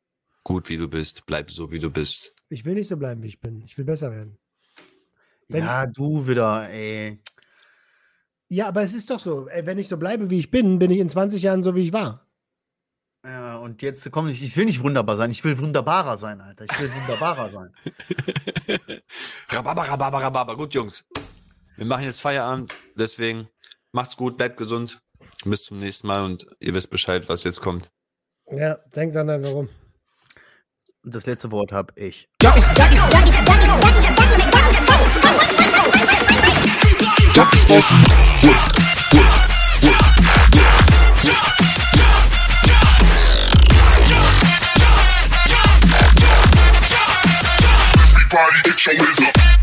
gut, 0.43 0.69
wie 0.69 0.77
du 0.77 0.87
bist. 0.87 1.25
Bleib 1.25 1.51
so, 1.51 1.71
wie 1.71 1.79
du 1.79 1.89
bist. 1.89 2.33
Ich 2.47 2.63
will 2.63 2.75
nicht 2.75 2.87
so 2.87 2.95
bleiben, 2.95 3.21
wie 3.21 3.27
ich 3.27 3.39
bin. 3.41 3.63
Ich 3.65 3.77
will 3.77 3.83
besser 3.85 4.11
werden. 4.11 4.37
Wenn- 5.49 5.65
Ja, 5.65 5.85
du 5.87 6.25
wieder, 6.25 6.69
ey. 6.69 7.21
Ja, 8.51 8.67
aber 8.67 8.83
es 8.83 8.93
ist 8.93 9.09
doch 9.09 9.21
so. 9.21 9.47
Wenn 9.63 9.77
ich 9.77 9.87
so 9.87 9.95
bleibe, 9.95 10.29
wie 10.29 10.39
ich 10.39 10.51
bin, 10.51 10.77
bin 10.77 10.91
ich 10.91 10.99
in 10.99 11.07
20 11.07 11.41
Jahren 11.41 11.63
so, 11.63 11.73
wie 11.73 11.83
ich 11.83 11.93
war. 11.93 12.27
Ja, 13.25 13.55
und 13.55 13.81
jetzt 13.81 14.11
komm 14.11 14.27
ich, 14.27 14.43
ich 14.43 14.57
will 14.57 14.65
nicht 14.65 14.83
wunderbar 14.83 15.15
sein, 15.15 15.31
ich 15.31 15.41
will 15.45 15.57
wunderbarer 15.57 16.17
sein, 16.17 16.41
Alter. 16.41 16.65
Ich 16.65 16.81
will 16.81 16.91
wunderbarer 16.93 17.47
sein. 17.47 17.73
Rhabarber, 19.51 19.83
Rhabarber, 19.83 20.21
Rhabarber. 20.21 20.57
Gut, 20.57 20.73
Jungs. 20.73 21.07
Wir 21.77 21.85
machen 21.85 22.03
jetzt 22.03 22.19
Feierabend. 22.19 22.75
Deswegen 22.93 23.47
macht's 23.93 24.17
gut, 24.17 24.35
bleibt 24.35 24.57
gesund. 24.57 24.99
Bis 25.45 25.63
zum 25.63 25.77
nächsten 25.77 26.07
Mal 26.07 26.25
und 26.25 26.45
ihr 26.59 26.73
wisst 26.73 26.89
Bescheid, 26.89 27.29
was 27.29 27.45
jetzt 27.45 27.61
kommt. 27.61 27.89
Ja, 28.51 28.75
denkt 28.93 29.15
dann 29.15 29.29
einfach 29.29 29.51
rum. 29.53 29.69
Und 31.03 31.15
das 31.15 31.25
letzte 31.25 31.49
Wort 31.51 31.71
hab 31.71 31.97
ich. 31.97 32.27
responsible. 37.61 38.01
What, 38.41 38.71
what, 39.13 39.51
Everybody 48.33 48.61
get 48.63 48.85
your. 48.85 49.60